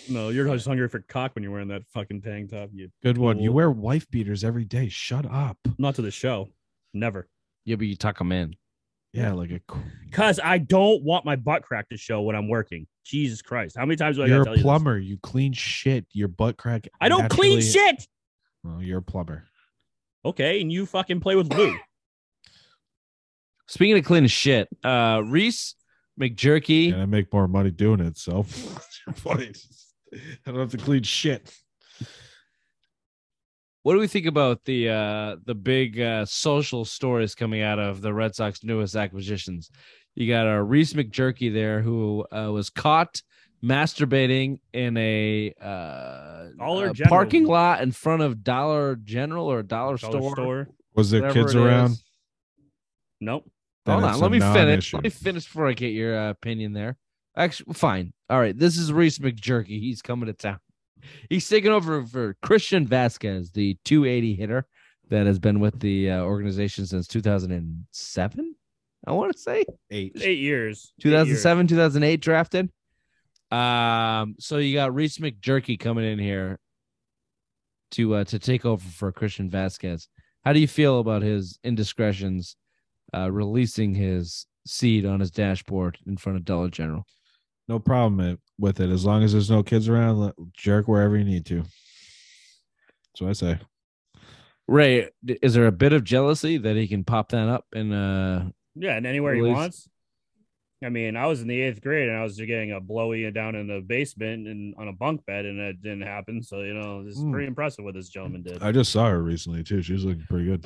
No, 0.09 0.29
you're 0.29 0.45
just 0.47 0.65
hungry 0.67 0.87
for 0.89 0.99
cock 0.99 1.35
when 1.35 1.43
you're 1.43 1.51
wearing 1.51 1.67
that 1.67 1.83
fucking 1.93 2.21
tank 2.21 2.51
top. 2.51 2.69
You 2.73 2.89
Good 3.03 3.17
one. 3.17 3.39
You 3.39 3.51
wear 3.51 3.69
wife 3.69 4.09
beaters 4.09 4.43
every 4.43 4.65
day. 4.65 4.89
Shut 4.89 5.25
up. 5.29 5.57
not 5.77 5.95
to 5.95 6.01
the 6.01 6.11
show, 6.11 6.49
never. 6.93 7.27
Yeah, 7.65 7.75
but 7.75 7.87
you 7.87 7.95
tuck 7.95 8.17
them 8.17 8.31
in. 8.31 8.55
Yeah, 9.13 9.33
like 9.33 9.51
a. 9.51 9.59
qu- 9.67 9.79
Cause 10.11 10.39
I 10.43 10.59
don't 10.59 11.03
want 11.03 11.25
my 11.25 11.35
butt 11.35 11.63
crack 11.63 11.89
to 11.89 11.97
show 11.97 12.21
when 12.21 12.35
I'm 12.35 12.47
working. 12.47 12.85
Jesus 13.05 13.41
Christ. 13.41 13.75
How 13.77 13.85
many 13.85 13.95
times 13.95 14.17
do 14.17 14.23
I 14.23 14.27
You're 14.27 14.37
gotta 14.39 14.41
a 14.41 14.45
tell 14.45 14.53
you 14.53 14.57
this? 14.57 14.63
plumber. 14.63 14.97
You 14.99 15.17
clean 15.21 15.51
shit. 15.53 16.05
Your 16.13 16.27
butt 16.27 16.57
crack. 16.57 16.87
I 17.01 17.09
don't 17.09 17.27
clean 17.29 17.59
naturally- 17.59 17.71
shit. 17.97 18.07
Well, 18.63 18.81
you're 18.83 18.99
a 18.99 19.03
plumber. 19.03 19.45
Okay, 20.25 20.61
and 20.61 20.71
you 20.71 20.85
fucking 20.85 21.19
play 21.21 21.35
with 21.35 21.51
Lou. 21.53 21.75
Speaking 23.67 23.97
of 23.97 24.05
cleaning 24.05 24.27
shit, 24.29 24.67
uh, 24.83 25.21
Reese 25.25 25.75
McJerky. 26.19 26.91
And 26.93 27.01
I 27.01 27.05
make 27.05 27.31
more 27.33 27.47
money 27.47 27.71
doing 27.71 27.99
it. 27.99 28.17
So 28.17 28.43
funny. 29.15 29.51
I 30.13 30.51
don't 30.51 30.59
have 30.59 30.71
to 30.71 30.77
clean 30.77 31.03
shit. 31.03 31.53
What 33.83 33.93
do 33.93 33.99
we 33.99 34.07
think 34.07 34.25
about 34.25 34.65
the 34.65 34.89
uh 34.89 35.35
the 35.45 35.55
big 35.55 35.99
uh 35.99 36.25
social 36.25 36.83
stories 36.85 37.33
coming 37.33 37.61
out 37.61 37.79
of 37.79 38.01
the 38.01 38.13
Red 38.13 38.35
Sox 38.35 38.63
newest 38.63 38.95
acquisitions? 38.95 39.71
You 40.15 40.27
got 40.27 40.43
a 40.47 40.61
Reese 40.61 40.93
McJerky 40.93 41.53
there 41.53 41.81
who 41.81 42.25
uh, 42.31 42.51
was 42.51 42.69
caught 42.69 43.21
masturbating 43.63 44.59
in 44.73 44.97
a 44.97 45.53
uh 45.61 46.49
Dollar 46.57 46.89
a 46.89 46.93
General. 46.93 47.09
parking 47.09 47.45
lot 47.45 47.81
in 47.81 47.91
front 47.91 48.21
of 48.21 48.43
Dollar 48.43 48.97
General 48.97 49.45
or 49.49 49.63
Dollar, 49.63 49.97
Dollar 49.97 50.11
Store. 50.19 50.35
store. 50.35 50.69
Was 50.95 51.11
there 51.11 51.21
whatever 51.21 51.39
kids 51.39 51.55
around? 51.55 51.91
is. 51.91 52.03
Nope. 53.21 53.49
Then 53.89 54.01
Hold 54.01 54.13
on, 54.13 54.19
let 54.19 54.31
me 54.31 54.39
finish. 54.39 54.55
non-issue. 54.93 54.97
Let 54.97 55.03
me 55.03 55.09
finish 55.09 55.45
before 55.45 55.67
I 55.67 55.73
get 55.73 55.89
your 55.89 56.17
uh, 56.17 56.29
opinion 56.29 56.73
there. 56.73 56.97
Actually, 57.35 57.73
fine. 57.73 58.13
All 58.29 58.39
right, 58.39 58.57
this 58.57 58.77
is 58.77 58.91
Reese 58.93 59.19
McJerky. 59.19 59.79
He's 59.79 60.01
coming 60.01 60.27
to 60.27 60.33
town. 60.33 60.59
He's 61.29 61.47
taking 61.47 61.71
over 61.71 62.05
for 62.05 62.35
Christian 62.41 62.85
Vázquez, 62.87 63.53
the 63.53 63.77
280 63.85 64.35
hitter 64.35 64.67
that 65.09 65.25
has 65.25 65.39
been 65.39 65.59
with 65.59 65.79
the 65.79 66.11
uh, 66.11 66.21
organization 66.21 66.85
since 66.85 67.07
2007. 67.07 68.55
I 69.07 69.11
want 69.11 69.31
to 69.31 69.39
say 69.39 69.63
Eight. 69.89 70.11
Eight 70.15 70.15
years. 70.15 70.23
Eight 70.23 70.39
years. 70.39 70.91
2007, 71.01 71.67
2008 71.67 72.21
drafted. 72.21 72.69
Um, 73.51 74.35
so 74.39 74.57
you 74.57 74.75
got 74.75 74.93
Reese 74.93 75.17
McJerky 75.17 75.79
coming 75.79 76.05
in 76.05 76.19
here 76.19 76.59
to 77.91 78.15
uh, 78.15 78.23
to 78.25 78.37
take 78.37 78.65
over 78.65 78.87
for 78.87 79.11
Christian 79.11 79.49
Vázquez. 79.49 80.07
How 80.45 80.53
do 80.53 80.59
you 80.59 80.67
feel 80.67 80.99
about 80.99 81.21
his 81.21 81.59
indiscretions, 81.63 82.55
uh, 83.15 83.31
releasing 83.31 83.93
his 83.95 84.45
seed 84.65 85.05
on 85.05 85.19
his 85.19 85.31
dashboard 85.31 85.97
in 86.07 86.17
front 86.17 86.37
of 86.37 86.45
Dollar 86.45 86.69
General? 86.69 87.05
No 87.67 87.79
problem 87.79 88.39
with 88.57 88.79
it. 88.79 88.89
As 88.89 89.05
long 89.05 89.23
as 89.23 89.31
there's 89.33 89.49
no 89.51 89.61
kids 89.63 89.87
around, 89.87 90.19
let- 90.19 90.33
jerk 90.53 90.87
wherever 90.87 91.15
you 91.17 91.23
need 91.25 91.45
to. 91.47 91.57
That's 91.61 93.21
what 93.21 93.29
I 93.29 93.33
say. 93.33 93.59
Ray, 94.67 95.09
is 95.41 95.53
there 95.55 95.67
a 95.67 95.71
bit 95.71 95.93
of 95.93 96.03
jealousy 96.03 96.57
that 96.57 96.75
he 96.75 96.87
can 96.87 97.03
pop 97.03 97.29
that 97.29 97.47
up 97.49 97.65
and 97.73 97.91
uh 97.93 98.43
Yeah, 98.75 98.95
and 98.97 99.05
anywhere 99.07 99.33
Release. 99.33 99.47
he 99.49 99.53
wants. 99.53 99.89
I 100.83 100.87
mean, 100.89 101.17
I 101.17 101.25
was 101.25 101.41
in 101.41 101.47
the 101.49 101.59
eighth 101.59 101.81
grade 101.81 102.07
and 102.07 102.17
I 102.17 102.23
was 102.23 102.37
getting 102.37 102.71
a 102.71 102.79
blowy 102.79 103.29
down 103.31 103.55
in 103.55 103.67
the 103.67 103.81
basement 103.81 104.47
and 104.47 104.73
on 104.77 104.87
a 104.87 104.93
bunk 104.93 105.25
bed, 105.25 105.45
and 105.45 105.59
it 105.59 105.81
didn't 105.81 106.03
happen. 106.03 106.41
So 106.43 106.61
you 106.61 106.73
know, 106.73 107.03
it's 107.05 107.19
Hmm. 107.19 107.31
pretty 107.31 107.47
impressive 107.47 107.83
what 107.83 107.95
this 107.95 108.09
gentleman 108.09 108.43
did. 108.43 108.61
I 108.63 108.71
just 108.71 108.91
saw 108.91 109.09
her 109.09 109.21
recently 109.21 109.63
too. 109.63 109.81
She 109.81 109.93
was 109.93 110.05
looking 110.05 110.23
pretty 110.29 110.45
good. 110.45 110.65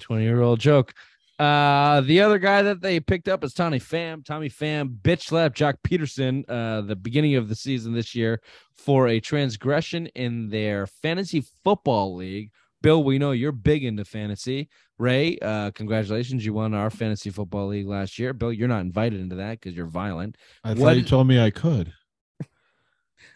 20 0.00 0.22
year 0.24 0.42
old 0.42 0.58
joke. 0.60 0.92
Uh, 1.38 2.00
the 2.02 2.20
other 2.20 2.38
guy 2.38 2.62
that 2.62 2.80
they 2.80 3.00
picked 3.00 3.28
up 3.28 3.42
is 3.42 3.52
Tommy 3.52 3.80
Pham. 3.80 4.24
Tommy 4.24 4.48
Pham 4.48 4.96
bitch 5.02 5.22
slapped 5.22 5.58
Joc 5.58 5.74
Pederson 5.82 6.44
uh 6.48 6.82
the 6.82 6.94
beginning 6.94 7.34
of 7.34 7.48
the 7.48 7.56
season 7.56 7.92
this 7.92 8.14
year 8.14 8.40
for 8.76 9.08
a 9.08 9.18
transgression 9.18 10.06
in 10.14 10.48
their 10.48 10.86
fantasy 10.86 11.44
football 11.64 12.14
league. 12.14 12.50
Bill, 12.82 13.02
we 13.02 13.18
know 13.18 13.32
you're 13.32 13.50
big 13.50 13.82
into 13.82 14.04
fantasy. 14.04 14.68
Ray, 14.98 15.38
uh, 15.40 15.70
congratulations. 15.72 16.44
You 16.44 16.52
won 16.52 16.74
our 16.74 16.90
fantasy 16.90 17.30
football 17.30 17.68
league 17.68 17.88
last 17.88 18.18
year. 18.18 18.32
Bill, 18.32 18.52
you're 18.52 18.68
not 18.68 18.82
invited 18.82 19.20
into 19.20 19.36
that 19.36 19.58
because 19.58 19.74
you're 19.74 19.86
violent. 19.86 20.36
I 20.62 20.70
What 20.70 20.78
thought 20.78 20.96
you 20.98 21.02
told 21.02 21.26
me 21.26 21.40
I 21.40 21.50
could. 21.50 21.92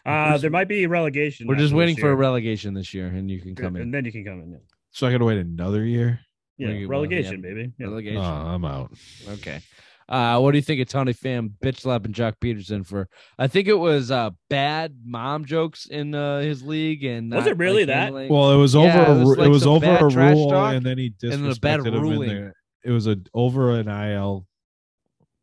Uh, 0.05 0.37
there 0.37 0.49
might 0.49 0.67
be 0.67 0.87
relegation. 0.87 1.45
We're 1.45 1.55
just 1.55 1.73
waiting 1.73 1.97
for 1.97 2.09
a 2.09 2.15
relegation 2.15 2.73
this 2.73 2.93
year, 2.93 3.07
and 3.07 3.29
you 3.29 3.41
can 3.41 3.53
come 3.53 3.75
and 3.75 3.77
in. 3.77 3.81
And 3.83 3.93
then 3.93 4.05
you 4.05 4.11
can 4.11 4.23
come 4.23 4.39
in. 4.39 4.51
Yeah, 4.51 4.57
So 4.91 5.07
I 5.07 5.11
gotta 5.11 5.25
wait 5.25 5.37
another 5.37 5.83
year. 5.83 6.21
Yeah 6.59 6.67
Well, 6.67 6.75
yeah. 6.77 6.87
relegation, 6.87 7.41
baby. 7.41 7.71
Yeah. 7.79 7.87
Relegation. 7.87 8.17
Oh, 8.17 8.23
I'm 8.23 8.65
out. 8.65 8.91
Okay. 9.29 9.61
Uh, 10.07 10.39
what 10.39 10.51
do 10.51 10.57
you 10.57 10.61
think 10.63 10.81
of 10.81 10.87
Tony 10.87 11.13
Pham 11.13 11.51
bitch 11.63 11.81
slapping 11.81 12.13
Joc 12.13 12.33
Pederson 12.41 12.83
for? 12.85 13.07
I 13.37 13.47
think 13.47 13.67
it 13.67 13.75
was 13.75 14.09
uh 14.09 14.31
bad 14.49 14.95
mom 15.05 15.45
jokes 15.45 15.85
in 15.85 16.15
uh, 16.15 16.39
his 16.39 16.63
league, 16.63 17.03
and 17.03 17.31
Was 17.31 17.45
not, 17.45 17.51
it 17.51 17.57
really 17.57 17.81
like, 17.83 17.87
that? 17.87 18.03
handling- 18.05 18.29
Well, 18.33 18.51
it 18.51 18.57
was 18.57 18.75
over. 18.75 18.87
Yeah, 18.87 19.07
a, 19.11 19.15
it 19.15 19.19
was 19.23 19.37
like 19.37 19.45
it 19.45 19.49
was 19.49 19.67
over 19.67 19.85
a 19.85 20.03
rule, 20.09 20.53
and 20.55 20.83
then 20.85 20.97
he 20.97 21.13
and 21.21 21.31
then 21.31 21.45
a 21.45 21.55
bad 21.55 21.81
disrespected 21.81 21.93
him 21.95 22.21
in 22.23 22.27
there. 22.27 22.53
It 22.83 22.91
was 22.91 23.05
a 23.07 23.17
over 23.35 23.71
an 23.79 23.87
IL 23.87 24.47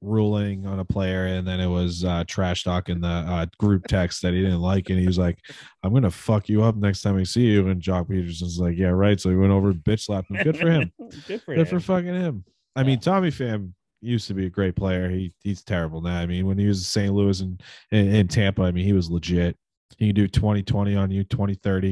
ruling 0.00 0.66
on 0.66 0.78
a 0.78 0.84
player, 0.84 1.26
and 1.26 1.46
then 1.46 1.60
it 1.60 1.66
was 1.66 2.04
uh, 2.04 2.24
trash 2.26 2.64
talk 2.64 2.88
in 2.88 3.00
the 3.00 3.08
uh, 3.08 3.46
group 3.58 3.86
text 3.86 4.22
that 4.22 4.34
he 4.34 4.42
didn't 4.42 4.60
like, 4.60 4.90
and 4.90 4.98
he 4.98 5.06
was 5.06 5.18
like, 5.18 5.38
"I'm 5.82 5.92
gonna 5.92 6.10
fuck 6.10 6.48
you 6.48 6.62
up 6.62 6.76
next 6.76 7.02
time 7.02 7.16
I 7.16 7.22
see 7.24 7.46
you." 7.46 7.68
And 7.68 7.80
Joc 7.82 8.08
Pederson's 8.08 8.58
like, 8.58 8.76
"Yeah, 8.76 8.88
right." 8.88 9.20
So 9.20 9.30
he 9.30 9.36
went 9.36 9.52
over 9.52 9.72
bitch 9.72 10.02
slapped 10.04 10.30
him. 10.30 10.42
Good 10.42 10.58
for 10.58 10.70
him. 10.70 10.92
Good 11.26 11.42
for 11.42 11.54
Good 11.54 11.66
him. 11.68 11.80
for 11.80 11.80
fucking 11.80 12.14
him. 12.14 12.44
I 12.74 12.82
mean, 12.82 13.00
Tommy 13.00 13.30
Pham 13.30 13.72
used 14.02 14.28
to 14.28 14.34
be 14.34 14.46
a 14.46 14.50
great 14.50 14.76
player. 14.76 15.08
He 15.08 15.32
he's 15.42 15.62
terrible 15.62 16.00
now. 16.00 16.18
I 16.18 16.26
mean, 16.26 16.46
when 16.46 16.58
he 16.58 16.66
was 16.66 16.78
in 16.78 16.84
St. 16.84 17.14
Louis 17.14 17.40
and 17.40 17.62
in, 17.90 18.14
in 18.14 18.28
Tampa, 18.28 18.62
I 18.62 18.72
mean, 18.72 18.84
he 18.84 18.92
was 18.92 19.10
legit. 19.10 19.56
He 19.98 20.06
can 20.08 20.14
do 20.14 20.28
20 20.28 20.62
20 20.62 20.96
on 20.96 21.10
you, 21.10 21.24
20 21.24 21.54
30, 21.54 21.88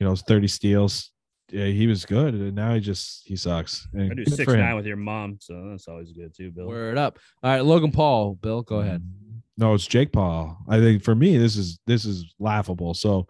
you 0.00 0.06
know, 0.06 0.16
30 0.16 0.48
steals. 0.48 1.10
Yeah, 1.50 1.66
he 1.66 1.86
was 1.86 2.04
good. 2.04 2.34
And 2.34 2.54
now 2.54 2.74
he 2.74 2.80
just 2.80 3.26
he 3.26 3.36
sucks. 3.36 3.88
And 3.94 4.12
I 4.12 4.14
do 4.14 4.24
six 4.26 4.52
nine 4.52 4.76
with 4.76 4.86
your 4.86 4.96
mom, 4.96 5.38
so 5.40 5.68
that's 5.70 5.88
always 5.88 6.12
good 6.12 6.34
too, 6.34 6.50
Bill. 6.50 6.66
Word 6.66 6.98
up. 6.98 7.18
All 7.42 7.50
right, 7.50 7.64
Logan 7.64 7.90
Paul. 7.90 8.34
Bill, 8.34 8.62
go 8.62 8.80
ahead. 8.80 9.02
No, 9.58 9.74
it's 9.74 9.88
Jake 9.88 10.12
Paul. 10.12 10.56
I 10.68 10.78
think 10.78 11.02
for 11.02 11.16
me, 11.16 11.36
this 11.36 11.56
is 11.56 11.80
this 11.84 12.04
is 12.04 12.32
laughable. 12.38 12.94
So, 12.94 13.26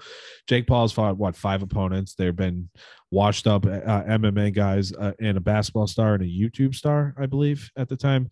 Jake 0.47 0.67
Paul's 0.67 0.93
fought 0.93 1.17
what 1.17 1.35
five 1.35 1.63
opponents. 1.63 2.15
They've 2.15 2.37
been 2.37 2.69
washed 3.11 3.47
up 3.47 3.65
uh, 3.65 3.71
MMA 3.71 4.53
guys 4.53 4.93
uh, 4.93 5.13
and 5.21 5.39
a 5.39 5.41
basketball 5.41 5.87
star 5.87 6.15
and 6.15 6.23
a 6.23 6.27
YouTube 6.27 6.75
star, 6.75 7.15
I 7.19 7.25
believe, 7.25 7.71
at 7.77 7.89
the 7.89 7.97
time. 7.97 8.29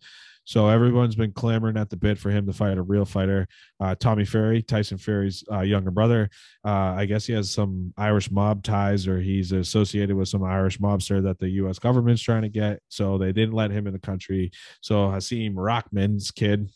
So 0.47 0.69
everyone's 0.69 1.17
been 1.17 1.33
clamoring 1.33 1.75
at 1.75 1.89
the 1.89 1.97
bit 1.97 2.17
for 2.17 2.29
him 2.29 2.45
to 2.45 2.53
fight 2.53 2.77
a 2.77 2.81
real 2.81 3.03
fighter. 3.03 3.49
Uh, 3.81 3.95
Tommy 3.95 4.23
Fury, 4.23 4.61
Tyson 4.61 4.97
Fury's 4.97 5.43
uh, 5.51 5.59
younger 5.59 5.91
brother. 5.91 6.29
Uh, 6.63 6.95
I 6.95 7.05
guess 7.05 7.25
he 7.25 7.33
has 7.33 7.51
some 7.51 7.93
Irish 7.97 8.31
mob 8.31 8.63
ties, 8.63 9.09
or 9.09 9.19
he's 9.19 9.51
associated 9.51 10.15
with 10.15 10.29
some 10.29 10.45
Irish 10.45 10.79
mobster 10.79 11.21
that 11.23 11.37
the 11.37 11.49
U.S. 11.49 11.79
government's 11.79 12.21
trying 12.21 12.43
to 12.43 12.49
get. 12.49 12.81
So 12.87 13.17
they 13.17 13.33
didn't 13.33 13.55
let 13.55 13.71
him 13.71 13.87
in 13.87 13.93
the 13.93 13.99
country. 13.99 14.51
So 14.79 15.09
Hasim 15.09 15.53
Rahman's 15.57 16.31
kid, 16.31 16.69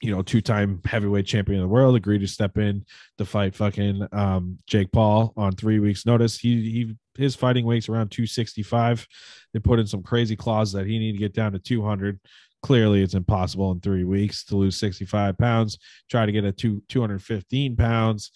you 0.00 0.10
know, 0.10 0.22
two-time 0.22 0.80
heavyweight 0.86 1.26
champion 1.26 1.60
of 1.60 1.64
the 1.64 1.74
world, 1.74 1.96
agreed 1.96 2.20
to 2.20 2.26
step 2.26 2.56
in 2.56 2.86
to 3.18 3.26
fight 3.26 3.54
fucking 3.54 4.08
um, 4.12 4.58
Jake 4.66 4.90
Paul 4.90 5.34
on 5.36 5.52
three 5.52 5.80
weeks' 5.80 6.06
notice. 6.06 6.38
He 6.38 6.62
he 6.70 6.94
his 7.18 7.34
fighting 7.34 7.64
weight's 7.66 7.88
around 7.88 8.10
265. 8.10 9.06
They 9.52 9.58
put 9.58 9.78
in 9.78 9.86
some 9.86 10.02
crazy 10.02 10.36
clause 10.36 10.72
that 10.72 10.86
he 10.86 10.98
need 10.98 11.12
to 11.12 11.18
get 11.18 11.34
down 11.34 11.52
to 11.52 11.58
200. 11.58 12.20
Clearly, 12.66 13.00
it's 13.00 13.14
impossible 13.14 13.70
in 13.70 13.78
three 13.78 14.02
weeks 14.02 14.42
to 14.46 14.56
lose 14.56 14.76
65 14.76 15.38
pounds. 15.38 15.78
Try 16.10 16.26
to 16.26 16.32
get 16.32 16.44
a 16.44 16.50
two 16.50 16.82
215 16.88 17.76
pounds 17.76 18.32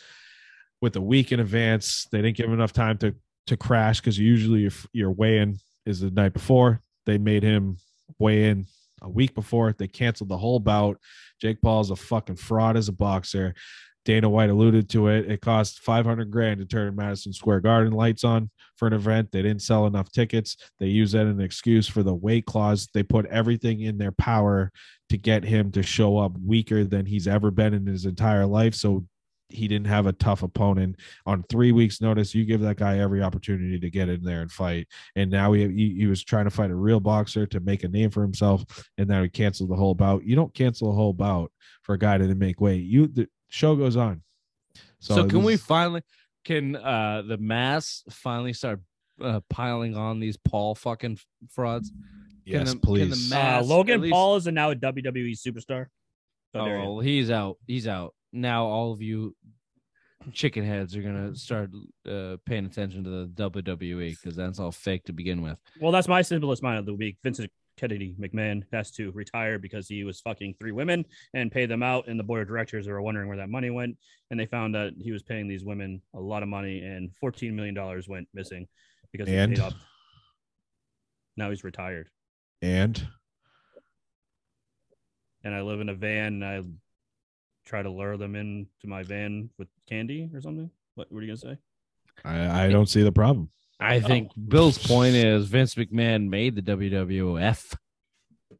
with 0.80 0.94
a 0.94 1.00
week 1.00 1.32
in 1.32 1.40
advance. 1.40 2.06
They 2.12 2.22
didn't 2.22 2.36
give 2.36 2.46
him 2.46 2.52
enough 2.52 2.72
time 2.72 2.96
to 2.98 3.16
to 3.48 3.56
crash 3.56 4.00
because 4.00 4.16
usually 4.16 4.60
your 4.60 4.70
your 4.92 5.10
weigh-in 5.10 5.58
is 5.84 5.98
the 5.98 6.12
night 6.12 6.32
before. 6.32 6.80
They 7.06 7.18
made 7.18 7.42
him 7.42 7.78
weigh 8.20 8.50
in 8.50 8.66
a 9.02 9.08
week 9.08 9.34
before. 9.34 9.74
They 9.76 9.88
canceled 9.88 10.28
the 10.28 10.38
whole 10.38 10.60
bout. 10.60 11.00
Jake 11.42 11.60
Paul's 11.60 11.90
a 11.90 11.96
fucking 11.96 12.36
fraud 12.36 12.76
as 12.76 12.86
a 12.86 12.92
boxer. 12.92 13.56
Dana 14.04 14.28
White 14.28 14.50
alluded 14.50 14.88
to 14.90 15.08
it. 15.08 15.30
It 15.30 15.40
cost 15.40 15.80
500 15.80 16.30
grand 16.30 16.60
to 16.60 16.66
turn 16.66 16.96
Madison 16.96 17.32
Square 17.32 17.60
Garden 17.60 17.92
lights 17.92 18.24
on 18.24 18.50
for 18.76 18.88
an 18.88 18.94
event. 18.94 19.30
They 19.30 19.42
didn't 19.42 19.62
sell 19.62 19.86
enough 19.86 20.10
tickets. 20.10 20.56
They 20.78 20.86
used 20.86 21.14
that 21.14 21.26
as 21.26 21.34
an 21.34 21.40
excuse 21.40 21.86
for 21.86 22.02
the 22.02 22.14
weight 22.14 22.46
clause. 22.46 22.88
They 22.94 23.02
put 23.02 23.26
everything 23.26 23.80
in 23.80 23.98
their 23.98 24.12
power 24.12 24.72
to 25.10 25.18
get 25.18 25.44
him 25.44 25.70
to 25.72 25.82
show 25.82 26.18
up 26.18 26.32
weaker 26.38 26.84
than 26.84 27.06
he's 27.06 27.28
ever 27.28 27.50
been 27.50 27.74
in 27.74 27.86
his 27.86 28.06
entire 28.06 28.46
life. 28.46 28.74
So 28.74 29.04
he 29.52 29.68
didn't 29.68 29.88
have 29.88 30.06
a 30.06 30.12
tough 30.12 30.42
opponent 30.42 30.96
on 31.26 31.44
three 31.48 31.72
weeks 31.72 32.00
notice 32.00 32.34
you 32.34 32.44
give 32.44 32.60
that 32.60 32.76
guy 32.76 32.98
every 32.98 33.22
opportunity 33.22 33.78
to 33.78 33.90
get 33.90 34.08
in 34.08 34.22
there 34.22 34.42
and 34.42 34.52
fight 34.52 34.86
and 35.16 35.30
now 35.30 35.52
he, 35.52 35.66
he, 35.68 35.94
he 35.98 36.06
was 36.06 36.22
trying 36.22 36.44
to 36.44 36.50
fight 36.50 36.70
a 36.70 36.74
real 36.74 37.00
boxer 37.00 37.46
to 37.46 37.60
make 37.60 37.84
a 37.84 37.88
name 37.88 38.10
for 38.10 38.22
himself 38.22 38.62
and 38.98 39.08
now 39.08 39.22
he 39.22 39.28
canceled 39.28 39.70
the 39.70 39.76
whole 39.76 39.94
bout 39.94 40.24
you 40.24 40.36
don't 40.36 40.54
cancel 40.54 40.90
a 40.90 40.94
whole 40.94 41.12
bout 41.12 41.50
for 41.82 41.94
a 41.94 41.98
guy 41.98 42.16
that 42.16 42.24
didn't 42.24 42.38
make 42.38 42.60
weight 42.60 42.84
you 42.84 43.06
the 43.08 43.28
show 43.50 43.76
goes 43.76 43.96
on 43.96 44.22
So, 45.00 45.14
so, 45.16 45.26
can 45.28 45.42
we 45.44 45.54
this- 45.54 45.62
finally 45.62 46.02
can 46.44 46.74
uh 46.76 47.22
the 47.26 47.36
mass 47.36 48.02
finally 48.10 48.54
start 48.54 48.80
uh, 49.20 49.40
piling 49.50 49.94
on 49.96 50.18
these 50.20 50.38
Paul 50.38 50.74
fucking 50.74 51.18
frauds? 51.50 51.92
yes 52.46 52.66
the- 52.66 52.72
can 52.72 52.80
please 52.80 53.28
the 53.30 53.36
Uh, 53.36 53.38
Mass, 53.38 53.62
at 53.62 53.66
Logan 53.68 54.00
least- 54.00 54.12
Paul 54.12 54.36
is 54.36 54.46
now 54.46 54.70
a 54.70 54.74
WWE 54.74 55.32
superstar. 55.36 55.86
Oh, 56.54 56.64
well, 56.64 56.98
he's 57.00 57.30
out. 57.30 57.58
He's 57.66 57.86
out. 57.86 58.14
Now 58.32 58.64
all 58.66 58.92
of 58.92 59.00
you 59.02 59.36
chicken 60.32 60.64
heads 60.64 60.96
are 60.96 61.02
gonna 61.02 61.34
start 61.34 61.70
uh, 62.08 62.36
paying 62.44 62.66
attention 62.66 63.04
to 63.04 63.10
the 63.10 63.26
WWE 63.50 64.10
because 64.10 64.36
that's 64.36 64.58
all 64.58 64.72
fake 64.72 65.04
to 65.04 65.12
begin 65.12 65.42
with. 65.42 65.58
Well, 65.80 65.92
that's 65.92 66.08
my 66.08 66.22
simplest 66.22 66.62
mind 66.62 66.78
of 66.78 66.86
the 66.86 66.94
week. 66.94 67.16
Vincent 67.22 67.50
Kennedy 67.80 68.14
McMahon 68.20 68.62
has 68.72 68.90
to 68.92 69.10
retire 69.12 69.58
because 69.58 69.88
he 69.88 70.04
was 70.04 70.20
fucking 70.20 70.54
three 70.58 70.72
women 70.72 71.06
and 71.32 71.50
pay 71.50 71.64
them 71.64 71.82
out. 71.82 72.08
And 72.08 72.20
the 72.20 72.24
board 72.24 72.42
of 72.42 72.48
directors 72.48 72.86
were 72.86 73.00
wondering 73.00 73.26
where 73.26 73.38
that 73.38 73.48
money 73.48 73.70
went. 73.70 73.96
And 74.30 74.38
they 74.38 74.44
found 74.44 74.74
that 74.74 74.92
he 75.00 75.12
was 75.12 75.22
paying 75.22 75.48
these 75.48 75.64
women 75.64 76.02
a 76.14 76.20
lot 76.20 76.42
of 76.42 76.48
money 76.50 76.80
and 76.80 77.10
$14 77.22 77.54
million 77.54 77.74
went 78.06 78.28
missing 78.34 78.68
because 79.12 79.28
he 79.28 79.34
paid 79.34 79.60
up. 79.60 79.72
Now 81.38 81.48
he's 81.48 81.64
retired. 81.64 82.10
And 82.60 83.02
And 85.42 85.54
I 85.54 85.62
live 85.62 85.80
in 85.80 85.88
a 85.88 85.94
van 85.94 86.42
and 86.42 86.44
I 86.44 86.62
try 87.64 87.82
to 87.82 87.90
lure 87.90 88.18
them 88.18 88.36
into 88.36 88.66
my 88.84 89.02
van 89.02 89.48
with 89.58 89.68
candy 89.88 90.28
or 90.34 90.42
something. 90.42 90.70
What, 90.96 91.10
what 91.10 91.20
are 91.20 91.22
you 91.22 91.28
going 91.28 91.40
to 91.40 91.48
say? 91.48 91.58
I, 92.24 92.66
I 92.66 92.68
don't 92.68 92.88
see 92.90 93.02
the 93.02 93.12
problem. 93.12 93.48
I 93.80 94.00
think 94.00 94.30
Bill's 94.48 94.78
point 94.78 95.14
is 95.14 95.46
Vince 95.46 95.74
McMahon 95.74 96.28
made 96.28 96.54
the 96.54 96.62
WWF 96.62 97.74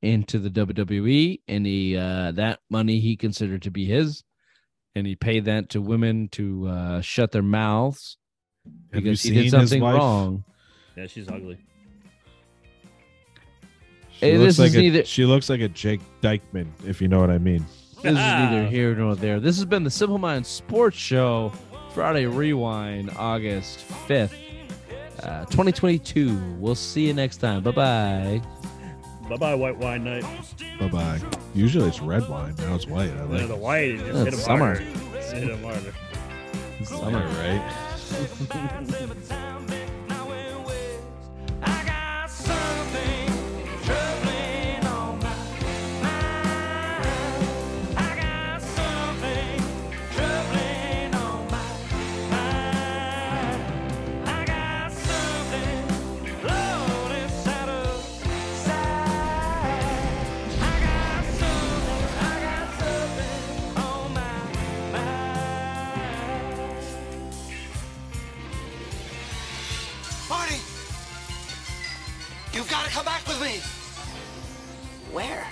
into 0.03 0.39
the 0.39 0.49
WWE, 0.51 1.41
and 1.47 1.67
he 1.67 1.97
uh, 1.97 2.33
that 2.33 2.61
money 2.71 3.01
he 3.01 3.17
considered 3.17 3.63
to 3.63 3.71
be 3.71 3.85
his, 3.85 4.25
and 4.95 5.07
he 5.07 5.15
paid 5.17 5.45
that 5.45 5.69
to 5.71 5.81
women 5.83 6.29
to 6.31 6.67
uh, 6.69 7.01
shut 7.03 7.33
their 7.33 7.43
mouths 7.43 8.17
Have 8.93 9.03
because 9.03 9.23
he 9.23 9.31
did 9.35 9.51
something 9.51 9.83
wrong. 9.83 10.45
Yeah, 10.97 11.07
she's 11.07 11.29
ugly. 11.29 11.59
She 14.13 14.27
Hey, 14.27 14.39
looks 14.39 14.57
this 14.57 14.59
like 14.59 14.69
is 14.71 14.77
a, 14.77 14.81
neither- 14.81 15.05
she 15.05 15.25
looks 15.25 15.49
like 15.51 15.61
a 15.61 15.69
Jake 15.69 16.01
Dykeman, 16.21 16.73
if 16.87 17.01
you 17.01 17.09
know 17.09 17.21
what 17.21 17.31
I 17.31 17.39
mean. 17.39 17.65
This 18.03 18.13
is 18.13 18.17
neither 18.17 18.67
here 18.71 18.95
nor 18.95 19.15
there. 19.17 19.41
This 19.41 19.57
has 19.57 19.65
been 19.67 19.85
the 19.85 19.91
Simple 19.91 20.19
Mind 20.19 20.47
Sports 20.47 20.97
Show, 20.97 21.53
Friday 21.93 22.27
Rewind, 22.27 23.11
August 23.17 23.81
5th, 24.09 24.33
uh, 25.23 25.45
2022. 25.47 26.37
We'll 26.59 26.75
see 26.75 27.07
you 27.07 27.15
next 27.15 27.39
time. 27.39 27.63
Bye 27.63 27.71
bye. 27.73 28.43
Bye 29.29 29.37
bye, 29.37 29.55
white 29.55 29.77
wine 29.77 30.05
night. 30.05 30.25
Bye 30.81 30.89
bye. 30.89 31.21
Usually 31.55 31.87
it's 31.89 32.01
red 32.01 32.29
wine. 32.29 32.55
Now 32.59 32.75
it's 32.75 32.87
white. 32.87 33.11
I 33.11 33.27
Yeah, 33.37 33.47
the 33.47 33.57
white, 33.57 33.85
you 33.91 33.99
just 33.99 34.13
Yeah, 34.13 34.25
hit 34.25 34.33
it's 34.35 34.43
summer. 34.45 34.75
harder. 34.77 34.85
Just 35.15 35.33
hit 35.33 35.49
him 35.51 35.63
harder. 35.63 35.95
summer, 36.85 37.27
right? 37.39 37.63
You've 72.53 72.69
got 72.69 72.85
to 72.85 72.91
come 72.91 73.05
back 73.05 73.27
with 73.27 73.41
me! 73.41 73.61
Where? 75.13 75.47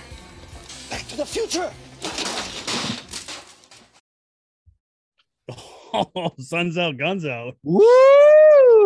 Back 0.89 1.07
to 1.07 1.17
the 1.17 1.25
future! 1.25 1.71
Oh, 5.93 6.31
sun's 6.39 6.77
out, 6.77 6.97
guns 6.97 7.25
out. 7.25 7.55
Woo! 7.63 7.81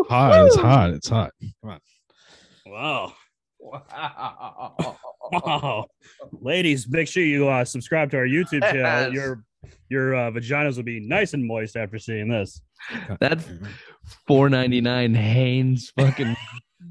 Hot. 0.10 0.46
It's 0.46 0.56
hot. 0.56 0.90
It's 0.92 1.10
hot. 1.10 1.32
Come 1.62 1.72
on. 1.72 1.80
Wow. 2.66 3.14
Wow. 3.60 4.98
wow. 5.32 5.86
Ladies, 6.42 6.88
make 6.90 7.08
sure 7.08 7.24
you 7.24 7.50
uh, 7.50 7.66
subscribe 7.66 8.12
to 8.12 8.18
our 8.18 8.28
YouTube 8.28 8.62
channel. 8.62 9.12
Yes. 9.12 9.14
Your 9.14 9.44
your 9.90 10.16
uh, 10.16 10.32
vaginas 10.32 10.76
will 10.76 10.84
be 10.84 11.00
nice 11.00 11.34
and 11.34 11.46
moist 11.46 11.76
after 11.76 11.98
seeing 11.98 12.28
this. 12.28 12.62
That's 13.20 13.46
4.99 14.30 15.16
Hanes 15.16 15.92
fucking 15.98 16.36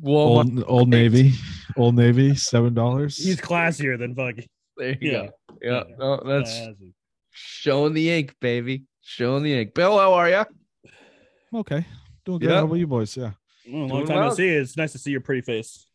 Walmart. 0.02 0.56
Old, 0.58 0.64
Old 0.66 0.88
Navy. 0.88 1.32
Old 1.76 1.94
Navy. 1.94 2.34
Seven 2.34 2.74
dollars. 2.74 3.16
He's 3.16 3.40
classier 3.40 3.98
than 3.98 4.14
fucking. 4.14 4.46
There 4.76 4.96
you 5.00 5.10
Yeah. 5.12 5.26
go. 5.26 5.30
Yeah, 5.62 5.82
no, 5.98 6.16
that's 6.24 6.50
Classy. 6.50 6.94
showing 7.30 7.94
the 7.94 8.10
ink, 8.10 8.34
baby. 8.40 8.84
Showing 9.02 9.42
the 9.44 9.52
ink. 9.60 9.74
Bill, 9.74 9.98
how 9.98 10.14
are 10.14 10.28
you? 10.28 10.44
okay. 11.54 11.84
Doing 12.24 12.38
good. 12.40 12.50
Yeah. 12.50 12.56
How 12.56 12.64
about 12.64 12.74
you 12.76 12.86
boys? 12.86 13.16
Yeah. 13.16 13.32
Mm, 13.68 13.72
long 13.72 13.88
Doing 13.88 14.06
time 14.06 14.16
well. 14.16 14.28
no 14.30 14.34
see. 14.34 14.48
It's 14.48 14.76
nice 14.76 14.92
to 14.92 14.98
see 14.98 15.10
your 15.10 15.20
pretty 15.20 15.42
face. 15.42 15.86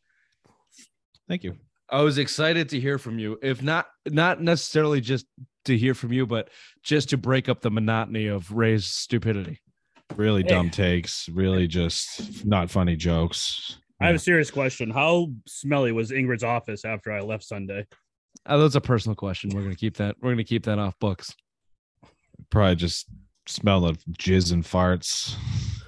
Thank 1.27 1.43
you. 1.43 1.57
I 1.89 2.01
was 2.01 2.17
excited 2.17 2.69
to 2.69 2.79
hear 2.79 2.97
from 2.97 3.17
you. 3.19 3.39
If 3.41 3.61
not, 3.63 3.87
not 4.05 4.41
necessarily 4.41 5.01
just 5.01 5.25
to 5.65 5.77
hear 5.77 5.93
from 5.93 6.13
you, 6.13 6.25
but 6.25 6.49
just 6.83 7.09
to 7.09 7.17
break 7.17 7.49
up 7.49 7.61
the 7.61 7.71
monotony 7.71 8.27
of 8.27 8.51
Ray's 8.51 8.85
stupidity. 8.85 9.59
Really 10.15 10.43
Hey. 10.43 10.49
dumb 10.49 10.69
takes. 10.69 11.27
Really 11.29 11.67
just 11.67 12.45
not 12.45 12.69
funny 12.69 12.95
jokes. 12.95 13.77
I 13.99 14.07
have 14.07 14.15
a 14.15 14.19
serious 14.19 14.51
question. 14.51 14.91
How 14.91 15.27
smelly 15.47 15.91
was 15.91 16.11
Ingrid's 16.11 16.43
office 16.43 16.85
after 16.85 17.11
I 17.11 17.21
left 17.21 17.43
Sunday? 17.43 17.85
Oh, 18.45 18.59
that's 18.61 18.75
a 18.75 18.81
personal 18.81 19.15
question. 19.15 19.49
We're 19.53 19.63
gonna 19.63 19.75
keep 19.75 19.97
that. 19.97 20.15
We're 20.21 20.31
gonna 20.31 20.43
keep 20.43 20.63
that 20.65 20.77
off 20.77 20.97
books. 20.99 21.33
Probably 22.51 22.75
just 22.75 23.07
smell 23.47 23.85
of 23.85 23.97
jizz 24.19 24.53
and 24.53 24.63
farts. 24.63 25.35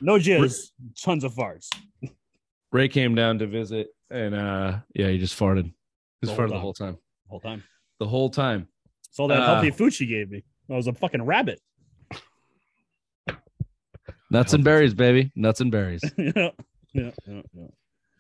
No 0.02 0.16
jizz, 0.16 0.70
tons 1.00 1.24
of 1.24 1.34
farts. 1.36 1.68
Ray 2.72 2.88
came 2.88 3.14
down 3.16 3.40
to 3.40 3.48
visit, 3.48 3.88
and 4.10 4.34
uh, 4.34 4.80
yeah, 4.96 5.10
he 5.10 5.18
just 5.20 5.38
farted. 5.38 5.66
He 5.66 5.72
The 6.22 6.28
just 6.28 6.40
farted 6.40 6.50
the 6.50 6.60
whole 6.60 6.74
time. 6.74 6.98
The 7.26 7.30
whole 7.30 7.40
time. 7.40 7.64
The 8.00 8.08
whole 8.08 8.30
time. 8.30 8.68
It's 9.10 9.20
all 9.20 9.28
that 9.28 9.40
Uh, 9.40 9.46
healthy 9.46 9.72
food 9.72 9.94
she 9.94 10.06
gave 10.08 10.30
me. 10.32 10.44
I 10.70 10.74
was 10.76 10.88
a 10.88 10.94
fucking 10.94 11.24
rabbit. 11.24 11.60
Nuts 14.32 14.54
and 14.54 14.64
berries, 14.64 14.94
baby. 14.94 15.32
Nuts 15.36 15.60
and 15.62 15.72
berries. 15.72 16.02
yeah, 16.18 16.32
yeah, 16.94 17.12
yeah, 17.28 17.42
yeah. 17.54 17.68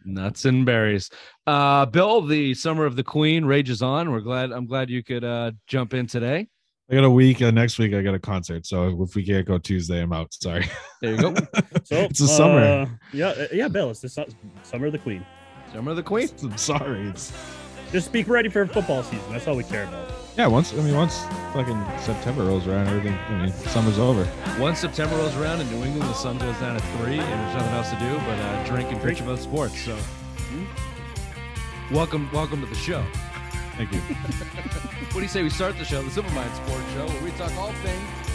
Nuts 0.05 0.45
and 0.45 0.65
berries. 0.65 1.09
Uh, 1.45 1.85
Bill, 1.85 2.21
the 2.21 2.53
summer 2.53 2.85
of 2.85 2.95
the 2.95 3.03
Queen 3.03 3.43
rages 3.45 3.81
on. 3.81 4.11
We're 4.11 4.21
glad. 4.21 4.51
I'm 4.51 4.65
glad 4.65 4.89
you 4.89 5.03
could 5.03 5.23
uh, 5.23 5.51
jump 5.67 5.93
in 5.93 6.07
today. 6.07 6.47
I 6.91 6.95
got 6.95 7.03
a 7.03 7.09
week. 7.09 7.41
Uh, 7.41 7.51
next 7.51 7.77
week 7.77 7.93
I 7.93 8.01
got 8.01 8.15
a 8.15 8.19
concert. 8.19 8.65
So 8.65 9.03
if 9.03 9.15
we 9.15 9.23
can't 9.23 9.45
go 9.45 9.57
Tuesday, 9.59 10.01
I'm 10.01 10.11
out. 10.13 10.33
Sorry. 10.33 10.65
There 11.01 11.11
you 11.15 11.21
go. 11.21 11.33
So 11.83 11.95
It's 12.01 12.19
the 12.19 12.27
summer. 12.27 12.59
uh, 12.59 12.85
yeah, 13.13 13.27
uh, 13.29 13.47
yeah, 13.51 13.67
Bill. 13.67 13.89
It's 13.91 13.99
the 14.01 14.09
su- 14.09 14.25
summer 14.63 14.87
of 14.87 14.91
the 14.91 14.99
Queen. 14.99 15.25
summer 15.73 15.91
of 15.91 15.97
the 15.97 16.03
Queen. 16.03 16.29
I'm 16.43 16.57
sorry. 16.57 17.07
It's 17.09 17.31
Just 17.91 18.11
be 18.11 18.23
ready 18.23 18.49
for 18.49 18.65
football 18.67 19.01
season. 19.03 19.31
That's 19.31 19.47
all 19.47 19.55
we 19.55 19.63
care 19.63 19.83
about. 19.83 20.09
Yeah. 20.39 20.47
Once 20.47 20.71
I 20.71 20.77
mean 20.77 20.95
once 20.95 21.25
fucking 21.51 21.83
September 21.99 22.45
rolls 22.45 22.65
around, 22.65 22.87
everything. 22.87 23.13
I 23.27 23.43
mean 23.43 23.51
summer's 23.51 23.99
over. 23.99 24.25
Once 24.57 24.79
September 24.79 25.17
rolls 25.17 25.35
around 25.35 25.59
in 25.59 25.69
New 25.69 25.83
England, 25.83 26.09
the 26.09 26.13
sun 26.13 26.37
goes 26.37 26.57
down 26.59 26.77
at 26.77 26.81
three, 26.97 27.19
and 27.19 27.39
there's 27.41 27.55
nothing 27.55 27.73
else 27.73 27.89
to 27.89 27.99
do 27.99 28.17
but 28.19 28.39
uh, 28.39 28.63
drink 28.63 28.89
and 28.89 29.01
bitch 29.01 29.21
about 29.21 29.39
sports. 29.39 29.77
So, 29.81 29.97
welcome, 31.91 32.31
welcome 32.31 32.61
to 32.61 32.67
the 32.67 32.75
show. 32.75 33.03
Thank 33.75 33.91
you. 33.91 34.01
What 35.09 35.15
do 35.15 35.21
you 35.21 35.27
say 35.27 35.41
we 35.41 35.49
start 35.49 35.75
the 35.79 35.83
show, 35.83 36.03
the 36.03 36.11
Simple 36.11 36.31
Mind 36.33 36.53
Sports 36.53 36.93
Show, 36.93 37.07
where 37.07 37.23
we 37.23 37.31
talk 37.31 37.51
all 37.57 37.73
things 37.81 38.28